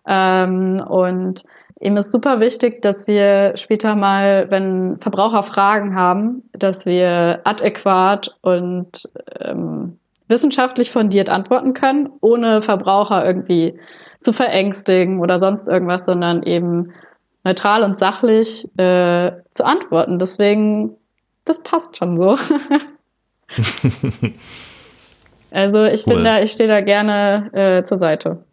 Ähm, 0.07 0.83
und 0.87 1.43
ihm 1.79 1.97
ist 1.97 2.11
super 2.11 2.39
wichtig, 2.39 2.81
dass 2.81 3.07
wir 3.07 3.55
später 3.57 3.95
mal, 3.95 4.49
wenn 4.49 4.97
Verbraucher 5.01 5.43
Fragen 5.43 5.95
haben, 5.95 6.43
dass 6.53 6.85
wir 6.85 7.41
adäquat 7.43 8.35
und 8.41 9.03
ähm, 9.39 9.99
wissenschaftlich 10.27 10.91
fundiert 10.91 11.29
antworten 11.29 11.73
können, 11.73 12.09
ohne 12.21 12.61
Verbraucher 12.61 13.25
irgendwie 13.25 13.79
zu 14.21 14.33
verängstigen 14.33 15.19
oder 15.19 15.39
sonst 15.39 15.67
irgendwas, 15.67 16.05
sondern 16.05 16.43
eben 16.43 16.91
neutral 17.43 17.83
und 17.83 17.97
sachlich 17.99 18.65
äh, 18.77 19.31
zu 19.51 19.65
antworten. 19.65 20.19
Deswegen, 20.19 20.91
das 21.45 21.63
passt 21.63 21.97
schon 21.97 22.17
so. 22.17 22.35
also 25.51 25.85
ich 25.85 26.05
bin 26.05 26.17
Cool. 26.17 26.23
da, 26.23 26.41
ich 26.41 26.51
stehe 26.51 26.67
da 26.69 26.81
gerne 26.81 27.49
äh, 27.53 27.83
zur 27.83 27.97
Seite. 27.97 28.43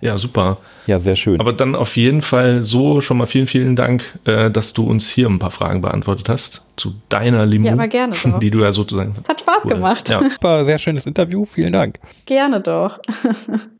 Ja, 0.00 0.18
super. 0.18 0.58
Ja, 0.86 0.98
sehr 0.98 1.16
schön. 1.16 1.40
Aber 1.40 1.52
dann 1.54 1.74
auf 1.74 1.96
jeden 1.96 2.20
Fall 2.20 2.60
so 2.60 3.00
schon 3.00 3.16
mal 3.16 3.26
vielen, 3.26 3.46
vielen 3.46 3.76
Dank, 3.76 4.04
äh, 4.24 4.50
dass 4.50 4.74
du 4.74 4.86
uns 4.86 5.08
hier 5.08 5.26
ein 5.26 5.38
paar 5.38 5.50
Fragen 5.50 5.80
beantwortet 5.80 6.28
hast 6.28 6.62
zu 6.76 6.92
deiner 7.08 7.46
Limo, 7.46 7.66
Ja, 7.66 7.72
aber 7.72 7.88
gerne 7.88 8.14
doch. 8.22 8.38
die 8.38 8.50
du 8.50 8.60
ja 8.60 8.72
sozusagen. 8.72 9.16
Es 9.22 9.28
hat 9.28 9.40
Spaß 9.40 9.64
Cool. 9.64 9.70
gemacht. 9.72 10.08
Ja. 10.10 10.20
Super, 10.28 10.64
sehr 10.66 10.78
schönes 10.78 11.06
Interview, 11.06 11.44
vielen 11.46 11.72
Dank. 11.72 11.98
Gerne 12.26 12.60
doch. 12.60 12.98